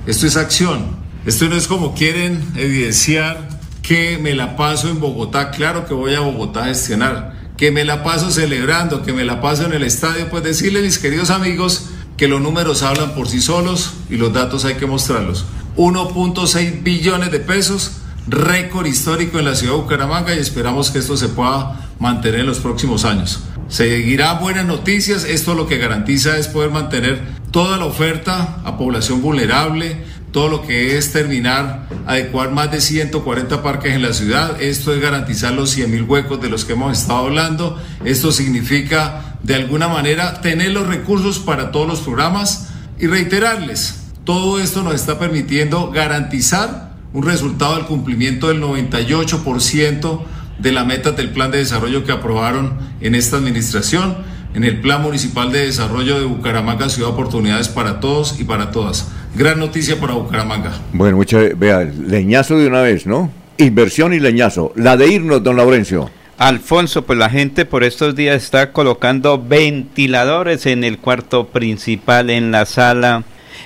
esto 0.06 0.28
es 0.28 0.38
acción, 0.38 0.98
esto 1.26 1.50
no 1.50 1.56
es 1.56 1.68
como 1.68 1.94
quieren 1.94 2.42
evidenciar 2.56 3.59
que 3.90 4.20
me 4.20 4.36
la 4.36 4.56
paso 4.56 4.88
en 4.88 5.00
Bogotá, 5.00 5.50
claro 5.50 5.88
que 5.88 5.96
voy 5.96 6.14
a 6.14 6.20
Bogotá 6.20 6.66
a 6.66 6.68
gestionar, 6.68 7.34
que 7.58 7.72
me 7.72 7.84
la 7.84 8.04
paso 8.04 8.30
celebrando, 8.30 9.02
que 9.02 9.14
me 9.14 9.26
la 9.26 9.42
paso 9.42 9.66
en 9.66 9.74
el 9.74 9.82
estadio, 9.82 10.30
pues 10.30 10.44
decirle 10.44 10.84
mis 10.84 11.00
queridos 11.00 11.32
amigos 11.32 11.88
que 12.16 12.28
los 12.28 12.40
números 12.40 12.84
hablan 12.84 13.16
por 13.16 13.28
sí 13.28 13.42
solos 13.42 13.94
y 14.08 14.18
los 14.18 14.32
datos 14.32 14.64
hay 14.64 14.76
que 14.76 14.86
mostrarlos. 14.86 15.46
1.6 15.76 16.84
billones 16.84 17.32
de 17.32 17.40
pesos, 17.40 17.94
récord 18.28 18.86
histórico 18.86 19.40
en 19.40 19.46
la 19.46 19.56
ciudad 19.56 19.74
de 19.74 19.82
Bucaramanga 19.82 20.36
y 20.36 20.38
esperamos 20.38 20.92
que 20.92 21.00
esto 21.00 21.18
se 21.18 21.30
pueda 21.30 21.90
mantener 21.98 22.42
en 22.42 22.46
los 22.46 22.60
próximos 22.60 23.06
años. 23.06 23.40
Seguirán 23.70 24.40
buenas 24.40 24.68
noticias, 24.68 25.24
esto 25.24 25.56
lo 25.56 25.66
que 25.66 25.80
garantiza 25.80 26.38
es 26.38 26.48
poder 26.48 26.70
mantener 26.70 27.40
toda 27.50 27.78
la 27.78 27.86
oferta 27.86 28.62
a 28.64 28.78
población 28.78 29.24
vulnerable, 29.24 30.06
todo 30.32 30.50
lo 30.50 30.62
que 30.62 30.98
es 30.98 31.12
terminar, 31.12 31.88
adecuar 32.06 32.52
más 32.52 32.72
de 32.72 32.82
140 32.82 33.64
parques 33.64 33.94
en 33.94 34.02
la 34.02 34.14
ciudad. 34.14 34.62
Esto 34.62 34.94
es 34.94 35.02
garantizar 35.02 35.54
los 35.54 35.72
100 35.72 35.92
mil 35.92 36.04
huecos 36.04 36.42
de 36.42 36.50
los 36.50 36.66
que 36.66 36.74
hemos 36.74 36.98
estado 36.98 37.20
hablando. 37.20 37.82
Esto 38.06 38.32
significa, 38.32 39.38
de 39.44 39.56
alguna 39.56 39.88
manera, 39.88 40.42
tener 40.42 40.72
los 40.72 40.88
recursos 40.88 41.40
para 41.40 41.72
todos 41.72 41.88
los 41.88 42.00
programas 42.02 42.70
y 43.00 43.08
reiterarles, 43.08 44.00
todo 44.26 44.60
esto 44.60 44.84
nos 44.84 44.94
está 44.94 45.18
permitiendo 45.18 45.90
garantizar 45.90 46.92
un 47.14 47.24
resultado 47.24 47.76
del 47.76 47.86
cumplimiento 47.86 48.50
del 48.50 48.62
98% 48.62 50.22
de 50.60 50.72
la 50.72 50.84
meta 50.84 51.14
del 51.14 51.32
plan 51.32 51.50
de 51.50 51.60
desarrollo 51.60 52.04
que 52.04 52.12
aprobaron 52.12 52.78
en 53.02 53.16
esta 53.16 53.38
administración, 53.38 54.18
en 54.54 54.64
el 54.64 54.82
Plan 54.82 55.02
Municipal 55.02 55.52
de 55.52 55.66
Desarrollo 55.66 56.20
de 56.20 56.26
Bucaramanga, 56.26 56.90
Ciudad 56.90 57.12
Oportunidades 57.12 57.70
para 57.70 58.00
Todos 58.00 58.40
y 58.40 58.44
para 58.44 58.72
Todas. 58.72 59.08
Gran 59.36 59.60
noticia 59.60 60.00
para 60.00 60.14
Bucaramanga. 60.14 60.72
Bueno, 60.94 61.18
mucha, 61.18 61.40
vea, 61.56 61.84
leñazo 61.84 62.58
de 62.58 62.68
una 62.68 62.82
vez, 62.82 63.06
¿no? 63.06 63.32
Inversión 63.58 64.14
y 64.14 64.20
leñazo. 64.20 64.74
La 64.76 64.98
de 64.98 65.08
irnos, 65.08 65.44
don 65.44 65.58
Laurencio. 65.58 66.10
Alfonso, 66.38 67.04
pues 67.04 67.20
la 67.20 67.30
gente 67.30 67.66
por 67.66 67.84
estos 67.84 68.16
días 68.16 68.42
está 68.42 68.72
colocando 68.72 69.42
ventiladores 69.42 70.66
en 70.66 70.84
el 70.84 70.98
cuarto 70.98 71.48
principal, 71.48 72.30
en 72.30 72.52
la 72.52 72.66
sala 72.66 73.24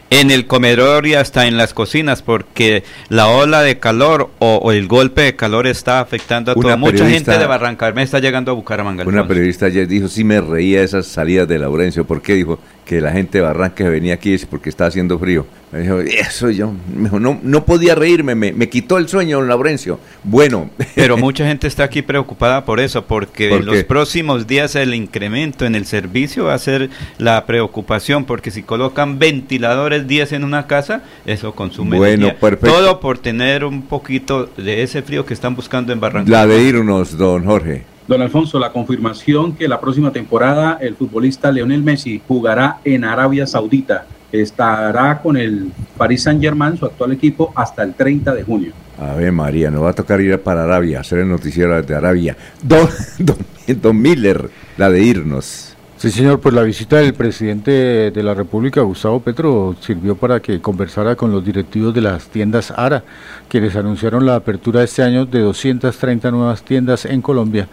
en 0.10 0.32
el 0.32 0.46
comedor 0.46 1.08
y 1.08 1.16
hasta 1.16 1.48
en 1.48 1.58
las 1.58 1.74
cocinas 1.74 2.22
porque 2.22 2.84
la 3.10 3.28
ola 3.28 3.62
de 3.62 3.80
calor 3.80 4.30
o, 4.40 4.72
el 4.72 4.88
golpe 4.88 5.22
de 5.22 5.36
calor 5.36 5.68
está 5.68 6.00
afectando 6.00 6.52
a 6.52 6.56
toda 6.56 6.78
mucha 6.78 7.10
gente 7.10 7.38
de 7.38 7.46
Barranca 7.46 7.92
me 7.92 8.04
está 8.04 8.20
llegando 8.20 8.52
a 8.52 8.56
Bucaramanga. 8.56 9.04
Una 9.06 9.28
periodista 9.28 9.66
ayer 9.68 9.88
dijo, 9.88 10.08
sí 10.08 10.24
me 10.24 10.40
reía 10.42 10.84
esas 10.84 11.06
salidas 11.08 11.48
de 11.48 11.60
Laurencio, 11.60 12.06
¿por 12.06 12.22
qué? 12.22 12.36
Dijo 12.36 12.60
que 12.86 13.02
la 13.02 13.12
gente 13.12 13.38
de 13.38 13.44
Barranca 13.44 13.88
venía 13.88 14.16
aquí 14.16 14.34
es 14.34 14.46
porque 14.46 14.70
está 14.70 14.86
haciendo 14.86 15.18
frío. 15.20 15.46
Me 15.72 15.80
dijo, 15.80 16.00
eso 16.02 16.52
yo, 16.52 16.72
no, 16.96 17.40
no 17.42 17.66
podía 17.66 17.96
reírme, 17.96 18.36
me, 18.36 18.54
me 18.54 18.70
quitó 18.70 19.00
el 19.00 19.08
sueño, 19.08 19.40
don 19.40 19.48
Laurencio. 19.48 20.00
Bueno. 20.24 20.70
Pero 20.96 21.18
mucha 21.18 21.48
gente 21.48 21.66
está 21.66 21.86
aquí 21.86 22.04
preocupada 22.04 22.64
por 22.64 22.80
eso, 22.80 23.06
porque 23.06 23.56
en 23.56 23.66
los 23.66 23.84
próximos 23.86 24.46
días 24.46 24.76
el 24.76 24.94
incremento 24.94 25.66
en 25.66 25.74
el 25.74 25.86
servicio 25.88 26.46
va 26.46 26.54
a 26.54 26.60
ser 26.60 26.92
la 27.18 27.46
preocupación, 27.48 28.26
porque 28.26 28.52
si 28.52 28.62
colocan 28.62 29.18
ventiladores 29.18 30.08
10 30.08 30.34
en 30.34 30.44
una 30.44 30.68
casa, 30.68 31.02
eso 31.26 31.56
consume 31.56 31.98
bueno, 31.98 32.32
Todo 32.62 33.00
por 33.00 33.18
tener 33.18 33.66
un 33.66 33.82
poquito 33.82 34.52
de 34.58 34.84
ese 34.84 35.02
frío 35.02 35.26
que 35.26 35.34
están 35.34 35.56
buscando 35.56 35.92
en 35.92 36.00
Barranca. 36.00 36.30
La 36.30 36.46
de 36.46 36.62
irnos, 36.62 37.18
don 37.18 37.46
Jorge. 37.46 37.93
Don 38.08 38.22
Alfonso, 38.22 38.60
la 38.60 38.72
confirmación 38.72 39.56
que 39.56 39.68
la 39.68 39.80
próxima 39.80 40.12
temporada 40.12 40.78
el 40.82 40.96
futbolista 40.96 41.52
Leonel 41.52 41.84
Messi 41.84 42.22
jugará 42.28 42.80
en 42.84 43.06
Arabia 43.06 43.48
Saudita 43.48 44.06
estará 44.34 45.22
con 45.22 45.38
el 45.38 45.72
Paris 45.96 46.24
Saint 46.24 46.42
Germain, 46.42 46.76
su 46.76 46.86
actual 46.86 47.12
equipo, 47.12 47.54
hasta 47.56 47.84
el 47.84 47.94
30 47.94 48.34
de 48.34 48.44
junio. 48.44 48.74
A 49.00 49.14
ver, 49.14 49.32
María, 49.32 49.70
nos 49.70 49.84
va 49.84 49.92
a 49.92 49.94
tocar 49.94 50.20
ir 50.22 50.40
para 50.42 50.64
Arabia, 50.64 51.00
hacer 51.00 51.20
el 51.20 51.30
noticiero 51.30 51.82
de 51.82 51.96
Arabia. 51.96 52.36
Don, 52.62 52.90
don, 53.20 53.38
don 53.80 54.02
Miller, 54.02 54.50
la 54.78 54.90
de 54.90 55.04
irnos. 55.04 55.73
Sí, 56.04 56.12
señor, 56.12 56.42
pues 56.42 56.54
la 56.54 56.64
visita 56.64 56.98
del 56.98 57.14
presidente 57.14 58.12
de 58.12 58.24
la 58.24 58.34
República, 58.34 58.82
Gustavo 58.82 59.22
Petro, 59.22 59.74
sirvió 59.80 60.18
para 60.18 60.42
que 60.42 60.60
conversara 60.60 61.16
con 61.16 61.32
los 61.32 61.46
directivos 61.46 61.94
de 61.94 62.02
las 62.02 62.28
tiendas 62.28 62.74
ARA, 62.76 63.06
quienes 63.48 63.74
anunciaron 63.78 64.26
la 64.26 64.36
apertura 64.36 64.84
este 64.84 65.02
año 65.02 65.26
de 65.26 65.40
230 65.40 66.30
nuevas 66.30 66.62
tiendas 66.62 67.06
en 67.06 67.22
Colombia. 67.22 67.70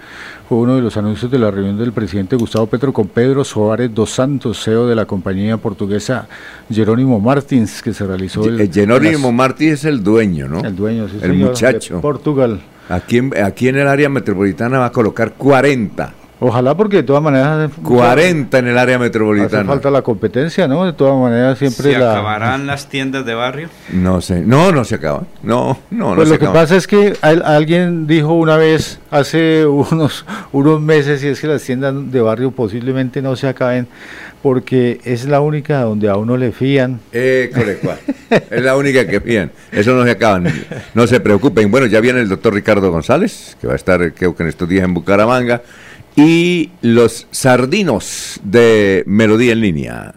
Fue 0.48 0.58
uno 0.58 0.76
de 0.76 0.80
los 0.80 0.96
anuncios 0.96 1.28
de 1.28 1.40
la 1.40 1.50
reunión 1.50 1.76
del 1.76 1.90
presidente 1.92 2.36
Gustavo 2.36 2.68
Petro 2.68 2.92
con 2.92 3.08
Pedro 3.08 3.42
Soares 3.42 3.92
dos 3.92 4.10
Santos, 4.10 4.62
CEO 4.62 4.86
de 4.86 4.94
la 4.94 5.06
compañía 5.06 5.56
portuguesa 5.56 6.28
Jerónimo 6.72 7.18
Martins, 7.18 7.82
que 7.82 7.92
se 7.92 8.06
realizó... 8.06 8.44
El, 8.44 8.72
Jerónimo 8.72 9.32
Martins 9.32 9.72
es 9.72 9.84
el 9.86 10.04
dueño, 10.04 10.46
¿no? 10.46 10.60
El 10.60 10.76
dueño, 10.76 11.08
sí, 11.08 11.18
El 11.20 11.32
muchacho. 11.32 12.00
Portugal. 12.00 12.60
Aquí, 12.90 13.22
aquí 13.42 13.66
en 13.66 13.78
el 13.78 13.88
área 13.88 14.08
metropolitana 14.08 14.78
va 14.78 14.86
a 14.86 14.92
colocar 14.92 15.32
40 15.32 16.19
Ojalá 16.42 16.74
porque 16.74 16.96
de 16.96 17.02
todas 17.02 17.22
maneras... 17.22 17.70
40 17.82 18.58
en 18.58 18.68
el 18.68 18.78
área 18.78 18.98
metropolitana. 18.98 19.58
Hace 19.58 19.68
falta 19.68 19.90
la 19.90 20.00
competencia, 20.00 20.66
¿no? 20.66 20.86
De 20.86 20.94
todas 20.94 21.18
maneras 21.18 21.58
siempre... 21.58 21.92
¿Se 21.92 21.96
acabarán 21.96 22.66
las 22.66 22.88
tiendas 22.88 23.26
de 23.26 23.34
barrio? 23.34 23.68
No 23.92 24.22
sé. 24.22 24.40
No, 24.40 24.72
no 24.72 24.84
se 24.84 24.94
acaban. 24.94 25.26
No, 25.42 25.78
no, 25.90 26.14
pues 26.14 26.28
no 26.28 26.34
lo 26.34 26.40
que 26.40 26.46
pasa 26.46 26.76
es 26.76 26.86
que 26.86 27.14
alguien 27.20 28.06
dijo 28.06 28.32
una 28.32 28.56
vez, 28.56 29.00
hace 29.10 29.66
unos, 29.66 30.24
unos 30.52 30.80
meses, 30.80 31.22
y 31.22 31.28
es 31.28 31.40
que 31.40 31.46
las 31.46 31.62
tiendas 31.62 31.94
de 32.10 32.20
barrio 32.22 32.52
posiblemente 32.52 33.20
no 33.20 33.36
se 33.36 33.46
acaben 33.46 33.86
porque 34.42 35.00
es 35.04 35.26
la 35.26 35.40
única 35.40 35.82
donde 35.82 36.08
a 36.08 36.16
uno 36.16 36.38
le 36.38 36.52
fían. 36.52 37.00
Eh, 37.12 37.50
correcto. 37.54 37.92
es 38.50 38.62
la 38.62 38.76
única 38.76 39.06
que 39.06 39.20
fían. 39.20 39.52
Eso 39.70 39.92
no 39.94 40.04
se 40.04 40.12
acaban. 40.12 40.50
No 40.94 41.06
se 41.06 41.20
preocupen. 41.20 41.70
Bueno, 41.70 41.86
ya 41.86 42.00
viene 42.00 42.20
el 42.20 42.28
doctor 42.30 42.54
Ricardo 42.54 42.90
González, 42.90 43.58
que 43.60 43.66
va 43.66 43.74
a 43.74 43.76
estar, 43.76 44.14
creo 44.14 44.34
que 44.34 44.42
en 44.42 44.48
estos 44.48 44.66
días 44.66 44.84
en 44.84 44.94
Bucaramanga 44.94 45.60
y 46.16 46.70
los 46.82 47.26
sardinos 47.30 48.40
de 48.42 49.04
Melodía 49.06 49.52
en 49.52 49.60
línea. 49.60 50.14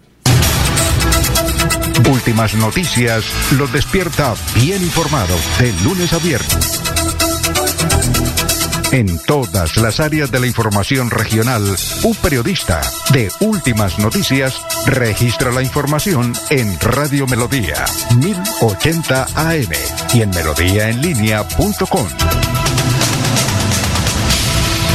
Últimas 2.09 2.55
noticias 2.55 3.23
los 3.57 3.71
despierta 3.71 4.35
bien 4.55 4.81
informado 4.81 5.35
de 5.59 5.73
lunes 5.83 6.11
a 6.13 6.19
viernes. 6.19 6.83
En 8.93 9.17
todas 9.25 9.75
las 9.77 9.99
áreas 9.99 10.29
de 10.29 10.39
la 10.39 10.45
información 10.45 11.09
regional, 11.09 11.63
un 12.03 12.15
periodista 12.15 12.79
de 13.11 13.31
Últimas 13.39 13.97
Noticias 13.97 14.61
registra 14.85 15.51
la 15.51 15.63
información 15.63 16.31
en 16.51 16.79
Radio 16.79 17.25
Melodía 17.25 17.85
1080 18.15 19.25
AM 19.35 19.71
y 20.13 20.21
en 20.21 20.29
melodíaenlínea.com. 20.29 22.72